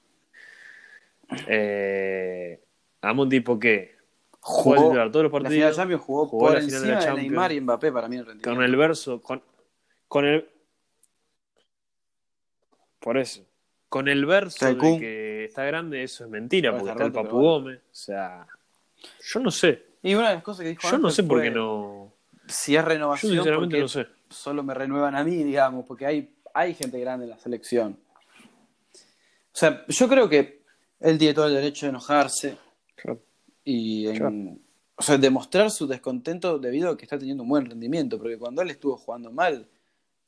Eh, 1.48 2.60
amo 3.02 3.24
un 3.24 3.30
tipo 3.30 3.60
que 3.60 3.96
jugó 4.40 4.76
Jugó 4.76 5.12
todos 5.12 5.24
los 5.24 5.44
la 5.44 5.50
final 5.50 5.52
de 5.52 5.60
partidos 5.60 5.76
Champions 5.76 6.02
jugó, 6.04 6.28
jugó 6.28 6.46
por 6.46 6.54
la 6.54 6.62
final 6.62 6.82
de 6.84 6.94
encima 6.94 7.00
la 7.00 7.16
de. 7.16 7.22
Neymar 7.22 7.52
y 7.52 7.62
Mbappé 7.62 7.92
para 7.92 8.08
mí 8.08 8.18
el 8.18 8.42
con 8.42 8.62
el 8.62 8.76
verso, 8.76 9.22
con, 9.22 9.42
con 10.08 10.26
el. 10.26 10.48
Por 13.00 13.18
eso. 13.18 13.46
Con 13.90 14.08
el 14.08 14.26
verso 14.26 14.66
de 14.66 14.78
que 14.78 15.46
está 15.46 15.64
grande, 15.64 16.04
eso 16.04 16.26
es 16.26 16.30
mentira, 16.30 16.76
porque 16.76 16.92
está 16.92 17.06
el 17.06 17.12
Papu 17.12 17.40
Gómez. 17.40 17.80
O 17.80 17.96
sea, 17.96 18.48
yo 19.24 19.40
no 19.40 19.52
sé. 19.52 19.86
Y 20.04 20.14
una 20.16 20.30
de 20.30 20.36
las 20.36 20.44
cosas 20.44 20.64
que 20.64 20.70
dijo 20.70 20.90
Yo 20.90 20.98
no 20.98 21.10
sé 21.10 21.24
por 21.24 21.42
qué 21.42 21.50
no. 21.50 22.14
Si 22.48 22.76
es 22.76 22.84
Yo 22.84 22.88
renovación, 22.88 23.32
sinceramente 23.34 23.78
porque 23.78 23.82
no 23.82 23.88
sé. 23.88 24.08
solo 24.30 24.62
me 24.64 24.74
renuevan 24.74 25.16
a 25.16 25.24
mí, 25.24 25.44
digamos, 25.44 25.86
porque 25.86 26.06
hay 26.06 26.36
hay 26.56 26.74
gente 26.74 26.98
grande 27.00 27.26
en 27.26 27.32
la 27.32 27.38
selección. 27.38 28.00
O 29.54 29.58
sea, 29.58 29.86
yo 29.88 30.08
creo 30.08 30.30
que 30.30 30.64
él 31.02 31.18
tiene 31.18 31.34
todo 31.34 31.48
el 31.48 31.54
derecho 31.54 31.86
de 31.86 31.90
enojarse 31.90 32.58
y 33.66 34.08
en, 34.08 34.62
o 34.96 35.04
sea, 35.04 35.18
demostrar 35.18 35.70
su 35.70 35.86
descontento 35.86 36.58
debido 36.58 36.90
a 36.90 36.98
que 36.98 37.04
está 37.04 37.20
teniendo 37.20 37.44
un 37.44 37.50
buen 37.50 37.66
rendimiento, 37.66 38.18
porque 38.18 38.38
cuando 38.38 38.62
él 38.62 38.70
estuvo 38.70 38.96
jugando 38.96 39.32
mal, 39.32 39.68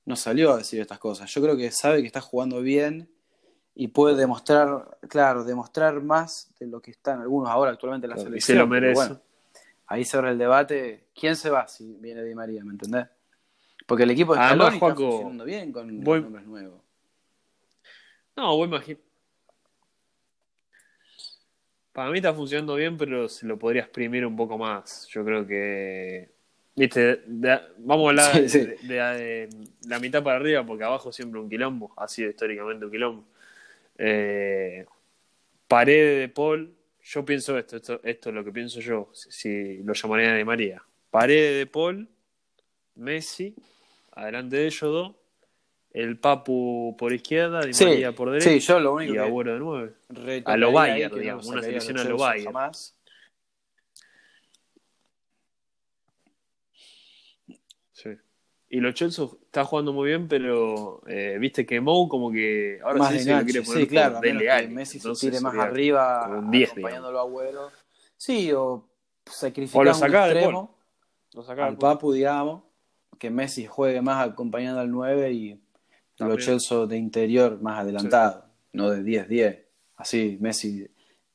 no 0.05 0.15
salió 0.17 0.51
a 0.51 0.57
decir 0.57 0.81
estas 0.81 0.99
cosas. 0.99 1.33
Yo 1.33 1.41
creo 1.41 1.55
que 1.55 1.71
sabe 1.71 2.01
que 2.01 2.07
está 2.07 2.21
jugando 2.21 2.61
bien 2.61 3.09
y 3.73 3.87
puede 3.87 4.15
demostrar, 4.17 4.97
claro, 5.07 5.45
demostrar 5.45 6.01
más 6.03 6.53
de 6.59 6.67
lo 6.67 6.81
que 6.81 6.91
están 6.91 7.21
algunos 7.21 7.49
ahora 7.49 7.71
actualmente 7.71 8.05
en 8.05 8.11
la 8.11 8.17
selección. 8.17 8.37
Y 8.37 8.41
se 8.41 8.55
lo 8.55 8.67
merece. 8.67 9.17
ahí 9.85 10.03
se 10.03 10.17
abre 10.17 10.31
el 10.31 10.37
debate, 10.37 11.07
¿quién 11.15 11.37
se 11.37 11.49
va 11.49 11.69
si 11.69 11.93
viene 12.01 12.21
Di 12.21 12.35
María, 12.35 12.65
me 12.65 12.71
entendés? 12.71 13.07
Porque 13.87 14.03
el 14.03 14.11
equipo 14.11 14.35
de 14.35 14.41
Scaloni 14.41 14.75
está 14.75 14.95
funcionando 14.95 15.45
bien 15.45 15.71
con 15.71 16.03
nombres 16.03 16.45
nuevos. 16.45 16.81
No, 18.35 18.55
voy 18.55 18.65
a 18.65 18.67
imaginar. 18.67 19.01
Para 21.93 22.11
mí 22.11 22.17
está 22.17 22.33
funcionando 22.33 22.75
bien, 22.75 22.97
pero 22.97 23.27
se 23.27 23.47
lo 23.47 23.57
podría 23.57 23.81
exprimir 23.81 24.25
un 24.25 24.35
poco 24.35 24.57
más. 24.57 25.07
Yo 25.07 25.25
creo 25.25 25.47
que. 25.47 26.29
Viste, 26.75 27.23
vamos 27.79 28.05
a 28.05 28.09
hablar 28.09 28.41
De, 28.41 29.49
la 29.87 29.99
mitad 29.99 30.21
para 30.21 30.35
arriba, 30.35 30.63
porque 30.63 30.83
abajo 30.83 31.11
siempre 31.11 31.39
un 31.39 31.49
quilombo. 31.49 31.93
Ha 31.95 32.09
sido 32.09 32.29
históricamente 32.29 32.85
un 32.85 32.91
quilombo. 32.91 33.25
Eh, 33.97 34.85
pared 35.67 36.19
de 36.19 36.29
Paul. 36.29 36.75
Yo 37.01 37.23
pienso 37.23 37.57
esto, 37.57 37.77
esto, 37.77 38.01
esto 38.03 38.29
es 38.29 38.35
lo 38.35 38.43
que 38.43 38.51
pienso 38.51 38.81
yo, 38.81 39.09
si, 39.13 39.77
lo 39.77 39.93
llamaría 39.93 40.33
de 40.33 40.43
María. 40.43 40.83
Pared 41.09 41.57
de 41.59 41.65
Paul, 41.65 42.09
Messi, 42.95 43.55
adelante 44.17 44.55
de 44.57 44.65
ellos 44.65 44.81
dos 44.81 45.15
el 45.91 46.19
Papu 46.19 46.95
por 46.97 47.11
izquierda, 47.11 47.61
Di 47.61 47.71
María 47.83 48.11
por 48.11 48.29
derecha. 48.29 48.49
Sí, 48.51 48.59
yo 48.59 48.79
lo 48.79 48.93
único 48.93 49.15
y 49.15 49.17
Agüero 49.17 49.53
de 49.53 49.59
nueve. 49.59 49.93
A 50.45 50.57
lo 50.57 50.71
Bayern, 50.71 51.19
digamos, 51.19 51.47
una 51.47 51.61
selección 51.63 51.97
a 51.97 52.03
lo 52.03 52.17
Bayern. 52.17 52.53
Sí. 57.93 58.09
Y 58.69 58.79
los 58.79 58.93
Chelsea 58.93 59.25
está 59.45 59.65
jugando 59.65 59.91
muy 59.91 60.09
bien, 60.09 60.27
pero 60.27 61.01
eh, 61.07 61.37
viste 61.39 61.65
que 61.65 61.81
Mou 61.81 62.07
como 62.07 62.31
que 62.31 62.79
ahora 62.83 62.99
más 62.99 63.13
sí 63.13 63.19
se 63.21 63.43
quiere 63.43 63.61
poner 63.63 63.83
sí, 63.83 63.87
claro, 63.87 64.21
que 64.21 64.67
Messi 64.67 64.99
se 64.99 65.13
tire 65.13 65.39
más 65.39 65.55
arriba 65.55 66.27
un 66.27 66.51
10, 66.51 66.71
acompañándolo 66.71 67.17
a 67.17 67.21
Agüero. 67.23 67.71
Sí, 68.17 68.51
o 68.51 68.87
sacrificar 69.25 69.81
o 69.81 69.83
lo 69.83 69.97
un 69.97 70.03
extremo 70.03 70.77
al 71.57 71.77
Papu, 71.77 72.11
digamos, 72.11 72.66
que 73.17 73.29
Messi 73.29 73.65
juegue 73.65 74.01
más 74.01 74.27
acompañando 74.27 74.79
al 74.79 74.91
9 74.91 75.31
y 75.31 75.61
los 76.17 76.43
Chelsea 76.43 76.85
de 76.85 76.97
interior 76.97 77.61
más 77.61 77.79
adelantado, 77.79 78.45
no 78.73 78.89
de 78.89 79.01
10-10. 79.03 79.63
Así, 79.97 80.37
Messi 80.39 80.87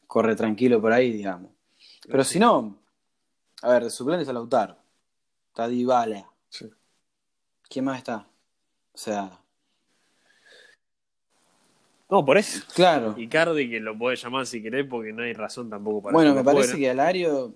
corre 0.07 0.37
tranquilo 0.37 0.81
por 0.81 0.93
ahí, 0.93 1.13
digamos. 1.13 1.51
Pero 2.07 2.25
si 2.25 2.39
no, 2.39 2.79
a 3.63 3.73
ver, 3.73 3.85
de 3.85 3.91
suplente 3.91 4.23
está 4.23 4.33
Lautaro. 4.33 4.77
Está 5.49 5.69
Dybala. 5.69 6.27
Sí. 6.49 6.71
¿Quién 7.69 7.85
más 7.85 7.99
está? 7.99 8.27
O 8.93 8.99
sea. 8.99 9.39
No, 12.11 12.25
por 12.25 12.37
eso. 12.37 12.63
Claro. 12.75 13.15
Icardi, 13.17 13.71
que 13.71 13.81
lo 13.81 13.97
puede 13.97 14.17
llamar 14.17 14.47
si 14.47 14.63
querés, 14.63 14.87
porque 14.87 15.13
no 15.13 15.23
hay 15.23 15.33
razón 15.33 15.71
tampoco 15.71 16.03
para 16.03 16.13
Bueno, 16.13 16.35
me 16.35 16.45
parece 16.45 16.77
que 16.77 16.91
Alario. 16.91 17.55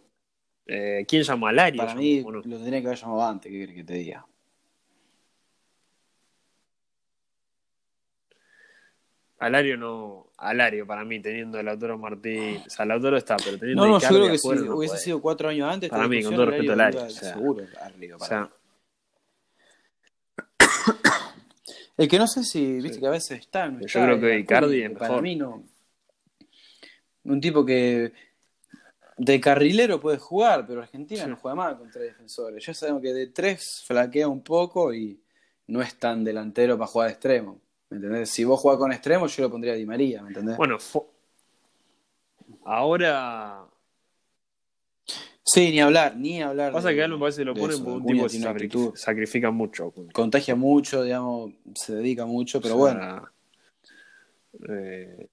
Eh, 0.66 1.04
¿Quién 1.06 1.22
llama 1.22 1.48
a 1.48 1.50
Alario? 1.50 1.82
Para 1.82 1.94
mí 1.94 2.22
lo 2.22 2.42
tendría 2.42 2.80
que 2.80 2.86
haber 2.88 2.98
llamado 2.98 3.24
antes, 3.24 3.50
¿qué 3.50 3.58
querés 3.58 3.76
que 3.76 3.84
te 3.84 3.94
diga? 3.94 4.26
Alario 9.38 9.76
no. 9.76 10.32
Alario 10.38 10.86
para 10.86 11.04
mí, 11.04 11.20
teniendo 11.20 11.58
el 11.60 11.68
autor 11.68 11.96
Martín. 11.98 12.62
O 12.66 12.70
sea, 12.70 12.84
el 12.84 12.90
autor 12.90 13.16
está, 13.16 13.36
pero 13.36 13.58
teniendo. 13.58 13.86
No, 13.86 13.92
no, 13.92 14.00
yo 14.00 14.08
creo 14.08 14.30
que 14.30 14.38
si 14.38 14.48
hubiese 14.48 14.98
sido 14.98 15.20
cuatro 15.20 15.48
años 15.48 15.72
antes. 15.72 15.90
Para 15.90 16.08
mí, 16.08 16.22
con 16.22 16.34
todo 16.34 16.46
respeto 16.46 16.72
a 16.72 16.74
Alario. 16.74 17.10
seguro, 17.10 17.64
arriba. 17.80 18.16
o 18.18 18.24
sea, 18.24 18.50
el 21.96 22.08
que 22.08 22.18
no 22.18 22.26
sé 22.26 22.44
si, 22.44 22.80
viste 22.80 23.00
que 23.00 23.06
a 23.06 23.10
veces 23.10 23.40
está. 23.40 23.68
yo 23.68 23.86
creo 23.86 24.20
que 24.20 24.38
Icardi 24.38 24.82
es 24.82 24.90
mejor. 24.90 25.08
Para 25.08 25.22
mí 25.22 25.36
no. 25.36 25.64
Un 27.24 27.40
tipo 27.40 27.64
que 27.64 28.12
de 29.16 29.40
carrilero 29.40 30.00
puede 30.00 30.18
jugar, 30.18 30.66
pero 30.66 30.82
Argentina 30.82 31.26
no 31.26 31.36
juega 31.36 31.54
mal 31.54 31.78
con 31.78 31.90
tres 31.90 32.08
defensores. 32.08 32.64
Ya 32.64 32.74
sabemos 32.74 33.02
que 33.02 33.12
de 33.12 33.28
tres 33.28 33.82
flaquea 33.86 34.28
un 34.28 34.42
poco 34.42 34.92
y 34.92 35.20
no 35.68 35.80
es 35.80 35.98
tan 35.98 36.22
delantero 36.22 36.76
para 36.76 36.86
jugar 36.86 37.08
de 37.08 37.12
extremo. 37.14 37.60
¿Me 37.88 37.96
entendés? 37.96 38.30
Si 38.30 38.44
vos 38.44 38.60
jugás 38.60 38.78
con 38.78 38.92
extremo, 38.92 39.26
yo 39.26 39.42
lo 39.42 39.50
pondría 39.50 39.72
a 39.72 39.76
Di 39.76 39.86
María, 39.86 40.22
¿me 40.22 40.28
entendés? 40.28 40.56
Bueno, 40.56 40.76
ahora. 42.64 43.64
Sí, 45.44 45.70
ni 45.70 45.80
hablar, 45.80 46.16
ni 46.16 46.42
hablar. 46.42 46.72
Pasa 46.72 46.92
que 46.92 47.00
a 47.00 47.04
él 47.04 47.12
me 47.12 47.18
parece 47.18 47.38
que 47.38 47.44
lo 47.44 47.54
ponen 47.54 47.82
por 47.84 47.92
un 47.94 48.06
tipo 48.06 48.24
que 48.24 48.28
sacrifica, 48.30 48.96
sacrifica, 48.96 49.50
mucho. 49.52 49.94
Contagia 50.12 50.56
mucho, 50.56 51.04
digamos, 51.04 51.52
se 51.74 51.94
dedica 51.94 52.26
mucho, 52.26 52.60
pero 52.60 52.76
bueno. 52.76 53.30
Eh, 54.68 55.28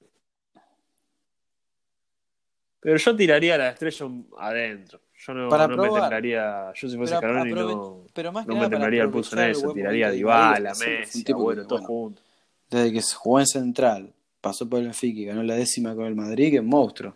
pero 2.84 2.97
yo 2.97 3.15
tiraría 3.15 3.57
la 3.57 3.69
estrella 3.69 4.05
adentro. 4.38 4.99
Yo 5.26 5.34
no, 5.34 5.49
no 5.49 5.77
me 5.77 5.89
temblaría. 5.89 6.73
Yo 6.76 6.89
si 6.89 6.97
fuese 6.97 7.18
Caroni 7.19 7.53
no, 7.53 8.05
pero 8.14 8.31
más 8.34 8.45
no 8.45 8.57
me 8.57 8.69
temblaría 8.69 9.03
el 9.03 9.10
pulso 9.10 9.39
en 9.39 9.51
eso. 9.51 9.73
Tiraría 9.73 10.07
a 10.07 10.11
Dybala, 10.11 10.73
Messi, 10.76 11.23
bueno, 11.31 11.65
todos 11.65 11.85
juntos 11.85 12.23
desde 12.73 12.91
que 12.91 13.01
jugó 13.01 13.39
en 13.39 13.47
Central, 13.47 14.14
pasó 14.41 14.68
por 14.68 14.80
el 14.80 14.85
Benfica 14.85 15.19
y 15.19 15.26
ganó 15.26 15.43
la 15.43 15.55
décima 15.55 15.95
con 15.95 16.05
el 16.05 16.15
Madrid, 16.15 16.51
que 16.51 16.57
es 16.57 16.64
monstruo. 16.64 17.15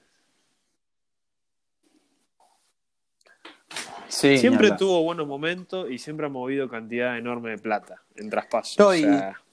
siempre 4.07 4.71
tuvo 4.71 5.03
buenos 5.03 5.27
momentos 5.27 5.91
y 5.91 5.97
siempre 5.97 6.25
ha 6.25 6.29
movido 6.29 6.69
cantidad 6.69 7.17
enorme 7.17 7.51
de 7.51 7.57
plata 7.57 8.01
en 8.15 8.29
traspasos. 8.29 8.77
No, 8.77 8.91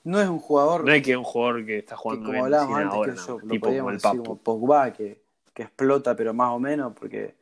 no 0.04 0.20
es 0.20 0.28
un 0.28 0.38
jugador. 0.38 0.84
No 0.84 0.92
hay 0.92 1.02
que 1.02 1.16
un 1.16 1.24
jugador 1.24 1.66
que 1.66 1.78
está 1.78 1.96
jugando 1.96 2.26
como 2.26 2.44
hablábamos 2.44 2.78
antes 2.78 3.20
que 3.20 3.26
yo, 3.26 3.38
tipo 3.48 3.66
como 3.66 3.90
el 3.90 3.98
Papo. 3.98 4.36
Pogba, 4.36 4.92
que, 4.92 5.22
que, 5.54 5.62
explota, 5.62 6.16
pero 6.16 6.34
más 6.34 6.50
o 6.50 6.58
menos, 6.58 6.92
porque 6.98 7.34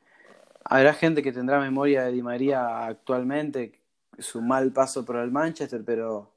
habrá 0.64 0.94
gente 0.94 1.22
que 1.22 1.32
tendrá 1.32 1.59
memoria 1.59 2.05
de 2.05 2.12
Di 2.12 2.22
María 2.22 2.86
actualmente, 2.86 3.72
su 4.18 4.43
mal 4.43 4.70
paso 4.72 5.05
por 5.05 5.16
el 5.16 5.30
Manchester, 5.30 5.82
pero 5.84 6.30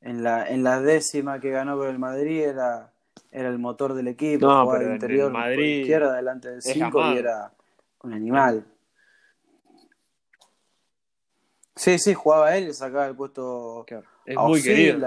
en 0.00 0.22
la, 0.22 0.46
en 0.48 0.62
la 0.62 0.80
décima 0.80 1.40
que 1.40 1.50
ganó 1.50 1.76
con 1.76 1.88
el 1.88 1.98
Madrid 1.98 2.42
era, 2.42 2.92
era 3.32 3.48
el 3.48 3.58
motor 3.58 3.94
del 3.94 4.08
equipo, 4.08 4.46
no, 4.46 4.62
jugaba 4.62 4.78
pero 4.78 4.92
interior 4.92 5.32
Madrid 5.32 5.80
izquierda 5.80 6.14
delante 6.14 6.50
del 6.50 6.62
5 6.62 7.14
y 7.14 7.18
era 7.18 7.52
un 8.02 8.12
animal. 8.12 8.64
Sí, 11.78 11.96
sí, 11.98 12.12
jugaba 12.12 12.56
él 12.56 12.74
sacaba 12.74 13.06
el 13.06 13.14
puesto 13.14 13.86
Es 14.26 14.36
muy 14.36 14.62
querido 14.62 15.06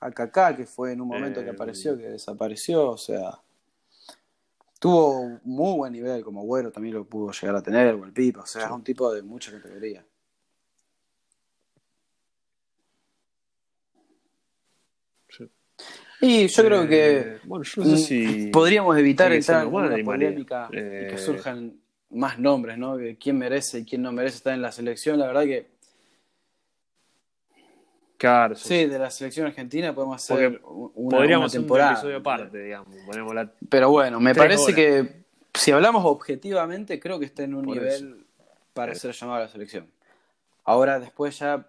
a, 0.00 0.10
Kaká, 0.10 0.56
que 0.56 0.64
fue 0.64 0.92
en 0.92 1.02
un 1.02 1.08
momento 1.08 1.40
que 1.40 1.48
eh, 1.48 1.52
apareció, 1.52 1.96
que 1.96 2.04
desapareció, 2.04 2.88
o 2.88 2.96
sea, 2.96 3.38
tuvo 4.80 5.38
muy 5.44 5.76
buen 5.76 5.92
nivel, 5.92 6.24
como 6.24 6.42
Güero 6.42 6.72
también 6.72 6.94
lo 6.94 7.04
pudo 7.04 7.30
llegar 7.30 7.54
a 7.54 7.62
tener, 7.62 7.94
o 7.94 8.04
el 8.04 8.12
Pipa, 8.12 8.40
o 8.40 8.46
sea, 8.46 8.64
es 8.64 8.70
un 8.70 8.82
tipo 8.82 9.12
de 9.12 9.22
mucha 9.22 9.52
categoría. 9.52 10.04
Y 16.22 16.48
yo 16.48 16.64
creo 16.64 16.86
que 16.86 17.18
eh, 17.18 17.38
bueno, 17.44 17.64
yo 17.64 17.82
no 17.82 17.96
sé 17.96 17.96
si 17.96 18.46
podríamos 18.48 18.98
evitar 18.98 19.32
entrar 19.32 19.66
en 19.66 19.72
una 19.72 20.04
polémica 20.04 20.68
y 20.70 20.72
que 20.72 21.14
eh, 21.14 21.18
surjan 21.18 21.80
más 22.10 22.38
nombres, 22.38 22.76
¿no? 22.76 22.98
Que 22.98 23.16
quién 23.16 23.38
merece 23.38 23.78
y 23.78 23.84
quién 23.84 24.02
no 24.02 24.12
merece 24.12 24.36
estar 24.36 24.52
en 24.52 24.60
la 24.60 24.70
selección. 24.70 25.18
La 25.18 25.28
verdad 25.28 25.44
que 25.44 25.70
Claro, 28.20 28.54
sí, 28.54 28.84
de 28.84 28.98
la 28.98 29.10
selección 29.10 29.46
argentina 29.46 29.94
podemos 29.94 30.16
hacer 30.16 30.60
una, 30.62 31.16
podríamos 31.16 31.50
temporada. 31.50 31.92
Hacer 31.92 32.04
un 32.04 32.16
episodio 32.16 32.18
aparte, 32.18 32.62
digamos. 32.62 32.94
Pero 33.70 33.90
bueno, 33.90 34.20
me 34.20 34.34
parece 34.34 34.74
que 34.74 35.22
si 35.54 35.70
hablamos 35.70 36.04
objetivamente, 36.04 37.00
creo 37.00 37.18
que 37.18 37.24
está 37.24 37.44
en 37.44 37.54
un 37.54 37.64
nivel 37.64 38.26
para 38.74 38.94
ser 38.94 39.12
llamado 39.12 39.38
a 39.38 39.44
la 39.44 39.48
selección. 39.48 39.86
Ahora, 40.64 41.00
después 41.00 41.38
ya 41.38 41.66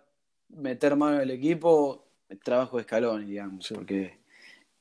meter 0.49 0.98
mano 0.98 1.15
en 1.15 1.22
el 1.22 1.32
equipo, 1.32 2.03
trabajo 2.44 2.76
de 2.76 2.82
escalón, 2.82 3.26
digamos, 3.26 3.72
porque 3.73 4.18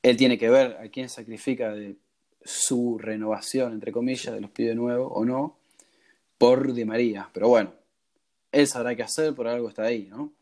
él 0.03 0.17
tiene 0.17 0.37
que 0.37 0.49
ver 0.49 0.75
a 0.75 0.89
quién 0.89 1.07
sacrifica 1.07 1.71
de 1.71 1.95
su 2.43 2.97
renovación, 2.99 3.71
entre 3.71 3.93
comillas, 3.93 4.33
de 4.33 4.41
los 4.41 4.51
pibes 4.51 4.75
nuevos 4.75 5.09
o 5.15 5.23
no, 5.23 5.55
por 6.37 6.73
Di 6.73 6.83
María. 6.83 7.29
Pero 7.31 7.47
bueno, 7.47 7.71
él 8.51 8.67
sabrá 8.67 8.93
qué 8.93 9.03
hacer, 9.03 9.33
por 9.33 9.47
algo 9.47 9.69
está 9.69 9.83
ahí, 9.83 10.09
¿no? 10.11 10.33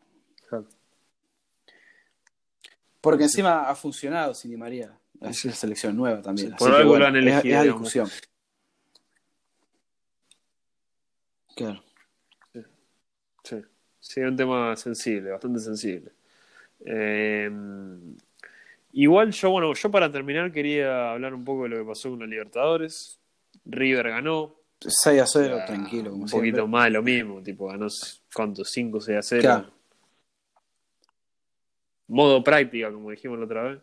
Porque 3.01 3.23
encima 3.23 3.69
ha 3.69 3.75
funcionado 3.75 4.33
sin 4.33 4.51
Di 4.51 4.57
María. 4.57 4.97
Es 5.21 5.43
una 5.45 5.53
selección 5.53 5.95
nueva 5.95 6.21
también. 6.21 6.55
por 6.55 6.73
algo 6.73 6.97
lo 6.97 7.05
han 7.05 7.15
elegido. 7.15 7.57
Es, 7.57 7.63
discusión. 7.63 8.09
Claro. 11.55 11.83
Sí. 13.43 13.61
sí, 13.99 14.21
es 14.21 14.27
un 14.27 14.37
tema 14.37 14.75
sensible, 14.75 15.31
bastante 15.31 15.59
sensible. 15.59 16.11
Eh, 16.85 17.49
igual 18.93 19.31
yo, 19.31 19.51
bueno, 19.51 19.73
yo 19.73 19.91
para 19.91 20.11
terminar 20.11 20.51
quería 20.51 21.11
hablar 21.11 21.33
un 21.33 21.43
poco 21.43 21.63
de 21.63 21.69
lo 21.69 21.77
que 21.79 21.85
pasó 21.85 22.09
con 22.09 22.19
los 22.19 22.29
Libertadores. 22.29 23.19
River 23.65 24.09
ganó. 24.09 24.55
6 24.81 25.21
a 25.21 25.27
0, 25.27 25.59
tranquilo. 25.67 26.11
Como 26.11 26.23
un 26.23 26.29
siempre. 26.29 26.51
poquito 26.51 26.67
más 26.67 26.85
de 26.85 26.91
lo 26.91 27.03
mismo, 27.03 27.41
tipo, 27.43 27.67
ganó, 27.67 27.87
¿cuánto? 28.33 28.63
5, 28.63 29.01
6 29.01 29.17
a 29.17 29.21
0. 29.21 29.41
Claro. 29.41 29.78
Modo 32.09 32.43
práctica, 32.43 32.91
como 32.91 33.09
dijimos 33.11 33.39
la 33.39 33.45
otra 33.45 33.63
vez. 33.63 33.79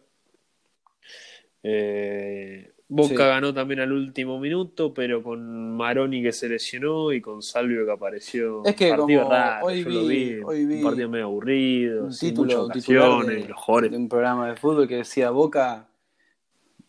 Eh, 1.62 2.72
Boca 2.88 3.08
Sí. 3.08 3.14
ganó 3.16 3.52
también 3.52 3.80
al 3.80 3.90
último 3.90 4.38
minuto, 4.38 4.94
pero 4.94 5.20
con 5.20 5.76
Maroni 5.76 6.22
que 6.22 6.30
se 6.30 6.48
lesionó 6.48 7.12
y 7.12 7.20
con 7.20 7.42
Salvio 7.42 7.84
que 7.84 7.90
apareció. 7.90 8.64
Es 8.64 8.76
que 8.76 8.90
partido 8.90 9.22
como 9.22 9.30
raro, 9.34 9.66
hoy 9.66 9.82
yo 9.82 9.90
lo 9.90 10.06
vi- 10.06 10.34
vi, 10.36 10.42
hoy 10.44 10.66
vi 10.66 10.74
un 10.76 10.82
partido 10.84 11.08
medio 11.08 11.24
aburrido, 11.24 12.04
un 12.04 12.12
sin 12.12 12.28
título, 12.30 12.46
muchas 12.68 12.86
de, 12.86 12.94
los 12.94 13.90
de 13.90 13.96
un 13.96 14.08
programa 14.08 14.48
de 14.50 14.56
fútbol 14.56 14.86
que 14.86 14.96
decía 14.98 15.30
Boca 15.30 15.88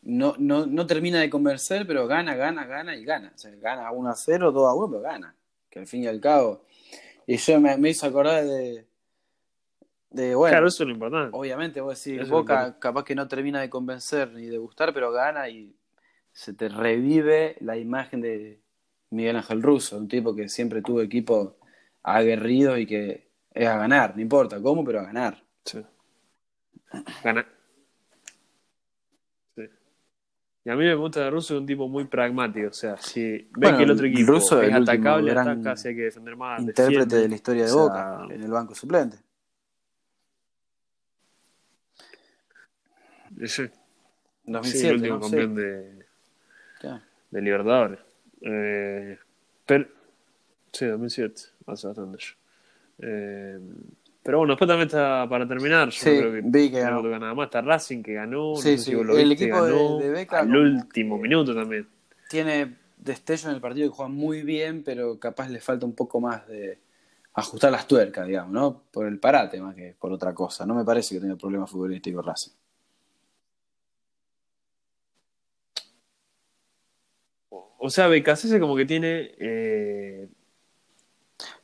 no, 0.04 0.36
no, 0.38 0.68
no 0.68 0.86
termina 0.86 1.20
de 1.20 1.32
convencer, 1.32 1.88
pero 1.88 2.06
gana, 2.08 2.36
gana, 2.36 2.66
gana 2.68 2.96
y 2.96 3.04
gana. 3.04 3.32
O 3.36 3.38
sea, 3.38 3.52
gana 3.56 3.92
1 3.92 4.10
a 4.12 4.16
0, 4.16 4.52
2 4.52 4.70
a 4.70 4.74
1, 4.76 4.90
pero 4.90 5.02
gana. 5.02 5.36
Que 5.70 5.80
al 5.80 5.88
fin 5.88 6.04
y 6.04 6.08
al 6.08 6.22
cabo. 6.22 6.64
Y 7.26 7.38
yo 7.38 7.60
me, 7.60 7.76
me 7.78 7.90
hizo 7.90 8.06
acordar 8.06 8.46
de. 8.46 8.86
De 10.10 10.36
bueno, 10.36 10.52
claro, 10.52 10.68
eso 10.68 10.84
es 10.84 10.88
lo 10.88 10.94
importante. 10.94 11.30
obviamente 11.38 11.82
vos 11.82 12.02
decís, 12.02 12.22
Eso 12.22 12.24
es 12.24 12.30
Boca 12.30 12.78
capaz 12.80 13.04
que 13.04 13.16
no 13.16 13.28
termina 13.28 13.60
de 13.62 13.70
convencer 13.70 14.32
ni 14.32 14.48
de 14.48 14.58
gustar, 14.58 14.94
pero 14.94 15.12
gana 15.12 15.50
y 15.50 15.76
se 16.32 16.54
te 16.54 16.70
revive 16.70 17.58
la 17.62 17.78
imagen 17.78 18.22
de 18.22 18.62
Miguel 19.10 19.38
Ángel 19.38 19.62
Russo, 19.62 19.98
un 19.98 20.08
tipo 20.08 20.36
que 20.36 20.50
siempre 20.50 20.82
tuvo 20.82 21.02
equipo 21.02 21.58
aguerrido 22.04 22.78
y 22.78 22.86
que 22.86 23.32
es 23.54 23.68
a 23.68 23.78
ganar, 23.78 24.16
no 24.16 24.22
importa 24.22 24.62
cómo, 24.62 24.84
pero 24.86 25.00
a 25.00 25.04
ganar. 25.04 25.44
Sí. 25.66 25.84
Gana. 27.24 27.46
Sí. 29.56 29.64
Y 30.64 30.70
a 30.70 30.76
mí 30.76 30.86
me 30.86 30.96
gusta 30.96 31.22
de 31.22 31.30
Russo 31.32 31.56
es 31.56 31.60
un 31.62 31.66
tipo 31.66 31.88
muy 31.88 32.06
pragmático. 32.06 32.68
O 32.68 32.74
sea, 32.74 32.98
si 32.98 33.50
Bueno, 33.54 33.78
que 33.78 33.84
el 33.84 33.92
otro 33.92 34.06
equipo 34.06 34.34
Russo 34.34 34.62
es 34.62 34.74
atacable, 34.74 35.32
ataca, 35.32 35.76
si 35.76 35.90
hay 35.90 35.96
que 35.96 36.04
defender 36.04 36.36
más. 36.36 36.62
Intérprete 36.62 36.92
defiende. 36.92 37.18
de 37.18 37.30
la 37.30 37.36
historia 37.36 37.66
de 37.66 37.72
O 37.72 37.74
sea, 37.74 37.84
Boca 37.84 38.34
en 38.34 38.44
el 38.44 38.52
banco 38.52 38.76
suplente. 38.76 39.18
Sí, 43.40 43.48
sí, 43.48 43.70
2007, 44.46 44.88
el 44.88 44.96
último 44.96 45.16
¿no? 45.16 45.22
campeón 45.22 45.56
Sí. 45.56 45.62
de, 45.62 46.06
de 47.32 47.42
Libertadores. 47.42 48.00
Eh, 48.42 49.18
pero, 49.66 49.86
sí, 50.72 50.86
2007, 50.86 51.42
hace 51.68 51.88
bastante. 51.88 52.18
Eh, 53.00 53.60
pero 54.24 54.40
bueno, 54.40 54.54
después 54.54 54.68
también 54.68 54.88
está 54.88 55.28
para 55.30 55.48
terminar. 55.48 55.90
Yo 55.90 56.00
Sí, 56.00 56.18
creo 56.18 56.32
que, 56.32 56.42
vi 56.44 56.72
que 56.72 56.80
ganó. 56.82 57.02
nada 57.04 57.34
más. 57.34 57.46
Está 57.46 57.62
Racing 57.62 58.04
que 58.04 58.14
ganó. 58.14 58.52
no 58.52 58.56
Sí, 58.58 58.78
sé 58.78 58.78
sí, 58.80 58.84
si 58.92 58.96
vos 58.96 59.06
lo 59.06 59.18
el 59.18 59.30
viste, 59.30 59.46
equipo 59.46 59.64
de- 59.64 59.72
ganó 59.74 59.98
de 60.00 60.10
Beca 60.10 60.40
al 60.40 60.56
último 60.56 61.18
minuto 61.18 61.54
también. 61.56 61.88
Tiene 62.30 62.76
destello 62.98 63.50
en 63.50 63.56
el 63.56 63.62
partido 63.62 63.90
que 63.90 63.96
juega 63.96 64.10
muy 64.10 64.42
bien, 64.44 64.84
pero 64.84 65.18
capaz 65.20 65.48
le 65.50 65.60
falta 65.62 65.86
un 65.86 65.94
poco 65.96 66.20
más 66.20 66.46
de 66.48 66.78
ajustar 67.34 67.72
las 67.72 67.88
tuercas, 67.88 68.28
digamos, 68.28 68.52
¿no? 68.52 68.82
Por 68.92 69.06
el 69.08 69.20
parate 69.20 69.62
más 69.62 69.76
que 69.76 69.96
por 69.98 70.12
otra 70.12 70.34
cosa. 70.34 70.66
No 70.66 70.74
me 70.76 70.84
parece 70.84 71.16
que 71.16 71.22
tenga 71.22 71.36
problemas 71.36 71.70
futbolísticos 71.70 72.26
Racing. 72.26 72.52
O 77.88 77.90
sea, 77.90 78.08
Becasese 78.10 78.60
como 78.60 78.76
que 78.76 78.86
tiene 78.86 79.32
eh, 79.38 80.28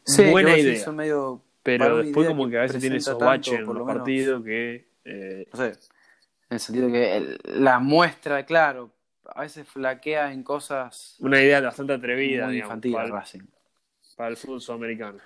Sí, 0.05 0.23
buena 0.29 0.57
idea. 0.57 0.89
medio 0.93 1.41
Pero 1.63 1.97
después 1.97 2.23
idea 2.25 2.29
como 2.35 2.49
que 2.49 2.57
a 2.57 2.61
veces 2.61 2.79
tiene 2.79 2.95
esos 2.95 3.19
baches 3.19 3.59
en 3.59 3.65
los 3.73 3.83
partidos 3.85 4.41
que... 4.41 4.87
eh, 5.03 5.45
No 5.51 5.57
sé, 5.59 5.65
en 5.67 5.75
el 6.51 6.59
sentido 6.61 6.87
que 6.89 7.17
el- 7.17 7.39
la 7.43 7.79
muestra, 7.79 8.45
claro, 8.45 8.91
a 9.35 9.41
veces 9.41 9.67
flaquea 9.67 10.31
en 10.31 10.43
cosas 10.43 11.17
una 11.19 11.41
idea 11.41 11.59
bastante 11.59 11.91
atrevida, 11.91 12.45
muy 12.45 12.53
digamos, 12.53 12.69
infantiles 12.69 12.95
para, 12.95 13.05
el- 13.07 13.11
Racing. 13.11 13.41
para 14.15 14.29
el 14.29 14.37
fútbol 14.37 14.61
sudamericano. 14.61 15.17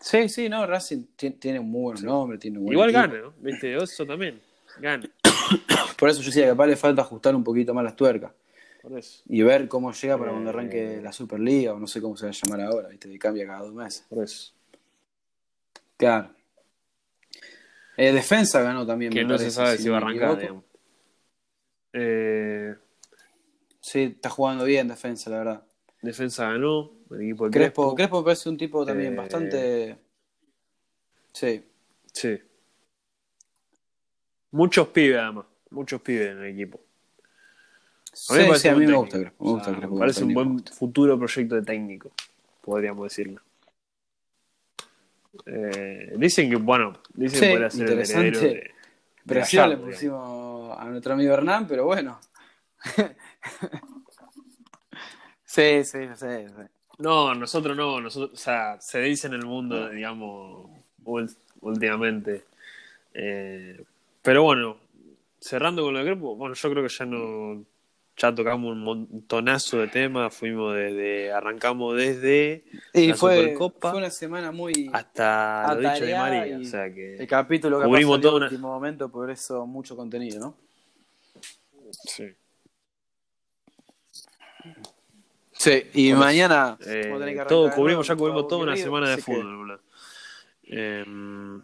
Sí, 0.00 0.28
sí, 0.28 0.48
no, 0.48 0.64
Racing 0.68 1.02
ti- 1.16 1.30
tiene 1.32 1.58
un 1.58 1.68
muy 1.68 1.94
buen 1.94 2.04
nombre, 2.04 2.38
tiene 2.38 2.58
un 2.58 2.64
buen 2.66 2.74
Igual 2.74 2.90
equipo. 2.90 3.02
gana, 3.08 3.20
¿no? 3.22 3.34
¿Viste? 3.38 3.74
Eso 3.76 4.06
también. 4.06 4.40
Gana. 4.78 5.04
Por 5.98 6.08
eso 6.10 6.20
yo 6.20 6.26
decía 6.26 6.44
que 6.44 6.50
capaz 6.50 6.66
le 6.68 6.76
falta 6.76 7.02
ajustar 7.02 7.34
un 7.34 7.42
poquito 7.42 7.74
más 7.74 7.82
las 7.82 7.96
tuercas 7.96 8.30
Por 8.88 8.98
eso. 8.98 9.22
y 9.28 9.42
ver 9.42 9.68
cómo 9.68 9.92
llega 9.92 10.16
para 10.18 10.30
cuando 10.32 10.50
Eh. 10.50 10.52
arranque 10.52 11.00
la 11.02 11.12
Superliga 11.12 11.74
o 11.74 11.78
no 11.78 11.86
sé 11.86 12.00
cómo 12.00 12.16
se 12.16 12.26
va 12.26 12.30
a 12.30 12.34
llamar 12.34 12.60
ahora, 12.62 12.88
¿viste? 12.88 13.08
Que 13.10 13.18
cambia 13.18 13.46
cada 13.46 13.60
dos 13.60 13.74
meses. 13.74 14.06
Por 14.08 14.24
eso. 14.24 14.52
Claro. 15.96 16.30
Eh, 17.96 18.12
defensa 18.12 18.62
ganó 18.62 18.86
también, 18.86 19.12
Que 19.12 19.24
no 19.24 19.36
se 19.38 19.50
sabe 19.50 19.76
si 19.78 19.88
va 19.88 19.98
a 19.98 20.00
arrancar. 20.00 20.62
Eh, 21.92 22.74
Sí, 23.80 24.02
está 24.16 24.28
jugando 24.28 24.64
bien 24.64 24.88
defensa, 24.88 25.30
la 25.30 25.38
verdad. 25.38 25.62
defensa 26.02 26.50
ganó. 26.50 26.90
El 27.10 27.22
equipo 27.22 27.46
de 27.46 27.50
Crespo, 27.50 27.82
Crespo. 27.82 27.94
Crespo 27.94 28.18
me 28.18 28.24
parece 28.24 28.48
un 28.50 28.56
tipo 28.58 28.84
también 28.86 29.14
Eh. 29.14 29.16
bastante... 29.16 29.98
Sí, 31.32 31.64
Sí. 32.12 32.38
Muchos 34.50 34.88
pibes, 34.88 35.18
además. 35.18 35.46
Muchos 35.70 36.00
pibes 36.02 36.28
en 36.32 36.38
el 36.38 36.52
equipo. 36.52 36.80
Sí, 38.12 38.34
me 38.34 38.44
parece 38.46 38.60
sí, 38.60 38.68
a 38.68 38.74
mí 38.74 38.86
me 38.86 38.94
gusta 38.94 39.18
Crespo. 39.18 39.44
Me 39.44 39.50
O 39.50 39.52
gusta 39.54 39.70
sea, 39.70 39.76
Crespo 39.78 39.94
me 39.94 40.00
parece 40.00 40.24
un 40.24 40.34
buen 40.34 40.64
futuro 40.64 41.18
proyecto 41.18 41.54
de 41.54 41.62
técnico, 41.62 42.10
podríamos 42.62 43.04
decirlo. 43.04 43.40
Eh, 45.46 46.14
dicen 46.16 46.50
que, 46.50 46.56
bueno, 46.56 46.98
dicen 47.14 47.38
Sí, 47.40 47.46
que 47.46 47.50
podría 47.52 47.70
ser 47.70 47.80
el 47.82 47.88
interesante. 47.90 48.28
heredero 48.28 48.54
de, 48.54 48.70
Presión 49.28 49.68
le 49.68 49.76
pusimos 49.76 50.78
a 50.78 50.84
nuestro 50.86 51.12
amigo 51.12 51.34
Hernán, 51.34 51.66
pero 51.68 51.84
bueno. 51.84 52.18
sí, 55.44 55.84
sí, 55.84 55.98
sí, 56.16 56.26
sí. 56.46 56.62
No, 56.98 57.34
nosotros 57.34 57.76
no, 57.76 58.00
nosotros, 58.00 58.32
o 58.32 58.36
sea, 58.42 58.80
se 58.80 59.00
dice 59.00 59.26
en 59.26 59.34
el 59.34 59.44
mundo, 59.44 59.90
digamos, 59.90 60.70
últimamente. 61.60 62.46
Eh, 63.12 63.84
pero 64.22 64.42
bueno, 64.44 64.78
cerrando 65.38 65.82
con 65.82 65.94
de 65.94 66.02
Crespo, 66.04 66.34
bueno, 66.36 66.54
yo 66.54 66.70
creo 66.70 66.82
que 66.82 66.88
ya 66.88 67.04
no, 67.04 67.62
ya 68.18 68.34
tocamos 68.34 68.72
un 68.72 68.82
montonazo 68.82 69.78
de 69.78 69.88
temas, 69.88 70.34
fuimos 70.34 70.74
desde, 70.74 71.32
arrancamos 71.32 71.96
desde 71.96 72.64
Y 72.92 73.08
La 73.08 73.14
fue, 73.14 73.36
Supercopa. 73.36 73.90
fue 73.90 73.98
una 74.00 74.10
semana 74.10 74.50
muy... 74.50 74.90
hasta 74.92 75.74
lo 75.74 75.80
dicho 75.80 76.04
de 76.04 76.14
María, 76.14 76.58
o 76.58 76.64
sea 76.64 76.92
que 76.92 77.16
El 77.16 77.26
capítulo 77.28 77.78
que 77.80 77.86
Cubrimos 77.86 78.18
pasó 78.18 78.28
en 78.30 78.36
el 78.36 78.42
último 78.44 78.68
momento, 78.68 79.08
por 79.08 79.30
eso 79.30 79.66
mucho 79.66 79.96
contenido, 79.96 80.40
¿no? 80.40 80.54
sí. 81.92 82.34
Sí, 85.52 85.82
y 85.94 86.12
mañana 86.12 86.78
Eh, 86.86 87.44
todo 87.48 87.70
cubrimos, 87.72 88.06
ya 88.06 88.14
cubrimos 88.14 88.46
toda 88.46 88.62
una 88.62 88.76
semana 88.76 89.08
de 89.08 89.14
así 89.14 89.22
que- 89.22 89.32
fútbol, 89.32 89.56
boludo. 89.56 89.80
Em, 90.70 91.62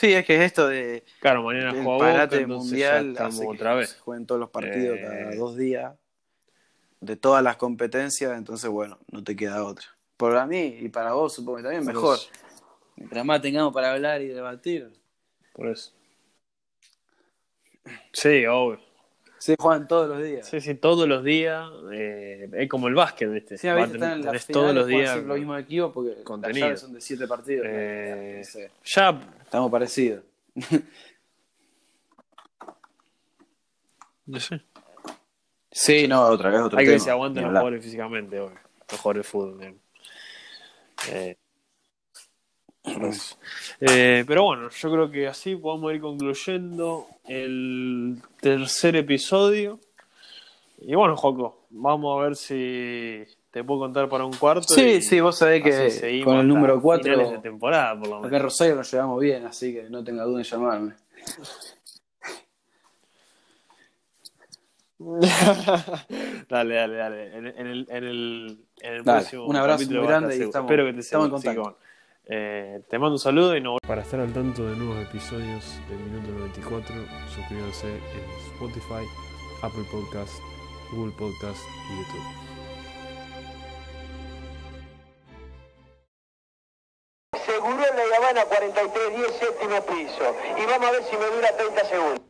Sí, 0.00 0.14
es 0.14 0.24
que 0.24 0.36
es 0.36 0.40
esto 0.40 0.66
de 0.66 1.04
claro, 1.18 1.42
mañana 1.42 1.72
el 1.72 1.84
juega 1.84 2.24
Boca, 2.24 2.46
mundial 2.46 3.14
hace 3.18 3.42
que 3.42 3.46
otra 3.48 3.74
vez. 3.74 3.90
se 3.90 3.98
jueguen 3.98 4.24
todos 4.24 4.40
los 4.40 4.48
partidos 4.48 4.96
Eh, 4.98 5.02
cada 5.02 5.34
dos 5.36 5.58
días 5.58 5.94
de 7.00 7.16
todas 7.16 7.44
las 7.44 7.58
competencias, 7.58 8.32
entonces 8.38 8.70
bueno, 8.70 8.98
no 9.12 9.22
te 9.22 9.36
queda 9.36 9.62
otra. 9.62 9.84
Para 10.16 10.46
mí 10.46 10.78
y 10.80 10.88
para 10.88 11.12
vos 11.12 11.34
supongo 11.34 11.58
que 11.58 11.64
también 11.64 11.84
mejor. 11.84 12.18
Mientras 12.96 13.24
más 13.26 13.42
tengamos 13.42 13.74
para 13.74 13.92
hablar 13.92 14.22
y 14.22 14.28
debatir. 14.28 14.90
Por 15.52 15.68
eso. 15.68 15.92
Sí, 18.14 18.46
obvio. 18.46 18.80
Se 19.40 19.56
juegan 19.58 19.88
todos 19.88 20.06
los 20.06 20.22
días. 20.22 20.46
Sí, 20.46 20.60
sí, 20.60 20.74
todos 20.74 21.08
los 21.08 21.24
días. 21.24 21.66
eh, 21.92 22.46
es 22.52 22.68
como 22.68 22.88
el 22.88 22.94
básquet, 22.94 23.32
¿viste? 23.32 23.56
Sí, 23.56 23.68
a 23.68 23.74
veces 23.74 23.94
están 23.94 24.20
en 24.20 24.26
las 24.26 24.46
todos 24.46 24.74
los 24.74 24.86
días. 24.86 25.16
los 25.24 25.38
mismos 25.38 25.58
equipos 25.60 25.92
porque 25.94 26.22
contenido. 26.22 26.68
las 26.68 26.80
son 26.80 26.92
de 26.92 27.00
siete 27.00 27.26
partidos. 27.26 27.64
Eh, 27.66 28.42
Entonces, 28.42 28.70
Ya, 28.84 29.18
estamos 29.42 29.70
parecidos. 29.70 30.22
no 34.26 34.38
sé. 34.40 34.60
Sí, 35.72 36.06
no, 36.06 36.22
otra 36.26 36.50
vez 36.50 36.60
otro 36.60 36.78
Hay 36.78 36.84
que 36.84 36.90
ver 36.90 36.98
tema, 36.98 37.04
si 37.04 37.10
aguantan 37.10 37.42
ni 37.42 37.48
los 37.48 37.58
jugadores 37.58 37.82
físicamente, 37.82 38.40
obvio. 38.40 38.58
Los 38.90 39.00
jugadores 39.00 39.24
de 39.24 39.30
fútbol. 39.30 39.74
Eh. 41.10 41.36
Eh, 43.80 44.24
pero 44.26 44.44
bueno, 44.44 44.68
yo 44.70 44.90
creo 44.92 45.10
que 45.10 45.26
así 45.28 45.54
podemos 45.56 45.92
ir 45.92 46.00
concluyendo 46.00 47.06
el 47.26 48.18
tercer 48.40 48.96
episodio. 48.96 49.78
Y 50.82 50.94
bueno, 50.94 51.14
Joco, 51.16 51.66
vamos 51.70 52.18
a 52.18 52.22
ver 52.24 52.36
si 52.36 53.22
te 53.50 53.62
puedo 53.64 53.80
contar 53.80 54.08
para 54.08 54.24
un 54.24 54.32
cuarto. 54.32 54.62
Sí, 54.74 54.80
y 54.82 55.02
sí, 55.02 55.20
vos 55.20 55.36
sabés 55.36 55.62
que 55.62 56.22
con 56.24 56.38
el 56.38 56.48
número 56.48 56.80
4 56.80 57.04
finales 57.12 57.30
de 57.32 57.38
temporada, 57.38 57.98
por 57.98 58.08
lo 58.08 58.16
Acá 58.16 58.26
en 58.26 58.32
menos. 58.32 58.42
Rosario 58.44 58.76
nos 58.76 58.90
llevamos 58.90 59.20
bien, 59.20 59.44
así 59.46 59.74
que 59.74 59.82
no 59.90 60.02
tenga 60.02 60.24
duda 60.24 60.38
en 60.40 60.44
llamarme. 60.44 60.94
dale, 66.48 66.74
dale, 66.74 66.96
dale. 66.96 67.36
En, 67.36 67.46
en 67.46 67.66
el, 67.66 67.86
en 67.90 68.04
el, 68.04 68.58
en 68.80 68.92
el 68.94 69.04
Dale, 69.04 69.20
próximo 69.20 69.46
un 69.46 69.56
abrazo 69.56 69.86
muy 69.90 70.06
grande 70.06 70.36
y 70.36 70.42
estamos- 70.42 70.70
Espero 70.70 70.86
que 70.86 70.92
te 70.94 71.00
estamos 71.00 71.26
en 71.26 71.30
contacto. 71.32 71.78
Eh, 72.32 72.80
te 72.88 72.96
mando 72.96 73.14
un 73.14 73.18
saludo 73.18 73.56
y 73.56 73.60
no... 73.60 73.78
Para 73.84 74.02
estar 74.02 74.20
al 74.20 74.32
tanto 74.32 74.64
de 74.64 74.76
nuevos 74.76 75.02
episodios 75.02 75.64
de 75.88 75.96
Minuto 75.96 76.30
94, 76.30 76.94
suscríbanse 77.34 77.88
en 77.88 78.52
Spotify, 78.54 79.04
Apple 79.62 79.82
Podcast, 79.90 80.38
Google 80.92 81.12
Podcast 81.18 81.58
y 81.90 81.98
YouTube. 81.98 82.22
Seguro 87.44 87.82
en 87.84 88.10
la 88.10 88.16
Habana 88.18 88.44
4310 88.44 89.32
séptimo 89.32 89.80
piso. 89.86 90.36
Y 90.56 90.66
vamos 90.66 90.88
a 90.88 90.92
ver 90.92 91.02
si 91.02 91.16
me 91.16 91.26
dura 91.34 91.56
30 91.56 91.84
segundos. 91.84 92.20